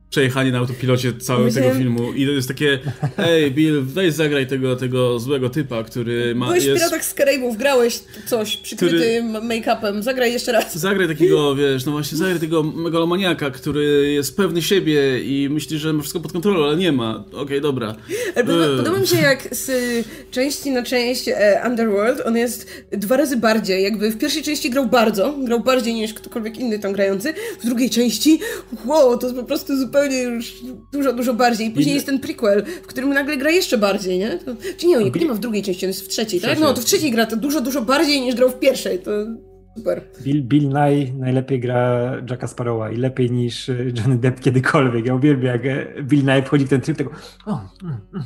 przejechanie 0.09 0.51
na 0.51 0.57
autopilocie 0.57 1.13
całego 1.13 1.45
Myślałem... 1.45 1.71
tego 1.71 1.83
filmu 1.83 2.13
i 2.13 2.25
to 2.25 2.31
jest 2.31 2.47
takie 2.47 2.79
ej 3.17 3.51
Bill, 3.51 3.81
weź 3.83 4.13
zagraj 4.13 4.47
tego, 4.47 4.75
tego 4.75 5.19
złego 5.19 5.49
typa, 5.49 5.83
który 5.83 6.35
ma... 6.35 6.45
Byłeś 6.45 6.65
jest... 6.65 6.77
w 6.77 6.83
Piratach 6.83 7.05
z 7.05 7.13
Karaibów, 7.13 7.57
grałeś 7.57 7.99
coś 8.25 8.57
przykryty 8.57 8.95
który... 8.95 9.47
make-upem, 9.47 10.01
zagraj 10.01 10.33
jeszcze 10.33 10.51
raz. 10.51 10.77
Zagraj 10.77 11.07
takiego, 11.07 11.55
wiesz, 11.55 11.85
no 11.85 11.91
właśnie 11.91 12.17
zagraj 12.17 12.39
tego 12.39 12.63
megalomaniaka, 12.63 13.51
który 13.51 14.11
jest 14.13 14.37
pewny 14.37 14.61
siebie 14.61 15.19
i 15.19 15.49
myśli, 15.49 15.77
że 15.77 15.93
ma 15.93 16.01
wszystko 16.01 16.19
pod 16.19 16.31
kontrolą, 16.31 16.65
ale 16.65 16.77
nie 16.77 16.91
ma. 16.91 17.23
Okej, 17.27 17.39
okay, 17.39 17.61
dobra. 17.61 17.95
Podoba, 18.35 18.77
podoba 18.77 18.99
mi 18.99 19.07
się 19.07 19.17
jak 19.17 19.47
z 19.51 19.71
części 20.31 20.71
na 20.71 20.83
część 20.83 21.27
e, 21.27 21.61
Underworld 21.67 22.21
on 22.25 22.37
jest 22.37 22.83
dwa 22.91 23.17
razy 23.17 23.37
bardziej, 23.37 23.83
jakby 23.83 24.11
w 24.11 24.17
pierwszej 24.17 24.43
części 24.43 24.69
grał 24.69 24.85
bardzo, 24.85 25.35
grał 25.43 25.59
bardziej 25.59 25.93
niż 25.93 26.13
ktokolwiek 26.13 26.57
inny 26.57 26.79
tam 26.79 26.93
grający, 26.93 27.33
w 27.61 27.65
drugiej 27.65 27.89
części 27.89 28.39
wow, 28.85 29.17
to 29.17 29.27
jest 29.27 29.39
po 29.39 29.45
prostu 29.45 29.77
zupełnie 29.77 29.98
zupełnie 29.99 30.21
już 30.21 30.53
dużo, 30.93 31.13
dużo 31.13 31.33
bardziej. 31.33 31.71
Później 31.71 31.95
jest 31.95 32.05
ten 32.05 32.19
prequel, 32.19 32.65
w 32.83 32.87
którym 32.87 33.13
nagle 33.13 33.37
gra 33.37 33.51
jeszcze 33.51 33.77
bardziej, 33.77 34.19
nie? 34.19 34.37
To, 34.45 34.55
czy 34.77 34.87
nie, 34.87 34.97
nie, 34.97 35.11
nie 35.11 35.25
ma 35.25 35.33
w 35.33 35.39
drugiej 35.39 35.63
części, 35.63 35.85
on 35.85 35.89
jest 35.89 36.05
w 36.05 36.07
trzeciej, 36.07 36.41
tak? 36.41 36.59
No, 36.59 36.73
to 36.73 36.81
w 36.81 36.85
trzeciej 36.85 37.11
gra 37.11 37.25
to 37.25 37.35
dużo, 37.35 37.61
dużo 37.61 37.81
bardziej 37.81 38.21
niż 38.21 38.35
grał 38.35 38.49
w 38.49 38.59
pierwszej, 38.59 38.99
to 38.99 39.11
super. 39.77 40.01
Bill, 40.21 40.43
Bill 40.43 40.69
Nye 40.69 41.13
najlepiej 41.13 41.59
gra 41.59 42.11
Jacka 42.29 42.47
Sparrowa 42.47 42.89
i 42.89 42.97
lepiej 42.97 43.31
niż 43.31 43.71
Johnny 43.97 44.17
Depp 44.17 44.39
kiedykolwiek. 44.39 45.05
Ja 45.05 45.15
uwielbiam, 45.15 45.53
jak 45.53 45.61
Bill 46.03 46.25
Nye 46.25 46.43
wchodzi 46.43 46.65
w 46.65 46.69
ten 46.69 46.81
tryb 46.81 46.97
tego 46.97 47.11
o, 47.45 47.61
mm, 47.83 47.97
mm. 48.13 48.25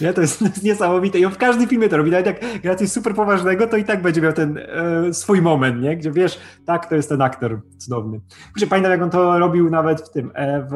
ja, 0.00 0.12
to 0.12 0.20
jest, 0.20 0.38
to 0.38 0.44
jest 0.44 0.62
niesamowite 0.62 1.18
i 1.18 1.24
on 1.24 1.32
w 1.32 1.38
każdym 1.38 1.68
filmie 1.68 1.88
to 1.88 1.96
robi, 1.96 2.10
nawet 2.10 2.26
jak 2.26 2.60
gra 2.62 2.74
coś 2.74 2.88
super 2.88 3.14
poważnego, 3.14 3.66
to 3.66 3.76
i 3.76 3.84
tak 3.84 4.02
będzie 4.02 4.20
miał 4.20 4.32
ten 4.32 4.58
e, 4.58 5.14
swój 5.14 5.42
moment, 5.42 5.82
nie? 5.82 5.96
gdzie 5.96 6.10
wiesz, 6.10 6.40
tak, 6.66 6.88
to 6.88 6.94
jest 6.94 7.08
ten 7.08 7.22
aktor 7.22 7.60
cudowny. 7.78 8.20
Kurczę, 8.52 8.66
pamiętam 8.66 8.92
jak 8.92 9.02
on 9.02 9.10
to 9.10 9.38
robił 9.38 9.70
nawet 9.70 10.00
w 10.00 10.10
tym, 10.10 10.30
e, 10.34 10.66
w, 10.70 10.74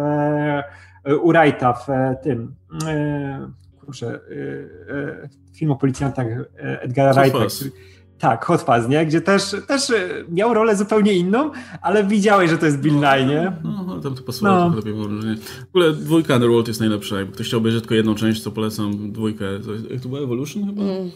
e, 1.05 1.17
u 1.17 1.29
Wrighta, 1.29 1.73
w 1.73 1.91
e, 1.91 2.17
tym, 2.23 2.55
e, 2.89 3.51
kurczę, 3.81 4.07
e, 4.07 4.95
e, 4.95 5.29
film 5.57 5.71
o 5.71 5.77
policjantach 5.77 6.27
Edgara 6.57 7.13
Wrighta, 7.13 7.47
który, 7.57 7.71
tak, 8.19 8.45
Hot 8.45 8.63
Fuzz, 8.63 8.89
nie? 8.89 9.07
Gdzie 9.07 9.21
też, 9.21 9.57
też 9.67 9.93
miał 10.29 10.55
rolę 10.55 10.77
zupełnie 10.77 11.13
inną, 11.13 11.51
ale 11.83 12.05
widziałeś, 12.05 12.51
że 12.51 12.59
to 12.59 12.67
jest 12.67 12.81
Bill 12.81 12.95
Nye, 12.95 13.27
nie? 13.27 13.53
No, 13.65 13.85
no 13.87 14.01
tam 14.01 14.15
to 14.15 14.23
pasowało 14.23 14.71
no. 14.71 14.77
lepiej 14.77 14.93
wrażenie. 14.93 15.37
W 15.37 15.69
ogóle 15.69 15.93
dwójka 15.93 16.35
Underworld 16.35 16.69
jest 16.69 16.81
najlepsza. 16.81 17.19
Jak 17.19 17.31
ktoś 17.31 17.47
chciał 17.47 17.59
obejrzeć 17.59 17.83
tylko 17.83 17.95
jedną 17.95 18.15
część, 18.15 18.43
to 18.43 18.51
polecam 18.51 19.13
dwójkę. 19.13 19.45
Jak 19.91 20.01
to 20.01 20.09
była 20.09 20.21
Evolution 20.21 20.67
chyba? 20.67 20.83
Mm. 20.83 21.11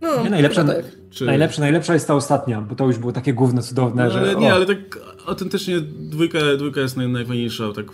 No, 0.00 0.24
nie, 0.24 0.30
najlepsza, 0.30 0.64
tak. 0.64 0.84
Czy... 1.10 1.24
najlepsza, 1.26 1.60
najlepsza 1.60 1.94
jest 1.94 2.06
ta 2.06 2.14
ostatnia, 2.14 2.60
bo 2.60 2.74
to 2.74 2.86
już 2.86 2.98
było 2.98 3.12
takie 3.12 3.34
gówno 3.34 3.62
cudowne, 3.62 4.06
no, 4.06 4.14
ale 4.14 4.26
że... 4.26 4.40
Nie, 4.40 4.52
o. 4.52 4.54
ale 4.54 4.66
tak 4.66 4.98
autentycznie 5.26 5.80
dwójka, 5.80 6.38
dwójka 6.58 6.80
jest 6.80 6.96
naj, 6.96 7.08
najfajniejsza, 7.08 7.72
tak 7.72 7.86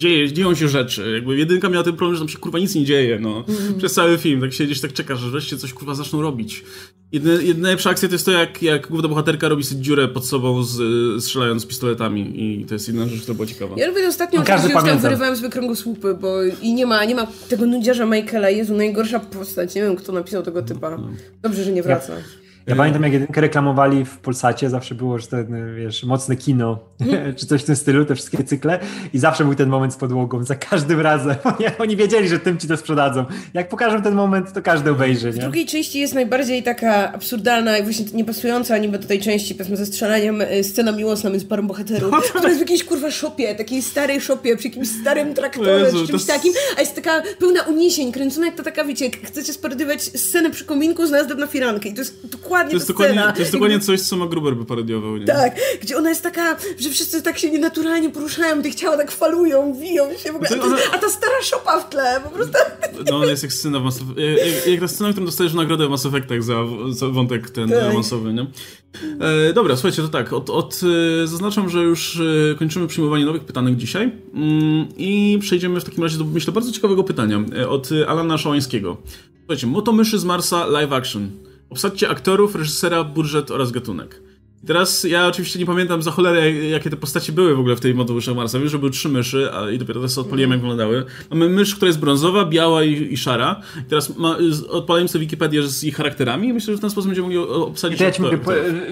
dzieje, 0.00 0.32
dzieją 0.32 0.54
się 0.54 0.68
rzeczy. 0.68 1.10
Jakby 1.14 1.36
jedynka 1.36 1.68
miała 1.68 1.84
ten 1.84 1.96
problem, 1.96 2.16
że 2.16 2.20
tam 2.20 2.28
się 2.28 2.38
kurwa 2.38 2.58
nic 2.58 2.74
nie 2.74 2.84
dzieje, 2.84 3.18
no. 3.18 3.44
Mm. 3.48 3.78
Przez 3.78 3.92
cały 3.92 4.18
film, 4.18 4.40
tak 4.40 4.52
siedzisz, 4.52 4.80
tak 4.80 4.92
czekasz, 4.92 5.20
że 5.20 5.30
wreszcie 5.30 5.56
coś 5.56 5.72
kurwa 5.72 5.94
zaczną 5.94 6.22
robić. 6.22 6.64
Jedna, 7.12 7.32
jedna 7.32 7.62
najlepsza 7.62 7.90
akcja 7.90 8.08
to 8.08 8.14
jest 8.14 8.24
to, 8.24 8.32
jak, 8.32 8.62
jak 8.62 8.88
główna 8.88 9.08
bohaterka 9.08 9.48
robi 9.48 9.64
sobie 9.64 9.82
dziurę 9.82 10.08
pod 10.08 10.26
sobą, 10.26 10.62
z, 10.62 10.78
strzelając 11.24 11.66
pistoletami 11.66 12.42
i 12.42 12.64
to 12.64 12.74
jest 12.74 12.88
jedna 12.88 13.08
rzecz, 13.08 13.22
która 13.22 13.34
była 13.34 13.46
ciekawa. 13.46 13.74
Ja 13.78 13.88
lubię 13.88 14.08
ostatnią, 14.08 14.42
no, 14.48 14.64
już 14.64 14.72
tam 14.72 14.98
wyrywałem 14.98 15.36
sobie 15.36 15.48
kręgosłupy, 15.48 16.14
bo 16.14 16.42
i 16.62 16.74
nie 16.74 16.86
ma, 16.86 17.04
nie 17.04 17.14
ma 17.14 17.26
tego 17.48 17.66
nudziarza 17.66 18.06
Michaela, 18.06 18.50
Jezu, 18.50 18.76
najgorsza 18.76 19.20
postać, 19.20 19.74
nie 19.74 19.82
wiem, 19.82 19.96
kto 19.96 20.12
napisał 20.12 20.42
tego 20.42 20.62
typa. 20.62 20.90
No. 20.90 21.10
Dobrze, 21.42 21.64
że 21.64 21.72
nie 21.72 21.82
wraca. 21.82 22.14
Ja. 22.14 22.39
Ja 22.70 22.76
pamiętam, 22.76 23.02
jak 23.02 23.12
jedynkę 23.12 23.40
reklamowali 23.40 24.04
w 24.04 24.18
Polsacie, 24.18 24.70
zawsze 24.70 24.94
było, 24.94 25.18
że 25.18 25.26
ten, 25.26 25.76
wiesz, 25.76 26.04
mocne 26.04 26.36
kino, 26.36 26.78
czy 27.36 27.46
coś 27.46 27.62
w 27.62 27.64
tym 27.64 27.76
stylu, 27.76 28.04
te 28.04 28.14
wszystkie 28.14 28.44
cykle 28.44 28.80
i 29.12 29.18
zawsze 29.18 29.44
był 29.44 29.54
ten 29.54 29.68
moment 29.68 29.94
z 29.94 29.96
podłogą, 29.96 30.44
za 30.44 30.54
każdym 30.54 31.00
razem. 31.00 31.36
Oni, 31.58 31.66
oni 31.78 31.96
wiedzieli, 31.96 32.28
że 32.28 32.38
tym 32.38 32.58
ci 32.58 32.68
to 32.68 32.76
sprzedadzą. 32.76 33.24
Jak 33.54 33.68
pokażą 33.68 34.02
ten 34.02 34.14
moment, 34.14 34.52
to 34.52 34.62
każdy 34.62 34.90
obejrzy, 34.90 35.26
nie? 35.26 35.32
W 35.32 35.38
drugiej 35.38 35.66
części 35.66 35.98
jest 35.98 36.14
najbardziej 36.14 36.62
taka 36.62 37.12
absurdalna 37.12 37.78
i 37.78 37.82
właśnie 37.82 38.04
niepasująca 38.14 38.78
niby 38.78 38.98
do 38.98 39.08
tej 39.08 39.20
części, 39.20 39.54
powiedzmy, 39.54 39.76
ze 39.76 39.86
strzelaniem 39.86 40.40
e, 40.40 40.64
scena 40.64 40.92
miłosna 40.92 41.30
między 41.30 41.46
parą 41.46 41.66
bohaterów, 41.66 42.12
no, 42.12 42.20
która 42.20 42.48
jest 42.48 42.58
w 42.58 42.60
jakiejś, 42.60 42.84
kurwa, 42.84 43.10
szopie, 43.10 43.54
takiej 43.54 43.82
starej 43.82 44.20
szopie, 44.20 44.56
przy 44.56 44.68
jakimś 44.68 44.88
starym 45.00 45.34
traktorze, 45.34 45.80
Jezu, 45.80 46.00
czy 46.00 46.06
czymś 46.06 46.26
to... 46.26 46.32
takim, 46.32 46.52
a 46.76 46.80
jest 46.80 46.94
taka 46.94 47.22
pełna 47.38 47.62
uniesień, 47.62 48.12
kręcona 48.12 48.46
jak 48.46 48.54
to 48.54 48.62
taka, 48.62 48.84
wiecie, 48.84 49.10
chcecie 49.24 49.52
sparodywać 49.52 50.02
scenę 50.02 50.50
przy 50.50 50.64
kominku 50.64 51.06
z 51.06 51.10
na 51.38 51.46
firankę 51.46 51.88
i 51.88 51.94
to 51.94 52.00
jest 52.00 52.26
dokładnie 52.26 52.59
to 52.68 52.74
jest 52.74 52.88
dokładnie, 52.88 53.22
to 53.34 53.40
jest 53.40 53.52
dokładnie 53.52 53.80
coś, 53.80 54.00
co 54.00 54.16
ma 54.16 54.26
Gruber 54.26 54.56
by 54.56 54.64
parodiował, 54.64 55.16
nie? 55.16 55.26
Tak, 55.26 55.56
gdzie 55.82 55.96
ona 55.96 56.08
jest 56.08 56.22
taka, 56.22 56.56
że 56.78 56.90
wszyscy 56.90 57.22
tak 57.22 57.38
się 57.38 57.50
nienaturalnie 57.50 58.10
poruszają, 58.10 58.62
te 58.62 58.74
ciała 58.74 58.96
tak 58.96 59.10
falują, 59.10 59.74
wiją 59.74 60.04
się 60.18 60.32
w 60.32 60.36
ogóle. 60.36 60.50
A, 60.62 60.64
ona... 60.64 60.76
a, 60.92 60.98
ta 60.98 61.08
stara 61.08 61.42
szopa 61.42 61.80
w 61.80 61.88
tle, 61.88 62.20
po 62.24 62.30
prostu. 62.30 62.52
No, 63.10 63.16
ona 63.16 63.26
jest 63.26 63.42
jak 63.42 63.52
scena 63.52 63.80
w 63.80 63.82
Mass 63.82 64.00
jak, 64.46 64.66
jak 64.66 64.80
ta 64.80 64.88
scena, 64.88 65.10
którą 65.10 65.26
dostajesz 65.26 65.54
nagrodę 65.54 65.86
w 65.86 65.90
Mass 65.90 66.06
Effectach 66.06 66.42
za, 66.42 66.54
za 66.90 67.08
wątek 67.08 67.50
ten 67.50 67.70
tak. 67.70 67.94
masowy, 67.94 68.32
nie? 68.32 68.46
E, 69.20 69.52
dobra, 69.52 69.76
słuchajcie, 69.76 70.02
to 70.02 70.08
tak, 70.08 70.32
od, 70.32 70.50
od, 70.50 70.80
e, 71.22 71.26
zaznaczam, 71.26 71.68
że 71.68 71.82
już 71.82 72.20
e, 72.52 72.54
kończymy 72.54 72.86
przyjmowanie 72.86 73.24
nowych 73.24 73.44
pytanek 73.44 73.76
dzisiaj 73.76 74.12
mm, 74.34 74.86
i 74.96 75.38
przejdziemy 75.40 75.80
w 75.80 75.84
takim 75.84 76.04
razie 76.04 76.18
do, 76.18 76.24
myślę, 76.24 76.52
bardzo 76.52 76.72
ciekawego 76.72 77.04
pytania 77.04 77.44
e, 77.56 77.68
od 77.68 77.88
Alana 78.08 78.38
Szałańskiego. 78.38 78.96
Słuchajcie, 79.38 79.66
Motomyszy 79.66 80.18
z 80.18 80.24
Marsa 80.24 80.66
live 80.66 80.92
action. 80.92 81.30
Obsadźcie 81.70 82.08
aktorów, 82.08 82.54
reżysera, 82.54 83.04
budżet 83.04 83.50
oraz 83.50 83.70
gatunek. 83.70 84.22
Teraz 84.66 85.04
ja 85.04 85.26
oczywiście 85.26 85.58
nie 85.58 85.66
pamiętam 85.66 86.02
za 86.02 86.10
cholerę, 86.10 86.52
jakie 86.52 86.90
te 86.90 86.96
postacie 86.96 87.32
były 87.32 87.54
w 87.56 87.58
ogóle 87.58 87.76
w 87.76 87.80
tej 87.80 87.94
Motowysze 87.94 88.34
Marsa. 88.34 88.58
Wiem, 88.58 88.68
że 88.68 88.78
były 88.78 88.90
trzy 88.90 89.08
myszy, 89.08 89.48
a, 89.52 89.70
i 89.70 89.78
dopiero 89.78 90.00
teraz 90.00 90.18
odpaliłem, 90.18 90.50
jak 90.50 90.60
wyglądały. 90.60 91.04
Mamy 91.30 91.48
mysz, 91.48 91.74
która 91.74 91.86
jest 91.86 92.00
brązowa, 92.00 92.44
biała 92.44 92.84
i, 92.84 93.12
i 93.12 93.16
szara. 93.16 93.60
I 93.80 93.84
teraz 93.84 94.16
ma, 94.16 94.36
odpalałem 94.68 95.08
sobie 95.08 95.20
Wikipedię 95.20 95.62
z 95.62 95.84
ich 95.84 95.96
charakterami 95.96 96.48
i 96.48 96.52
myślę, 96.52 96.74
że 96.74 96.78
w 96.78 96.80
ten 96.80 96.90
sposób 96.90 97.08
będziemy 97.08 97.28
mogli 97.28 97.38
obsadzić... 97.38 98.00
Ja 98.00 98.10
mówię, 98.18 98.38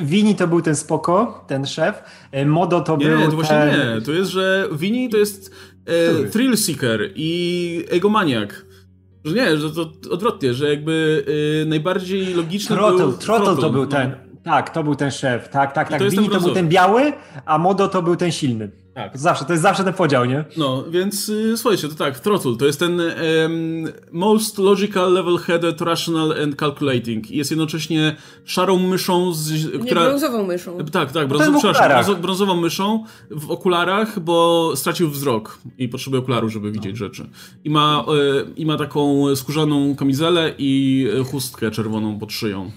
Wini 0.02 0.34
to 0.34 0.48
był 0.48 0.62
ten 0.62 0.76
spoko, 0.76 1.44
ten 1.48 1.66
szef. 1.66 2.02
E, 2.32 2.46
Modo 2.46 2.80
to 2.80 2.96
nie, 2.96 3.06
był 3.06 3.18
Nie, 3.18 3.24
to 3.24 3.32
właśnie 3.32 3.56
ten... 3.56 3.94
nie. 3.96 4.02
To 4.02 4.12
jest, 4.12 4.30
że 4.30 4.68
Wini 4.72 5.08
to 5.08 5.16
jest 5.16 5.54
e, 5.86 6.24
thrill 6.24 6.56
seeker 6.56 7.10
i 7.14 7.84
egomaniak. 7.88 8.67
Że 9.28 9.34
nie, 9.34 9.56
że 9.56 9.70
to 9.70 9.92
odwrotnie, 10.10 10.54
że 10.54 10.68
jakby 10.68 11.24
y, 11.62 11.66
najbardziej 11.66 12.34
logiczny 12.34 12.76
Trottle, 12.76 12.98
był... 12.98 13.12
Trottle 13.12 13.56
to 13.56 13.70
był 13.70 13.86
ten, 13.86 14.14
tak, 14.42 14.70
to 14.70 14.84
był 14.84 14.94
ten 14.94 15.10
szef, 15.10 15.48
tak, 15.48 15.72
tak, 15.72 15.88
tak. 15.88 16.10
Wini 16.10 16.28
to 16.28 16.40
był 16.40 16.54
ten 16.54 16.68
biały, 16.68 17.12
a 17.46 17.58
Modo 17.58 17.88
to 17.88 18.02
był 18.02 18.16
ten 18.16 18.32
silny. 18.32 18.70
Tak. 18.98 19.18
Zawsze, 19.18 19.44
to 19.44 19.52
jest 19.52 19.62
zawsze 19.62 19.84
ten 19.84 19.94
podział, 19.94 20.24
nie? 20.24 20.44
No, 20.56 20.84
więc 20.90 21.28
y, 21.28 21.56
słuchajcie, 21.56 21.88
to 21.88 21.94
tak, 21.94 22.20
Throttle 22.20 22.56
to 22.58 22.66
jest 22.66 22.78
ten 22.78 23.00
um, 23.00 23.12
most 24.12 24.58
logical, 24.58 25.12
level-headed, 25.12 25.84
rational 25.84 26.42
and 26.42 26.56
calculating. 26.56 27.30
Jest 27.30 27.50
jednocześnie 27.50 28.16
szarą 28.44 28.78
myszą, 28.78 29.32
z, 29.32 29.72
Nie, 29.72 29.78
która... 29.78 30.04
brązową 30.04 30.46
myszą. 30.46 30.78
Tak, 30.78 31.12
tak, 31.12 31.28
przepraszam, 31.28 31.56
okularach. 31.56 32.06
brązo- 32.06 32.20
brązową 32.20 32.56
myszą 32.60 33.04
w 33.30 33.50
okularach, 33.50 34.20
bo 34.20 34.72
stracił 34.76 35.10
wzrok 35.10 35.58
i 35.78 35.88
potrzebuje 35.88 36.22
okularów, 36.22 36.52
żeby 36.52 36.72
widzieć 36.72 36.96
rzeczy. 36.96 37.28
I 37.64 37.70
ma, 37.70 38.04
e, 38.08 38.44
I 38.56 38.66
ma 38.66 38.76
taką 38.76 39.36
skórzaną 39.36 39.96
kamizelę 39.96 40.54
i 40.58 41.06
e, 41.20 41.24
chustkę 41.24 41.70
czerwoną 41.70 42.18
pod 42.18 42.32
szyją. 42.32 42.70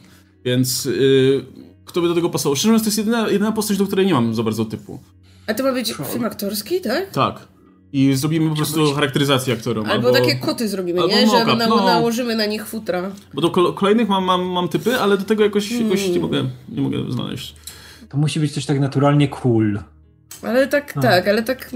Więc 0.46 0.86
y, 0.86 1.46
kto 1.86 2.02
by 2.02 2.08
do 2.08 2.16
tego 2.16 2.30
pasował? 2.30 2.56
Szczerze 2.56 2.68
mówiąc, 2.68 2.84
to 2.84 2.88
jest 2.88 2.98
jedyna, 2.98 3.30
jedyna 3.30 3.52
postać, 3.52 3.78
do 3.78 3.86
której 3.86 4.06
nie 4.06 4.14
mam 4.14 4.36
za 4.36 4.44
bardzo 4.44 4.66
typu. 4.66 5.00
A 5.48 5.54
to 5.54 5.64
ma 5.64 5.74
być 5.74 5.94
film 5.94 6.26
aktorski, 6.26 6.82
tak? 6.82 7.10
Tak. 7.10 7.48
I 7.94 8.14
zrobimy 8.16 8.50
po 8.50 8.56
prostu 8.56 8.94
charakteryzację 8.94 9.54
aktorom. 9.54 9.86
Albo, 9.86 10.12
takie 10.12 10.36
koty 10.36 10.68
zrobimy, 10.68 11.02
albo 11.02 11.16
nie? 11.16 11.28
Że 11.28 11.46
na, 11.46 11.68
no. 11.68 11.86
nałożymy 11.86 12.36
na 12.36 12.46
nich 12.46 12.68
futra. 12.68 13.12
Bo 13.34 13.42
do 13.42 13.50
kol- 13.50 13.74
kolejnych 13.74 14.10
mam, 14.10 14.24
mam, 14.24 14.42
mam 14.46 14.70
typy, 14.70 14.98
ale 14.98 15.18
do 15.18 15.24
tego 15.24 15.44
jakoś, 15.44 15.72
jakoś 15.72 16.00
Hmm. 16.00 16.14
nie, 16.14 16.20
mogę, 16.20 16.44
nie 16.70 16.82
mogę 16.82 17.12
znaleźć. 17.12 17.56
To 18.10 18.18
musi 18.18 18.40
być 18.40 18.52
coś 18.52 18.66
tak 18.66 18.80
naturalnie 18.80 19.28
cool. 19.28 19.80
Ale 20.42 20.68
tak, 20.68 20.94
tak, 20.94 21.28
ale 21.28 21.44
tak 21.44 21.72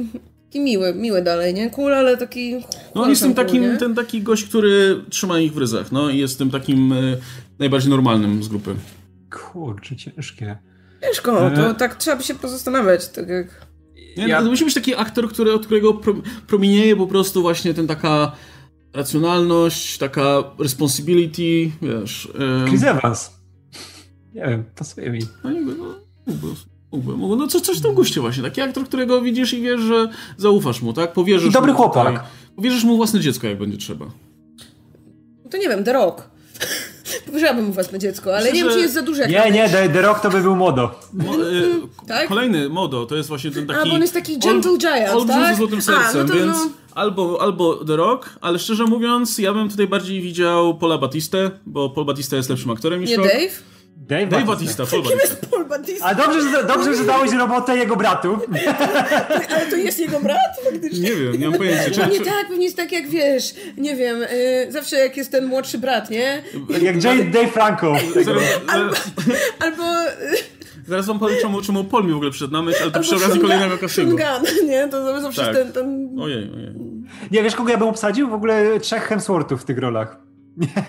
taki 0.55 0.63
miły, 0.63 0.93
miły 0.93 1.21
dalej, 1.21 1.53
nie? 1.53 1.69
Cool, 1.69 1.93
ale 1.93 2.17
taki... 2.17 2.55
No 2.95 3.09
jest 3.09 3.21
tym 3.21 3.33
cool, 3.33 3.45
takim, 3.45 3.63
nie? 3.63 3.77
ten 3.77 3.95
taki 3.95 4.21
gość, 4.21 4.43
który 4.43 5.01
trzyma 5.09 5.39
ich 5.39 5.53
w 5.53 5.57
ryzach, 5.57 5.91
no 5.91 6.09
i 6.09 6.17
jest 6.17 6.37
tym 6.37 6.51
takim 6.51 6.93
e, 6.93 7.17
najbardziej 7.59 7.89
normalnym 7.89 8.43
z 8.43 8.47
grupy. 8.47 8.75
Kurczę, 9.31 9.95
ciężkie. 9.95 10.57
Ciężko, 11.07 11.31
to 11.55 11.69
E. 11.69 11.75
tak 11.75 11.95
trzeba 11.95 12.17
by 12.17 12.23
się 12.23 12.35
pozastanawiać, 12.35 13.07
tak 13.09 13.29
jak... 13.29 13.65
Nie, 14.17 14.27
Ja- 14.27 14.41
To 14.41 14.49
musi 14.49 14.65
być 14.65 14.73
taki 14.73 14.95
aktor, 14.95 15.29
który, 15.29 15.53
od 15.53 15.65
którego 15.65 15.93
pro, 15.93 16.13
promienieje 16.47 16.95
po 16.95 17.07
prostu 17.07 17.41
właśnie 17.41 17.73
ten 17.73 17.87
taka 17.87 18.31
racjonalność, 18.93 19.97
taka 19.97 20.43
responsibility, 20.59 21.71
wiesz. 21.81 22.29
e, 22.65 22.67
Chris 22.69 22.83
Evans. 22.83 23.31
Nie 24.33 24.41
wiem, 24.41 24.63
pasuje 24.75 25.09
mi. 25.11 25.19
No 25.43 25.51
jakby, 25.51 25.75
no, 25.75 25.85
mógłby, 26.27 26.47
mógłby, 26.91 27.17
mógłby. 27.17 27.35
No 27.37 27.47
co, 27.47 27.61
coś 27.61 27.77
w 27.77 27.81
tym 27.81 27.93
guście 27.93 28.21
właśnie. 28.21 28.43
Taki 28.43 28.61
aktor, 28.61 28.83
którego 28.85 29.21
widzisz 29.21 29.53
i 29.53 29.61
wiesz, 29.61 29.81
że 29.81 30.07
zaufasz 30.37 30.81
mu, 30.81 30.93
tak? 30.93 31.13
Powierzysz 31.13 31.49
I 31.49 31.53
dobry 31.53 31.71
mu 31.71 31.77
chłopak. 31.77 32.07
Tutaj, 32.13 32.27
powierzysz 32.55 32.83
mu 32.83 32.97
własne 32.97 33.19
dziecko, 33.19 33.47
jak 33.47 33.57
będzie 33.59 33.77
trzeba. 33.77 34.05
To 35.51 35.57
nie 35.57 35.69
wiem, 35.69 35.83
The 35.83 35.93
Rock. 35.93 36.29
Powiedziałabym 37.25 37.65
mu 37.65 37.71
własne 37.73 37.99
dziecko, 37.99 38.35
ale 38.35 38.39
Myślę, 38.43 38.53
nie 38.53 38.59
wiem, 38.63 38.69
że- 38.69 38.75
czy 38.75 38.81
jest 38.81 38.93
za 38.93 39.01
duży 39.01 39.21
jak 39.21 39.29
Nie, 39.29 39.51
nie, 39.51 39.69
The, 39.69 39.89
The 39.89 40.01
Rock 40.01 40.19
to 40.19 40.29
by 40.29 40.41
był 40.41 40.55
modo. 40.55 40.99
Mo, 41.13 41.33
e, 41.33 41.37
Tak? 42.07 42.27
Kolejny 42.27 42.69
Modo, 42.69 43.05
to 43.05 43.15
jest 43.15 43.29
właśnie 43.29 43.51
ten 43.51 43.67
taki... 43.67 43.79
A, 43.79 43.85
bo 43.85 43.93
on 43.95 44.01
jest 44.01 44.13
taki 44.13 44.39
gentle 44.39 44.77
giant, 44.77 45.09
olbrzym 45.13 45.39
tak? 45.41 45.49
ze 45.51 45.55
złotym 45.57 45.79
A, 45.79 45.81
sercem, 45.81 46.21
no 46.27 46.33
to 46.33 46.39
więc 46.39 46.57
no. 46.57 46.69
albo, 46.95 47.41
albo 47.41 47.85
The 47.85 47.95
Rock, 47.95 48.29
ale 48.41 48.59
szczerze 48.59 48.83
mówiąc, 48.83 49.37
ja 49.37 49.53
bym 49.53 49.69
tutaj 49.69 49.87
bardziej 49.87 50.21
widział 50.21 50.77
Paula 50.77 50.97
Batistę, 50.97 51.51
bo 51.65 51.89
Paul 51.89 52.05
Batista 52.05 52.35
jest 52.35 52.49
lepszym 52.49 52.71
aktorem 52.71 53.01
niż 53.01 53.09
Nie 53.09 53.17
Rock. 53.17 53.27
Dave? 53.27 53.74
Dave, 53.97 54.27
Dave 54.27 54.45
Bautista. 54.45 54.83
Batista, 54.83 54.97
Paul 54.97 55.03
Kim 55.03 55.17
Batista. 55.17 55.35
jest 55.35 55.51
Paul 55.51 55.65
Batista? 55.65 56.05
A 56.05 56.15
dobrze, 56.15 56.41
że, 56.41 56.63
dobrze, 56.63 56.95
że 56.95 57.03
dałeś 57.03 57.31
robotę 57.31 57.77
jego 57.77 57.95
bratu. 57.95 58.37
Ale 59.55 59.65
to 59.69 59.75
jest 59.75 59.99
jego 59.99 60.19
brat 60.19 60.59
faktycznie? 60.63 61.09
Nie 61.09 61.15
wiem, 61.15 61.39
nie 61.39 61.49
mam 61.49 61.57
pojęcia. 61.57 61.91
Czy, 61.91 62.11
Nie 62.11 62.19
czy, 62.19 62.25
tak, 62.25 62.47
pewnie 62.47 62.65
jest 62.65 62.77
tak 62.77 62.91
jak 62.91 63.07
wiesz, 63.07 63.53
nie 63.77 63.95
wiem, 63.95 64.21
y, 64.23 64.67
zawsze 64.69 64.95
jak 64.95 65.17
jest 65.17 65.31
ten 65.31 65.45
młodszy 65.45 65.77
brat, 65.77 66.09
nie? 66.09 66.43
Jak 66.81 67.03
Jay, 67.03 67.31
Dave 67.31 67.51
Franco. 67.51 67.93
zaraz, 68.25 68.43
zaraz, 68.67 69.11
Albo... 69.59 69.83
y, 70.03 70.87
zaraz 70.87 71.05
wam 71.05 71.19
powiem, 71.19 71.37
czemu, 71.41 71.61
czemu 71.61 71.83
Paul 71.83 72.05
mi 72.05 72.11
w 72.11 72.15
ogóle 72.15 72.31
przyszedł 72.31 72.53
na 72.53 72.61
myśl, 72.61 72.77
ale 72.81 72.91
to 72.91 72.97
albo 72.97 73.07
przy 73.07 73.15
okazji 73.15 73.41
kolejnego 73.41 73.77
Gunn, 73.97 74.67
nie? 74.69 74.87
To 74.87 75.21
zawsze 75.21 75.45
Tak. 75.45 75.55
ten... 75.55 75.71
ten... 75.71 76.09
Ojej, 76.19 76.51
ojej. 76.55 76.73
Nie, 77.31 77.43
wiesz 77.43 77.55
kogo 77.55 77.69
ja 77.71 77.77
bym 77.77 77.87
obsadził? 77.87 78.29
W 78.29 78.33
ogóle 78.33 78.79
trzech 78.79 79.03
Hemsworthów 79.03 79.61
w 79.61 79.65
tych 79.65 79.77
rolach. 79.77 80.24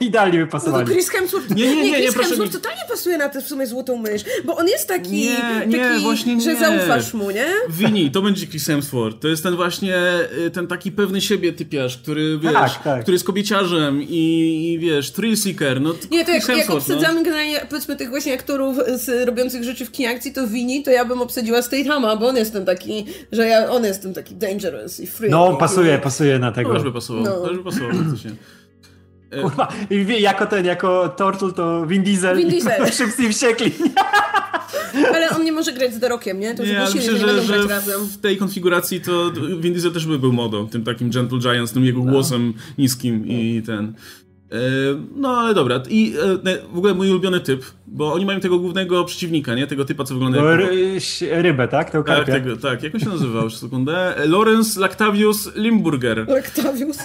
Idealnie 0.01 0.38
by 0.38 0.44
No, 0.44 0.51
pasowali. 0.51 0.86
Chris 0.86 1.09
Hemsworth. 1.09 1.51
Nie, 1.51 1.66
nie, 1.66 1.76
nie, 1.76 1.90
nie, 1.90 1.98
Chris 1.98 2.12
proszę 2.14 2.28
Hemsworth 2.28 2.55
mi- 2.55 2.60
totalnie 2.60 2.82
pasuje 2.88 3.18
na 3.18 3.28
tę 3.28 3.43
w 3.43 3.47
sumie 3.48 3.66
złotą 3.66 3.97
mysz, 3.97 4.22
bo 4.44 4.56
on 4.56 4.68
jest 4.68 4.88
taki, 4.88 5.10
Nie, 5.10 5.66
nie, 5.66 5.78
taki 5.88 6.02
właśnie 6.02 6.40
że 6.40 6.55
nie. 6.55 6.60
zaufasz 6.60 7.14
mu, 7.14 7.30
nie? 7.30 7.47
Wini, 7.68 8.10
to 8.10 8.22
będzie 8.22 8.47
Chris 8.47 8.66
Hemsworth. 8.66 9.18
To 9.20 9.28
jest 9.28 9.43
ten 9.43 9.56
właśnie, 9.56 9.97
y, 10.47 10.51
ten 10.51 10.66
taki 10.66 10.93
pewny 10.93 11.20
siebie 11.20 11.52
typiarz, 11.52 11.97
który, 11.98 12.38
wiesz, 12.38 12.52
Tak, 12.52 12.82
tak. 12.84 13.02
który 13.02 13.14
jest 13.14 13.24
kobieciarzem 13.24 14.02
i, 14.02 14.72
i 14.72 14.78
wiesz, 14.78 15.10
thrill 15.12 15.36
seeker. 15.36 15.80
No, 15.80 15.94
Nie, 16.10 16.24
to 16.24 16.30
jak, 16.30 16.44
Chris 16.44 16.48
jak 16.48 16.56
Hemsworth, 16.66 16.88
no. 16.88 16.94
obsadzamy 16.97 17.22
generalnie, 17.24 17.66
powiedzmy, 17.70 17.97
tych 17.97 18.09
właśnie 18.09 18.34
aktorów 18.34 18.76
z, 18.94 19.26
robiących 19.28 19.64
rzeczy 19.64 19.84
w 19.86 19.90
knie 19.90 20.10
akcji, 20.10 20.32
to 20.32 20.47
Wini, 20.48 20.82
to 20.82 20.90
ja 20.90 21.05
bym 21.05 21.20
obsadziła 21.22 21.62
Statehama, 21.62 22.16
bo 22.16 22.28
on 22.28 22.36
jest 22.36 22.52
ten 22.52 22.64
taki, 22.66 23.06
że 23.32 23.47
ja, 23.47 23.70
on 23.70 23.84
jest 23.84 24.02
ten 24.02 24.14
taki 24.14 24.34
dangerous 24.34 25.01
i 25.01 25.06
free. 25.06 25.30
No, 25.30 25.56
pasuje, 25.56 25.98
pasuje 25.98 26.38
na 26.38 26.51
To 26.51 26.55
tego. 26.56 26.74
też 26.74 26.82
by 26.82 26.93
pasował, 26.93 27.24
No. 27.24 27.30
to 27.30 27.48
też 27.48 27.56
by 27.56 27.64
pasował 27.64 27.90
faktycznie. 27.93 28.30
Kurwa, 29.43 29.69
i 29.90 30.05
wie- 30.05 30.20
jako 30.20 30.47
ten, 30.47 30.65
jako 30.66 31.09
Turtle 31.09 31.53
to 31.53 31.86
Vin 31.86 32.03
Diesel 32.03 32.36
Vin 32.36 32.48
i 32.48 32.51
Diesel. 32.51 32.86
Szybcy 32.98 33.24
i 33.24 33.28
Wściekli. 33.32 33.73
Ale 35.15 35.31
on 35.31 35.44
nie 35.44 35.53
może 35.53 35.73
grać 35.73 35.94
z 35.94 36.01
The 36.01 36.09
Rockiem, 36.09 36.40
nie? 36.40 36.55
To 36.55 36.62
Nie, 36.62 36.69
nie, 36.70 36.81
ale 36.81 36.94
myślę, 36.94 37.03
że 37.03 37.12
nie 37.12 37.19
że, 37.19 37.27
będą 37.27 37.43
że 37.43 37.53
grać 37.55 37.69
razem. 37.69 38.01
w 38.07 38.16
tej 38.19 38.36
konfiguracji 38.36 39.01
to 39.01 39.32
Vin 39.61 39.73
Diesel 39.73 39.93
też 39.93 40.07
by 40.07 40.19
był 40.19 40.32
modą, 40.32 40.69
tym 40.69 40.85
takim 40.85 41.11
Gentle 41.11 41.39
Giant, 41.39 41.69
z 41.70 41.73
tym 41.73 41.85
jego 41.85 42.03
głosem 42.03 42.55
niskim 42.78 43.27
i 43.27 43.62
ten... 43.66 43.94
E, 44.53 44.57
No 45.16 45.28
ale 45.39 45.55
dobra, 45.55 45.82
i 45.89 46.15
e, 46.47 46.59
w 46.73 46.78
ogóle 46.78 46.94
mój 46.94 47.11
ulubiony 47.11 47.40
typ, 47.40 47.65
bo 47.86 48.12
oni 48.12 48.27
mają 48.27 48.40
tego 48.40 48.59
głównego 48.59 49.05
przeciwnika, 49.05 49.55
nie? 49.55 49.66
Tego 49.66 49.85
typa, 49.85 50.05
co 50.05 50.15
wygląda 50.15 50.43
No, 50.43 50.51
jak... 50.51 50.61
ry- 50.61 51.43
rybę, 51.43 51.69
tak? 51.69 51.90
Tego 51.90 52.05
Tak, 52.05 52.27
tego, 52.27 52.57
tak, 52.57 52.82
jak 52.82 52.94
on 52.94 53.01
się 53.01 53.09
nazywał? 53.09 53.51
Sekundę. 53.51 54.16
E, 54.16 54.27
Lawrence 54.28 54.81
Lactavius 54.81 55.51
Limburger. 55.57 56.27
Octavius. 56.39 56.98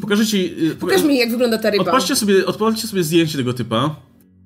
Pokażę 0.00 0.26
ci... 0.26 0.54
e, 0.72 0.74
Pokaż 0.74 1.02
mi, 1.02 1.18
jak 1.18 1.30
wygląda 1.30 1.58
ta 1.58 1.70
ryba. 1.70 1.84
Odpatrzcie 1.84 2.16
sobie, 2.16 2.46
odpatrzcie 2.46 2.88
sobie 2.88 3.02
zdjęcie 3.02 3.38
tego 3.38 3.52
typa. 3.52 3.96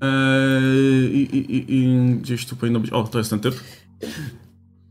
Eee, 0.01 1.15
i, 1.15 1.37
i, 1.37 1.57
i, 1.57 1.65
I 1.75 1.87
gdzieś 2.21 2.47
tu 2.47 2.57
powinno 2.57 2.81
być. 2.81 2.91
O, 2.91 3.03
to 3.05 3.19
jest 3.19 3.31
ten 3.31 3.41
typ. 3.41 3.55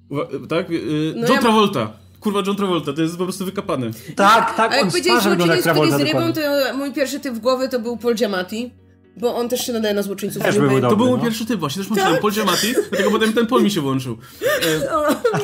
Uwa- 0.09 0.47
tak? 0.49 0.69
Eee, 0.69 0.79
No 1.15 1.21
John 1.27 1.35
ja- 1.35 1.41
Travolta. 1.41 1.93
Kurwa, 2.19 2.43
John 2.47 2.55
Travolta, 2.55 2.93
to 2.93 3.01
jest 3.01 3.17
po 3.17 3.23
prostu 3.23 3.45
wykapany. 3.45 3.91
Tak, 4.15 4.55
tak, 4.57 4.71
A 4.71 4.75
jak 4.75 4.83
on 4.83 4.89
powiedziałeś, 4.91 5.25
jak 5.25 5.39
odcinek 5.39 5.63
z 5.91 6.01
rybą, 6.01 6.33
to 6.33 6.41
mój 6.77 6.93
pierwszy 6.93 7.19
typ 7.19 7.33
w 7.33 7.39
głowy 7.39 7.69
to 7.69 7.79
był 7.79 7.97
Paul 7.97 8.15
Giamatti. 8.15 8.71
Bo 9.17 9.35
on 9.35 9.49
też 9.49 9.65
się 9.65 9.73
nadaje 9.73 9.93
na 9.93 10.01
złoczyńców 10.03 10.43
Też 10.43 10.59
był 10.59 10.69
To 10.69 10.81
dobry. 10.81 10.97
był 10.97 11.07
mój 11.07 11.17
no. 11.17 11.23
pierwszy 11.23 11.45
typ, 11.45 11.59
właśnie 11.59 11.81
też 11.83 11.91
myślałem, 11.91 12.21
Paul 12.21 12.33
Giamatti, 12.33 12.73
dlatego 12.89 13.11
potem 13.11 13.33
ten 13.33 13.47
Paul 13.47 13.63
mi 13.63 13.71
się 13.71 13.81
włączył. 13.81 14.17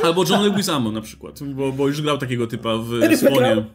E, 0.02 0.04
albo 0.06 0.24
John 0.30 0.44
Leguizamo 0.44 0.92
na 0.92 1.02
przykład, 1.02 1.44
bo, 1.44 1.72
bo 1.72 1.88
już 1.88 2.02
grał 2.02 2.18
takiego 2.18 2.48
typa 2.48 2.70
w 2.78 3.18
Słonie. 3.20 3.66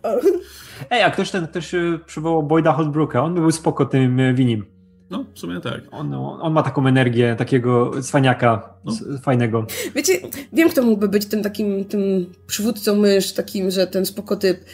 Ej, 0.91 1.03
a 1.03 1.11
ktoś 1.11 1.31
ten 1.31 1.47
ktoś 1.47 1.75
y, 1.75 2.01
przywołał 2.07 2.43
Boyda 2.43 2.73
Holbrooka, 2.73 3.23
on 3.23 3.35
by 3.35 3.41
był 3.41 3.51
spoko 3.51 3.87
tym 3.87 4.21
y, 4.21 4.35
winim. 4.35 4.76
No, 5.11 5.25
w 5.35 5.39
sumie 5.39 5.61
tak. 5.61 5.81
On, 5.91 6.15
on 6.15 6.53
ma 6.53 6.63
taką 6.63 6.87
energię 6.87 7.37
takiego 7.39 8.03
cwaniaka 8.03 8.77
No. 8.87 8.93
fajnego. 9.23 9.67
Wiecie, 9.95 10.13
wiem 10.53 10.69
kto 10.71 10.83
mógłby 10.83 11.09
być 11.09 11.27
tym 11.27 11.43
takim, 11.43 11.85
tym 11.85 12.33
przywódcą 12.47 12.97
mysz, 12.97 13.33
takim, 13.33 13.71
że 13.71 13.87
ten 13.87 14.07
spokotyp. 14.07 14.65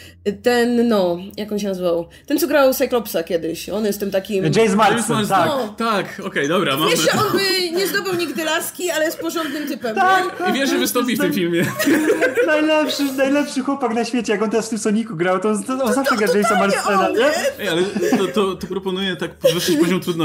Ten, 0.43 0.87
no, 0.87 1.17
jak 1.37 1.51
on 1.51 1.59
się 1.59 1.67
nazywał? 1.67 2.07
Ten, 2.25 2.39
co 2.39 2.47
grał 2.47 2.73
Cyclopsa 2.73 3.23
kiedyś. 3.23 3.69
On 3.69 3.85
jest 3.85 3.99
tym 3.99 4.11
takim... 4.11 4.43
James 4.55 4.75
Marsden, 4.75 5.27
tak. 5.27 5.47
No. 5.47 5.75
Tak, 5.77 6.21
okej, 6.25 6.47
dobra, 6.47 6.77
mamy. 6.77 6.91
Wiesz, 6.91 6.99
że 6.99 7.11
on 7.11 7.31
by 7.31 7.71
nie 7.77 7.87
zdobył 7.87 8.15
nigdy 8.15 8.43
laski, 8.43 8.91
ale 8.91 9.05
jest 9.05 9.19
porządnym 9.19 9.67
typem, 9.67 9.95
Tak, 9.95 10.39
nie? 10.39 10.49
I 10.49 10.53
wiesz, 10.53 10.69
że 10.69 10.77
wystąpi 10.77 11.15
w 11.15 11.19
tym 11.19 11.33
filmie. 11.33 11.65
Najlepszy, 12.47 13.03
najlepszy 13.17 13.61
chłopak 13.61 13.93
na 13.93 14.05
świecie, 14.05 14.33
jak 14.33 14.41
on 14.41 14.49
teraz 14.49 14.65
w 14.65 14.69
tym 14.69 14.79
Soniku 14.79 15.15
grał, 15.15 15.39
to 15.39 15.49
on, 15.49 15.63
to 15.63 15.83
on 15.83 15.93
zawsze 15.93 16.15
gra 16.15 16.27
Jamesa 16.27 16.55
Marstena, 16.59 17.09
nie? 17.09 17.31
Ej, 17.59 17.67
ale 17.69 17.81
to, 18.17 18.27
to, 18.27 18.55
to 18.55 18.67
proponuję 18.67 19.15
tak 19.15 19.35
podwyższyć 19.35 19.77
poziom 19.77 19.99
trudności. 19.99 20.22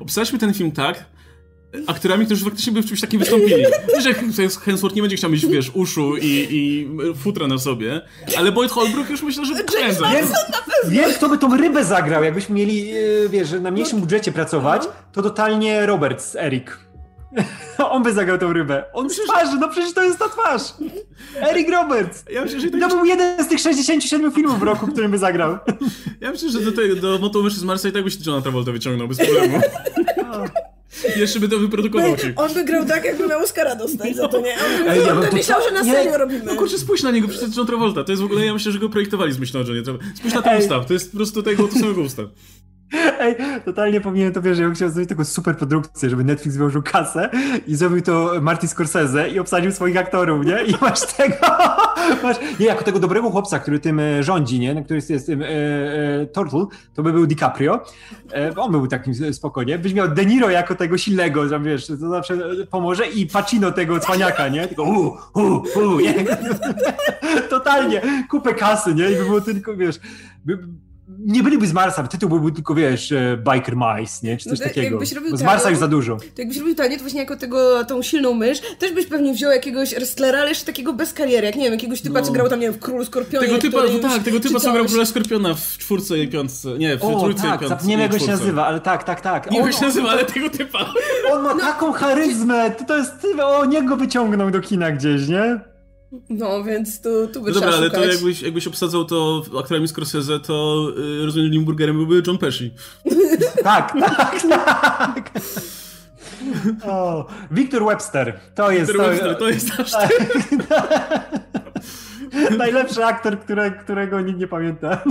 Obsadźmy 0.00 0.38
ten 0.38 0.54
film 0.54 0.72
tak, 0.72 1.04
aktorami, 1.86 2.26
którzy 2.26 2.44
faktycznie 2.44 2.72
by 2.72 2.82
w 2.82 2.86
czymś 2.86 3.00
takim 3.00 3.20
wystąpili. 3.20 3.64
Nie, 3.94 4.00
że 4.00 4.14
Hemsworth 4.64 4.96
nie 4.96 5.02
będzie 5.02 5.16
chciał 5.16 5.30
mieć, 5.30 5.46
wiesz, 5.46 5.70
uszu 5.74 6.16
i, 6.16 6.46
i 6.50 6.88
futra 7.14 7.46
na 7.46 7.58
sobie, 7.58 8.00
ale 8.38 8.52
Boyd 8.52 8.70
Holbrook 8.70 9.10
już 9.10 9.22
myślę, 9.22 9.44
że 9.44 9.54
prędzej. 9.64 10.06
Wiem, 10.12 10.26
wiem, 10.88 11.12
kto 11.12 11.28
by 11.28 11.38
tą 11.38 11.56
rybę 11.56 11.84
zagrał, 11.84 12.24
jakbyśmy 12.24 12.54
mieli, 12.54 12.90
e, 12.90 13.28
wiesz, 13.28 13.50
na 13.60 13.70
mniejszym 13.70 14.00
budżecie 14.00 14.32
pracować, 14.32 14.82
to 15.12 15.22
totalnie 15.22 15.86
Roberts, 15.86 16.36
Eric. 16.36 16.85
On 17.90 18.02
by 18.02 18.12
zagrał 18.12 18.38
tą 18.38 18.52
rybę. 18.52 18.84
On 18.92 19.10
z 19.10 19.16
twarzy, 19.16 19.56
no 19.60 19.68
przecież 19.68 19.92
to 19.94 20.02
jest 20.02 20.18
ta 20.18 20.28
twarz. 20.28 20.62
Eric 21.40 21.70
Roberts. 21.70 22.24
Ja 22.30 22.42
myślę, 22.42 22.60
że, 22.60 22.70
To 22.70 22.78
tak, 22.78 22.88
był 22.90 23.04
jeden 23.04 23.44
z 23.44 23.48
tych 23.48 23.60
67 23.60 24.32
filmów 24.32 24.60
w 24.60 24.62
roku, 24.62 24.86
w 24.86 24.92
którym 24.92 25.10
by 25.10 25.18
zagrał. 25.18 25.58
ja 26.20 26.30
myślę, 26.30 26.50
że 26.50 26.60
do, 26.60 26.72
tego, 26.72 27.18
do 27.28 27.42
Myszy 27.42 27.56
z 27.56 27.64
Marsa 27.64 27.88
i 27.88 27.92
tak 27.92 28.04
byś 28.04 28.26
Johna 28.26 28.42
Travolta 28.42 28.72
wyciągnął 28.72 29.08
bez 29.08 29.18
problemu. 29.18 29.60
Jeszcze 31.16 31.40
by 31.40 31.48
to 31.48 31.58
wyprodukował 31.58 32.16
ci. 32.16 32.32
On 32.36 32.54
by 32.54 32.64
grał 32.64 32.84
tak, 32.84 33.04
jakby 33.04 33.26
miał 33.26 33.42
Oscara 33.42 33.74
dostać 33.76 34.16
za 34.16 34.28
to, 34.28 34.40
nie? 34.40 34.54
On 34.54 34.84
by, 34.84 34.90
Ej, 34.90 35.06
ja 35.06 35.12
on 35.12 35.20
by 35.20 35.26
to- 35.28 35.36
myślał, 35.36 35.60
że 35.68 35.74
na 35.74 35.82
nie. 35.82 35.92
serio 35.92 36.18
robimy. 36.18 36.44
No 36.44 36.54
kurczę, 36.56 36.78
spójrz 36.78 37.02
na 37.02 37.10
niego, 37.10 37.26
przecież 37.28 37.40
to 37.40 37.46
jest 37.46 37.58
John 37.58 37.66
Travolta. 37.66 38.04
To 38.04 38.12
jest 38.12 38.22
w 38.22 38.24
ogóle, 38.24 38.44
ja 38.46 38.52
myślę, 38.54 38.72
że 38.72 38.78
go 38.78 38.88
projektowali 38.88 39.32
z 39.32 39.38
myślą 39.38 39.60
o 39.60 39.62
Johnie 39.62 39.82
Travolta. 39.82 40.06
Spójrz 40.16 40.34
na 40.34 40.42
ten 40.42 40.52
Ej. 40.52 40.62
ustaw, 40.62 40.86
to 40.86 40.92
jest 40.92 41.10
po 41.10 41.16
prostu 41.16 41.42
tego 41.42 41.68
to 41.68 41.78
samego 41.78 42.00
ustaw. 42.00 42.26
Ej, 43.20 43.36
totalnie 43.64 44.00
powinien 44.00 44.32
to 44.32 44.42
wiesz, 44.42 44.58
ja 44.58 44.64
bym 44.64 44.74
chciał 44.74 44.90
zrobić 44.90 45.08
taką 45.08 45.24
super 45.24 45.56
produkcję, 45.56 46.10
żeby 46.10 46.24
Netflix 46.24 46.56
wyłożył 46.56 46.82
kasę 46.82 47.30
i 47.66 47.74
zrobił 47.74 48.02
to 48.02 48.32
Martin 48.42 48.68
Scorsese 48.68 49.28
i 49.28 49.38
obsadził 49.38 49.72
swoich 49.72 49.96
aktorów, 49.96 50.46
nie? 50.46 50.64
I 50.64 50.74
masz 50.80 51.00
tego, 51.16 51.36
masz, 52.22 52.36
nie, 52.60 52.66
jako 52.66 52.84
tego 52.84 52.98
dobrego 52.98 53.30
chłopca, 53.30 53.58
który 53.58 53.80
tym 53.80 54.00
e, 54.00 54.22
rządzi, 54.22 54.60
nie? 54.60 54.84
Który 54.84 54.96
jest, 54.96 55.10
jest 55.10 55.26
tym 55.26 55.42
e, 55.42 55.46
e, 55.46 56.26
Turtle, 56.26 56.66
to 56.94 57.02
by 57.02 57.12
był 57.12 57.26
DiCaprio. 57.26 57.84
E, 58.34 58.54
on 58.56 58.72
był 58.72 58.86
takim 58.86 59.14
spokojnie. 59.32 59.78
Byś 59.78 59.94
miał 59.94 60.08
De 60.08 60.26
Niro 60.26 60.50
jako 60.50 60.74
tego 60.74 60.98
silnego, 60.98 61.48
że 61.48 61.60
wiesz, 61.60 61.86
to 61.86 61.96
zawsze 61.96 62.38
pomoże 62.70 63.06
i 63.06 63.26
Pacino 63.26 63.72
tego 63.72 64.00
cwaniaka, 64.00 64.48
nie? 64.48 64.68
Tylko 64.68 64.82
u, 64.82 65.16
u, 65.34 65.62
u, 65.76 66.00
nie? 66.00 66.14
Totalnie, 67.50 68.02
kupę 68.30 68.54
kasy, 68.54 68.94
nie? 68.94 69.10
I 69.10 69.16
by 69.16 69.24
było 69.24 69.40
tylko, 69.40 69.76
wiesz, 69.76 70.00
by, 70.44 70.58
nie 71.18 71.42
byliby 71.42 71.66
z 71.66 71.72
Marsa, 71.72 72.02
tytuł 72.02 72.28
byłby 72.28 72.52
tylko, 72.52 72.74
wiesz, 72.74 73.12
e, 73.12 73.38
Biker 73.52 73.76
Mice, 73.76 74.26
nie? 74.26 74.36
Czy 74.36 74.48
coś 74.48 74.58
no 74.60 74.66
takiego. 74.66 74.98
Bo 75.30 75.36
z 75.36 75.42
Marsa 75.42 75.70
już 75.70 75.78
za 75.78 75.88
dużo. 75.88 76.16
To 76.16 76.42
jakbyś 76.42 76.58
robił 76.58 76.74
tanie, 76.74 76.96
to 76.96 77.02
właśnie 77.02 77.20
jako 77.20 77.36
tego, 77.36 77.84
tą 77.84 78.02
silną 78.02 78.34
mysz, 78.34 78.58
też 78.78 78.92
byś 78.92 79.06
pewnie 79.06 79.32
wziął 79.32 79.52
jakiegoś 79.52 79.94
wrestlera, 79.94 80.38
ale 80.38 80.48
jeszcze 80.48 80.66
takiego 80.66 80.92
bez 80.92 81.12
kariery, 81.12 81.46
jak 81.46 81.56
nie 81.56 81.64
wiem, 81.64 81.72
jakiegoś 81.72 82.00
typa, 82.00 82.20
no. 82.20 82.26
co 82.26 82.32
grał 82.32 82.48
tam, 82.48 82.60
nie 82.60 82.66
wiem, 82.66 82.74
w 82.74 82.78
Królu 82.78 83.04
Skorpionie. 83.04 83.46
Tego 83.46 83.60
typa, 83.60 83.78
no 83.92 84.08
tak, 84.08 84.22
tego 84.22 84.40
typa, 84.40 84.60
co 84.60 84.72
grał 84.72 84.84
Króla 84.84 85.04
Skorpiona 85.04 85.54
w 85.54 85.78
czwórce 85.78 86.18
i 86.18 86.28
piątce, 86.28 86.78
nie, 86.78 86.98
w 86.98 87.04
o, 87.04 87.20
trójce 87.20 87.42
tak, 87.42 87.62
i 87.62 87.68
piątce. 87.68 87.86
Nie 87.86 87.92
wiem, 87.92 88.00
jak 88.00 88.10
go 88.10 88.18
się 88.18 88.26
nazywa, 88.26 88.66
ale 88.66 88.80
tak, 88.80 89.04
tak, 89.04 89.20
tak. 89.20 89.50
Nie 89.50 89.58
wiem, 89.58 89.66
jak 89.66 89.76
się 89.76 89.84
nazywa, 89.84 90.10
ale 90.10 90.24
tego 90.24 90.50
typa. 90.50 90.92
On 91.32 91.42
ma 91.42 91.54
no. 91.54 91.60
taką 91.60 91.92
charyzmę, 91.92 92.70
to, 92.70 92.84
to 92.84 92.96
jest, 92.96 93.26
o 93.44 93.64
niego 93.64 93.96
wyciągnął 93.96 94.50
do 94.50 94.60
kina 94.60 94.92
gdzieś, 94.92 95.28
nie? 95.28 95.75
No, 96.30 96.64
więc 96.64 97.00
tu, 97.00 97.28
tu 97.28 97.42
by 97.42 97.48
No 97.48 97.54
dobra, 97.54 97.76
ale 97.76 97.90
to 97.90 98.04
jakbyś, 98.04 98.42
jakbyś 98.42 98.66
obsadzał 98.66 99.04
to 99.04 99.42
aktorami 99.60 99.88
Scorsese, 99.88 100.40
to 100.40 100.86
yy, 100.96 101.24
rozumiem, 101.24 101.50
Limburgerem 101.50 101.96
byłby 101.96 102.22
John 102.26 102.38
Pesci. 102.38 102.74
tak, 103.62 103.92
tak, 104.00 104.42
tak. 104.48 105.30
O, 106.84 107.26
Victor 107.50 107.84
Webster. 107.84 108.40
To 108.54 108.70
jest. 108.70 108.92
Victor 108.92 109.10
Webster, 109.10 109.36
to 109.38 109.48
jest 109.48 109.78
nasz. 109.78 109.90
Tak, 109.92 110.10
Najlepszy 112.58 113.04
aktor, 113.04 113.40
które, 113.40 113.70
którego 113.70 114.20
nikt 114.20 114.38
nie 114.38 114.48
pamięta. 114.48 115.04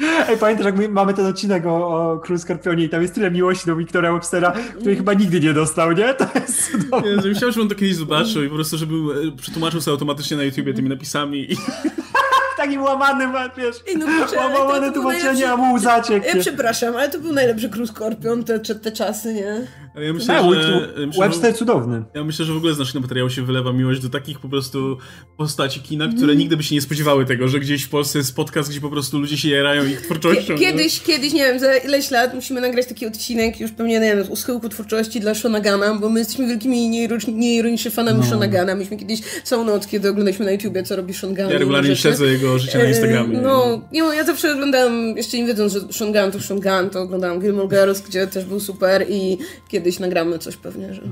Ej, 0.00 0.38
pamiętasz, 0.38 0.66
jak 0.66 0.76
my 0.76 0.88
mamy 0.88 1.14
ten 1.14 1.26
odcinek 1.26 1.66
o, 1.66 1.88
o 2.12 2.18
Król 2.18 2.38
Skorpionie 2.38 2.84
i 2.84 2.88
tam 2.88 3.02
jest 3.02 3.14
tyle 3.14 3.30
miłości 3.30 3.66
do 3.66 3.76
Wiktora 3.76 4.12
Webstera, 4.12 4.52
który 4.80 4.96
chyba 4.96 5.14
nigdy 5.14 5.40
nie 5.40 5.52
dostał, 5.52 5.92
nie? 5.92 6.14
To 6.14 6.26
jest 6.34 6.70
cudowne. 6.70 7.10
Ja, 7.10 7.16
myślałem, 7.16 7.52
że 7.52 7.60
on 7.60 7.68
to 7.68 7.74
kiedyś 7.74 7.96
zobaczył 7.96 8.44
i 8.44 8.48
po 8.48 8.54
prostu, 8.54 8.78
żeby 8.78 8.94
e, 8.94 9.36
przetłumaczył 9.36 9.80
sobie 9.80 9.92
automatycznie 9.92 10.36
na 10.36 10.42
YouTubie 10.42 10.74
tymi 10.74 10.88
napisami. 10.88 11.52
I... 11.52 11.56
Takim 12.56 12.82
łamanym, 12.82 13.32
wiesz, 13.56 13.76
Ej, 13.88 13.96
no, 13.96 14.06
kurczę, 14.06 14.36
łamane 14.36 14.92
tłumaczenie, 14.92 15.50
a 15.52 15.56
mu 15.56 15.78
zaciek. 15.78 16.24
Ja 16.34 16.40
przepraszam, 16.40 16.96
ale 16.96 17.08
to 17.08 17.18
był 17.18 17.32
najlepszy 17.32 17.68
Król 17.68 17.86
Skorpion 17.86 18.44
te, 18.44 18.58
te 18.58 18.92
czasy, 18.92 19.34
nie? 19.34 19.66
Ale 19.94 20.06
ja 20.06 20.12
myślę, 20.12 20.42
no, 20.42 20.54
że, 20.54 20.92
myślę, 21.06 21.28
Webster 21.28 21.56
cudowny. 21.56 22.02
Ja 22.14 22.24
myślę, 22.24 22.44
że 22.44 22.52
w 22.52 22.56
ogóle 22.56 22.74
z 22.74 22.78
naszego 22.78 23.00
materiału 23.00 23.30
się 23.30 23.42
wylewa 23.42 23.72
miłość 23.72 24.00
do 24.00 24.08
takich 24.08 24.38
po 24.38 24.48
prostu 24.48 24.98
postaci 25.36 25.80
kina, 25.80 26.08
które 26.08 26.24
mm. 26.24 26.38
nigdy 26.38 26.56
by 26.56 26.62
się 26.62 26.74
nie 26.74 26.80
spodziewały 26.80 27.24
tego, 27.24 27.48
że 27.48 27.60
gdzieś 27.60 27.82
w 27.82 27.88
Polsce 27.88 28.18
jest 28.18 28.36
podcast, 28.36 28.70
gdzie 28.70 28.80
po 28.80 28.90
prostu 28.90 29.18
ludzie 29.18 29.38
się 29.38 29.48
jarają 29.48 29.86
ich 29.86 30.00
twórczością. 30.00 30.58
Kiedyś, 30.58 31.00
kiedyś, 31.00 31.32
nie 31.32 31.44
wiem, 31.44 31.60
za 31.60 31.76
ileś 31.76 32.10
lat 32.10 32.34
musimy 32.34 32.60
nagrać 32.60 32.86
taki 32.86 33.06
odcinek 33.06 33.60
już 33.60 33.70
pewnie, 33.70 34.00
nie 34.00 34.16
wiem, 34.16 34.30
u 34.30 34.36
schyłku 34.36 34.68
twórczości 34.68 35.20
dla 35.20 35.34
Shonagana, 35.34 35.94
bo 35.94 36.08
my 36.08 36.18
jesteśmy 36.18 36.46
wielkimi 36.46 36.88
nieironicznymi 36.88 37.78
fanami 37.90 38.18
no. 38.18 38.26
Shonagana. 38.26 38.74
Myśmy 38.74 38.96
kiedyś 38.96 39.20
całą 39.44 39.64
noc, 39.64 39.86
kiedy 39.86 40.08
oglądaliśmy 40.08 40.44
na 40.44 40.52
YouTubie, 40.52 40.82
co 40.82 40.96
robi 40.96 41.14
Shongan. 41.14 41.50
Ja 41.50 41.58
regularnie 41.58 41.96
śledzę 41.96 42.26
jego 42.26 42.58
życie 42.58 42.78
na 42.78 42.84
Instagramie. 42.84 43.38
No, 43.38 43.80
nie, 43.92 44.00
ja 44.00 44.24
zawsze 44.24 44.52
oglądałam, 44.52 45.16
jeszcze 45.16 45.36
nie 45.36 45.46
wiedząc, 45.46 45.72
że 45.72 45.80
Shongan 45.92 46.32
to 46.32 46.40
Shongan, 46.40 46.90
to 46.90 47.00
oglądałam 47.00 47.40
Gilmore 47.40 47.68
Girls, 47.68 48.00
gdzie 48.00 48.26
też 48.26 48.44
był 48.44 48.60
super 48.60 49.06
i 49.08 49.38
kiedyś 49.80 49.98
nagramy 49.98 50.38
coś 50.38 50.56
pewnie, 50.56 50.94
że 50.94 51.02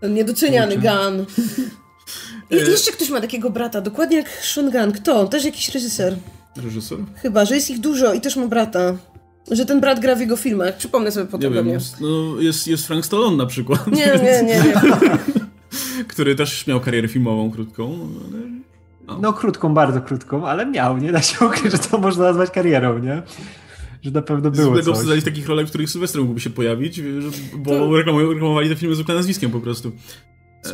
ten 0.00 0.14
niedoceniany 0.14 0.76
Gun. 0.76 1.26
I 2.50 2.54
jeszcze 2.70 2.92
ktoś 2.92 3.10
ma 3.10 3.20
takiego 3.20 3.50
brata, 3.50 3.80
dokładnie 3.80 4.16
jak 4.16 4.28
Sean 4.28 4.70
Gunn. 4.70 4.92
Kto? 4.92 5.26
Też 5.26 5.44
jakiś 5.44 5.74
reżyser. 5.74 6.16
Reżyser? 6.56 6.98
Chyba, 7.14 7.44
że 7.44 7.54
jest 7.54 7.70
ich 7.70 7.80
dużo 7.80 8.12
i 8.12 8.20
też 8.20 8.36
ma 8.36 8.46
brata. 8.46 8.96
Że 9.50 9.66
ten 9.66 9.80
brat 9.80 10.00
gra 10.00 10.14
w 10.14 10.20
jego 10.20 10.36
filmach. 10.36 10.76
Przypomnę 10.76 11.12
sobie 11.12 11.26
potem. 11.26 11.52
Nie 11.52 11.56
wiem, 11.56 11.68
jest, 11.68 12.00
no, 12.00 12.40
jest, 12.40 12.66
jest 12.66 12.86
Frank 12.86 13.06
Stallone 13.06 13.36
na 13.36 13.46
przykład. 13.46 13.86
Nie, 13.86 14.06
nie, 14.06 14.42
nie. 14.42 14.62
nie. 14.62 14.74
Który 16.08 16.34
też 16.34 16.66
miał 16.66 16.80
karierę 16.80 17.08
filmową 17.08 17.50
krótką. 17.50 18.08
No. 19.06 19.18
no 19.20 19.32
krótką, 19.32 19.74
bardzo 19.74 20.00
krótką, 20.00 20.46
ale 20.46 20.66
miał. 20.66 20.98
Nie 20.98 21.12
da 21.12 21.22
się 21.22 21.46
ukryć, 21.46 21.72
że 21.72 21.78
to 21.78 21.98
można 21.98 22.24
nazwać 22.24 22.50
karierą, 22.50 22.98
nie? 22.98 23.22
Że 24.06 24.12
na 24.12 24.22
pewno 24.22 24.50
było 24.50 24.74
Zwykle 24.74 24.82
coś. 24.82 25.04
Zwykle 25.04 25.22
takich 25.22 25.48
rolach, 25.48 25.66
w 25.66 25.68
których 25.68 25.90
Sylwester 25.90 26.20
mógłby 26.20 26.40
się 26.40 26.50
pojawić, 26.50 27.00
bo 27.56 27.70
to... 27.70 27.96
reklamowali 27.96 28.68
te 28.68 28.76
filmy 28.76 28.94
zwykle 28.94 29.14
nazwiskiem 29.14 29.50
po 29.50 29.60
prostu. 29.60 29.92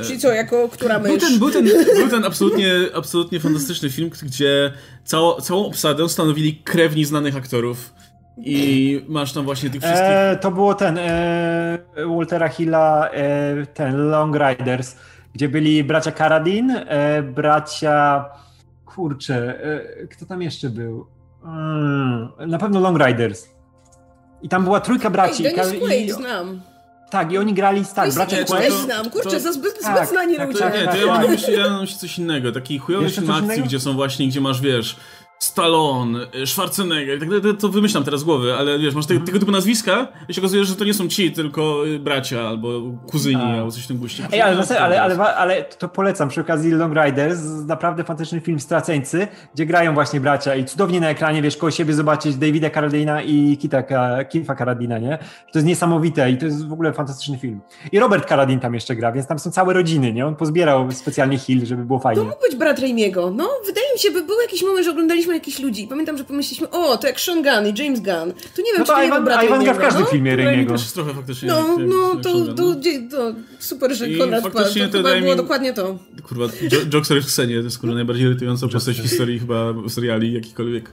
Czyli 0.02 0.18
co, 0.18 0.32
jako 0.32 0.68
która 0.68 0.98
mysz? 0.98 1.10
Był 1.10 1.20
ten, 1.20 1.38
był 1.38 1.50
ten, 1.50 1.64
był 2.00 2.08
ten 2.08 2.24
absolutnie, 2.24 2.74
absolutnie 2.94 3.40
fantastyczny 3.40 3.90
film, 3.90 4.10
gdzie 4.22 4.72
cało, 5.04 5.40
całą 5.40 5.66
obsadę 5.66 6.08
stanowili 6.08 6.56
krewni 6.56 7.04
znanych 7.04 7.36
aktorów. 7.36 7.94
I 8.38 9.04
masz 9.08 9.32
tam 9.32 9.44
właśnie 9.44 9.70
tych 9.70 9.82
wszystkich... 9.82 10.02
E, 10.02 10.38
to 10.40 10.50
było 10.50 10.74
ten, 10.74 10.98
e, 10.98 11.78
Waltera 12.16 12.48
Hilla, 12.48 13.10
e, 13.10 13.66
ten 13.66 13.96
Long 13.96 14.36
Riders, 14.36 14.96
gdzie 15.34 15.48
byli 15.48 15.84
bracia 15.84 16.12
Carradine, 16.12 16.86
e, 16.88 17.22
bracia... 17.22 18.24
Kurczę, 18.84 19.64
e, 19.64 20.06
kto 20.06 20.26
tam 20.26 20.42
jeszcze 20.42 20.70
był? 20.70 21.06
Mm, 21.44 22.28
na 22.46 22.58
pewno 22.58 22.80
Long 22.80 23.06
Riders. 23.06 23.48
I 24.42 24.48
tam 24.48 24.64
była 24.64 24.80
trójka 24.80 25.10
braci. 25.10 25.46
Ej, 25.46 25.54
Dennis 25.54 25.82
Quaid, 25.82 26.08
i... 26.08 26.12
znam. 26.12 26.60
Tak, 27.10 27.32
i 27.32 27.38
oni 27.38 27.54
grali 27.54 27.84
tak, 27.94 28.14
bracia 28.14 28.44
Quaid. 28.44 28.72
Ja 28.72 28.78
znam, 28.78 29.10
kurczę, 29.10 29.30
to, 29.30 29.40
za 29.40 29.52
zbyt, 29.52 29.80
tak, 29.82 29.96
zbyt 29.96 30.10
znani 30.10 30.36
tak, 30.36 30.48
ludzie. 30.48 30.60
Tak, 30.60 30.74
nie, 30.74 30.88
to 30.88 30.96
ja 30.96 31.06
mam 31.06 31.30
myśli, 31.30 31.54
ja 31.54 31.70
mam 31.70 31.86
coś 31.86 32.18
innego. 32.18 32.52
Taki 32.52 32.78
chujowy 32.78 33.10
film 33.10 33.30
akcji, 33.30 33.62
gdzie 33.62 33.80
są 33.80 33.92
właśnie, 33.92 34.28
gdzie 34.28 34.40
masz, 34.40 34.60
wiesz, 34.60 34.96
Stallone, 35.52 36.26
y, 36.42 36.46
Schwarzenegger, 36.46 37.20
tak, 37.20 37.28
to, 37.42 37.54
to 37.54 37.68
wymyślam 37.68 38.04
teraz 38.04 38.20
z 38.20 38.24
głowy, 38.24 38.54
ale 38.54 38.78
wiesz, 38.78 38.94
masz 38.94 39.06
te, 39.06 39.20
tego 39.20 39.38
typu 39.38 39.52
nazwiska 39.52 40.08
i 40.28 40.34
się 40.34 40.40
okazuje, 40.40 40.64
że 40.64 40.76
to 40.76 40.84
nie 40.84 40.94
są 40.94 41.08
ci, 41.08 41.32
tylko 41.32 41.86
y, 41.86 41.98
bracia 41.98 42.48
albo 42.48 42.80
kuzyni 43.10 43.42
albo 43.42 43.70
coś 43.70 43.84
w 43.84 43.86
tym 43.86 43.98
guście. 43.98 44.28
Ej, 44.32 44.40
ale, 44.40 44.64
ale, 44.80 45.02
ale, 45.02 45.34
ale, 45.34 45.64
to 45.64 45.88
polecam 45.88 46.28
przy 46.28 46.40
okazji 46.40 46.70
Long 46.70 46.94
Riders, 47.04 47.40
naprawdę 47.66 48.04
fantastyczny 48.04 48.40
film 48.40 48.60
Straceńcy, 48.60 49.28
gdzie 49.54 49.66
grają 49.66 49.94
właśnie 49.94 50.20
bracia 50.20 50.54
i 50.54 50.64
cudownie 50.64 51.00
na 51.00 51.10
ekranie, 51.10 51.42
wiesz, 51.42 51.56
koło 51.56 51.70
siebie 51.70 51.94
zobaczyć 51.94 52.36
Davida 52.36 52.70
Carradina 52.70 53.22
i 53.22 53.56
Kita, 53.56 53.82
Kifa 54.24 54.56
Carradina, 54.56 54.98
nie? 54.98 55.18
To 55.52 55.58
jest 55.58 55.66
niesamowite 55.66 56.30
i 56.30 56.36
to 56.36 56.44
jest 56.44 56.68
w 56.68 56.72
ogóle 56.72 56.92
fantastyczny 56.92 57.38
film. 57.38 57.60
I 57.92 57.98
Robert 57.98 58.28
Carradine 58.28 58.60
tam 58.60 58.74
jeszcze 58.74 58.96
gra, 58.96 59.12
więc 59.12 59.26
tam 59.26 59.38
są 59.38 59.50
całe 59.50 59.74
rodziny, 59.74 60.12
nie? 60.12 60.26
On 60.26 60.36
pozbierał 60.36 60.92
specjalnie 60.92 61.38
Hill, 61.38 61.66
żeby 61.66 61.84
było 61.84 61.98
fajnie. 61.98 62.22
To 62.22 62.28
mógł 62.28 62.40
być 62.40 62.56
brat 62.56 62.78
Raimiego. 62.78 63.30
No, 63.30 63.48
wydaje 63.66 63.86
mi 63.92 63.98
się, 63.98 64.10
by 64.10 64.22
był 64.22 64.40
jakiś 64.40 64.62
moment, 64.62 64.84
że 64.84 64.90
oglądaliśmy 64.90 65.41
jakichś 65.42 65.58
ludzi. 65.58 65.86
Pamiętam, 65.88 66.18
że 66.18 66.24
pomyśleliśmy, 66.24 66.70
o, 66.70 66.96
to 66.96 67.06
jak 67.06 67.20
Sean 67.20 67.42
Gunn 67.42 67.66
i 67.66 67.82
James 67.82 68.00
Gunn. 68.00 68.32
To 68.56 68.62
nie 68.62 68.72
wiem, 68.72 68.78
no 68.78 68.84
to 68.84 68.94
czy 68.94 69.08
to 69.08 69.42
Ivan 69.46 69.64
gra 69.64 69.74
w 69.74 69.78
każdym 69.78 70.02
no? 70.02 70.08
filmie 70.08 70.36
Raimiego. 70.36 70.72
też 70.72 70.92
trochę 70.92 71.14
faktycznie. 71.14 71.48
No, 71.48 71.78
no, 71.78 72.16
to, 72.16 72.46
to, 72.46 72.54
to, 72.54 72.74
to 73.10 73.34
super, 73.58 73.96
że 73.96 74.08
Konrad 74.08 74.44
To, 74.44 74.50
to 74.50 74.98
chyba 74.98 75.20
było 75.20 75.36
dokładnie 75.36 75.72
to. 75.72 75.98
Kurwa, 76.22 76.46
Joker 76.90 77.22
w 77.22 77.30
scenie 77.30 77.58
to 77.58 77.64
jest 77.64 77.78
kurwa 77.78 77.94
najbardziej 77.94 78.26
irytująca 78.26 78.68
postać 78.68 79.00
w 79.00 79.02
historii 79.02 79.38
chyba 79.38 79.74
seriali 79.88 80.32
jakikolwiek. 80.32 80.92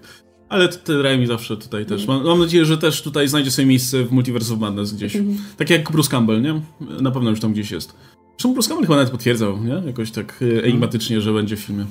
Ale 0.50 0.68
ten 0.68 1.02
Raimi 1.02 1.28
zawsze 1.28 1.58
tutaj 1.58 1.86
też. 1.86 2.08
Mam, 2.08 2.24
mam, 2.24 2.40
nadzieję, 2.40 2.66
że 2.66 2.78
też 2.78 3.02
tutaj 3.02 3.28
znajdzie 3.28 3.52
sobie 3.52 3.66
miejsce 3.66 4.04
w 4.04 4.12
Multiverse 4.12 4.54
of 4.54 4.60
Madness 4.60 4.94
gdzieś. 4.94 5.16
Mhm. 5.16 5.38
Tak 5.58 5.70
jak 5.70 5.92
Bruce 5.92 6.10
Campbell, 6.10 6.42
nie? 6.42 6.62
Na 7.02 7.12
pewno 7.12 7.30
już 7.30 7.40
tam 7.40 7.54
gdzieś 7.54 7.72
jest. 7.72 7.94
Zresztą 8.30 8.54
Bruce 8.54 8.70
Campbell 8.70 8.86
chyba 8.86 8.96
nawet 8.96 9.12
potwierdzał, 9.12 9.64
nie? 9.64 9.82
Jakoś 9.86 10.12
tak 10.12 10.44
e, 10.58 10.64
enigmatycznie, 10.64 11.22
że 11.22 11.34
będzie 11.34 11.56
w 11.56 11.60
filmie. 11.60 11.86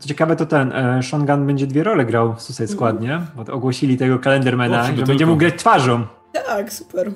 Co 0.00 0.08
ciekawe, 0.08 0.36
to 0.36 0.46
ten 0.46 0.72
e, 0.72 1.02
Sean 1.02 1.26
Gunn 1.26 1.46
będzie 1.46 1.66
dwie 1.66 1.84
role 1.84 2.04
grał 2.04 2.34
w 2.34 2.42
Suicide 2.42 2.68
Squad, 2.68 3.00
nie? 3.00 3.20
Bo 3.36 3.52
ogłosili 3.52 3.96
tego 3.96 4.18
Calendarmana, 4.18 4.96
że 4.96 5.02
będzie 5.02 5.26
mógł 5.26 5.38
grać 5.38 5.54
twarzą. 5.58 6.06
Tak, 6.32 6.72
super. 6.72 7.12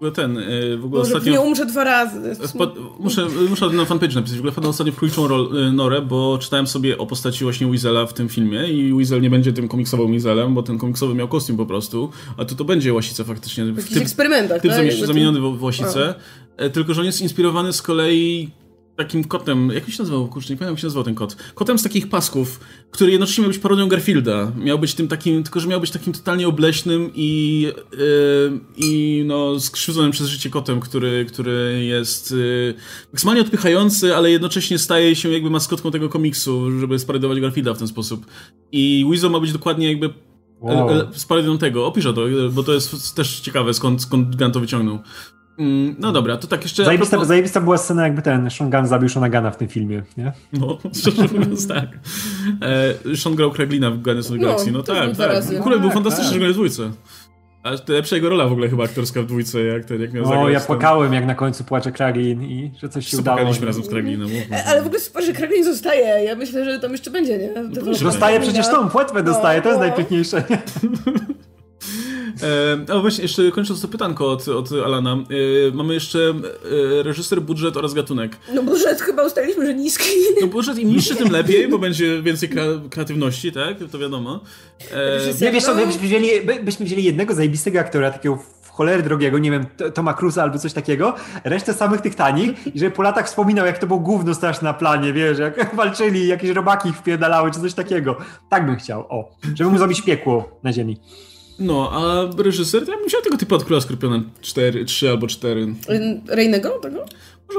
No 0.00 0.10
ten, 0.10 0.38
e, 0.38 0.42
w 0.76 0.84
ogóle 0.84 1.02
Może 1.02 1.12
ostatnio... 1.12 1.32
nie 1.32 1.40
umrze 1.40 1.66
dwa 1.66 1.84
razy. 1.84 2.36
muszę, 2.98 3.26
muszę 3.50 3.66
na 3.66 3.84
fanpage 3.84 4.14
napisać. 4.14 4.36
W 4.36 4.40
ogóle 4.40 4.52
wpadłem 4.52 4.70
ostatnio 4.70 4.92
w 4.92 4.96
króliczą 4.96 5.26
e, 5.26 5.72
norę, 5.72 6.02
bo 6.02 6.38
czytałem 6.38 6.66
sobie 6.66 6.98
o 6.98 7.06
postaci 7.06 7.44
właśnie 7.44 7.66
Weasela 7.66 8.06
w 8.06 8.12
tym 8.12 8.28
filmie 8.28 8.68
i 8.68 8.94
Weasel 8.94 9.20
nie 9.20 9.30
będzie 9.30 9.52
tym 9.52 9.68
komiksowym 9.68 10.10
Weaselem, 10.10 10.54
bo 10.54 10.62
ten 10.62 10.78
komiksowy 10.78 11.14
miał 11.14 11.28
kostium 11.28 11.56
po 11.56 11.66
prostu, 11.66 12.10
a 12.36 12.44
to 12.44 12.54
to 12.54 12.64
będzie 12.64 12.94
Łasica 12.94 13.24
faktycznie. 13.24 13.64
W 13.64 13.76
jakichś 13.76 14.00
eksperymentach, 14.00 14.62
typ 14.62 14.72
tak? 14.72 15.06
zamieniony 15.06 15.40
w 15.40 15.62
Łasicę, 15.62 16.14
tylko 16.72 16.94
że 16.94 17.00
on 17.00 17.06
jest 17.06 17.20
inspirowany 17.20 17.72
z 17.72 17.82
kolei 17.82 18.50
takim 18.96 19.24
kotem, 19.24 19.70
jak 19.74 19.90
się 19.90 20.02
nazywał, 20.02 20.28
kurczę, 20.28 20.52
nie 20.52 20.56
pamiętam 20.56 20.74
jak 20.74 20.80
się 20.80 20.86
nazywał 20.86 21.04
ten 21.04 21.14
kot. 21.14 21.36
Kotem 21.54 21.78
z 21.78 21.82
takich 21.82 22.08
pasków, 22.08 22.60
który 22.90 23.10
jednocześnie 23.12 23.42
miał 23.42 23.50
być 23.50 23.58
parodią 23.58 23.88
Garfielda. 23.88 24.52
Miał 24.58 24.78
być 24.78 24.94
tym 24.94 25.08
takim, 25.08 25.42
tylko 25.42 25.60
że 25.60 25.68
miał 25.68 25.80
być 25.80 25.90
takim 25.90 26.12
totalnie 26.12 26.48
obleśnym 26.48 27.10
i, 27.14 27.60
yy, 27.92 28.60
i 28.76 29.22
no 29.26 29.60
skrzywdzonym 29.60 30.10
przez 30.10 30.26
życie 30.26 30.50
kotem, 30.50 30.80
który, 30.80 31.24
który 31.24 31.84
jest 31.84 32.30
yy, 32.30 32.74
maksymalnie 33.12 33.40
odpychający, 33.40 34.16
ale 34.16 34.30
jednocześnie 34.30 34.78
staje 34.78 35.16
się 35.16 35.32
jakby 35.32 35.50
maskotką 35.50 35.90
tego 35.90 36.08
komiksu, 36.08 36.80
żeby 36.80 36.98
sparodować 36.98 37.40
Garfielda 37.40 37.74
w 37.74 37.78
ten 37.78 37.88
sposób. 37.88 38.26
I 38.72 39.06
Weasel 39.10 39.30
ma 39.30 39.40
być 39.40 39.52
dokładnie 39.52 39.88
jakby 39.88 40.10
Wow. 40.60 40.88
Z 41.12 41.24
parodią 41.24 41.58
tego, 41.58 41.86
opiszę 41.86 42.14
to, 42.14 42.22
bo 42.52 42.62
to 42.62 42.72
jest 42.72 43.16
też 43.16 43.40
ciekawe, 43.40 43.74
skąd, 43.74 44.02
skąd 44.02 44.36
Gunn 44.36 44.52
to 44.52 44.60
wyciągnął. 44.60 44.98
Mm, 45.58 45.96
no 45.98 46.12
dobra, 46.12 46.36
to 46.36 46.46
tak 46.46 46.62
jeszcze... 46.62 46.84
Zajebista, 46.84 47.10
propos... 47.10 47.28
zajebista 47.28 47.60
była 47.60 47.78
scena, 47.78 48.02
jakby 48.02 48.22
ten 48.22 48.50
Sean 48.50 48.70
Gunn 48.70 48.86
zabił 48.86 49.08
Shonagana 49.08 49.50
w 49.50 49.56
tym 49.56 49.68
filmie, 49.68 50.02
nie? 50.16 50.32
No, 50.52 50.78
szczerze 51.00 51.22
mówiąc 51.22 51.68
tak. 51.68 51.88
E, 52.62 53.16
Sean 53.16 53.34
grał 53.36 53.50
Kraglina 53.50 53.90
w 53.90 53.98
Guardians 54.02 54.26
of 54.26 54.36
the 54.36 54.38
Galaxy, 54.38 54.72
no, 54.72 54.78
no 54.78 54.84
tak, 54.84 55.16
tak. 55.16 55.62
Kulek 55.62 55.80
był 55.80 55.88
tak, 55.88 55.94
fantastyczny, 55.94 56.32
tak. 56.32 56.40
że 56.40 56.48
w 56.48 56.52
dwójce. 56.52 56.90
A 57.62 57.78
to 57.78 57.92
lepsza 57.92 58.16
jego 58.16 58.28
rola 58.28 58.48
w 58.48 58.52
ogóle 58.52 58.68
chyba 58.68 58.84
aktorska 58.84 59.22
w 59.22 59.26
dwójce, 59.26 59.64
jak 59.64 59.84
ten, 59.84 60.00
jak 60.00 60.12
miał 60.12 60.24
O, 60.24 60.26
zagrać 60.26 60.52
ja 60.52 60.60
płakałem, 60.60 61.12
jak 61.12 61.26
na 61.26 61.34
końcu 61.34 61.64
płacze 61.64 61.92
Kraglin 61.92 62.42
i 62.42 62.72
że 62.82 62.88
coś 62.88 63.06
się 63.06 63.18
udało. 63.18 63.36
Płakaliśmy 63.36 63.66
razem 63.66 63.84
z 63.84 63.88
Kraglinem. 63.88 64.28
E, 64.52 64.64
ale 64.64 64.82
w 64.82 64.86
ogóle 64.86 65.00
super, 65.00 65.24
że 65.24 65.32
Kraglin 65.32 65.64
zostaje. 65.64 66.24
Ja 66.24 66.36
myślę, 66.36 66.64
że 66.64 66.80
tam 66.80 66.92
jeszcze 66.92 67.10
będzie, 67.10 67.38
nie? 67.38 67.52
No, 67.54 67.92
dostaje 68.02 68.40
przecież 68.40 68.68
tą 68.68 68.88
płetwę 68.88 69.22
dostaje, 69.22 69.62
to 69.62 69.68
jest 69.68 69.80
no. 69.80 69.86
najpiękniejsze. 69.86 70.42
E, 72.42 72.92
a 72.94 72.98
właśnie, 72.98 73.22
jeszcze 73.22 73.50
kończąc 73.50 73.80
to 73.80 73.88
pytanko 73.88 74.30
od, 74.30 74.48
od 74.48 74.72
Alana. 74.84 75.12
E, 75.12 75.74
mamy 75.74 75.94
jeszcze 75.94 76.18
e, 76.98 77.02
reżyser, 77.02 77.42
budżet 77.42 77.76
oraz 77.76 77.94
gatunek. 77.94 78.36
No 78.54 78.62
budżet 78.62 79.00
chyba 79.00 79.22
ustaliliśmy, 79.22 79.66
że 79.66 79.74
niski. 79.74 80.08
No 80.40 80.46
budżet 80.46 80.78
im 80.78 80.88
niższy, 80.88 81.16
tym 81.16 81.32
lepiej, 81.32 81.68
bo 81.68 81.78
będzie 81.86 82.22
więcej 82.22 82.50
kreatywności, 82.90 83.52
tak? 83.52 83.76
To 83.92 83.98
wiadomo. 83.98 84.40
E... 84.92 85.44
Nie, 85.44 85.52
wiesz 85.52 85.64
co, 85.64 85.74
byśmy 85.74 86.02
wzięli, 86.02 86.28
byśmy 86.62 86.86
wzięli 86.86 87.04
jednego 87.04 87.34
zajebistego 87.34 87.80
aktora, 87.80 88.10
takiego 88.10 88.36
w 88.62 88.68
cholery 88.76 89.02
drogiego, 89.02 89.38
nie 89.38 89.50
wiem, 89.50 89.66
Toma 89.94 90.14
Cruza 90.14 90.42
albo 90.42 90.58
coś 90.58 90.72
takiego, 90.72 91.14
resztę 91.44 91.74
samych 91.74 92.00
tych 92.00 92.14
tanich 92.14 92.74
i 92.74 92.78
żeby 92.78 92.90
po 92.90 93.02
latach 93.02 93.26
wspominał, 93.26 93.66
jak 93.66 93.78
to 93.78 93.86
było 93.86 93.98
gówno 93.98 94.34
straszne 94.34 94.68
na 94.68 94.74
planie, 94.74 95.12
wiesz, 95.12 95.38
jak 95.38 95.74
walczyli, 95.76 96.26
jakieś 96.26 96.50
robaki 96.50 96.88
ich 96.88 96.96
wpierdalały, 96.96 97.50
czy 97.50 97.60
coś 97.60 97.74
takiego. 97.74 98.16
Tak 98.50 98.66
bym 98.66 98.76
chciał, 98.76 99.00
o, 99.00 99.30
żeby 99.54 99.70
mu 99.70 99.78
zrobić 99.78 100.02
piekło 100.02 100.58
na 100.62 100.72
ziemi. 100.72 101.00
No, 101.58 101.90
a 101.92 102.28
reżyser, 102.42 102.88
ja 102.88 102.96
bym 102.96 103.06
wziął 103.06 103.22
tego 103.22 103.36
typu 103.36 103.54
od 103.54 103.64
Króla 103.64 103.80
Skorpiona 103.80 104.22
4, 104.40 104.84
3 104.84 105.10
albo 105.10 105.26
4. 105.26 105.74
Rejnego 106.28 106.70
tego? 106.70 107.04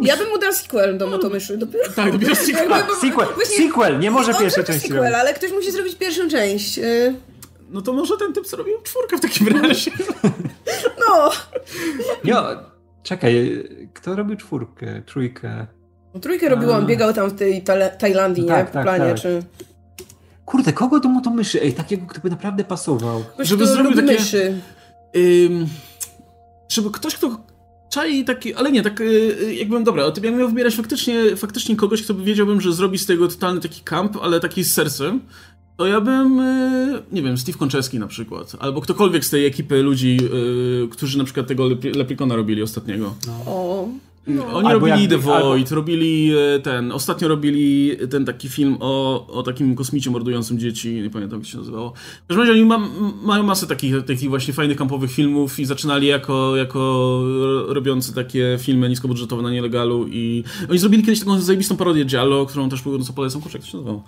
Ja 0.02 0.18
bym 0.18 0.30
mu 0.30 0.38
dał 0.38 0.54
sequel 0.54 0.98
do 0.98 1.08
Motomyszy 1.08 1.58
dopiero. 1.58 1.92
Tak, 1.96 2.12
dopiero 2.12 2.36
sequel. 2.46 2.84
Sequel, 3.02 3.28
sequel, 3.46 4.00
nie 4.00 4.12
może 4.12 4.34
pierwsza 4.34 4.64
część 4.64 4.82
sequel, 4.82 4.98
robić. 4.98 5.16
ale 5.16 5.34
ktoś 5.34 5.52
musi 5.52 5.72
zrobić 5.72 5.96
pierwszą 5.96 6.30
część. 6.30 6.78
Y. 6.78 7.16
No 7.70 7.82
to 7.82 7.94
może 7.94 8.18
ten 8.18 8.34
typ, 8.34 8.46
co 8.46 8.58
robił 8.58 8.82
czwórkę 8.84 9.18
w 9.18 9.22
takim 9.22 9.48
razie. 9.48 9.92
No. 11.00 11.32
Nie, 12.24 12.36
czekaj, 13.04 13.64
kto 13.94 14.16
robił 14.16 14.38
czwórkę, 14.38 15.02
trójkę? 15.06 15.68
No, 16.14 16.20
trójkę 16.20 16.50
robił, 16.50 16.72
on 16.72 16.86
biegał 16.86 17.14
tam 17.14 17.30
w 17.30 17.36
tej 17.36 17.64
Tajlandii, 18.00 18.46
tak, 18.46 18.66
nie? 18.66 18.72
W 18.72 18.72
tak, 18.72 18.84
planie, 18.84 19.06
tak. 19.06 19.22
czy... 19.22 19.44
Kurde, 20.48 20.74
kogo 20.74 21.00
to 21.00 21.10
mu 21.10 21.22
to 21.22 21.30
myszy? 21.30 21.62
Ej, 21.62 21.74
takiego, 21.74 22.06
kto 22.08 22.22
by 22.22 22.30
naprawdę 22.30 22.64
pasował. 22.64 23.24
Ktoś, 23.34 23.48
żeby 23.48 23.68
zrobił 23.68 23.96
takie... 23.96 24.14
myszy. 24.14 24.60
Ym, 25.16 25.68
żeby 26.70 26.92
ktoś, 26.92 27.16
kto 27.16 27.38
czai 27.90 28.26
taki, 28.26 28.54
ale 28.54 28.72
nie, 28.72 28.82
tak 28.82 29.02
y, 29.02 29.56
jakbym, 29.60 29.84
dobra, 29.84 30.06
o 30.06 30.12
tym 30.12 30.24
ja 30.24 30.32
miał 30.32 30.50
wybierać 30.50 30.76
faktycznie, 30.76 31.36
faktycznie 31.36 31.76
kogoś, 31.76 32.04
kto 32.04 32.14
by 32.14 32.24
wiedziałbym, 32.24 32.62
że 32.62 32.74
zrobi 32.74 32.98
z 32.98 33.06
tego 33.06 33.28
totalny 33.28 33.62
taki 33.62 33.82
kamp, 33.82 34.18
ale 34.22 34.40
taki 34.40 34.64
z 34.64 34.74
sercem, 34.74 35.20
to 35.78 35.88
ja 35.88 36.02
bym, 36.02 36.40
y, 36.40 37.04
nie 37.12 37.24
wiem, 37.24 37.38
Steve 37.38 37.58
Konczewski 37.58 38.00
na 38.00 38.08
przykład, 38.08 38.56
albo 38.60 38.82
ktokolwiek 38.82 39.26
z 39.26 39.30
tej 39.30 39.46
ekipy 39.46 39.84
ludzi, 39.84 40.18
y, 40.86 40.88
którzy 40.92 41.18
na 41.18 41.24
przykład 41.24 41.48
tego 41.48 41.68
Leplikona 41.96 42.36
robili 42.36 42.62
ostatniego. 42.62 43.16
No. 43.28 43.52
O. 43.52 43.88
No. 44.28 44.46
Oni 44.54 44.68
albo 44.68 44.88
robili 44.88 45.08
The 45.08 45.18
Void, 45.18 45.68
albo... 45.68 45.76
robili 45.76 46.32
e, 46.38 46.60
ten, 46.60 46.92
ostatnio 46.92 47.28
robili 47.28 47.98
ten 48.10 48.26
taki 48.26 48.50
film 48.50 48.78
o, 48.80 49.28
o 49.28 49.44
takim 49.44 49.76
kosmicie 49.76 50.12
mordującym 50.12 50.60
dzieci, 50.60 50.94
nie 50.94 51.10
pamiętam 51.10 51.40
jak 51.40 51.48
się 51.48 51.58
nazywało. 51.58 51.94
W 52.24 52.28
każdym 52.28 52.40
razie 52.40 52.52
oni 52.52 52.66
ma, 52.66 52.90
mają 53.24 53.44
masę 53.44 53.68
takich, 53.68 54.06
takich 54.06 54.30
właśnie 54.30 54.54
fajnych 54.54 54.78
kampowych 54.78 55.12
filmów 55.12 55.60
i 55.60 55.66
zaczynali 55.66 56.08
jako, 56.08 56.56
jako 56.56 57.22
robiący 57.68 58.16
takie 58.16 58.58
filmy 58.62 58.90
niskobudżetowe 58.90 59.44
na 59.44 59.52
nielegalu 59.52 60.08
i 60.08 60.44
oni 60.70 60.80
zrobili 60.80 61.04
kiedyś 61.04 61.20
taką 61.20 61.40
zajebistą 61.40 61.78
parodię 61.78 62.06
Giallo, 62.06 62.46
którą 62.46 62.70
też 62.70 62.82
co 62.82 63.14
polecam, 63.14 63.42
kurczę, 63.42 63.58
jak 63.58 63.66
to 63.66 63.72
się 63.72 63.78
nazywało. 63.78 64.04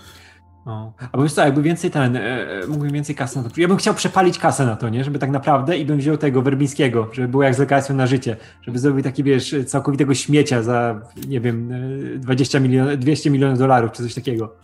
No. 0.66 0.94
Albo 1.12 1.24
wiesz 1.24 1.34
co, 1.34 1.42
jakby 1.42 1.62
więcej 1.62 1.92
ten, 1.92 2.16
e, 2.16 2.22
e, 2.22 2.68
mógłbym 2.68 2.92
więcej 2.92 3.16
kasy 3.16 3.38
na 3.38 3.50
to. 3.50 3.62
Ja 3.62 3.68
bym 3.68 3.78
chciał 3.78 3.94
przepalić 3.94 4.40
kasę 4.40 4.66
na 4.66 4.76
to, 4.76 4.90
nie? 4.90 5.04
Żeby 5.04 5.20
tak 5.20 5.30
naprawdę 5.30 5.78
i 5.78 5.86
bym 5.86 5.98
wziął 5.98 6.18
tego 6.18 6.42
Werbińskiego, 6.42 7.10
żeby 7.12 7.28
było 7.28 7.44
jak 7.44 7.56
z 7.56 7.60
lekacją 7.60 7.96
na 7.96 8.08
życie. 8.08 8.38
Żeby 8.62 8.80
zrobił 8.80 9.04
taki, 9.04 9.24
wiesz, 9.24 9.56
całkowitego 9.68 10.14
śmiecia 10.14 10.64
za, 10.64 11.02
nie 11.28 11.42
wiem, 11.42 11.72
20 12.16 12.60
milionów, 12.60 13.00
200 13.00 13.30
milionów 13.30 13.60
dolarów, 13.60 13.92
czy 13.92 14.04
coś 14.04 14.14
takiego. 14.14 14.56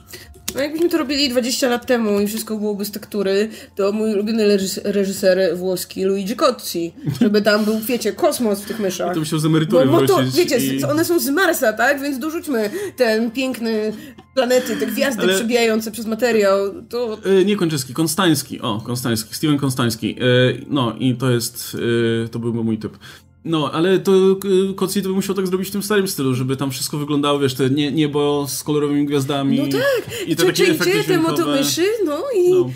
No 0.56 0.62
jakbyśmy 0.62 0.90
to 0.90 0.98
robili 0.98 1.30
20 1.30 1.70
lat 1.70 1.86
temu 1.86 2.20
i 2.20 2.28
wszystko 2.28 2.58
byłoby 2.58 2.86
z 2.86 2.92
tektury, 2.92 3.50
to 3.76 3.92
mój 3.92 4.14
ulubiony 4.14 4.58
reżyser 4.84 5.58
włoski 5.58 6.04
Luigi 6.04 6.36
Cozzi, 6.36 6.94
żeby 7.22 7.42
tam 7.42 7.66
był, 7.66 7.80
wiecie, 7.80 8.14
kosmos 8.14 8.62
w 8.62 8.66
tych 8.66 8.80
myszach. 8.80 9.14
To 9.14 9.20
musiał 9.20 9.40
z 9.40 9.46
emerytury 9.46 9.86
Bo, 9.86 10.08
to, 10.08 10.20
Wiecie, 10.36 10.58
i... 10.58 10.84
one 10.84 11.06
są 11.06 11.20
z 11.20 11.30
Marsa, 11.30 11.74
tak? 11.74 12.02
Więc 12.02 12.20
dorzućmy 12.20 12.70
ten 12.98 13.32
piękny 13.32 13.94
planety, 14.36 14.76
te 14.76 14.88
gwiazdy 14.88 15.24
Ale... 15.24 15.34
przebijające 15.36 15.92
przez 15.92 16.06
materiał. 16.06 16.84
To... 16.90 17.18
Yy, 17.26 17.46
nie 17.46 17.56
Kończyski, 17.56 17.94
Konstański. 17.94 18.62
O, 18.62 18.82
Konstański, 18.86 19.36
Steven 19.36 19.58
Konstański. 19.58 20.16
Yy, 20.16 20.66
no 20.68 20.96
i 21.00 21.16
to 21.16 21.32
jest, 21.32 21.74
yy, 21.74 22.30
to 22.32 22.40
był 22.40 22.64
mój 22.64 22.78
typ. 22.78 22.98
No, 23.46 23.72
ale 23.72 24.00
to 24.00 24.12
y, 24.12 24.74
Koci 24.76 25.02
to 25.02 25.10
by 25.10 25.16
musiał 25.16 25.36
tak 25.36 25.48
zrobić 25.48 25.68
w 25.68 25.72
tym 25.72 25.84
starym 25.84 26.08
stylu, 26.08 26.36
żeby 26.36 26.58
tam 26.58 26.72
wszystko 26.72 26.98
wyglądało, 26.98 27.40
wiesz, 27.40 27.54
te 27.54 27.70
nie, 27.70 27.92
niebo 27.92 28.46
z 28.48 28.64
kolorowymi 28.64 29.06
gwiazdami. 29.06 29.60
No 29.60 29.66
tak, 29.68 30.28
i 30.28 30.36
te 30.36 30.46
takie 30.46 30.64
efekty 30.64 31.04
te 31.04 31.18
motomyszy, 31.18 31.86
no 32.06 32.24
i... 32.38 32.52
No. 32.52 32.70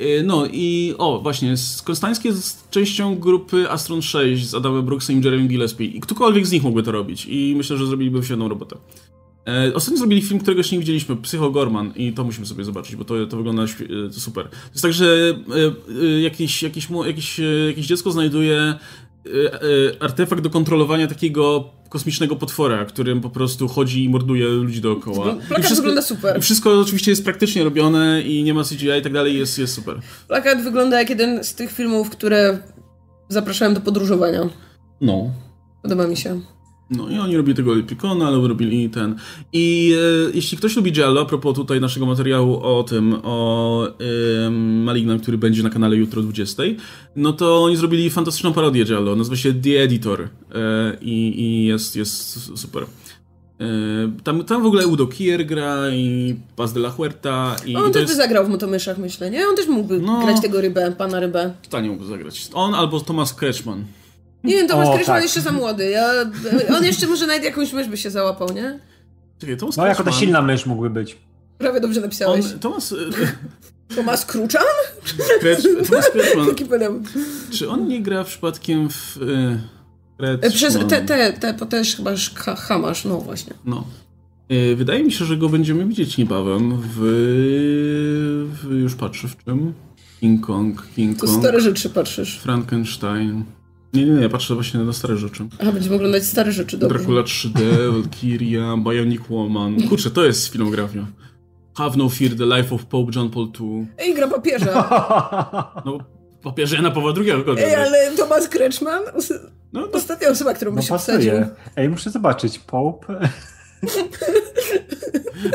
Y, 0.00 0.22
no 0.24 0.46
i 0.46 0.94
o, 0.98 1.20
właśnie, 1.20 1.54
Konstański 1.84 2.28
jest 2.28 2.70
częścią 2.70 3.18
grupy 3.18 3.70
Astron 3.70 4.02
6 4.02 4.46
z 4.46 4.54
Adamem 4.54 4.84
Brooksem 4.84 5.20
i 5.20 5.24
Jeremy 5.24 5.48
Gillespie 5.48 5.84
i 5.84 6.00
ktokolwiek 6.00 6.46
z 6.46 6.52
nich 6.52 6.62
mógłby 6.62 6.82
to 6.82 6.92
robić 6.92 7.26
i 7.26 7.54
myślę, 7.56 7.76
że 7.76 7.86
zrobiliby 7.86 8.24
świetną 8.24 8.48
robotę. 8.48 8.76
E, 9.46 9.74
ostatnio 9.74 9.98
zrobili 9.98 10.22
film, 10.22 10.40
którego 10.40 10.60
jeszcze 10.60 10.76
nie 10.76 10.80
widzieliśmy, 10.80 11.16
Psycho 11.16 11.50
Gorman 11.50 11.92
i 11.96 12.12
to 12.12 12.24
musimy 12.24 12.46
sobie 12.46 12.64
zobaczyć, 12.64 12.96
bo 12.96 13.04
to, 13.04 13.26
to 13.26 13.36
wygląda 13.36 13.64
to 14.14 14.20
super. 14.20 14.48
To 14.48 14.70
jest 14.70 14.82
tak, 14.82 14.92
że 14.92 15.36
e, 15.50 16.06
e, 16.06 16.20
jakieś, 16.20 16.62
jakieś, 16.62 16.88
jakieś, 17.06 17.40
jakieś 17.68 17.86
dziecko 17.86 18.10
znajduje 18.10 18.58
E, 18.58 18.76
e, 18.76 18.78
artefakt 20.00 20.42
do 20.42 20.50
kontrolowania 20.50 21.06
takiego 21.06 21.70
kosmicznego 21.88 22.36
potwora, 22.36 22.84
którym 22.84 23.20
po 23.20 23.30
prostu 23.30 23.68
chodzi 23.68 24.04
i 24.04 24.08
morduje 24.08 24.48
ludzi 24.48 24.80
dookoła. 24.80 25.24
Plakat 25.24 25.64
wszystko, 25.64 25.76
wygląda 25.76 26.02
super. 26.02 26.42
Wszystko 26.42 26.80
oczywiście 26.80 27.10
jest 27.10 27.24
praktycznie 27.24 27.64
robione 27.64 28.22
i 28.22 28.42
nie 28.42 28.54
ma 28.54 28.64
CGI 28.64 28.98
i 29.00 29.02
tak 29.02 29.12
dalej, 29.12 29.38
jest, 29.38 29.58
jest 29.58 29.74
super. 29.74 30.00
Plakat 30.28 30.62
wygląda 30.62 30.98
jak 30.98 31.10
jeden 31.10 31.44
z 31.44 31.54
tych 31.54 31.72
filmów, 31.72 32.10
które 32.10 32.58
zapraszałem 33.28 33.74
do 33.74 33.80
podróżowania. 33.80 34.48
No. 35.00 35.30
Podoba 35.82 36.06
mi 36.06 36.16
się. 36.16 36.40
No 36.90 37.10
i 37.10 37.18
oni 37.18 37.36
robili 37.36 37.56
tego 37.56 37.78
Epicona, 37.78 38.26
ale 38.26 38.48
robili 38.48 38.90
ten. 38.90 39.16
I 39.52 39.94
e, 40.28 40.30
jeśli 40.34 40.58
ktoś 40.58 40.76
lubi 40.76 40.92
Giallo, 40.92 41.20
a 41.20 41.24
propos 41.24 41.56
tutaj 41.56 41.80
naszego 41.80 42.06
materiału 42.06 42.60
o 42.60 42.82
tym, 42.82 43.16
o 43.22 43.88
e, 44.46 44.50
Malignam, 44.84 45.20
który 45.20 45.38
będzie 45.38 45.62
na 45.62 45.70
kanale 45.70 45.96
jutro 45.96 46.20
o 46.20 46.22
20, 46.22 46.62
no 47.16 47.32
to 47.32 47.64
oni 47.64 47.76
zrobili 47.76 48.10
fantastyczną 48.10 48.52
parodię 48.52 48.84
Giallo, 48.84 49.16
nazywa 49.16 49.36
się 49.36 49.54
The 49.54 49.82
Editor 49.82 50.22
e, 50.22 50.28
i, 51.00 51.42
i 51.42 51.64
jest, 51.64 51.96
jest 51.96 52.40
super. 52.58 52.86
E, 53.60 53.66
tam, 54.24 54.44
tam 54.44 54.62
w 54.62 54.66
ogóle 54.66 54.86
Udo 54.86 55.06
Kier 55.06 55.46
gra 55.46 55.90
i 55.90 56.36
Paz 56.56 56.72
de 56.72 56.80
la 56.80 56.90
Huerta. 56.90 57.56
I, 57.66 57.76
on 57.76 57.90
i 57.90 57.92
też 57.92 58.02
jest... 58.02 58.12
by 58.12 58.16
zagrał 58.16 58.46
w 58.46 58.48
Motomyszach, 58.48 58.98
myślę, 58.98 59.30
nie? 59.30 59.48
On 59.48 59.56
też 59.56 59.66
mógłby 59.68 59.98
no, 59.98 60.22
grać 60.24 60.40
tego 60.40 60.60
rybę, 60.60 60.92
pana 60.98 61.20
rybę. 61.20 61.54
Totalnie 61.62 61.88
mógłby 61.88 62.06
zagrać. 62.06 62.48
On 62.54 62.74
albo 62.74 63.00
Thomas 63.00 63.34
Kretschmann. 63.34 63.84
Nie 64.44 64.54
wiem, 64.54 64.68
Tomasz 64.68 64.96
Kryszman 64.96 65.16
tak. 65.16 65.22
jeszcze 65.22 65.40
za 65.40 65.52
młody. 65.52 65.90
Ja, 65.90 66.10
on 66.76 66.84
jeszcze 66.84 67.06
może 67.06 67.26
nawet 67.26 67.44
jakąś 67.44 67.72
mysz 67.72 67.88
by 67.88 67.96
się 67.96 68.10
załapał, 68.10 68.48
nie? 68.52 68.78
Czekaj, 69.38 69.56
Tomasz 69.56 69.76
no, 69.76 69.86
jako 69.86 70.04
ta 70.04 70.12
silna 70.12 70.42
mysz 70.42 70.66
mógłby 70.66 70.90
być. 70.90 71.16
Prawie 71.58 71.80
dobrze 71.80 72.00
napisałeś. 72.00 72.44
On, 72.52 72.58
Tomasz... 72.58 72.84
Tomasz 73.96 74.26
Kruczan? 74.26 74.62
Tomasz 75.88 76.10
Kretschman. 76.10 77.04
Czy 77.58 77.70
on 77.70 77.88
nie 77.88 78.02
gra 78.02 78.24
przypadkiem 78.24 78.88
w... 78.90 79.18
E, 80.20 80.50
Przez 80.50 80.78
te, 80.88 81.02
te, 81.02 81.32
te, 81.32 81.54
to 81.54 81.66
też 81.66 81.96
chyba 81.96 82.10
Hamasz, 82.56 83.04
no 83.04 83.20
właśnie. 83.20 83.54
No. 83.64 83.84
E, 84.48 84.74
wydaje 84.74 85.04
mi 85.04 85.12
się, 85.12 85.24
że 85.24 85.36
go 85.36 85.48
będziemy 85.48 85.86
widzieć 85.86 86.18
niebawem 86.18 86.82
w... 86.82 86.98
w 88.62 88.72
już 88.72 88.94
patrzę 88.94 89.28
w 89.28 89.44
czym. 89.44 89.74
King 90.20 90.46
Kong, 90.46 90.86
King 90.96 91.18
Kong. 91.18 91.32
To 91.32 91.38
stare 91.40 91.60
rzeczy 91.60 91.90
patrzysz. 91.90 92.38
Frankenstein. 92.38 93.44
Nie, 93.94 94.04
nie, 94.04 94.12
nie, 94.20 94.28
patrzę 94.28 94.54
właśnie 94.54 94.80
na 94.80 94.92
stare 94.92 95.16
rzeczy. 95.16 95.46
A, 95.68 95.72
będziemy 95.72 95.96
oglądać 95.96 96.24
stare 96.24 96.52
rzeczy, 96.52 96.76
dobrze. 96.78 96.98
Dracula 96.98 97.22
3D, 97.22 97.60
Valkyria, 97.92 98.76
Bionic 98.76 99.20
Woman. 99.30 99.88
Kurczę, 99.88 100.10
to 100.10 100.24
jest 100.24 100.48
filmografia. 100.48 101.06
Have 101.76 101.90
No 101.96 102.08
Fear, 102.08 102.30
The 102.36 102.44
Life 102.56 102.74
of 102.74 102.84
Pope 102.86 103.12
John 103.16 103.30
Paul 103.30 103.48
II. 103.60 103.86
Ej, 103.98 104.14
gra 104.14 104.28
papieża. 104.28 104.72
No, 105.84 105.98
papieża 106.42 106.76
Jana 106.76 106.90
Pawła 106.90 107.12
II. 107.16 107.30
Ej, 107.58 107.74
ale 107.74 108.10
Thomas 108.16 108.48
Kretschmann? 108.48 109.02
No, 109.72 109.80
no, 109.80 109.88
Ostatnia 109.92 110.28
osoba, 110.28 110.54
którą 110.54 110.70
no, 110.70 110.76
by 110.76 110.82
się 110.82 110.98
wsadził. 110.98 111.32
Ej, 111.76 111.88
muszę 111.88 112.10
zobaczyć. 112.10 112.58
Pope... 112.58 113.28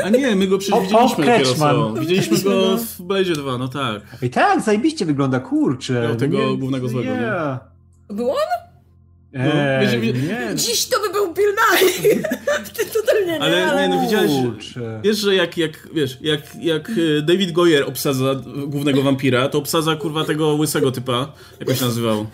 A 0.04 0.08
nie, 0.08 0.36
my 0.36 0.46
go 0.46 0.58
przecież 0.58 0.78
O, 0.78 0.80
widzieliśmy 0.82 1.24
o, 1.24 1.26
dopiero 1.26 1.54
co. 1.54 1.72
No, 1.72 2.00
Widzieliśmy 2.00 2.38
go 2.38 2.76
w 2.76 3.02
Blaze 3.02 3.32
2, 3.32 3.58
no 3.58 3.68
tak. 3.68 4.02
I 4.22 4.30
tak, 4.30 4.60
zajebiście 4.62 5.06
wygląda, 5.06 5.40
kurczę. 5.40 6.02
Miał 6.02 6.16
tego 6.16 6.38
Nie- 6.50 6.56
głównego 6.58 6.88
złego, 6.88 7.10
nie? 7.10 7.32
To 8.10 8.14
było 8.14 8.32
on? 8.32 8.70
Eee, 9.34 9.86
No, 9.86 10.00
wiecie- 10.00 10.18
nie, 10.18 10.50
Dziś 10.54 10.86
to 10.86 11.00
by 11.00 11.12
był 11.12 11.34
Bill 11.34 11.46
Nye. 11.54 12.14
Ty 12.76 12.84
totalnie 12.86 13.32
nie, 13.32 13.40
Ale 13.40 13.88
nie, 13.88 13.94
no 13.96 14.02
widziałeś. 14.02 14.30
Wiesz, 15.02 15.18
że 15.18 15.34
jak, 15.34 15.56
jak, 15.58 15.88
wiesz, 15.94 16.18
jak, 16.20 16.40
jak 16.60 16.90
e, 16.90 17.22
David 17.22 17.52
Goyer 17.52 17.84
obsadza 17.88 18.34
głównego 18.66 19.02
wampira, 19.02 19.48
to 19.48 19.58
obsadza 19.58 19.96
kurwa 19.96 20.24
tego 20.24 20.54
łysego 20.54 20.92
typa, 20.92 21.32
jak 21.60 21.68
on 21.68 21.74
się 21.76 21.84
nazywał. 21.84 22.26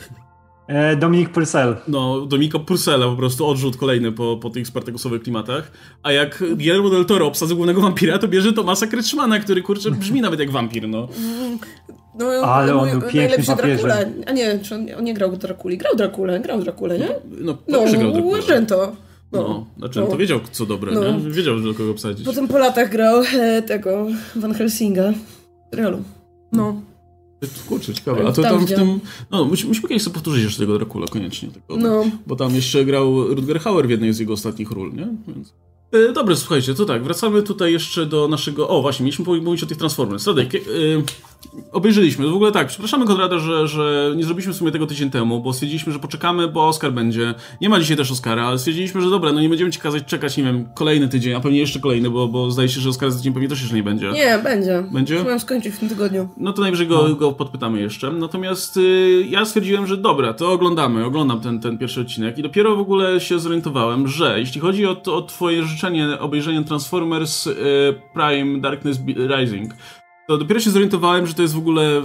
E, 0.69 0.97
Dominik 0.97 1.29
Purcell. 1.31 1.77
No, 1.89 2.21
Dominika 2.21 2.59
Purcella 2.59 3.07
po 3.07 3.17
prostu 3.17 3.47
odrzut 3.47 3.77
kolejny 3.77 4.13
po, 4.13 4.37
po 4.37 4.51
tych 4.51 4.67
spartakusowych 4.67 5.23
klimatach. 5.23 5.71
A 6.03 6.13
jak 6.13 6.45
Guillermo 6.57 6.91
del 6.91 7.05
Toro 7.05 7.27
obsadza 7.27 7.55
głównego 7.55 7.81
wampira, 7.81 8.19
to 8.19 8.29
bierze 8.29 8.53
Tomasa 8.53 8.87
Kretschmana, 8.87 9.39
który 9.39 9.63
kurczę 9.63 9.91
brzmi 9.91 10.21
nawet 10.21 10.41
jak 10.41 10.51
wampir, 10.51 10.89
no. 10.89 11.09
No, 12.19 12.27
Ale 12.27 12.75
on 12.75 12.91
był 12.91 13.01
najlepszy 13.15 13.47
papieżem. 13.47 13.87
Dracula. 13.87 14.15
A 14.27 14.33
nie, 14.33 14.59
czy 14.59 14.75
on, 14.75 14.87
on 14.99 15.05
nie 15.05 15.15
grał 15.15 15.37
Drakuli. 15.37 15.79
Grał 15.79 15.97
Drakulę, 15.97 16.41
grał 16.41 16.61
Drakulę, 16.61 16.99
nie? 16.99 17.09
No, 17.41 17.59
No, 17.69 17.85
no 17.85 17.93
grał 17.99 18.13
Dracula. 18.13 18.39
Argento. 18.39 18.97
No, 19.33 19.67
znaczy 19.79 20.01
no. 20.01 20.07
to 20.07 20.17
wiedział 20.17 20.41
co 20.53 20.67
dobre, 20.67 20.93
No. 20.93 21.19
nie? 21.19 21.31
Wiedział, 21.31 21.59
że 21.59 21.65
do 21.65 21.75
kogo 21.75 21.91
obsadzić. 21.91 22.27
Potem 22.27 22.49
po 22.49 22.59
latach 22.59 22.91
grał 22.91 23.23
e, 23.41 23.63
tego 23.63 24.07
Van 24.37 24.55
Helsinga 24.55 25.13
w 25.13 25.75
serialu. 25.75 26.03
No. 26.53 26.81
Kurczę, 27.69 27.95
ciekawe. 27.95 28.21
A 28.21 28.25
Tam 28.25 28.35
to 28.35 28.43
tam 28.43 28.59
w 28.59 28.61
widziałam. 28.61 28.87
tym... 28.87 29.01
No, 29.31 29.45
musimy, 29.45 29.69
musimy 29.69 29.89
kiedyś 29.89 30.03
sobie 30.03 30.15
powtórzyć 30.15 30.45
jeszcze 30.45 30.59
tego 30.61 30.79
Dracula 30.79 31.07
koniecznie. 31.07 31.49
Tylko, 31.51 31.77
No. 31.77 32.05
Bo 32.27 32.37
tam 32.37 32.55
jeszcze 32.55 32.85
grał 32.85 33.35
Rutger 33.35 33.61
Hauer 33.61 33.87
w 33.87 33.91
jednej 33.91 34.13
z 34.13 34.19
jego 34.19 34.33
ostatnich 34.33 34.71
ról, 34.71 34.93
nie? 34.95 35.09
Więc... 35.29 35.55
E, 35.93 36.13
Dobra, 36.13 36.37
słuchajcie, 36.37 36.75
to 36.75 36.85
tak, 36.85 37.05
wracamy 37.05 37.43
tutaj 37.43 37.73
jeszcze 37.73 38.07
do 38.07 38.29
naszego... 38.29 38.69
O, 38.69 38.83
właśnie, 38.83 39.05
mieliśmy 39.05 39.41
mówić 39.41 39.63
o 39.63 39.67
tych 39.67 39.77
Transformers. 39.79 40.27
Radek, 40.27 40.55
e, 40.55 40.59
obejrzeliśmy. 41.73 42.29
W 42.29 42.35
ogóle 42.35 42.53
tak, 42.53 42.67
przepraszamy 42.67 43.07
Konrada, 43.07 43.39
że, 43.39 43.69
że 43.69 44.13
nie 44.17 44.25
zrobiliśmy 44.25 44.53
w 44.53 44.57
sumie 44.57 44.71
tego 44.71 44.87
tydzień 44.87 45.11
temu, 45.11 45.41
bo 45.41 45.53
stwierdziliśmy, 45.53 45.93
że 45.93 45.99
poczekamy, 45.99 46.49
bo 46.49 46.69
Oscar 46.69 46.93
będzie. 46.93 47.35
Nie 47.61 47.69
ma 47.69 47.81
dzisiaj 47.81 47.97
też 47.97 48.13
Oscara, 48.13 48.47
ale 48.47 48.59
stwierdziliśmy, 48.59 49.01
że 49.01 49.11
dobra, 49.11 49.33
no 49.33 49.41
nie 49.41 49.49
będziemy 49.49 49.71
ci 49.71 49.81
kazać 49.81 50.05
czekać, 50.05 50.37
nie 50.37 50.45
wiem, 50.45 50.69
kolejny 50.75 51.09
tydzień, 51.09 51.35
a 51.35 51.41
pewnie 51.41 51.59
jeszcze 51.59 51.81
kolejny, 51.81 52.11
bo, 52.11 52.29
bo 52.29 52.51
zdaje 52.51 52.69
się, 52.69 52.81
że 52.81 52.89
Oscar 52.89 53.11
za 53.11 53.19
tydzień 53.19 53.33
pewnie 53.33 53.49
też 53.49 53.61
jeszcze 53.61 53.77
nie 53.77 53.83
będzie. 53.83 54.13
Nie, 54.13 54.39
będzie. 54.45 54.85
Będzie? 54.93 55.15
Miałem 55.15 55.41
skończyć 55.41 55.75
w 55.75 55.79
tym 55.79 55.89
tygodniu. 55.89 56.29
No 56.37 56.53
to 56.53 56.63
najwyżej 56.63 56.87
go, 56.87 57.15
go 57.15 57.33
podpytamy 57.33 57.81
jeszcze. 57.81 58.13
Natomiast 58.13 58.77
y, 58.77 59.27
ja 59.29 59.45
stwierdziłem, 59.45 59.87
że 59.87 59.97
dobra, 59.97 60.35
to 60.35 60.53
oglądamy, 60.53 61.05
oglądam 61.05 61.41
ten, 61.41 61.61
ten 61.61 61.79
pierwszy 61.79 62.01
odcinek 62.01 62.39
i 62.39 62.43
dopiero 62.43 62.77
w 62.77 62.81
ogóle 62.81 63.21
się 63.21 63.39
zorientowałem, 63.39 64.09
że 64.09 64.39
jeśli 64.39 64.61
chodzi 64.61 64.87
o, 64.87 64.95
to, 64.95 65.17
o 65.17 65.23
twoje 65.23 65.65
życzenie 65.65 66.19
obejrzenia 66.19 66.63
Transformers 66.63 67.47
y, 67.47 67.55
Prime 68.15 68.61
Darkness 68.61 68.99
Rising, 69.07 69.75
to 70.29 70.39
dopiero 70.39 70.61
się 70.61 70.71
zorientowałem, 70.71 71.27
że 71.27 71.35
to 71.35 71.43
jest 71.43 71.55
w 71.55 71.59
ogóle, 71.59 72.03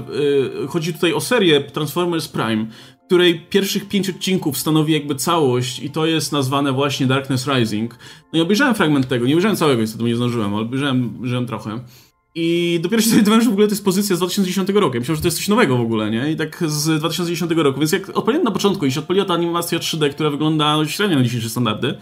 y, 0.64 0.68
chodzi 0.68 0.94
tutaj 0.94 1.14
o 1.14 1.22
serię 1.22 1.62
Transformers 1.62 2.28
Prime, 2.28 2.68
której 3.06 3.40
pierwszych 3.40 3.88
pięć 3.88 4.10
odcinków 4.10 4.58
stanowi 4.58 4.94
jakby 4.94 5.16
całość 5.16 5.80
i 5.80 5.90
to 5.90 6.06
jest 6.06 6.32
nazwane 6.32 6.72
właśnie 6.72 7.08
Darkness 7.08 7.48
Rising. 7.48 7.98
No 8.34 8.40
i 8.40 8.42
obejrzałem 8.42 8.76
fragment 8.76 9.08
tego, 9.08 9.26
nie 9.26 9.34
obejrzałem 9.34 9.58
całego, 9.58 9.82
niestety 9.82 10.04
nie 10.04 10.16
zdążyłem, 10.16 10.54
ale 10.54 10.64
obejrzałem, 10.64 11.16
obejrzałem 11.18 11.46
trochę. 11.46 11.80
I 12.36 12.80
dopiero 12.84 13.02
się 13.02 13.10
zorientowałem, 13.10 13.44
że 13.44 13.50
w 13.50 13.54
ogóle 13.54 13.68
to 13.68 13.72
jest 13.72 13.86
pozycja 13.86 14.16
z 14.16 14.20
2010 14.20 14.70
roku. 14.70 14.94
Ja 14.94 15.00
myślałem, 15.00 15.16
że 15.16 15.22
to 15.22 15.28
jest 15.28 15.38
coś 15.38 15.48
nowego 15.48 15.78
w 15.78 15.82
ogóle, 15.82 16.12
nie? 16.12 16.32
I 16.32 16.36
tak 16.36 16.64
z 16.68 17.00
2010 17.00 17.52
roku. 17.52 17.80
Więc 17.80 17.92
jak 17.92 18.18
odpaliłem 18.18 18.44
na 18.44 18.52
początku 18.52 18.86
i 18.86 18.92
się 18.92 19.00
odpaliła 19.00 19.26
ta 19.26 19.34
animacja 19.34 19.80
3D, 19.80 20.10
która 20.10 20.30
wygląda 20.30 20.86
średnio 20.86 21.18
na 21.18 21.24
dzisiejsze 21.24 21.50
standardy, 21.50 21.98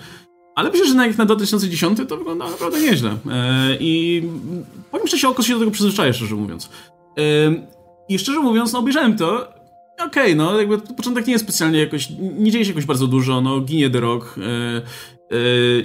ale 0.56 0.70
myślę, 0.70 0.88
że 0.88 0.94
na, 0.94 1.08
na 1.08 1.26
2010 1.26 2.00
to 2.10 2.18
wygląda 2.18 2.50
naprawdę 2.50 2.82
nieźle. 2.82 3.18
E, 3.32 3.78
I 3.80 4.24
powiem 4.92 5.08
szczerze, 5.08 5.30
oko 5.30 5.44
się 5.44 5.54
do 5.54 5.60
tego 5.60 5.72
przyzwyczaja, 5.72 6.14
szczerze 6.14 6.36
mówiąc. 6.36 6.70
E, 7.18 7.22
I 8.10 8.20
szczerze 8.20 8.40
mówiąc, 8.40 8.74
no 8.74 8.80
obejrzałem 8.80 9.18
to. 9.18 9.60
Okej, 10.06 10.36
no 10.36 10.60
jakby 10.60 10.78
początek 10.78 11.28
nie 11.28 11.34
jest 11.34 11.46
specjalnie 11.46 11.80
jakoś, 11.80 12.10
nie 12.20 12.52
dzieje 12.52 12.66
się 12.66 12.72
jakoś 12.72 12.86
bardzo 12.86 13.08
dużo, 13.08 13.42
no 13.42 13.62
ginie 13.62 13.90
The 13.90 14.00
Rock, 14.00 14.36
e, 14.38 14.82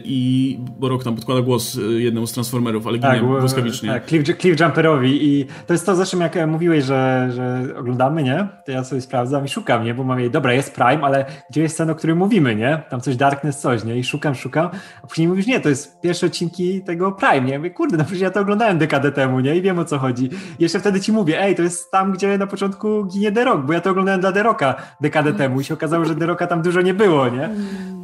i 0.04 0.58
bo 0.78 0.88
Rock 0.88 1.04
tam 1.04 1.14
podkłada 1.14 1.42
głos 1.42 1.78
e, 1.78 1.80
jednemu 1.92 2.26
z 2.26 2.32
Transformerów, 2.32 2.86
ale 2.86 2.98
ginie 2.98 3.10
Tak, 3.12 3.22
bo- 3.24 3.40
błyskawicznie. 3.40 3.88
tak 3.88 4.06
Cliff, 4.06 4.38
Cliffjumperowi 4.38 5.26
i 5.38 5.46
to 5.66 5.72
jest 5.74 5.86
to 5.86 5.96
zresztą 5.96 6.18
jak 6.18 6.46
mówiłeś, 6.46 6.84
że, 6.84 7.28
że 7.34 7.64
oglądamy, 7.78 8.22
nie? 8.22 8.48
To 8.66 8.72
ja 8.72 8.84
sobie 8.84 9.00
sprawdzam 9.00 9.44
i 9.44 9.48
szukam, 9.48 9.84
nie? 9.84 9.94
Bo 9.94 10.04
mam 10.04 10.20
jej, 10.20 10.30
dobra, 10.30 10.52
jest 10.52 10.74
Prime, 10.74 11.02
ale 11.02 11.24
gdzie 11.50 11.62
jest 11.62 11.78
ten, 11.78 11.90
o 11.90 11.94
którym 11.94 12.18
mówimy, 12.18 12.56
nie? 12.56 12.82
Tam 12.90 13.00
coś 13.00 13.16
Darkness, 13.16 13.60
coś, 13.60 13.84
nie? 13.84 13.96
I 13.98 14.04
szukam, 14.04 14.34
szukam, 14.34 14.68
a 15.02 15.06
później 15.06 15.28
mówisz, 15.28 15.46
nie, 15.46 15.60
to 15.60 15.68
jest 15.68 16.00
pierwsze 16.00 16.26
odcinki 16.26 16.82
tego 16.84 17.12
Prime, 17.12 17.40
nie? 17.40 17.52
Ja 17.52 17.58
mówię, 17.58 17.70
kurde, 17.70 17.96
no 17.96 18.04
przecież 18.04 18.20
ja 18.22 18.30
to 18.30 18.40
oglądałem 18.40 18.78
dekadę 18.78 19.12
temu, 19.12 19.40
nie? 19.40 19.56
I 19.56 19.62
wiem 19.62 19.78
o 19.78 19.84
co 19.84 19.98
chodzi. 19.98 20.24
I 20.58 20.62
jeszcze 20.62 20.80
wtedy 20.80 21.00
ci 21.00 21.12
mówię, 21.12 21.40
ej, 21.42 21.54
to 21.54 21.62
jest 21.62 21.90
tam, 21.90 22.12
gdzie 22.12 22.38
na 22.38 22.46
początku 22.46 23.04
ginie 23.04 23.32
The 23.32 23.44
Rock, 23.44 23.66
bo 23.66 23.72
ja 23.72 23.80
to 23.80 23.90
oglądałem 23.90 24.20
dla 24.20 24.32
The 24.32 24.42
Rocka 24.42 24.74
dekadę 25.00 25.32
temu 25.32 25.60
i 25.60 25.64
się 25.64 25.74
okazało, 25.74 26.04
że 26.04 26.14
The 26.14 26.26
Rocka 26.26 26.46
tam 26.46 26.62
dużo 26.62 26.80
nie 26.80 26.94
było, 26.94 27.28
nie? 27.28 27.50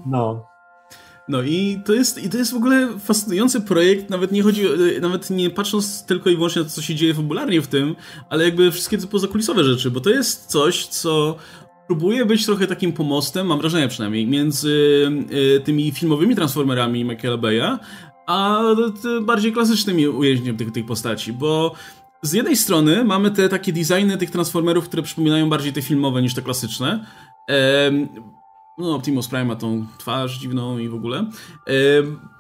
No. 0.07 0.50
No 1.31 1.43
i 1.43 1.81
to 1.85 1.93
jest, 1.95 2.25
i 2.25 2.31
to 2.31 2.39
jest 2.39 2.53
w 2.53 2.57
ogóle 2.57 2.89
fascynujący 2.99 3.61
projekt, 3.61 4.11
nawet 4.11 4.33
nie 4.33 4.43
chodzi, 4.43 4.63
nawet 5.01 5.31
nie 5.31 5.51
patrząc 5.51 6.05
tylko 6.05 6.31
i 6.31 6.35
wyłącznie 6.35 6.63
na 6.63 6.69
to, 6.69 6.75
co 6.75 6.83
się 6.83 6.95
dzieje 6.95 7.15
fabularnie 7.15 7.63
w 7.63 7.67
tym, 7.67 7.97
ale 8.29 8.45
jakby 8.45 8.71
wszystkie 8.71 8.99
te 8.99 9.07
pozakulisowe 9.07 9.65
rzeczy, 9.65 9.91
bo 9.91 10.01
to 10.01 10.11
jest 10.11 10.47
coś, 10.47 10.87
co 10.87 11.37
próbuje 11.87 12.25
być 12.25 12.47
trochę 12.47 12.67
takim 12.67 12.93
pomostem, 12.93 13.47
mam 13.47 13.59
wrażenie 13.59 13.89
przynajmniej, 13.89 14.27
między 14.27 15.09
y, 15.33 15.61
tymi 15.65 15.93
filmowymi 15.93 16.37
Transformerami 16.37 17.05
Michaela 17.05 17.37
Bay'a, 17.37 17.79
a 18.27 18.63
bardziej 19.23 19.53
klasycznymi 19.53 20.09
ujęciem 20.09 20.57
tych, 20.57 20.73
tych 20.73 20.87
postaci, 20.87 21.33
bo 21.33 21.75
z 22.23 22.33
jednej 22.33 22.57
strony 22.57 23.05
mamy 23.05 23.31
te 23.31 23.49
takie 23.49 23.73
designy 23.73 24.19
tych 24.19 24.31
Transformerów, 24.31 24.85
które 24.85 25.03
przypominają 25.03 25.49
bardziej 25.51 25.73
te 25.73 25.83
filmowe 25.83 26.23
niż 26.23 26.35
te 26.35 26.43
klasyczne. 26.43 27.07
No, 28.81 28.95
Optimus 28.95 29.29
Prime 29.29 29.45
ma 29.45 29.57
tą 29.57 29.87
twarz 29.99 30.39
dziwną 30.39 30.79
i 30.79 30.89
w 30.89 30.95
ogóle. 30.95 31.31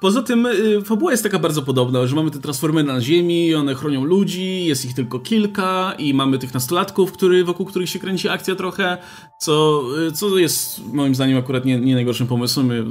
Poza 0.00 0.22
tym 0.22 0.46
e, 0.46 0.52
fabuła 0.84 1.10
jest 1.10 1.22
taka 1.22 1.38
bardzo 1.38 1.62
podobna, 1.62 2.06
że 2.06 2.16
mamy 2.16 2.30
te 2.30 2.38
transformery 2.38 2.86
na 2.86 3.00
ziemi, 3.00 3.54
one 3.54 3.74
chronią 3.74 4.04
ludzi, 4.04 4.64
jest 4.64 4.84
ich 4.84 4.94
tylko 4.94 5.18
kilka 5.18 5.94
i 5.98 6.14
mamy 6.14 6.38
tych 6.38 6.54
nastolatków, 6.54 7.12
który, 7.12 7.44
wokół 7.44 7.66
których 7.66 7.88
się 7.88 7.98
kręci 7.98 8.28
akcja 8.28 8.54
trochę, 8.54 8.98
co, 9.40 9.82
e, 10.08 10.12
co 10.12 10.38
jest 10.38 10.80
moim 10.92 11.14
zdaniem 11.14 11.38
akurat 11.38 11.64
nie, 11.64 11.80
nie 11.80 11.94
najgorszym 11.94 12.26
pomysłem. 12.26 12.72
e, 12.72 12.84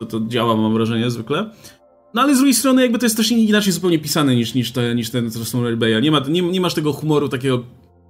To, 0.00 0.06
to 0.06 0.20
działa, 0.26 0.56
mam 0.56 0.74
wrażenie, 0.74 1.10
zwykle. 1.10 1.50
No 2.14 2.22
ale 2.22 2.34
z 2.34 2.38
drugiej 2.38 2.54
strony 2.54 2.82
jakby 2.82 2.98
to 2.98 3.06
jest 3.06 3.16
też 3.16 3.32
inaczej 3.32 3.72
zupełnie 3.72 3.98
pisane 3.98 4.36
niż, 4.36 4.54
niż, 4.54 4.72
te, 4.72 4.94
niż 4.94 5.10
ten 5.10 5.30
Transformer 5.30 5.78
Bay'a. 5.78 6.02
Nie, 6.02 6.10
ma, 6.10 6.20
nie, 6.28 6.42
nie 6.42 6.60
masz 6.60 6.74
tego 6.74 6.92
humoru 6.92 7.28
takiego 7.28 7.62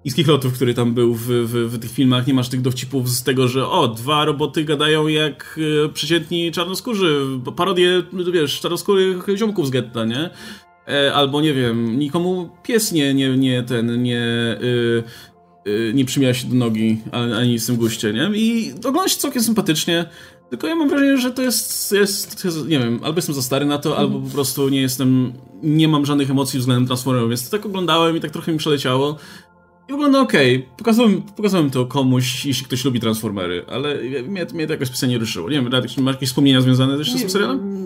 niskich 0.05 0.29
lotów, 0.29 0.53
który 0.53 0.75
tam 0.75 0.95
był 0.95 1.15
w, 1.15 1.27
w, 1.27 1.73
w 1.73 1.79
tych 1.79 1.91
filmach. 1.91 2.27
Nie 2.27 2.35
masz 2.35 2.49
tych 2.49 2.61
dowcipów 2.61 3.09
z 3.09 3.23
tego, 3.23 3.49
że 3.49 3.69
o, 3.69 3.89
dwa 3.89 4.25
roboty 4.25 4.65
gadają 4.65 5.07
jak 5.07 5.61
e, 5.85 5.89
przeciętni 5.89 6.53
czarnoskórzy. 6.53 7.21
Parodie, 7.57 8.03
wiesz, 8.33 8.61
czarnoskórych 8.61 9.27
ziomków 9.37 9.67
z 9.67 9.71
getta, 9.71 10.05
nie? 10.05 10.31
E, 10.89 11.15
albo 11.15 11.41
nie 11.41 11.55
wiem, 11.55 11.99
nikomu 11.99 12.51
pies 12.63 12.93
nie, 12.93 13.15
nie, 13.15 13.37
nie 13.37 13.63
ten, 13.63 14.03
nie... 14.03 14.59
Y, 14.63 15.03
y, 15.69 15.93
nie 15.95 16.05
przymija 16.05 16.35
się 16.35 16.49
do 16.49 16.55
nogi, 16.55 17.01
ani 17.13 17.59
w 17.59 17.67
tym 17.67 17.77
guście, 17.77 18.13
nie? 18.13 18.31
I 18.35 18.73
ogląda 18.73 19.09
się 19.09 19.17
całkiem 19.17 19.43
sympatycznie, 19.43 20.05
tylko 20.51 20.67
ja 20.67 20.75
mam 20.75 20.89
wrażenie, 20.89 21.19
że 21.19 21.31
to 21.31 21.43
jest, 21.43 21.93
jest, 21.93 22.45
nie 22.69 22.79
wiem, 22.79 23.01
albo 23.03 23.19
jestem 23.19 23.35
za 23.35 23.43
stary 23.43 23.67
na 23.67 23.79
to, 23.79 23.99
albo 23.99 24.21
po 24.21 24.31
prostu 24.31 24.69
nie 24.69 24.81
jestem, 24.81 25.33
nie 25.63 25.89
mam 25.89 26.07
żadnych 26.07 26.31
emocji 26.31 26.61
względem 26.61 26.87
Transformerów, 26.87 27.29
więc 27.29 27.51
to 27.51 27.57
tak 27.57 27.67
oglądałem 27.67 28.17
i 28.17 28.21
tak 28.21 28.31
trochę 28.31 28.53
mi 28.53 28.59
przeleciało. 28.59 29.17
I 29.89 29.93
wygląda 29.93 30.21
okej. 30.21 30.69
Pokazałem, 30.77 31.23
pokazałem 31.23 31.71
to 31.71 31.87
komuś, 31.87 32.45
jeśli 32.45 32.65
ktoś 32.65 32.85
lubi 32.85 33.01
Transformery, 33.01 33.65
ale 33.69 33.95
mnie, 34.29 34.47
mnie 34.55 34.67
to 34.67 34.73
jakoś 34.73 34.89
specjalnie 34.89 35.19
ruszyło. 35.19 35.51
Nie 35.51 35.63
wiem, 35.63 35.71
czy 35.89 36.01
masz 36.01 36.15
jakieś 36.15 36.29
wspomnienia 36.29 36.61
związane 36.61 37.05
z 37.05 37.21
tym 37.21 37.31
serialem? 37.31 37.85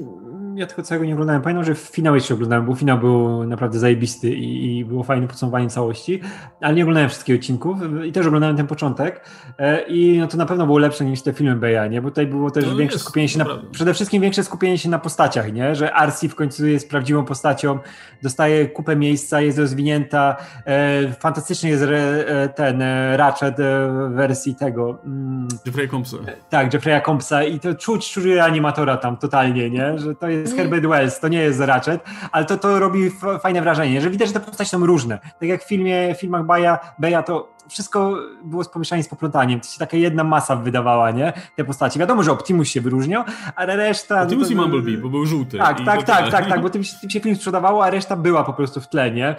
Ja 0.58 0.66
tylko 0.66 0.82
całego 0.82 1.04
nie 1.04 1.12
oglądałem. 1.12 1.42
Pamiętam, 1.42 1.64
że 1.64 1.74
finał 1.74 2.14
jeszcze 2.14 2.34
oglądałem, 2.34 2.66
bo 2.66 2.74
finał 2.74 2.98
był 2.98 3.44
naprawdę 3.44 3.78
zajebisty 3.78 4.30
i, 4.30 4.78
i 4.78 4.84
było 4.84 5.02
fajne 5.02 5.28
podsumowanie 5.28 5.68
całości, 5.68 6.20
ale 6.60 6.74
nie 6.74 6.82
oglądałem 6.82 7.08
wszystkich 7.08 7.36
odcinków 7.36 7.78
i 8.06 8.12
też 8.12 8.26
oglądałem 8.26 8.56
ten 8.56 8.66
początek 8.66 9.24
e, 9.58 9.82
i 9.88 10.18
no 10.18 10.26
to 10.26 10.36
na 10.36 10.46
pewno 10.46 10.66
było 10.66 10.78
lepsze 10.78 11.04
niż 11.04 11.22
te 11.22 11.32
filmy 11.32 11.56
Beja, 11.56 11.86
nie? 11.86 12.02
Bo 12.02 12.08
tutaj 12.08 12.26
było 12.26 12.50
też 12.50 12.66
No 12.66 12.76
większe 12.76 12.94
jest, 12.94 13.04
skupienie 13.04 13.28
się 13.28 13.38
na, 13.38 13.44
naprawdę. 13.44 13.70
przede 13.72 13.94
wszystkim 13.94 14.22
większe 14.22 14.44
skupienie 14.44 14.78
się 14.78 14.88
na 14.88 14.98
postaciach, 14.98 15.52
nie? 15.52 15.74
Że 15.74 15.94
Arsi 15.94 16.28
w 16.28 16.34
końcu 16.34 16.66
jest 16.66 16.90
prawdziwą 16.90 17.24
postacią, 17.24 17.78
dostaje 18.22 18.68
kupę 18.68 18.96
miejsca, 18.96 19.40
jest 19.40 19.58
rozwinięta, 19.58 20.36
e, 20.66 21.12
fantastyczny 21.12 21.68
jest 21.68 21.82
re, 21.82 21.98
e, 22.26 22.48
ten 22.48 22.82
e, 22.82 23.16
Ratchet 23.16 23.60
e, 23.60 23.88
wersji 24.14 24.54
tego... 24.54 24.98
Mm, 25.04 25.48
Jeffrey 25.66 25.88
Combsa. 25.88 26.16
tak, 26.50 26.74
Jeffrey'a 26.74 27.02
Combsa 27.02 27.42
i 27.44 27.60
to 27.60 27.74
czuć, 27.74 28.12
czuć 28.12 28.24
animatora 28.42 28.96
tam 28.96 29.16
totalnie, 29.16 29.70
nie? 29.70 29.98
Że 29.98 30.14
to 30.14 30.28
jest 30.28 30.47
Herbert 30.56 30.86
Wells, 30.86 31.20
to 31.20 31.28
nie 31.28 31.38
jest 31.38 31.60
Ratchet, 31.60 32.00
ale 32.32 32.44
to, 32.44 32.58
to 32.58 32.78
robi 32.78 33.10
fajne 33.40 33.62
wrażenie, 33.62 34.00
że 34.00 34.10
widać, 34.10 34.28
że 34.28 34.34
te 34.34 34.40
postacie 34.40 34.70
są 34.70 34.86
różne. 34.86 35.18
Tak 35.40 35.48
jak 35.48 35.64
w 35.64 35.68
filmie, 35.68 36.14
w 36.14 36.20
filmach 36.20 36.46
Baja, 36.46 36.78
Beja 36.98 37.22
to 37.22 37.58
wszystko 37.68 38.16
było 38.44 38.64
z 38.64 38.68
pomieszaniem, 38.68 39.02
z 39.02 39.08
poplątaniem. 39.08 39.60
To 39.60 39.68
się 39.68 39.78
taka 39.78 39.96
jedna 39.96 40.24
masa 40.24 40.56
wydawała, 40.56 41.10
nie? 41.10 41.32
Te 41.56 41.64
postacie. 41.64 42.00
Wiadomo, 42.00 42.22
że 42.22 42.32
Optimus 42.32 42.68
się 42.68 42.80
wyróżniał, 42.80 43.24
ale 43.56 43.76
reszta... 43.76 44.22
Optimus 44.22 44.48
no 44.48 44.52
i 44.52 44.56
Mumblebee, 44.56 44.98
bo 44.98 45.08
był 45.08 45.26
żółty. 45.26 45.58
Tak, 45.58 45.84
tak, 45.84 46.02
tak, 46.02 46.30
tak, 46.30 46.48
tak, 46.48 46.60
bo 46.60 46.70
tym, 46.74 46.82
tym 47.00 47.10
się 47.10 47.20
film 47.20 47.36
sprzedawało, 47.36 47.84
a 47.84 47.90
reszta 47.90 48.16
była 48.16 48.44
po 48.44 48.52
prostu 48.52 48.80
w 48.80 48.88
tle, 48.88 49.10
nie? 49.10 49.36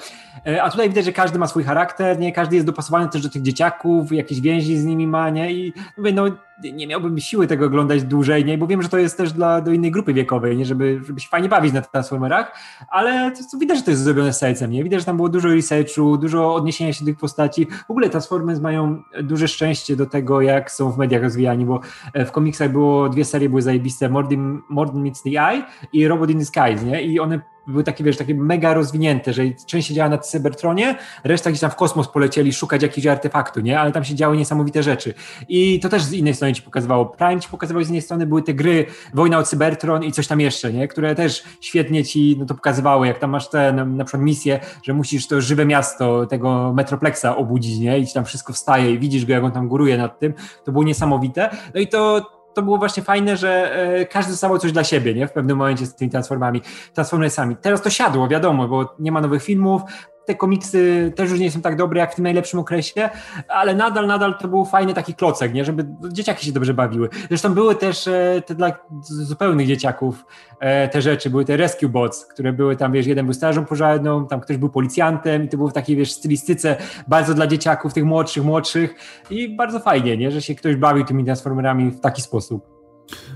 E, 0.48 0.64
a 0.64 0.69
tutaj 0.69 0.90
widać, 0.90 1.06
że 1.06 1.11
każdy 1.11 1.40
ma 1.40 1.48
swój 1.48 1.64
charakter, 1.64 2.19
nie? 2.19 2.31
Każdy 2.31 2.56
jest 2.56 2.68
dopasowany 2.68 3.10
też 3.10 3.22
do 3.22 3.30
tych 3.30 3.41
dzieciaków, 3.41 4.11
jakieś 4.11 4.41
więzi 4.41 4.77
z 4.77 4.86
nimi 4.86 5.07
ma, 5.07 5.30
nie? 5.30 5.53
I 5.53 5.73
no 5.98 6.23
nie 6.64 6.88
miałbym 6.88 7.19
siły 7.19 7.48
tego 7.48 7.65
oglądać 7.65 8.03
dłużej, 8.03 8.45
nie? 8.45 8.57
bo 8.57 8.68
wiem, 8.68 8.81
że 8.81 8.90
to 8.90 8.98
jest 8.98 9.18
też 9.18 9.34
dla 9.34 9.61
do 9.61 9.72
innej 9.72 9.91
grupy 9.91 10.14
wiekowej, 10.14 10.57
nie? 10.57 10.65
Żeby, 10.65 11.02
żeby 11.03 11.19
się 11.19 11.27
fajnie 11.30 11.49
bawić 11.49 11.73
na 11.73 11.81
Transformerach, 11.81 12.60
ale 12.90 13.31
to, 13.31 13.38
to 13.52 13.57
widać, 13.57 13.77
że 13.77 13.84
to 13.84 13.91
jest 13.91 14.03
zrobione 14.03 14.34
sercem. 14.34 14.72
Nie? 14.72 14.84
Widać, 14.84 14.99
że 14.99 15.06
tam 15.06 15.15
było 15.15 15.30
dużo 15.30 15.48
researchu, 15.48 16.18
dużo 16.18 16.56
odniesienia 16.56 16.94
się 16.94 17.06
do 17.06 17.11
tych 17.11 17.19
postaci. 17.19 17.68
W 17.88 17.91
ogóle 17.91 18.10
Transformers 18.10 18.60
mają 18.60 19.03
duże 19.23 19.48
szczęście 19.48 19.95
do 19.95 20.06
tego, 20.06 20.41
jak 20.41 20.72
są 20.72 20.91
w 20.91 20.98
mediach 20.98 21.23
rozwijani, 21.23 21.65
bo 21.65 21.80
e, 22.14 22.26
w 22.26 22.31
komiksach 22.31 22.72
było 22.72 23.10
dwie 23.10 23.26
serie 23.26 23.49
były 23.49 23.61
zajebiste, 23.61 24.10
Mordin, 24.10 24.61
Mordin 24.69 25.03
Meets 25.03 25.23
the 25.23 25.30
Eye 25.30 25.64
i 25.94 26.07
Robot 26.07 26.30
in 26.30 26.40
the 26.40 26.45
Skies, 26.45 26.84
nie? 26.84 27.02
I 27.02 27.19
one 27.19 27.40
były 27.70 27.84
takie, 27.84 28.04
wiesz, 28.04 28.18
takie 28.18 28.36
mega 28.36 28.74
rozwinięte, 28.74 29.34
że 29.34 29.44
część 29.66 29.88
się 29.88 29.94
działa 29.94 30.10
na 30.10 30.18
Cybertronie, 30.18 30.96
reszta 31.24 31.50
gdzieś 31.50 31.62
tam 31.62 31.72
w 31.72 31.76
kosmos 31.76 32.08
polecieli 32.08 32.54
szukać 32.54 32.82
jakiegoś 32.84 33.08
artefaktu, 33.08 33.60
nie? 33.60 33.80
Ale 33.80 33.91
tam 33.91 34.04
się 34.04 34.16
działy 34.16 34.38
niesamowite 34.38 34.84
rzeczy. 34.84 35.14
I 35.50 35.80
to 35.80 35.90
też 35.90 36.04
z 36.04 36.14
innej 36.14 36.34
strony 36.34 36.54
ci 36.54 36.62
pokazywało. 36.62 37.06
Prime 37.06 37.40
ci 37.40 37.50
pokazywał 37.50 37.84
z 37.84 37.90
innej 37.90 38.02
strony, 38.02 38.28
były 38.28 38.44
te 38.44 38.54
gry 38.54 38.86
Wojna 39.14 39.38
o 39.38 39.44
Cybertron 39.44 40.04
i 40.04 40.12
coś 40.12 40.28
tam 40.28 40.41
jeszcze, 40.41 40.74
nie? 40.74 40.88
Które 40.88 41.16
też 41.16 41.44
świetnie 41.62 42.04
ci 42.06 42.36
no 42.40 42.46
to 42.46 42.56
pokazywały, 42.56 43.08
jak 43.08 43.20
tam 43.20 43.30
masz 43.30 43.50
te 43.50 43.74
na 43.74 44.06
przykład 44.06 44.24
misję, 44.24 44.60
że 44.84 44.94
musisz 44.94 45.28
to 45.28 45.41
żywe 45.41 45.66
miasto 45.66 46.26
tego 46.26 46.74
Metroplexa 46.74 47.26
obudzić, 47.38 47.80
nie? 47.80 48.00
I 48.00 48.08
ci 48.08 48.14
tam 48.14 48.26
wszystko 48.26 48.54
wstaje 48.54 48.91
i 48.91 49.00
widzisz 49.00 49.26
go, 49.26 49.34
jak 49.34 49.44
on 49.44 49.52
tam 49.52 49.68
góruje 49.68 49.98
nad 49.98 50.20
tym. 50.20 50.34
To 50.64 50.72
było 50.72 50.84
niesamowite. 50.84 51.50
No 51.74 51.82
i 51.82 51.88
to 51.88 52.39
to 52.54 52.62
było 52.62 52.78
właśnie 52.78 53.04
fajne, 53.04 53.38
że 53.38 53.76
e, 53.76 54.06
każdy 54.06 54.32
dostawał 54.32 54.60
coś 54.60 54.72
dla 54.72 54.84
siebie, 54.84 55.14
nie? 55.14 55.28
W 55.28 55.32
pewnym 55.32 55.58
momencie 55.58 55.86
z 55.86 55.96
tymi 55.96 56.12
transformami, 56.12 56.62
transformersami. 56.94 57.56
Teraz 57.56 57.82
to 57.82 57.90
siadło, 57.90 58.28
wiadomo, 58.28 58.68
bo 58.68 58.96
nie 59.00 59.12
ma 59.12 59.22
nowych 59.22 59.44
filmów, 59.44 59.82
te 60.30 60.36
komiksy 60.36 61.14
też 61.16 61.30
już 61.32 61.40
nie 61.40 61.52
są 61.52 61.62
tak 61.62 61.76
dobre 61.76 62.00
jak 62.00 62.12
w 62.12 62.16
tym 62.16 62.24
najlepszym 62.24 62.60
okresie, 62.60 63.10
ale 63.48 63.76
nadal, 63.76 64.08
nadal 64.08 64.38
to 64.38 64.48
był 64.48 64.66
fajny 64.66 64.94
taki 64.94 65.14
klocek, 65.14 65.54
nie? 65.54 65.66
żeby 65.66 65.86
dzieciaki 66.12 66.46
się 66.46 66.52
dobrze 66.52 66.74
bawiły. 66.74 67.10
Zresztą 67.28 67.54
były 67.54 67.76
też 67.76 68.08
e, 68.08 68.42
te 68.46 68.56
dla 68.56 68.80
zupełnych 69.02 69.68
dzieciaków 69.68 70.26
e, 70.60 70.88
te 70.88 71.02
rzeczy, 71.02 71.30
były 71.30 71.46
te 71.46 71.58
rescue 71.58 71.90
bots, 71.90 72.26
które 72.26 72.54
były 72.54 72.76
tam, 72.76 72.92
wiesz, 72.92 73.06
jeden 73.06 73.26
był 73.26 73.34
strażą 73.34 73.66
pożarną, 73.66 74.28
tam 74.28 74.42
ktoś 74.42 74.58
był 74.58 74.70
policjantem 74.70 75.44
i 75.44 75.50
to 75.50 75.58
było 75.58 75.70
w 75.70 75.74
takiej, 75.74 75.96
wiesz, 75.96 76.12
stylistyce 76.12 76.76
bardzo 77.08 77.34
dla 77.34 77.48
dzieciaków, 77.48 77.94
tych 77.94 78.06
młodszych, 78.06 78.44
młodszych 78.44 78.96
i 79.30 79.56
bardzo 79.56 79.80
fajnie, 79.80 80.18
nie? 80.18 80.32
że 80.32 80.42
się 80.42 80.56
ktoś 80.56 80.76
bawił 80.76 81.06
tymi 81.06 81.26
transformerami 81.26 81.92
w 81.92 82.00
taki 82.00 82.22
sposób. 82.22 82.79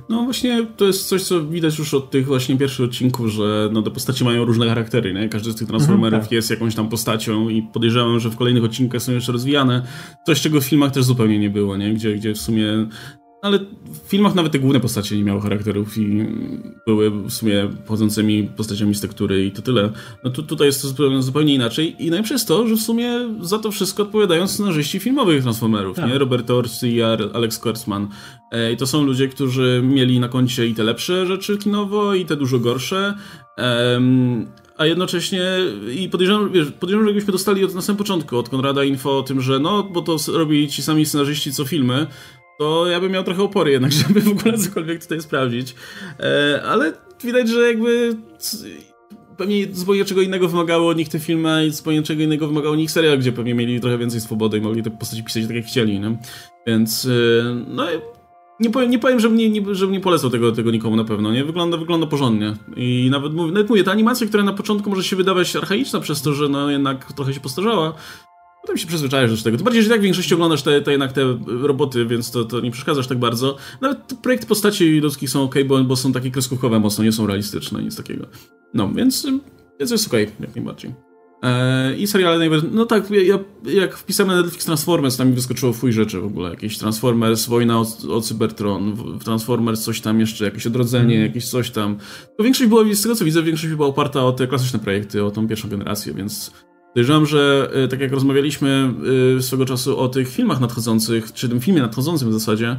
No 0.10 0.24
właśnie 0.24 0.68
to 0.78 0.86
jest 0.86 1.08
coś, 1.08 1.24
co 1.24 1.46
widać 1.46 1.80
już 1.80 1.94
od 1.94 2.12
tych 2.12 2.26
właśnie 2.26 2.58
pierwszych 2.58 2.86
odcinków, 2.86 3.28
że 3.28 3.70
no, 3.74 3.82
te 3.82 3.92
postacie 3.92 4.26
mają 4.26 4.46
różne 4.46 4.68
charaktery, 4.68 5.14
nie? 5.14 5.30
Każdy 5.30 5.52
z 5.52 5.56
tych 5.56 5.68
Transformerów 5.68 6.06
mhm, 6.06 6.24
tak. 6.24 6.32
jest 6.32 6.50
jakąś 6.50 6.76
tam 6.76 6.90
postacią 6.90 7.50
i 7.50 7.62
podejrzewam, 7.62 8.20
że 8.20 8.30
w 8.30 8.36
kolejnych 8.36 8.64
odcinkach 8.64 9.02
są 9.02 9.12
jeszcze 9.12 9.32
rozwijane. 9.32 9.82
Coś, 10.26 10.42
czego 10.42 10.62
w 10.62 10.64
filmach 10.64 10.92
też 10.92 11.04
zupełnie 11.04 11.40
nie 11.40 11.50
było, 11.50 11.78
nie? 11.78 11.94
Gdzie, 11.94 12.16
gdzie 12.16 12.34
w 12.34 12.38
sumie 12.38 12.88
ale 13.44 13.60
w 14.06 14.10
filmach 14.10 14.36
nawet 14.36 14.52
te 14.52 14.60
główne 14.60 14.80
postacie 14.80 15.18
nie 15.18 15.24
miały 15.24 15.42
charakterów 15.42 15.98
i 15.98 16.26
były 16.86 17.12
w 17.12 17.32
sumie 17.32 17.70
pochodzącymi 17.86 18.44
postaciami 18.44 18.96
z 18.96 19.02
tektury 19.02 19.46
i 19.46 19.52
to 19.52 19.62
tyle. 19.62 19.90
No 20.24 20.30
tu, 20.30 20.44
tutaj 20.44 20.68
jest 20.68 20.82
to 20.82 20.88
zupełnie, 20.88 21.22
zupełnie 21.22 21.54
inaczej 21.54 21.96
i 22.00 22.10
najlepsze 22.10 22.34
jest 22.34 22.48
to, 22.48 22.68
że 22.68 22.76
w 22.76 22.80
sumie 22.80 23.10
za 23.42 23.60
to 23.60 23.72
wszystko 23.72 24.04
odpowiadają 24.04 24.48
scenarzyści 24.48 25.00
filmowych 25.00 25.42
Transformerów, 25.44 25.96
tak. 25.96 26.10
nie? 26.10 26.18
Robert 26.18 26.52
Orsi 26.52 26.88
i 26.88 27.02
Alex 27.34 27.60
Kurtzman. 27.60 28.08
E, 28.52 28.72
I 28.72 28.78
to 28.78 28.88
są 28.88 29.04
ludzie, 29.04 29.28
którzy 29.28 29.82
mieli 29.86 30.20
na 30.20 30.30
koncie 30.30 30.68
i 30.68 30.74
te 30.74 30.84
lepsze 30.84 31.26
rzeczy 31.26 31.58
kinowo 31.58 32.14
i 32.14 32.26
te 32.26 32.36
dużo 32.36 32.60
gorsze. 32.60 33.14
a 34.78 34.86
jednocześnie 34.86 35.44
i 35.96 36.10
podejrzewam, 36.10 36.52
wiesz, 36.52 36.72
podejrzewam, 36.72 37.06
że 37.06 37.10
jakbyśmy 37.10 37.32
dostali 37.32 37.66
od, 37.66 37.76
na 37.76 37.82
samym 37.82 37.98
początku 37.98 38.38
od 38.38 38.50
Konrada 38.50 38.84
info 38.84 39.18
o 39.18 39.24
tym, 39.24 39.42
że 39.42 39.60
no, 39.60 39.84
bo 39.84 40.02
to 40.02 40.18
robili 40.34 40.68
ci 40.68 40.84
sami 40.84 41.06
scenarzyści 41.06 41.52
co 41.52 41.66
filmy, 41.66 42.08
to 42.60 42.88
ja 42.88 43.00
bym 43.00 43.12
miał 43.12 43.24
trochę 43.24 43.44
opory 43.44 43.72
jednak, 43.72 43.92
żeby 44.08 44.22
w 44.22 44.28
ogóle 44.28 44.58
cokolwiek 44.58 45.02
tutaj 45.02 45.22
sprawdzić. 45.22 45.76
E, 46.20 46.64
ale 46.64 46.94
widać, 47.24 47.50
że 47.50 47.68
jakby 47.68 48.16
pewnie 49.38 49.68
zupełnie 49.72 50.06
czego 50.06 50.22
innego 50.22 50.48
wymagało 50.48 50.90
od 50.90 50.98
nich 50.98 51.10
te 51.10 51.20
filmy 51.20 51.66
i 51.68 51.72
zupełnie 51.72 52.04
czego 52.04 52.24
innego 52.24 52.48
wymagało 52.48 52.74
od 52.74 52.80
nich 52.80 52.92
serial, 52.92 53.20
gdzie 53.20 53.32
pewnie 53.32 53.54
mieli 53.54 53.82
trochę 53.82 53.98
więcej 53.98 54.22
swobody 54.22 54.58
i 54.58 54.62
mogli 54.62 54.84
te 54.84 54.92
postaci 54.92 55.24
pisać 55.24 55.48
tak 55.48 55.56
jak 55.56 55.66
chcieli, 55.66 56.00
nie? 56.00 56.18
Więc 56.68 57.06
e, 57.06 57.10
no 57.68 57.86
nie 58.60 58.70
powiem, 58.70 58.92
nie 58.92 59.00
powiem 59.00 59.20
żebym, 59.20 59.38
nie, 59.38 59.50
nie, 59.50 59.76
żebym 59.76 59.94
nie 59.94 60.00
polecał 60.00 60.30
tego, 60.30 60.52
tego 60.52 60.72
nikomu 60.72 60.96
na 60.96 61.04
pewno, 61.04 61.32
nie? 61.32 61.46
Wygląda, 61.46 61.78
wygląda 61.78 62.08
porządnie. 62.08 62.54
I 62.76 63.08
nawet 63.12 63.34
mówię, 63.34 63.52
nawet 63.52 63.70
mówię, 63.70 63.84
ta 63.84 63.92
animacja, 63.92 64.28
która 64.28 64.44
na 64.44 64.54
początku 64.54 64.90
może 64.90 65.04
się 65.04 65.16
wydawać 65.16 65.56
archaiczna 65.56 66.00
przez 66.00 66.22
to, 66.22 66.34
że 66.34 66.50
no 66.50 66.70
jednak 66.70 67.14
trochę 67.14 67.34
się 67.34 67.40
postarzała, 67.40 67.94
Potem 68.64 68.78
się 68.78 68.88
przyzwyczajasz 68.88 69.38
do 69.38 69.44
tego. 69.44 69.58
Tym 69.58 69.64
bardziej, 69.64 69.84
że 69.84 69.90
tak 69.90 70.00
w 70.00 70.04
większości 70.04 70.34
oglądasz 70.34 70.62
te, 70.62 70.82
te 70.82 70.92
jednak 70.92 71.12
te 71.12 71.38
roboty, 71.48 72.06
więc 72.06 72.32
to, 72.32 72.46
to 72.46 72.60
nie 72.60 72.72
przeszkadzasz 72.72 73.08
tak 73.08 73.20
bardzo. 73.20 73.58
Nawet 73.82 74.00
projekty 74.22 74.48
postaci 74.48 75.00
ludzkich 75.00 75.30
są 75.30 75.44
ok, 75.44 75.56
bo, 75.66 75.84
bo 75.84 75.96
są 75.96 76.14
takie 76.14 76.32
kreskówkowe 76.32 76.80
mocno, 76.80 77.04
nie 77.04 77.12
są 77.12 77.28
realistyczne, 77.28 77.84
nic 77.84 77.98
takiego. 77.98 78.26
No, 78.74 78.94
więc, 78.94 79.28
więc 79.80 79.92
jest 79.92 80.08
ok, 80.08 80.14
jak 80.40 80.56
najbardziej. 80.56 80.94
Eee, 81.42 82.02
I 82.02 82.08
seriale 82.08 82.38
najbardziej... 82.38 82.70
No 82.74 82.86
tak, 82.86 83.12
ja, 83.12 83.40
jak 83.74 83.98
wpisałem 83.98 84.36
na 84.36 84.42
Netflix 84.42 84.66
Transformers, 84.66 85.18
tam 85.18 85.28
mi 85.28 85.34
wyskoczyło 85.34 85.74
fuj 85.74 85.94
rzeczy 85.94 86.20
w 86.20 86.26
ogóle. 86.26 86.50
Jakieś 86.50 86.78
Transformers, 86.78 87.46
Wojna 87.46 87.80
o, 87.80 87.86
o 88.10 88.22
Cybertron, 88.22 88.98
Transformers, 89.24 89.82
coś 89.82 90.02
tam 90.02 90.20
jeszcze, 90.20 90.46
jakieś 90.46 90.68
odrodzenie, 90.68 91.16
mm. 91.16 91.28
jakieś 91.28 91.50
coś 91.50 91.72
tam. 91.72 91.98
To 92.38 92.44
większość 92.44 92.70
była, 92.70 92.84
z 92.94 93.02
tego 93.02 93.16
co 93.16 93.26
widzę, 93.26 93.44
większość 93.44 93.74
była 93.74 93.88
oparta 93.88 94.26
o 94.26 94.32
te 94.32 94.48
klasyczne 94.48 94.80
projekty, 94.80 95.24
o 95.24 95.32
tą 95.32 95.48
pierwszą 95.48 95.70
generację, 95.70 96.14
więc 96.14 96.52
Podejrzewam, 96.94 97.26
że 97.26 97.70
e, 97.74 97.88
tak 97.88 98.00
jak 98.00 98.12
rozmawialiśmy 98.12 98.94
e, 99.38 99.42
swego 99.42 99.66
czasu 99.66 100.00
o 100.00 100.10
tych 100.10 100.30
filmach 100.30 100.60
nadchodzących, 100.60 101.34
czy 101.34 101.50
tym 101.50 101.60
filmie 101.60 101.82
nadchodzącym 101.82 102.30
w 102.30 102.34
zasadzie, 102.34 102.78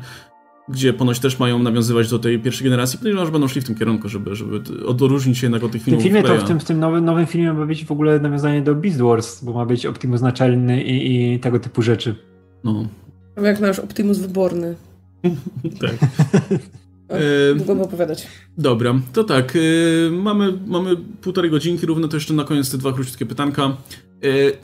gdzie 0.69 0.93
ponoć 0.93 1.20
też 1.20 1.39
mają 1.39 1.59
nawiązywać 1.59 2.11
do 2.11 2.19
tej 2.19 2.39
pierwszej 2.39 2.65
generacji, 2.65 2.99
podejrzewam, 2.99 3.27
że 3.27 3.32
będą 3.32 3.49
szli 3.49 3.61
w 3.61 3.65
tym 3.65 3.74
kierunku, 3.74 4.09
żeby, 4.09 4.35
żeby 4.35 4.86
odróżnić 4.86 5.39
się 5.39 5.47
jednak 5.47 5.65
od 5.65 5.73
tych 5.73 5.82
filmów. 5.82 6.03
W 6.03 6.05
tym 6.05 6.12
filmie 6.12 6.28
to 6.28 6.45
w 6.45 6.49
tym, 6.49 6.61
w 6.61 6.65
tym 6.65 6.81
nowym, 6.81 7.05
nowym 7.05 7.27
filmie 7.27 7.53
ma 7.53 7.66
być 7.66 7.85
w 7.85 7.93
ogóle 7.93 8.20
nawiązanie 8.20 8.62
do 8.62 8.74
Beast 8.74 9.01
Wars, 9.01 9.45
bo 9.45 9.53
ma 9.53 9.66
być 9.66 9.86
Optimus 9.86 10.20
naczelny 10.20 10.85
i, 10.85 11.35
i 11.35 11.41
tego 11.41 11.61
typu 11.61 11.82
rzeczy. 11.82 12.15
No. 12.65 12.89
Jak 13.43 13.61
nasz 13.61 13.78
Optimus 13.78 14.19
wyborny. 14.19 14.74
tak. 15.81 15.95
Długo 17.57 17.82
opowiadać. 17.82 18.27
Dobra, 18.59 18.95
to 19.12 19.24
tak. 19.24 19.59
mamy, 20.11 20.59
mamy 20.66 20.97
półtorej 20.97 21.51
godzinki 21.51 21.86
równo, 21.86 22.09
to 22.09 22.16
jeszcze 22.16 22.35
na 22.35 22.45
koniec 22.45 22.70
te 22.70 22.78
dwa 22.78 22.93
krótkie 22.93 23.27
pytanka. 23.27 23.77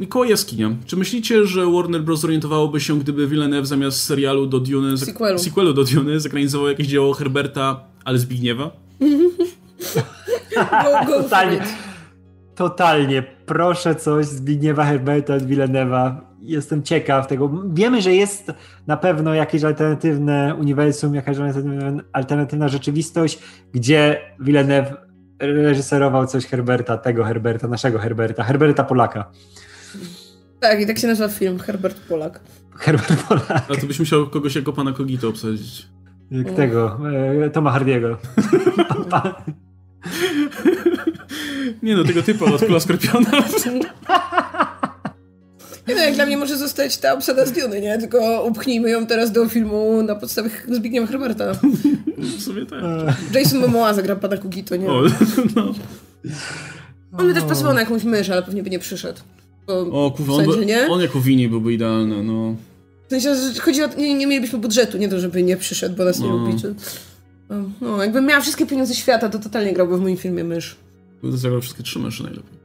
Mikołaj 0.01 0.29
Jaskinia, 0.29 0.71
czy 0.87 0.97
myślicie, 0.97 1.47
że 1.47 1.67
Warner 1.67 2.03
Bros. 2.03 2.21
zorientowałoby 2.21 2.81
się, 2.81 2.99
gdyby 2.99 3.27
Villeneuve 3.27 3.67
zamiast 3.67 4.03
serialu 4.03 4.47
do 4.47 4.61
Dune, 4.61 4.99
sequelu, 4.99 5.39
sequelu 5.39 5.73
do 5.73 5.85
Dune 5.85 6.21
zakranizował 6.21 6.69
jakieś 6.69 6.87
dzieło 6.87 7.13
Herberta, 7.13 7.85
ale 8.05 8.19
Zbigniewa? 8.19 8.71
go, 10.55 11.07
go 11.07 11.23
totalnie, 11.23 11.61
totalnie. 12.55 13.23
Proszę 13.47 13.95
coś 13.95 14.27
Zbigniewa 14.27 14.85
Herberta 14.85 15.35
od 15.35 15.43
Villeneuve'a 15.43 16.30
jestem 16.43 16.83
ciekaw 16.83 17.27
tego. 17.27 17.51
Wiemy, 17.73 18.03
że 18.03 18.15
jest 18.15 18.53
na 18.87 18.97
pewno 18.97 19.35
jakieś 19.35 19.65
alternatywne 19.65 20.55
uniwersum, 20.61 21.15
jakaś 21.15 21.37
alternatywna 22.13 22.69
rzeczywistość, 22.69 23.39
gdzie 23.73 24.21
Villeneuve 24.41 24.97
reżyserował 25.39 26.27
coś 26.27 26.47
Herberta, 26.47 26.99
tego 26.99 27.25
Herberta, 27.25 27.69
naszego 27.69 27.99
Herberta, 27.99 28.45
Herberta 28.45 28.85
Polaka. 28.85 29.31
Tak, 30.61 30.81
i 30.81 30.87
tak 30.87 30.99
się 30.99 31.07
nazywa 31.07 31.29
film, 31.29 31.59
Herbert 31.59 32.01
Polak. 32.01 32.41
Herbert 32.79 33.23
Polak. 33.29 33.65
A 33.71 33.77
to 33.77 33.87
byś 33.87 33.99
musiał 33.99 34.27
kogoś 34.27 34.57
jako 34.57 34.73
pana 34.73 34.93
Kogito 34.93 35.29
obsadzić. 35.29 35.89
Jak 36.31 36.51
tego, 36.51 37.01
e, 37.45 37.51
Toma 37.51 37.71
Hardiego. 37.71 38.17
Nie 41.83 41.97
no, 41.97 42.05
tego 42.05 42.23
typu 42.23 42.45
od 42.45 42.65
Kula 42.65 42.81
Skorpiona. 42.81 43.31
Nie 45.91 45.97
no, 45.97 46.03
jak 46.03 46.15
dla 46.15 46.27
mnie 46.27 46.37
może 46.37 46.57
zostać 46.57 46.97
ta 46.97 47.15
obsada 47.15 47.47
z 47.47 47.53
Duny, 47.53 47.81
nie? 47.81 47.99
Tylko 47.99 48.45
upchnijmy 48.45 48.91
ją 48.91 49.07
teraz 49.07 49.33
do 49.33 49.49
filmu 49.49 50.03
na 50.03 50.15
podstawie 50.15 50.51
Zbigniewa 50.69 51.07
Herberta. 51.07 51.53
W 52.19 52.43
sumie 52.43 52.67
tak. 52.67 52.81
Jason 53.35 53.61
Momoa 53.61 53.95
zagra 53.95 54.17
pana 54.17 54.37
Kugito, 54.37 54.77
nie? 54.77 54.89
O, 54.89 55.03
no. 55.57 55.75
On 57.19 57.27
by 57.27 57.35
też 57.35 57.45
pasował 57.45 57.75
na 57.75 57.81
jakąś 57.81 58.05
mysz, 58.05 58.31
ale 58.31 58.43
pewnie 58.43 58.63
by 58.63 58.71
nie 58.71 58.79
przyszedł. 58.79 59.21
Bo 59.67 60.07
o, 60.07 60.11
kurwa, 60.11 60.35
on, 60.35 60.67
nie? 60.67 60.89
on 60.89 61.01
jako 61.01 61.21
Wini 61.21 61.49
byłby 61.49 61.73
idealny, 61.73 62.23
no. 62.23 62.55
W 63.07 63.11
sensie, 63.11 63.35
że 63.55 63.61
chodzi 63.61 63.83
o 63.83 63.89
nie, 63.99 64.15
nie 64.15 64.27
mielibyśmy 64.27 64.59
budżetu, 64.59 64.99
nie 64.99 65.09
to, 65.09 65.21
żeby 65.21 65.43
nie 65.43 65.57
przyszedł, 65.57 65.97
bo 65.97 66.05
nas 66.05 66.19
no. 66.19 66.27
nie 66.27 66.33
lubi. 66.33 66.61
Czy... 66.61 66.75
No, 67.81 68.03
jakbym 68.03 68.27
miała 68.27 68.41
wszystkie 68.41 68.67
pieniądze 68.67 68.95
świata, 68.95 69.29
to 69.29 69.39
totalnie 69.39 69.73
grałby 69.73 69.97
w 69.97 70.01
moim 70.01 70.17
filmie 70.17 70.45
mysz. 70.45 70.77
By 71.23 71.39
zagrał 71.39 71.61
wszystkie 71.61 71.83
trzy 71.83 71.99
myszy 71.99 72.23
najlepiej. 72.23 72.61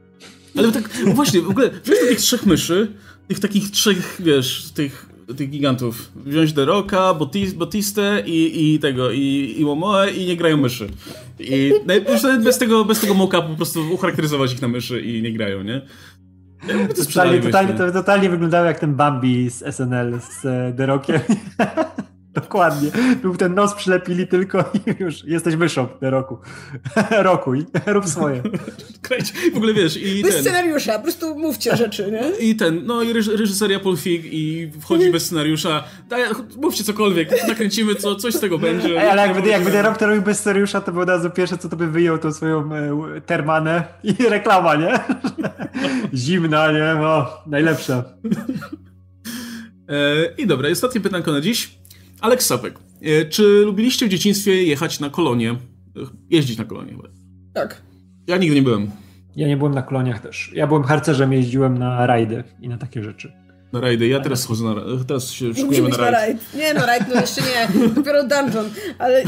Ale 0.56 0.72
tak, 0.72 0.90
właśnie, 1.14 1.40
w 1.42 1.50
ogóle, 1.50 1.70
wziąć 1.84 2.00
tych 2.08 2.20
trzech 2.20 2.46
myszy, 2.46 2.92
tych 3.28 3.40
takich 3.40 3.70
trzech, 3.70 4.16
wiesz, 4.20 4.70
tych, 4.74 5.06
tych 5.36 5.50
gigantów. 5.50 6.12
Wziąć 6.16 6.52
The 6.52 6.64
Rocka, 6.64 7.14
Batistę 7.56 8.22
i, 8.26 8.74
i 8.74 8.78
tego, 8.78 9.10
i, 9.10 9.54
i 9.58 9.64
Momoe 9.64 10.10
i 10.10 10.26
nie 10.26 10.36
grają 10.36 10.56
myszy. 10.56 10.88
I 11.38 11.72
bez 12.44 12.58
tego, 12.58 12.84
bez 12.84 13.00
tego 13.00 13.14
moka 13.14 13.42
po 13.42 13.56
prostu 13.56 13.94
ucharakteryzować 13.94 14.52
ich 14.52 14.62
na 14.62 14.68
myszy 14.68 15.00
i 15.00 15.22
nie 15.22 15.32
grają, 15.32 15.62
nie? 15.62 15.82
To 16.96 17.04
totalnie, 17.04 17.40
totalnie, 17.40 17.74
to 17.74 17.92
totalnie 17.92 18.30
wyglądało 18.30 18.66
jak 18.66 18.80
ten 18.80 18.94
Bambi 18.94 19.50
z 19.50 19.74
SNL 19.74 20.20
z 20.20 20.44
e, 20.44 20.74
The 20.76 20.86
Rockiem. 20.86 21.20
Dokładnie. 22.42 22.90
Był 23.22 23.36
ten 23.36 23.54
nos 23.54 23.74
przylepili 23.74 24.26
tylko 24.26 24.60
i 24.60 25.02
już 25.02 25.24
jesteś 25.24 25.56
myszą 25.56 25.88
na 26.00 26.10
roku. 26.10 26.38
Rokuj, 27.10 27.66
rób 27.86 28.08
swoje. 28.08 28.42
Kręć. 29.02 29.32
W 29.54 29.56
ogóle 29.56 29.74
wiesz 29.74 29.96
i 29.96 30.22
Bez 30.22 30.34
ten... 30.34 30.42
scenariusza, 30.42 30.92
po 30.92 31.02
prostu 31.02 31.38
mówcie 31.38 31.76
rzeczy, 31.76 32.12
nie? 32.12 32.48
I 32.48 32.56
ten, 32.56 32.86
no 32.86 33.02
i 33.02 33.12
reżyseria 33.12 33.80
Paul 33.80 33.96
Fig 33.96 34.22
i 34.24 34.70
wchodzi 34.80 35.10
bez 35.10 35.26
scenariusza. 35.26 35.84
Daj, 36.08 36.22
mówcie 36.56 36.84
cokolwiek, 36.84 37.48
nakręcimy, 37.48 37.94
co, 37.94 38.16
coś 38.16 38.34
z 38.34 38.40
tego 38.40 38.58
będzie. 38.58 38.88
Ej, 38.88 39.08
ale 39.08 39.28
jakby, 39.28 39.48
jakby 39.48 39.70
ten 39.70 39.86
rok 39.86 39.98
to 39.98 40.06
robił 40.06 40.22
bez 40.22 40.38
scenariusza, 40.38 40.80
to 40.80 40.92
było 40.92 41.02
od 41.02 41.08
razu 41.08 41.30
pierwsze, 41.30 41.58
co 41.58 41.68
to 41.68 41.76
by 41.76 41.86
wyjął 41.86 42.18
tą 42.18 42.32
swoją 42.32 42.74
e, 42.74 43.20
termanę 43.20 43.84
i 44.02 44.14
reklama, 44.28 44.74
nie? 44.74 44.98
Zimna, 46.14 46.72
nie? 46.72 46.94
No, 47.00 47.26
najlepsza. 47.46 48.04
E, 49.88 50.34
I 50.38 50.46
dobra, 50.46 50.70
ostatnie 50.70 51.00
pytanko 51.00 51.32
na 51.32 51.40
dziś. 51.40 51.78
Aleks 52.20 52.46
Sapek, 52.46 52.78
e, 53.02 53.24
czy 53.24 53.62
lubiliście 53.64 54.06
w 54.06 54.08
dzieciństwie 54.08 54.64
jechać 54.64 55.00
na 55.00 55.10
kolonie? 55.10 55.56
Jeździć 56.30 56.58
na 56.58 56.64
kolonie 56.64 56.92
chyba. 56.92 57.08
Tak. 57.54 57.82
Ja 58.26 58.36
nigdy 58.36 58.54
nie 58.54 58.62
byłem. 58.62 58.90
Ja 59.36 59.48
nie 59.48 59.56
byłem 59.56 59.74
na 59.74 59.82
koloniach 59.82 60.20
też. 60.20 60.50
Ja 60.54 60.66
byłem 60.66 60.82
harcerzem, 60.82 61.32
jeździłem 61.32 61.78
na 61.78 62.06
rajdy 62.06 62.44
i 62.60 62.68
na 62.68 62.78
takie 62.78 63.02
rzeczy 63.02 63.32
na 63.76 63.80
rajdy. 63.80 64.08
Ja 64.08 64.20
teraz 64.20 64.44
chodzę 64.44 64.64
na 64.64 64.74
Teraz 65.08 65.30
się 65.30 65.54
szukujemy 65.54 65.88
na, 65.88 65.96
na 65.96 66.10
rajd. 66.10 66.38
Nie, 66.54 66.74
no 66.74 66.86
rajd 66.86 67.04
no 67.14 67.20
jeszcze 67.20 67.40
nie. 67.40 67.88
Dopiero 67.88 68.22
dungeon. 68.22 68.70
Ale 68.98 69.22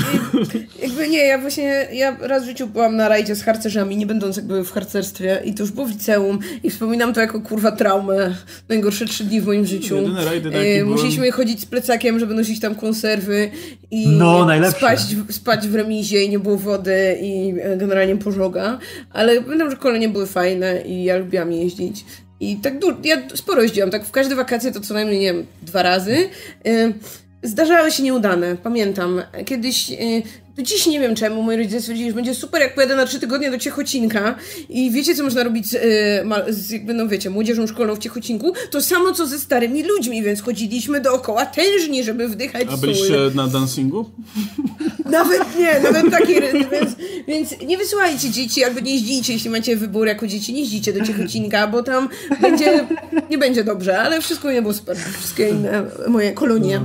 jakby 0.83 1.09
nie, 1.09 1.27
ja 1.27 1.39
właśnie, 1.39 1.89
ja 1.93 2.16
raz 2.20 2.43
w 2.43 2.47
życiu 2.47 2.66
byłam 2.66 2.97
na 2.97 3.09
rajdzie 3.09 3.35
z 3.35 3.43
harcerzami, 3.43 3.97
nie 3.97 4.07
będąc 4.07 4.37
jakby 4.37 4.65
w 4.65 4.73
harcerstwie 4.73 5.43
i 5.45 5.55
to 5.55 5.62
już 5.62 5.73
było 5.73 5.87
w 5.87 5.91
liceum 5.91 6.39
i 6.62 6.70
wspominam 6.70 7.15
to 7.15 7.20
jako 7.20 7.41
kurwa 7.41 7.73
traumę. 7.73 8.35
Najgorsze 8.69 9.07
trzy 9.07 9.25
dni 9.25 9.41
w 9.41 9.47
moim 9.47 9.66
życiu. 9.66 9.97
Jedyne 9.97 10.25
rajdy, 10.25 10.51
e, 10.55 10.85
Musieliśmy 10.85 11.20
byłem... 11.20 11.33
chodzić 11.33 11.61
z 11.61 11.66
plecakiem, 11.66 12.19
żeby 12.19 12.35
nosić 12.35 12.61
tam 12.61 12.75
konserwy 12.75 13.51
i 13.91 14.09
no, 14.09 14.45
najlepsze. 14.45 14.79
spać, 14.79 15.01
spać 15.31 15.69
w 15.69 15.75
remizie 15.75 16.25
i 16.25 16.31
nie 16.31 16.39
było 16.39 16.57
wody 16.57 17.19
i 17.23 17.55
generalnie 17.77 18.16
pożoga. 18.16 18.79
Ale 19.12 19.43
pamiętam, 19.43 19.70
że 19.70 19.77
kole 19.77 19.99
nie 19.99 20.09
były 20.09 20.27
fajne 20.27 20.83
i 20.87 21.05
ja 21.05 21.16
lubiłam 21.16 21.53
jeździć. 21.53 22.05
I 22.40 22.56
tak 22.56 22.78
dużo, 22.78 22.97
ja 23.05 23.16
sporo 23.35 23.62
jeździłam, 23.62 23.90
tak 23.90 24.05
w 24.05 24.10
każde 24.10 24.36
wakacje 24.36 24.73
to 24.73 24.81
co 24.81 24.94
najmniej, 24.94 25.20
nie 25.20 25.32
wiem, 25.32 25.47
dwa 25.62 25.82
razy. 25.82 26.28
Zdarzały 27.43 27.90
się 27.90 28.02
nieudane, 28.02 28.56
pamiętam. 28.56 29.23
Kiedyś 29.47 29.90
y, 29.90 30.23
dziś 30.63 30.87
nie 30.87 31.01
wiem 31.01 31.15
czemu 31.15 31.43
moi 31.43 31.57
rodzice 31.57 31.81
stwierdzili, 31.81 32.09
że 32.09 32.15
będzie 32.17 32.35
super, 32.35 32.61
jak 32.61 32.75
pojadę 32.75 32.97
na 32.97 33.07
trzy 33.07 33.21
tygodnie 33.21 33.51
do 33.51 33.59
Ciechocinka 33.59 34.35
i 34.69 34.91
wiecie, 34.91 35.15
co 35.15 35.23
można 35.23 35.45
robić 35.45 35.67
z, 35.71 35.75
y, 35.75 36.53
z 36.53 36.71
jakby, 36.71 36.95
no 36.95 37.09
wiecie, 37.09 37.31
młodzieżą 37.31 37.67
szkolną 37.67 37.95
w 37.97 37.99
Ciechocinku? 37.99 38.53
To 38.71 38.83
samo, 38.83 39.13
co 39.13 39.27
ze 39.27 39.39
starymi 39.39 39.83
ludźmi, 39.83 40.23
więc 40.23 40.41
chodziliśmy 40.43 41.01
dookoła 41.01 41.47
tężni, 41.47 42.05
żeby 42.05 42.29
wdychać 42.29 42.67
A 42.71 42.77
byliście 42.77 43.07
sól. 43.07 43.35
na 43.35 43.47
dancingu? 43.47 44.11
Nawet 45.11 45.59
nie, 45.59 45.81
nawet 45.81 46.11
taki, 46.11 46.35
więc, 46.35 46.95
więc 47.29 47.61
nie 47.67 47.79
wysyłajcie 47.79 48.31
dzieci, 48.31 48.65
albo 48.65 48.81
nie 48.81 48.93
jeździcie, 48.95 49.33
jeśli 49.33 49.51
macie 49.51 49.77
wybór 49.77 50.07
jako 50.07 50.27
dzieci, 50.27 50.53
nie 50.53 50.61
jeździcie 50.61 50.93
do 50.93 51.05
Ciechocinka, 51.07 51.67
bo 51.67 51.83
tam 51.83 52.09
będzie, 52.41 52.87
nie 53.31 53.39
będzie 53.39 53.65
dobrze, 53.65 54.01
ale 54.01 54.21
wszystko 54.21 54.53
nie 54.53 54.63
było 54.63 54.75
super, 54.75 54.97
wszystkie 55.19 55.49
inne 55.49 55.85
moje 56.09 56.33
kolonie. 56.33 56.81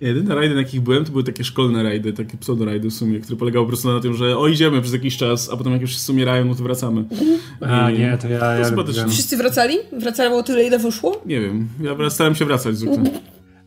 Jedyne 0.00 0.34
rajdy, 0.34 0.54
na 0.54 0.60
jakich 0.60 0.80
byłem, 0.80 1.04
to 1.04 1.10
były 1.10 1.24
takie 1.24 1.44
szkolne 1.44 1.82
rajdy, 1.82 2.12
takie 2.12 2.38
pseudo-rajdy 2.38 2.90
w 2.90 2.92
sumie, 2.92 3.20
które 3.20 3.36
polegały 3.36 3.66
po 3.66 3.68
prostu 3.68 3.92
na 3.92 4.00
tym, 4.00 4.14
że 4.14 4.38
o, 4.38 4.48
idziemy 4.48 4.80
przez 4.80 4.92
jakiś 4.92 5.16
czas, 5.16 5.50
a 5.52 5.56
potem 5.56 5.72
jak 5.72 5.82
już 5.82 5.90
wszyscy 5.90 6.12
umierają, 6.12 6.44
no 6.44 6.54
to 6.54 6.62
wracamy. 6.62 7.04
A, 7.60 7.90
I... 7.90 7.98
nie, 7.98 8.18
to 8.18 8.28
ja... 8.28 8.38
To 8.38 9.00
ja 9.00 9.08
Wszyscy 9.08 9.36
wracali? 9.36 9.76
Wracało 9.92 10.42
tyle, 10.42 10.64
ile 10.64 10.78
wyszło? 10.78 11.22
Nie 11.26 11.40
wiem, 11.40 11.68
ja 11.80 12.10
starałem 12.10 12.34
się 12.34 12.44
wracać 12.44 12.76
zwykle. 12.76 13.04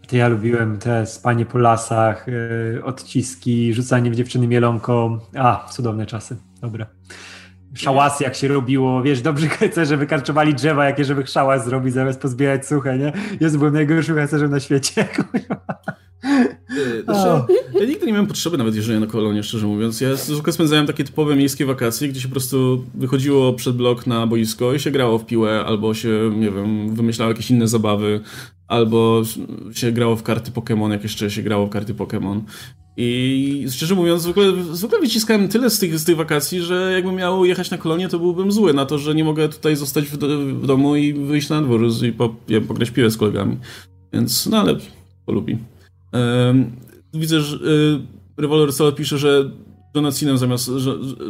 To 0.07 0.15
ja 0.17 0.27
lubiłem 0.27 0.77
te 0.79 1.05
spanie 1.05 1.45
po 1.45 1.57
lasach, 1.57 2.27
yy, 2.27 2.83
odciski, 2.83 3.73
rzucanie 3.73 4.11
w 4.11 4.15
dziewczyny 4.15 4.47
mielonką. 4.47 5.19
A, 5.35 5.69
cudowne 5.71 6.05
czasy, 6.05 6.37
dobra. 6.61 6.85
Szałasy 7.73 8.23
jak 8.23 8.35
się 8.35 8.47
robiło, 8.47 9.03
wiesz, 9.03 9.21
dobrzy 9.21 9.49
harcerze 9.59 9.97
wykarczowali 9.97 10.53
drzewa, 10.53 10.85
jakie 10.85 11.05
żeby 11.05 11.27
szałas 11.27 11.65
zrobić 11.65 11.93
zamiast 11.93 12.21
pozbierać 12.21 12.67
suche, 12.67 12.97
nie? 12.97 13.13
Jest 13.39 13.57
byłem 13.57 13.73
najgorszym 13.73 14.15
harcerzem 14.15 14.51
na 14.51 14.59
świecie. 14.59 15.07
Znaczy, 17.03 17.53
ja 17.79 17.85
nigdy 17.85 18.05
nie 18.05 18.11
miałem 18.11 18.27
potrzeby 18.27 18.57
nawet 18.57 18.75
jeżdżenia 18.75 18.99
na 18.99 19.07
kolonie, 19.07 19.43
szczerze 19.43 19.67
mówiąc. 19.67 20.01
Ja 20.01 20.15
zwykle 20.15 20.53
spędzałem 20.53 20.87
takie 20.87 21.03
typowe 21.03 21.35
miejskie 21.35 21.65
wakacje, 21.65 22.07
gdzie 22.07 22.21
się 22.21 22.27
po 22.27 22.31
prostu 22.31 22.83
wychodziło 22.95 23.53
przed 23.53 23.75
blok 23.75 24.07
na 24.07 24.27
boisko 24.27 24.73
i 24.73 24.79
się 24.79 24.91
grało 24.91 25.19
w 25.19 25.25
piłę, 25.25 25.63
albo 25.65 25.93
się, 25.93 26.31
nie 26.35 26.51
wiem, 26.51 26.95
wymyślało 26.95 27.31
jakieś 27.31 27.51
inne 27.51 27.67
zabawy, 27.67 28.21
albo 28.67 29.21
się 29.73 29.91
grało 29.91 30.15
w 30.15 30.23
karty 30.23 30.51
Pokémon, 30.51 30.91
jak 30.91 31.03
jeszcze 31.03 31.31
się 31.31 31.41
grało 31.41 31.67
w 31.67 31.69
karty 31.69 31.93
Pokémon. 31.93 32.41
I 32.97 33.65
szczerze 33.69 33.95
mówiąc, 33.95 34.21
zwykle, 34.21 34.43
zwykle 34.71 34.99
wyciskałem 34.99 35.47
tyle 35.47 35.69
z 35.69 35.79
tych, 35.79 35.99
z 35.99 36.05
tych 36.05 36.15
wakacji, 36.15 36.61
że 36.61 36.91
jakbym 36.93 37.15
miał 37.15 37.45
jechać 37.45 37.71
na 37.71 37.77
kolonie, 37.77 38.09
to 38.09 38.19
byłbym 38.19 38.51
zły 38.51 38.73
na 38.73 38.85
to, 38.85 38.97
że 38.97 39.15
nie 39.15 39.23
mogę 39.23 39.49
tutaj 39.49 39.75
zostać 39.75 40.05
w, 40.05 40.17
do, 40.17 40.27
w 40.39 40.65
domu 40.65 40.95
i 40.95 41.13
wyjść 41.13 41.49
na 41.49 41.61
dwór 41.61 41.87
i 42.07 42.11
po, 42.11 42.35
ja, 42.47 42.61
pograć 42.61 42.91
piłę 42.91 43.11
z 43.11 43.17
kolegami. 43.17 43.57
Więc, 44.13 44.45
no 44.45 44.57
ale 44.57 44.75
polubi. 45.25 45.57
Widzę, 47.13 47.41
że 47.41 47.57
y, 47.57 47.59
Revolver 48.37 48.73
Soul 48.73 48.93
pisze, 48.93 49.17
że 49.17 49.49
Jonathanem 49.95 50.37
zamiast, 50.37 50.71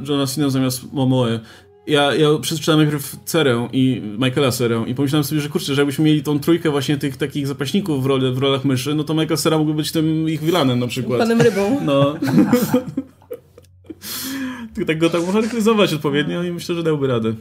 Jonathanem 0.10 0.51
zamiast 0.51 0.93
Momoe. 0.93 1.39
Ja, 1.88 2.15
ja 2.15 2.27
przeczytałem 2.41 2.81
najpierw 2.81 3.18
Cerę 3.26 3.69
i 3.73 4.01
Michaela 4.19 4.51
Serę 4.51 4.84
i 4.88 4.95
pomyślałem 4.95 5.23
sobie, 5.23 5.41
że 5.41 5.49
kurczę, 5.49 5.76
że 5.76 5.81
jakbyśmy 5.81 6.05
mieli 6.05 6.23
tą 6.23 6.39
trójkę 6.39 6.72
właśnie 6.72 6.97
tych 6.97 7.18
takich 7.18 7.47
zapaśników 7.47 8.03
w, 8.03 8.05
roli, 8.05 8.31
w 8.31 8.38
rolach 8.38 8.65
myszy, 8.65 8.95
no 8.95 9.03
to 9.03 9.14
Michael 9.14 9.38
Sera 9.38 9.57
mógłby 9.57 9.73
być 9.73 9.91
tym 9.91 10.30
ich 10.30 10.41
wilanem 10.41 10.80
na 10.80 10.88
przykład. 10.88 11.19
Panem 11.19 11.41
rybą. 11.41 11.80
No. 11.85 12.15
tak 14.88 14.97
go 14.97 15.10
tak 15.10 15.26
charakteryzować 15.26 15.93
odpowiednio 15.93 16.43
i 16.43 16.51
myślę, 16.51 16.76
że 16.76 16.84
dałby 16.84 17.07
radę. 17.07 17.34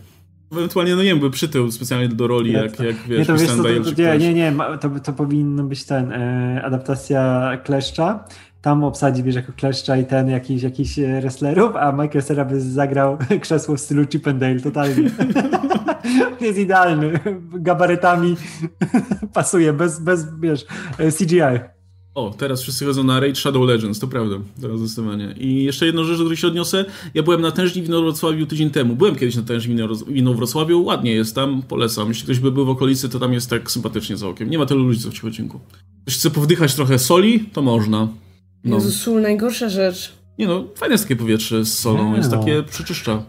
Ewentualnie, 0.52 0.96
no 0.96 1.02
nie 1.02 1.08
wiem, 1.08 1.20
by 1.20 1.30
przytył 1.30 1.70
specjalnie 1.70 2.08
do 2.08 2.26
roli, 2.26 2.52
jak, 2.52 2.80
jak 2.80 2.96
wiesz, 2.96 3.18
nie, 3.18 3.26
to 3.26 3.32
wiesz, 3.32 3.46
to, 3.48 3.62
to, 3.62 4.02
nie, 4.02 4.18
nie, 4.18 4.34
nie, 4.34 4.54
to, 4.80 4.90
to 5.02 5.12
powinno 5.12 5.64
być 5.64 5.84
ten, 5.84 6.12
e, 6.12 6.62
adaptacja 6.64 7.52
Kleszcza, 7.64 8.24
tam 8.62 8.84
obsadzi, 8.84 9.22
wiesz, 9.22 9.34
jako 9.34 9.52
kleszcza 9.52 9.96
i 9.96 10.04
ten 10.04 10.28
jakiś, 10.28 10.62
jakiś 10.62 11.00
wrestlerów, 11.20 11.76
a 11.76 11.92
Michael 11.92 12.22
Cera 12.22 12.44
by 12.44 12.60
zagrał 12.60 13.18
krzesło 13.42 13.76
w 13.76 13.80
stylu 13.80 14.06
Chip 14.06 14.28
and 14.28 14.38
Dale, 14.38 14.60
totalnie. 14.60 15.10
jest 16.40 16.58
idealny, 16.58 17.20
gabarytami 17.52 18.36
pasuje, 19.34 19.72
bez, 19.72 20.00
bez, 20.00 20.26
wiesz, 20.40 20.66
CGI. 21.18 21.81
O, 22.14 22.34
teraz 22.39 22.62
wszyscy 22.62 22.86
chodzą 22.86 23.05
na 23.05 23.20
Raid 23.20 23.39
Shadow 23.39 23.68
Legends, 23.68 23.98
to 23.98 24.09
prawda, 24.09 24.36
teraz 24.60 24.78
zdecydowanie. 24.78 25.34
I 25.39 25.64
jeszcze 25.64 25.86
jedną 25.86 26.05
rzecz, 26.05 26.18
do 26.18 26.24
której 26.24 26.36
się 26.36 26.47
odniosę. 26.47 26.84
Ja 27.14 27.22
byłem 27.22 27.40
na 27.40 27.51
tężni 27.51 27.82
Wrocławiu 27.82 28.47
tydzień 28.47 28.70
temu. 28.70 28.97
Byłem 28.97 29.16
kiedyś 29.16 29.36
na 29.36 29.43
tężni 29.43 29.76
Wrocławiu, 30.34 30.84
ładnie 30.84 31.12
jest 31.12 31.34
tam, 31.34 31.62
polecam. 31.62 32.09
Jeśli 32.09 32.24
ktoś 32.24 32.39
by 32.39 32.52
był 32.52 32.66
w 32.66 32.68
okolicy, 32.68 33.09
to 33.09 33.18
tam 33.18 33.32
jest 33.32 33.51
tak 33.51 33.70
sympatycznie 33.70 34.16
za 34.16 34.28
okiem. 34.28 34.51
Nie 34.51 34.59
ma 34.59 34.66
tylu 34.66 34.84
ludzi, 34.84 35.01
co 35.01 35.10
w 35.10 35.14
Ciechocinku. 35.14 35.60
Ktoś 36.02 36.14
chce 36.14 36.30
powdychać 36.30 36.74
trochę 36.74 36.98
soli, 36.98 37.40
to 37.40 37.62
można. 37.62 38.09
No. 38.64 38.76
Jezu, 38.76 38.90
sól, 38.90 39.22
najgorsza 39.22 39.68
rzecz. 39.68 40.12
Nie 40.39 40.47
no, 40.47 40.64
fajne 40.74 40.94
jest 40.94 41.05
takie 41.05 41.16
powietrze 41.16 41.64
z 41.64 41.78
solą, 41.78 42.16
jest 42.16 42.30
no. 42.30 42.39
takie 42.39 42.62
przeczyszcza. 42.62 43.22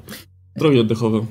Drogi 0.56 0.80
oddechowe. 0.80 1.26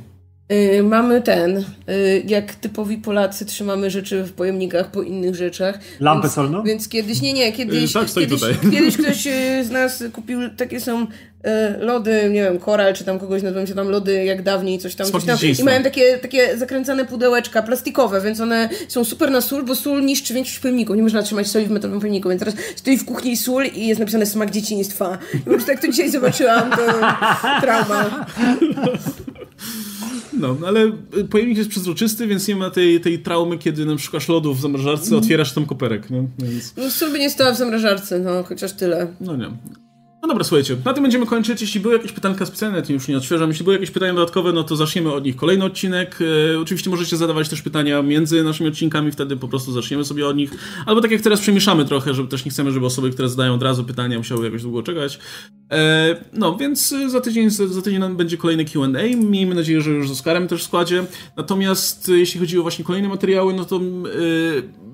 Yy, 0.53 0.83
mamy 0.83 1.23
ten, 1.23 1.65
yy, 1.87 2.23
jak 2.27 2.55
typowi 2.55 2.99
Polacy 2.99 3.47
trzymamy 3.47 3.91
rzeczy 3.91 4.24
w 4.24 4.33
pojemnikach 4.33 4.91
po 4.91 5.03
innych 5.03 5.35
rzeczach. 5.35 5.79
Lampę 6.01 6.23
więc, 6.23 6.35
solną? 6.35 6.62
Więc 6.62 6.89
kiedyś, 6.89 7.20
nie, 7.20 7.33
nie, 7.33 7.53
kiedyś, 7.53 7.95
yy, 7.95 8.01
tak, 8.01 8.15
kiedyś, 8.15 8.41
kiedyś 8.73 8.97
ktoś 9.03 9.29
z 9.62 9.70
nas 9.70 10.05
kupił, 10.12 10.41
takie 10.57 10.81
są 10.81 11.07
lody, 11.81 12.31
nie 12.33 12.43
wiem, 12.43 12.59
koral, 12.59 12.95
czy 12.95 13.05
tam 13.05 13.19
kogoś 13.19 13.43
nazywam 13.43 13.66
się 13.66 13.74
tam 13.74 13.89
lody 13.89 14.24
jak 14.24 14.43
dawniej, 14.43 14.79
coś 14.79 14.95
tam. 14.95 15.07
Coś 15.07 15.24
tam. 15.24 15.39
I 15.61 15.65
mają 15.65 15.83
takie, 15.83 16.19
takie 16.19 16.59
zakręcane 16.59 17.05
pudełeczka 17.05 17.62
plastikowe, 17.62 18.20
więc 18.20 18.41
one 18.41 18.69
są 18.89 19.05
super 19.05 19.31
na 19.31 19.41
sól, 19.41 19.65
bo 19.65 19.74
sól 19.74 20.05
niszczy 20.05 20.35
większość 20.35 20.59
pojemników. 20.59 20.97
Nie 20.97 21.03
można 21.03 21.23
trzymać 21.23 21.49
soli 21.49 21.66
w 21.66 21.70
metalowym 21.70 22.01
pojemniku, 22.01 22.29
więc 22.29 22.39
teraz 22.39 22.55
stoi 22.77 22.99
w 22.99 23.05
kuchni 23.05 23.37
sól 23.37 23.65
i 23.65 23.87
jest 23.87 24.01
napisane 24.01 24.27
smak 24.27 24.51
dzieciństwa. 24.51 25.19
I 25.35 25.39
po 25.39 25.51
prostu 25.51 25.70
jak 25.70 25.81
to 25.81 25.89
dzisiaj 25.89 26.11
zobaczyłam, 26.11 26.70
to 26.70 26.77
trauma. 27.62 28.27
No, 30.33 30.57
ale 30.67 30.93
pojemnik 31.31 31.59
jest 31.59 31.71
przezroczysty, 31.71 32.27
więc 32.27 32.49
nie 32.49 32.57
ma 32.57 32.71
tej, 32.71 33.01
tej 33.01 33.19
traumy, 33.19 33.59
kiedy 33.59 33.87
na 33.87 33.97
przykład 33.97 34.29
lodów 34.29 34.59
w 34.59 34.61
zamrażarce, 34.61 35.17
otwierasz 35.17 35.53
tam 35.53 35.67
koperek, 35.67 36.11
nie? 36.11 36.27
Więc... 36.39 36.75
No 37.01 37.09
by 37.11 37.19
nie 37.19 37.31
stała 37.31 37.53
w 37.53 37.59
zamrażarce, 37.59 38.19
no, 38.19 38.43
chociaż 38.43 38.73
tyle. 38.73 39.07
No 39.21 39.37
nie. 39.37 39.51
No 40.23 40.28
dobra, 40.28 40.44
słuchajcie, 40.44 40.77
na 40.85 40.93
tym 40.93 41.03
będziemy 41.03 41.27
kończyć. 41.27 41.61
Jeśli 41.61 41.81
były 41.81 41.94
jakieś 41.94 42.12
pytanka 42.12 42.47
specjalne, 42.47 42.82
to 42.82 42.93
już 42.93 43.09
nie 43.09 43.16
odświeżam. 43.16 43.49
Jeśli 43.49 43.65
były 43.65 43.77
jakieś 43.77 43.90
pytania 43.90 44.15
dodatkowe, 44.15 44.53
no 44.53 44.65
to 44.65 44.77
zaczniemy 44.77 45.12
od 45.12 45.24
nich 45.24 45.36
kolejny 45.36 45.65
odcinek. 45.65 46.19
E, 46.55 46.61
oczywiście 46.61 46.90
możecie 46.90 47.16
zadawać 47.16 47.49
też 47.49 47.62
pytania 47.62 48.03
między 48.03 48.43
naszymi 48.43 48.70
odcinkami, 48.70 49.12
wtedy 49.12 49.36
po 49.36 49.49
prostu 49.49 49.73
zaczniemy 49.73 50.05
sobie 50.05 50.27
od 50.27 50.36
nich. 50.36 50.51
Albo 50.86 51.01
tak 51.01 51.11
jak 51.11 51.20
teraz 51.20 51.40
przemieszamy 51.40 51.85
trochę, 51.85 52.15
żeby 52.15 52.28
też 52.28 52.44
nie 52.44 52.51
chcemy, 52.51 52.73
żeby 52.73 52.86
osoby, 52.86 53.11
które 53.11 53.28
zadają 53.28 53.55
od 53.55 53.62
razu 53.62 53.85
pytania, 53.85 54.19
musiały 54.19 54.44
jakoś 54.44 54.62
długo 54.62 54.82
czekać. 54.82 55.19
E, 55.73 56.16
no, 56.32 56.57
więc 56.57 56.94
za 57.07 57.20
tydzień, 57.20 57.51
za 57.51 57.82
tydzień 57.82 58.03
będzie 58.16 58.36
kolejny 58.36 58.65
Q&A. 58.65 59.16
Miejmy 59.16 59.55
nadzieję, 59.55 59.81
że 59.81 59.90
już 59.90 60.09
z 60.09 60.12
Oskarem 60.12 60.49
też 60.49 60.61
w 60.61 60.65
składzie. 60.65 61.05
Natomiast 61.36 62.09
e, 62.09 62.12
jeśli 62.12 62.40
chodzi 62.40 62.59
o 62.59 62.62
właśnie 62.62 62.85
kolejne 62.85 63.09
materiały, 63.09 63.55
no 63.55 63.65
to... 63.65 63.77
E, 63.77 64.91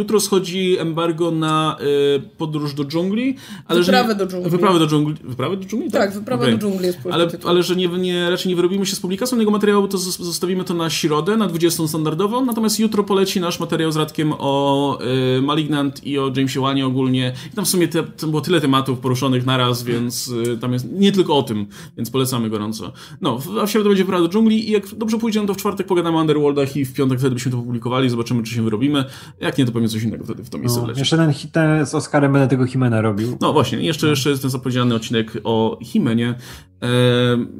Jutro 0.00 0.20
schodzi 0.20 0.76
embargo 0.78 1.30
na 1.30 1.76
y, 2.16 2.22
podróż 2.38 2.74
do 2.74 2.84
dżungli. 2.84 3.36
Ale 3.66 3.80
wyprawę 3.80 4.08
nie, 4.08 4.14
do 4.14 4.26
dżungli. 4.26 4.50
Wyprawę 4.50 4.78
do 4.78 4.86
dżungli. 4.86 5.14
Wyprawę 5.24 5.56
do 5.56 5.64
dżungli? 5.64 5.90
Tak, 5.90 6.02
tak 6.02 6.14
wyprawę 6.14 6.42
okay. 6.42 6.58
do 6.58 6.66
dżungli 6.66 6.86
jest 6.86 6.98
Ale, 7.10 7.28
ale 7.44 7.62
że 7.62 7.76
nie, 7.76 7.88
nie, 7.88 8.30
raczej 8.30 8.48
nie 8.48 8.56
wyrobimy 8.56 8.86
się 8.86 8.96
z 8.96 9.00
publikacją 9.00 9.38
tego 9.38 9.50
materiału, 9.50 9.88
to 9.88 9.98
zostawimy 9.98 10.64
to 10.64 10.74
na 10.74 10.90
środę, 10.90 11.36
na 11.36 11.46
20 11.46 11.88
standardowo. 11.88 12.44
Natomiast 12.44 12.80
jutro 12.80 13.04
poleci 13.04 13.40
nasz 13.40 13.60
materiał 13.60 13.92
z 13.92 13.96
Radkiem 13.96 14.32
o 14.38 14.98
y, 15.38 15.42
Malignant 15.42 16.06
i 16.06 16.18
o 16.18 16.32
Jamesie 16.36 16.60
Wanie 16.60 16.86
ogólnie. 16.86 17.32
I 17.52 17.56
tam 17.56 17.64
w 17.64 17.68
sumie 17.68 17.88
te, 17.88 18.02
było 18.02 18.40
tyle 18.40 18.60
tematów 18.60 18.98
poruszonych 18.98 19.46
naraz, 19.46 19.82
więc 19.82 20.28
y, 20.28 20.58
tam 20.58 20.72
jest 20.72 20.86
nie 20.92 21.12
tylko 21.12 21.36
o 21.36 21.42
tym, 21.42 21.66
więc 21.96 22.10
polecamy 22.10 22.50
gorąco. 22.50 22.92
No, 23.20 23.38
a 23.62 23.66
w 23.66 23.70
środę 23.70 23.88
będzie 23.88 24.04
wyprawa 24.04 24.22
do 24.22 24.32
dżungli 24.32 24.68
i 24.68 24.72
jak 24.72 24.94
dobrze 24.94 25.18
pójdzie, 25.18 25.40
no 25.40 25.46
to 25.46 25.54
w 25.54 25.56
czwartek 25.56 25.86
pogadamy 25.86 26.16
o 26.16 26.20
Underworldach 26.20 26.76
i 26.76 26.84
w 26.84 26.92
piątek 26.92 27.18
wtedy 27.18 27.34
byśmy 27.34 27.50
to 27.52 27.58
publikowali, 27.58 28.10
zobaczymy, 28.10 28.42
czy 28.42 28.54
się 28.54 28.62
wyrobimy. 28.62 29.04
Jak 29.40 29.58
nie, 29.58 29.64
to 29.64 29.72
pewnie 29.72 29.88
coś 29.90 30.02
innego 30.02 30.24
wtedy 30.24 30.44
w 30.44 30.50
to 30.50 30.58
miejsce 30.58 30.82
no, 30.82 30.92
Jeszcze 30.96 31.16
ten, 31.16 31.32
ten 31.52 31.86
z 31.86 31.94
Oscarem 31.94 32.32
będę 32.32 32.48
tego 32.48 32.66
Himena 32.66 33.00
robił. 33.00 33.38
No 33.40 33.52
właśnie, 33.52 33.80
jeszcze, 33.80 34.06
no. 34.06 34.10
jeszcze 34.10 34.30
jest 34.30 34.42
ten 34.42 34.50
zapowiedziany 34.50 34.94
odcinek 34.94 35.32
o 35.44 35.78
Himenie, 35.82 36.34
e, 36.82 36.86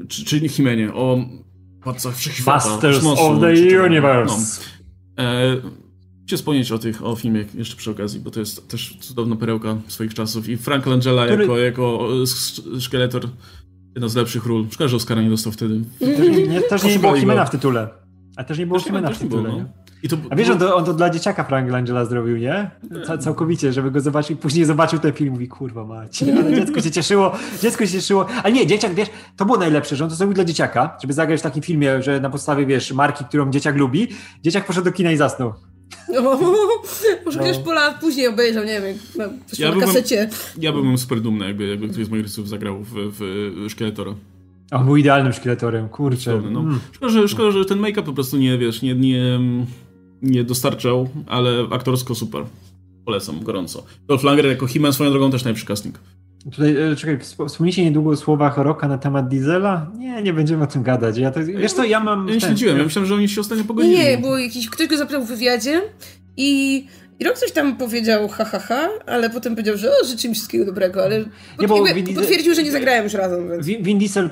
czy, 0.07 0.25
czyli 0.25 0.49
Himenie, 0.49 0.93
o 0.93 1.17
Władcach 1.83 2.15
Wszechświata. 2.15 2.51
Masters 2.51 3.05
of 3.05 3.39
the 3.41 3.83
Universe. 3.83 4.61
No. 5.17 5.23
E, 5.23 5.57
Chcę 6.27 6.37
wspomnieć 6.37 6.71
o 6.71 6.77
tych, 6.77 7.05
o 7.05 7.15
filmie 7.15 7.45
jeszcze 7.55 7.75
przy 7.75 7.91
okazji, 7.91 8.19
bo 8.19 8.31
to 8.31 8.39
jest 8.39 8.69
też 8.69 8.97
cudowna 8.99 9.35
perełka 9.35 9.77
swoich 9.87 10.13
czasów 10.13 10.49
i 10.49 10.57
Frank 10.57 10.85
Langella 10.85 11.25
Który... 11.25 11.41
jako, 11.41 11.57
jako 11.57 12.09
szkieletor 12.79 13.27
jedna 13.95 14.09
z 14.09 14.15
lepszych 14.15 14.45
ról. 14.45 14.67
Szkoda, 14.71 14.87
że 14.87 14.95
Oscara 14.95 15.21
nie 15.21 15.29
dostał 15.29 15.51
wtedy. 15.51 15.81
Też 15.99 16.47
nie, 16.47 16.61
też 16.61 16.83
nie 16.83 16.99
było 16.99 17.15
Himena 17.15 17.45
w 17.45 17.49
tytule. 17.49 17.89
A 18.35 18.43
też 18.43 18.59
nie 18.59 18.65
było 18.65 18.79
Himena 18.79 19.09
w 19.09 19.19
tytule. 19.19 19.43
Było, 19.43 19.57
no. 19.57 19.65
To, 20.09 20.17
A 20.29 20.35
wiesz, 20.35 20.49
on 20.49 20.59
to, 20.59 20.75
on 20.75 20.85
to 20.85 20.93
dla 20.93 21.09
dzieciaka 21.09 21.43
Frank 21.43 21.71
Langella 21.71 22.05
zrobił, 22.05 22.37
nie? 22.37 22.71
Całkowicie, 23.19 23.73
żeby 23.73 23.91
go 23.91 23.99
zobaczyć. 23.99 24.39
Później 24.39 24.65
zobaczył 24.65 24.99
ten 24.99 25.13
film 25.13 25.29
i 25.29 25.31
mówi, 25.31 25.47
kurwa 25.47 25.85
mać. 25.85 26.23
Ale 26.23 26.55
dziecko 26.55 26.81
się 26.81 26.91
cieszyło, 26.91 27.37
dziecko 27.61 27.85
się 27.85 27.91
cieszyło. 27.91 28.25
Ale 28.43 28.53
nie, 28.53 28.67
dzieciak, 28.67 28.93
wiesz, 28.93 29.09
to 29.37 29.45
było 29.45 29.57
najlepsze, 29.57 29.95
że 29.95 30.03
on 30.03 30.09
to 30.09 30.15
zrobił 30.15 30.33
dla 30.33 30.45
dzieciaka, 30.45 30.97
żeby 31.01 31.13
zagrać 31.13 31.39
w 31.39 31.43
takim 31.43 31.63
filmie, 31.63 32.03
że 32.03 32.19
na 32.19 32.29
podstawie, 32.29 32.65
wiesz, 32.65 32.93
marki, 32.93 33.25
którą 33.25 33.51
dzieciak 33.51 33.75
lubi, 33.75 34.07
dzieciak 34.43 34.65
poszedł 34.65 34.85
do 34.85 34.91
kina 34.91 35.11
i 35.11 35.17
zasnął. 35.17 35.53
No, 36.13 36.21
może 37.25 37.39
no. 37.39 37.59
po 37.65 37.73
lat 37.73 37.99
później 37.99 38.27
obejrzał, 38.27 38.63
nie 38.63 38.81
wiem, 38.81 38.97
na, 39.17 39.29
coś 39.47 39.59
ja 39.59 39.75
na 39.75 39.81
kasecie. 39.81 40.29
ja 40.57 40.71
byłbym 40.71 40.97
super 40.97 41.21
dumny, 41.21 41.45
jakby, 41.45 41.67
jakby 41.67 41.89
ktoś 41.89 42.05
z 42.05 42.09
moich 42.09 42.23
rodziców 42.23 42.49
zagrał 42.49 42.83
w, 42.83 42.91
w 42.93 43.69
Szkieletora. 43.69 44.13
On 44.71 44.85
był 44.85 44.97
idealnym 44.97 45.33
szkieletorem, 45.33 45.89
kurczę. 45.89 46.41
No. 46.51 46.59
Mm. 46.59 46.79
Szkoda, 46.91 47.11
że, 47.11 47.27
szkoda, 47.27 47.51
że 47.51 47.65
ten 47.65 47.79
make-up 47.79 48.03
po 48.03 48.13
prostu 48.13 48.37
nie, 48.37 48.57
wiesz, 48.57 48.81
nie, 48.81 48.95
nie, 48.95 49.39
nie 50.21 50.43
dostarczał, 50.43 51.09
ale 51.27 51.67
aktorsko 51.71 52.15
super. 52.15 52.43
Polecam 53.05 53.43
gorąco. 53.43 53.83
Dolph 54.07 54.23
Langer 54.23 54.45
jako 54.45 54.65
He-Man 54.65 54.93
swoją 54.93 55.11
drogą 55.11 55.31
też 55.31 55.43
najlepszy 55.43 55.65
casting. 55.65 55.99
Tutaj, 56.51 56.77
e, 56.77 56.95
czekaj, 56.95 57.19
wspomnieliście 57.47 57.83
niedługo 57.85 58.09
o 58.09 58.15
słowach 58.15 58.57
Roka 58.57 58.87
na 58.87 58.97
temat 58.97 59.27
Diesela? 59.27 59.91
Nie, 59.97 60.21
nie 60.21 60.33
będziemy 60.33 60.63
o 60.63 60.67
tym 60.67 60.83
gadać. 60.83 61.17
Ja 61.17 61.31
to, 61.31 61.39
wiesz 61.45 61.73
co, 61.73 61.83
ja 61.83 61.99
mam... 61.99 62.27
Ja 62.27 62.33
nie 62.33 62.41
śledziłem, 62.41 62.77
ja 62.77 62.83
myślałem, 62.83 63.07
że 63.07 63.15
oni 63.15 63.29
się 63.29 63.41
ostatnio 63.41 63.63
pogodzili. 63.63 63.97
Nie, 63.97 64.17
bo 64.17 64.37
jakiś, 64.37 64.69
ktoś 64.69 64.87
go 64.87 64.97
zapytał 64.97 65.25
w 65.25 65.27
wywiadzie 65.27 65.81
i 66.37 66.85
i 67.21 67.23
rok 67.23 67.37
coś 67.37 67.51
tam 67.51 67.77
powiedział 67.77 68.27
ha, 68.27 68.45
ha, 68.45 68.59
ha, 68.59 68.89
ale 69.05 69.29
potem 69.29 69.55
powiedział, 69.55 69.77
że 69.77 69.89
o, 69.89 70.05
życzę 70.05 70.29
mi 70.29 70.35
wszystkiego 70.35 70.65
dobrego, 70.65 71.03
ale 71.03 71.19
nie, 71.59 71.67
bo 71.67 71.83
Vin 71.83 72.15
potwierdził, 72.15 72.55
że 72.55 72.63
nie 72.63 72.71
zagrałem 72.71 73.03
już 73.03 73.13
razem. 73.13 73.49
Więc. 73.49 73.65
Vin 73.65 73.99
Diesel 73.99 74.29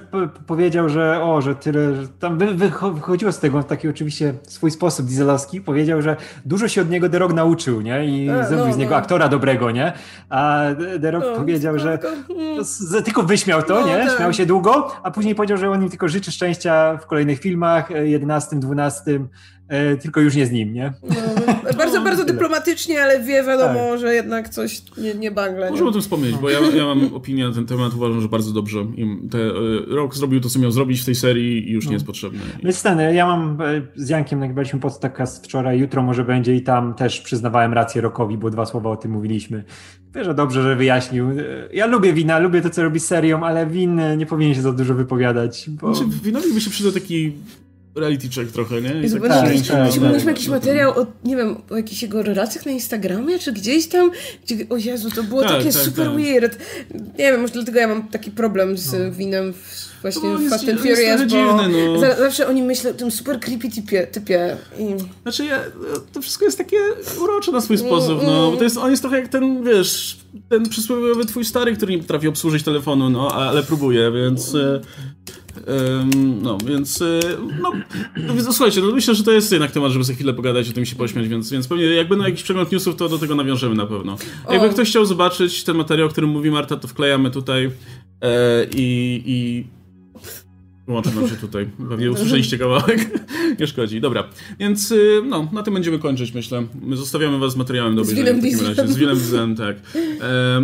powiedział, 0.48 0.90
że 0.90 1.24
o, 1.24 1.42
że 1.42 1.56
tyle, 1.56 1.96
że 1.96 2.08
tam 2.08 2.38
wychodziło 2.58 3.32
z 3.32 3.40
tego 3.40 3.62
w 3.62 3.66
taki 3.66 3.88
oczywiście 3.88 4.34
swój 4.48 4.72
sposób 4.72 5.06
dieselowski, 5.06 5.62
powiedział, 5.62 6.02
że 6.02 6.16
dużo 6.46 6.68
się 6.68 6.82
od 6.82 6.90
niego 6.90 7.20
Rock 7.20 7.34
nauczył, 7.34 7.82
nie? 7.82 8.06
I 8.06 8.30
A, 8.30 8.46
zrobił 8.46 8.68
no, 8.68 8.74
z 8.74 8.78
niego 8.78 8.92
no. 8.92 8.98
aktora 8.98 9.30
dobrego, 9.30 9.72
nie? 9.72 9.94
A 10.30 10.66
Rock 11.02 11.26
no, 11.32 11.36
powiedział, 11.36 11.80
że 11.80 12.00
mm. 12.30 13.04
tylko 13.06 13.24
wyśmiał 13.24 13.64
to, 13.64 13.82
no, 13.82 13.88
nie? 13.88 14.06
Tak. 14.06 14.18
Śmiał 14.18 14.34
się 14.34 14.46
długo, 14.46 14.92
a 15.04 15.12
później 15.12 15.36
powiedział, 15.36 15.58
że 15.58 15.70
on 15.70 15.84
im 15.84 15.90
tylko 15.90 16.08
życzy 16.08 16.32
szczęścia 16.32 16.98
w 16.98 17.06
kolejnych 17.06 17.40
filmach, 17.40 17.90
11, 18.04 18.56
12, 18.56 19.20
E, 19.70 19.98
tylko 19.98 20.22
już 20.22 20.36
nie 20.36 20.46
z 20.46 20.52
nim, 20.52 20.74
nie? 20.74 20.94
No, 21.04 21.49
bardzo, 21.78 21.98
no, 21.98 22.04
bardzo 22.04 22.26
dyplomatycznie, 22.26 23.04
ale 23.04 23.24
wie 23.24 23.44
wiadomo, 23.44 23.90
tak. 23.92 24.00
że 24.00 24.14
jednak 24.14 24.50
coś 24.50 24.82
nie, 24.98 25.14
nie 25.14 25.32
bangle. 25.32 25.72
Możemy 25.72 25.90
o 25.90 25.92
tym 25.92 26.02
wspomnieć, 26.02 26.36
bo 26.36 26.50
ja, 26.50 26.60
ja 26.76 26.86
mam 26.86 27.14
opinię 27.14 27.48
na 27.48 27.54
ten 27.54 27.66
temat, 27.66 27.94
uważam, 27.94 28.22
że 28.22 28.28
bardzo 28.28 28.52
dobrze. 28.52 28.86
Te, 29.32 29.38
e, 29.38 29.52
Rok 29.96 30.16
zrobił 30.16 30.42
to, 30.42 30.50
co 30.50 30.60
miał 30.60 30.72
zrobić 30.72 31.02
w 31.02 31.06
tej 31.06 31.16
serii 31.16 31.70
i 31.70 31.72
już 31.72 31.86
no. 31.86 31.90
nie 31.90 31.96
jest 31.96 32.06
potrzebny. 32.06 32.40
Więc 32.64 32.84
ten, 32.84 33.16
ja 33.16 33.26
mam 33.26 33.62
e, 33.62 33.82
z 33.96 34.10
Jankiem, 34.10 34.40
nagrywaliśmy 34.40 34.80
podcast 34.80 35.46
wczoraj, 35.46 35.80
jutro 35.80 36.04
może 36.04 36.24
będzie 36.24 36.56
i 36.56 36.62
tam 36.62 36.94
też 36.94 37.22
przyznawałem 37.22 37.74
rację 37.74 38.02
Rokowi, 38.02 38.38
bo 38.38 38.50
dwa 38.50 38.66
słowa 38.66 38.90
o 38.90 38.98
tym 38.98 39.12
mówiliśmy. 39.12 39.64
Wiesz, 40.16 40.26
że 40.26 40.34
dobrze, 40.34 40.64
że 40.64 40.76
wyjaśnił. 40.76 41.26
Ja 41.74 41.86
lubię 41.86 42.14
wina, 42.14 42.40
lubię 42.40 42.62
to, 42.62 42.70
co 42.70 42.84
robi 42.84 43.00
serią, 43.00 43.44
ale 43.44 43.68
win 43.68 44.02
nie 44.18 44.26
powinien 44.26 44.56
się 44.56 44.62
za 44.62 44.72
dużo 44.72 44.94
wypowiadać. 44.94 45.70
Bo... 45.70 45.96
Znaczy, 45.96 46.12
winowi 46.24 46.54
by 46.54 46.62
się 46.62 46.70
przydał 46.70 46.92
taki 46.92 47.34
reality 48.00 48.30
check 48.30 48.52
trochę, 48.52 48.82
nie? 48.82 48.90
I 48.90 49.12
tak, 49.12 49.22
tak, 49.22 50.02
tak, 50.02 50.26
jakiś 50.26 50.48
materiał 50.48 51.00
o, 51.00 51.06
nie 51.24 51.36
wiem, 51.36 51.56
o 51.70 51.78
jakichś 51.78 52.02
jego 52.02 52.24
relacjach 52.24 52.66
na 52.66 52.72
Instagramie, 52.72 53.40
czy 53.40 53.54
gdzieś 53.54 53.88
tam, 53.88 54.12
gdzie, 54.46 54.56
o 54.70 54.78
Jezu, 54.78 55.12
to 55.12 55.24
było 55.24 55.42
tak, 55.42 55.52
takie 55.52 55.72
tak, 55.72 55.82
super 55.82 56.06
tak. 56.06 56.16
weird. 56.16 56.58
Nie 56.94 57.32
wiem, 57.32 57.42
może 57.42 57.54
dlatego 57.54 57.80
ja 57.80 57.88
mam 57.88 58.08
taki 58.08 58.32
problem 58.32 58.78
z 58.78 58.94
no. 58.94 59.12
winem 59.12 59.54
w, 59.54 59.99
właśnie 60.02 60.38
w 60.38 60.50
Fast 60.50 60.70
and 60.70 60.80
Furious, 60.80 61.22
bo 61.22 61.28
dziwne, 61.28 61.70
no. 61.70 62.00
zawsze 62.00 62.48
oni 62.48 62.64
myślą 62.64 62.90
o 62.90 62.94
tym 62.94 63.12
super 63.12 63.40
creepy 63.40 63.70
typie. 63.70 64.08
typie 64.08 64.58
i... 64.80 64.86
Znaczy, 65.22 65.46
ja, 65.46 65.60
to 66.14 66.22
wszystko 66.22 66.46
jest 66.46 66.58
takie 66.58 66.78
urocze 67.22 67.52
na 67.52 67.62
swój 67.62 67.76
mm, 67.76 67.88
sposób, 67.88 68.20
no, 68.24 68.40
mm. 68.40 68.52
bo 68.52 68.58
to 68.58 68.64
jest, 68.64 68.78
on 68.78 68.92
jest 68.92 69.04
trochę 69.04 69.20
jak 69.20 69.28
ten, 69.28 69.64
wiesz, 69.64 70.18
ten 70.50 70.70
przysłowiowy 70.70 71.26
twój 71.26 71.46
stary, 71.46 71.76
który 71.76 71.92
nie 71.92 72.00
potrafi 72.00 72.28
obsłużyć 72.28 72.64
telefonu, 72.64 73.10
no, 73.10 73.32
ale 73.32 73.64
próbuje, 73.64 74.12
więc... 74.12 74.56
E, 74.56 74.82
no, 76.42 76.58
więc, 76.66 77.02
e, 77.02 77.20
no, 77.62 77.72
no, 78.36 78.54
słuchajcie, 78.54 78.82
no 78.82 78.92
myślę, 78.92 79.16
że 79.16 79.24
to 79.24 79.32
jest 79.32 79.52
jednak 79.52 79.72
temat, 79.72 79.92
żeby 79.92 80.04
za 80.04 80.14
chwilę 80.14 80.34
pogadać 80.34 80.70
o 80.70 80.74
tym 80.74 80.86
się 80.86 80.96
pośmiać, 80.96 81.28
więc, 81.28 81.52
więc 81.52 81.68
pewnie 81.68 81.86
jak 81.86 82.08
będą 82.08 82.26
jakiś 82.26 82.44
przegląd 82.44 82.72
newsów, 82.72 82.96
to 82.96 83.10
do 83.10 83.18
tego 83.18 83.36
nawiążemy 83.36 83.76
na 83.76 83.86
pewno. 83.86 84.18
Jakby 84.52 84.70
ktoś 84.70 84.90
chciał 84.90 85.06
zobaczyć 85.06 85.64
ten 85.64 85.78
materiał, 85.78 86.08
o 86.08 86.12
którym 86.12 86.30
mówi 86.30 86.52
Marta, 86.52 86.76
to 86.76 86.88
wklejamy 86.88 87.32
tutaj 87.32 87.72
e, 88.22 88.66
i, 88.76 89.22
i 89.26 89.68
Wyłączę 90.90 91.12
nam 91.12 91.30
się 91.30 91.36
tutaj. 91.36 91.70
Pewnie 91.90 92.12
usłyszeliście 92.12 92.58
kawałek. 92.58 93.10
Nie 93.60 93.68
szkodzi. 93.68 94.02
Dobra. 94.02 94.30
Więc 94.60 94.92
y, 94.92 95.22
no, 95.26 95.48
na 95.54 95.64
tym 95.64 95.74
będziemy 95.74 96.00
kończyć, 96.00 96.34
myślę. 96.34 96.68
My 96.82 96.98
zostawiamy 96.98 97.40
was 97.40 97.54
z 97.54 97.56
materiałem 97.56 97.96
do 97.96 98.02
obejrzenia. 98.02 98.32
Z 98.32 98.36
Willem 98.36 98.42
Dieselem. 98.42 98.88
Z 98.88 98.98
Willem 98.98 99.18
Dieselem, 99.18 99.56
tak. 99.56 99.78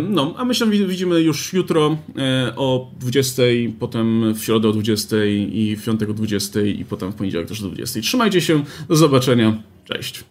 No, 0.08 0.34
a 0.36 0.44
my 0.44 0.54
się 0.54 0.70
widzimy 0.70 1.20
już 1.20 1.52
jutro 1.52 1.98
e, 2.18 2.52
o 2.56 2.90
20, 3.00 3.42
potem 3.78 4.34
w 4.34 4.44
środę 4.44 4.68
o 4.68 4.72
20 4.72 5.16
i 5.52 5.76
w 5.76 5.84
piątek 5.84 6.10
o 6.10 6.14
20 6.14 6.60
i 6.60 6.84
potem 6.84 7.12
w 7.12 7.14
poniedziałek 7.14 7.48
też 7.48 7.62
o 7.62 7.66
20. 7.66 8.00
Trzymajcie 8.00 8.40
się. 8.40 8.64
Do 8.88 8.96
zobaczenia. 8.96 9.62
Cześć. 9.84 10.24